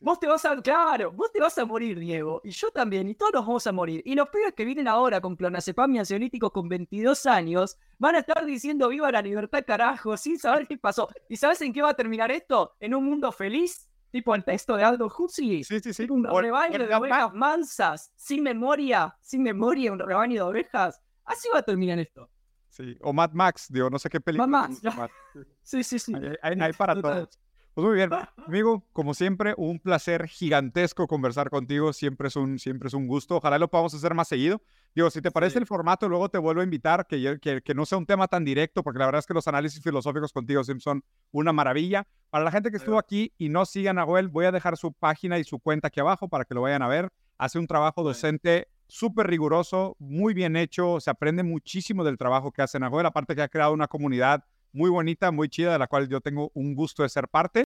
Vos 0.00 0.18
te 0.18 0.26
vas 0.26 0.44
a, 0.44 0.60
claro, 0.60 1.12
vos 1.12 1.30
te 1.32 1.40
vas 1.40 1.56
a 1.58 1.64
morir, 1.64 1.98
Diego, 1.98 2.40
y 2.44 2.50
yo 2.50 2.70
también, 2.70 3.08
y 3.08 3.14
todos 3.14 3.32
nos 3.32 3.46
vamos 3.46 3.66
a 3.66 3.72
morir. 3.72 4.02
Y 4.04 4.14
los 4.14 4.28
pibes 4.28 4.54
que 4.54 4.64
vienen 4.64 4.88
ahora 4.88 5.20
con 5.20 5.36
clonazepam 5.36 5.94
y 5.94 5.98
ansiolíticos 5.98 6.50
con 6.50 6.68
22 6.68 7.26
años 7.26 7.76
van 7.98 8.16
a 8.16 8.20
estar 8.20 8.44
diciendo 8.44 8.88
viva 8.88 9.10
la 9.12 9.22
libertad, 9.22 9.64
carajo, 9.66 10.16
sin 10.16 10.38
saber 10.38 10.66
qué 10.66 10.76
pasó. 10.78 11.08
¿Y 11.28 11.36
sabes 11.36 11.60
en 11.62 11.72
qué 11.72 11.82
va 11.82 11.90
a 11.90 11.94
terminar 11.94 12.30
esto? 12.30 12.74
¿En 12.80 12.94
un 12.94 13.04
mundo 13.04 13.30
feliz? 13.32 13.86
Tipo 14.10 14.34
el 14.34 14.44
texto 14.44 14.76
de 14.76 14.82
Aldo 14.82 15.06
Huxley. 15.06 15.62
Sí, 15.62 15.78
sí, 15.78 15.94
sí. 15.94 16.06
Un 16.10 16.24
rebaño 16.24 16.78
de 16.78 16.92
ovejas 16.92 17.32
mansas, 17.32 18.12
sin 18.16 18.42
memoria, 18.42 19.16
sin 19.20 19.42
memoria, 19.42 19.92
un 19.92 20.00
rebaño 20.00 20.34
de 20.34 20.50
ovejas. 20.50 21.00
Así 21.24 21.48
va 21.54 21.60
a 21.60 21.62
terminar 21.62 21.98
esto. 22.00 22.28
Sí, 22.70 22.96
o 23.02 23.12
Mad 23.12 23.32
Max, 23.32 23.66
digo, 23.68 23.90
no 23.90 23.98
sé 23.98 24.08
qué 24.08 24.20
película. 24.20 24.46
Mad 24.46 24.70
Max. 24.70 25.12
Sí, 25.62 25.84
sí, 25.84 25.98
sí. 25.98 26.12
Hay, 26.42 26.72
para 26.72 27.00
todos. 27.00 27.38
Pues 27.74 27.86
muy 27.86 27.94
bien, 27.94 28.10
amigo, 28.46 28.84
como 28.92 29.14
siempre, 29.14 29.54
un 29.56 29.78
placer 29.78 30.26
gigantesco 30.26 31.06
conversar 31.06 31.50
contigo. 31.50 31.92
Siempre 31.92 32.28
es 32.28 32.36
un, 32.36 32.58
siempre 32.58 32.88
es 32.88 32.94
un 32.94 33.06
gusto. 33.06 33.36
Ojalá 33.36 33.58
lo 33.58 33.68
podamos 33.68 33.94
hacer 33.94 34.14
más 34.14 34.28
seguido. 34.28 34.60
Digo, 34.94 35.08
si 35.10 35.22
te 35.22 35.30
parece 35.30 35.60
el 35.60 35.66
formato, 35.66 36.08
luego 36.08 36.28
te 36.28 36.38
vuelvo 36.38 36.62
a 36.62 36.64
invitar, 36.64 37.06
que, 37.06 37.38
que, 37.40 37.62
que, 37.62 37.74
no 37.74 37.86
sea 37.86 37.98
un 37.98 38.06
tema 38.06 38.26
tan 38.26 38.44
directo, 38.44 38.82
porque 38.82 38.98
la 38.98 39.06
verdad 39.06 39.20
es 39.20 39.26
que 39.26 39.34
los 39.34 39.46
análisis 39.46 39.80
filosóficos 39.80 40.32
contigo 40.32 40.64
siempre 40.64 40.82
son 40.82 41.04
una 41.30 41.52
maravilla. 41.52 42.08
Para 42.30 42.44
la 42.44 42.50
gente 42.50 42.72
que 42.72 42.78
estuvo 42.78 42.98
aquí 42.98 43.32
y 43.38 43.50
no 43.50 43.64
sigan 43.66 43.98
a 43.98 44.04
Joel, 44.04 44.28
voy 44.28 44.46
a 44.46 44.52
dejar 44.52 44.76
su 44.76 44.92
página 44.92 45.38
y 45.38 45.44
su 45.44 45.60
cuenta 45.60 45.88
aquí 45.88 46.00
abajo 46.00 46.28
para 46.28 46.44
que 46.44 46.54
lo 46.54 46.62
vayan 46.62 46.82
a 46.82 46.88
ver. 46.88 47.08
Hace 47.38 47.60
un 47.60 47.68
trabajo 47.68 48.02
docente 48.02 48.68
súper 48.90 49.28
riguroso, 49.28 49.96
muy 49.98 50.34
bien 50.34 50.56
hecho, 50.56 51.00
se 51.00 51.10
aprende 51.10 51.42
muchísimo 51.42 52.04
del 52.04 52.18
trabajo 52.18 52.52
que 52.52 52.62
hace 52.62 52.78
Nahuel, 52.78 53.06
aparte 53.06 53.34
que 53.34 53.42
ha 53.42 53.48
creado 53.48 53.72
una 53.72 53.88
comunidad 53.88 54.44
muy 54.72 54.90
bonita, 54.90 55.30
muy 55.30 55.48
chida, 55.48 55.72
de 55.72 55.78
la 55.78 55.86
cual 55.86 56.08
yo 56.08 56.20
tengo 56.20 56.50
un 56.54 56.74
gusto 56.74 57.02
de 57.02 57.08
ser 57.08 57.28
parte. 57.28 57.58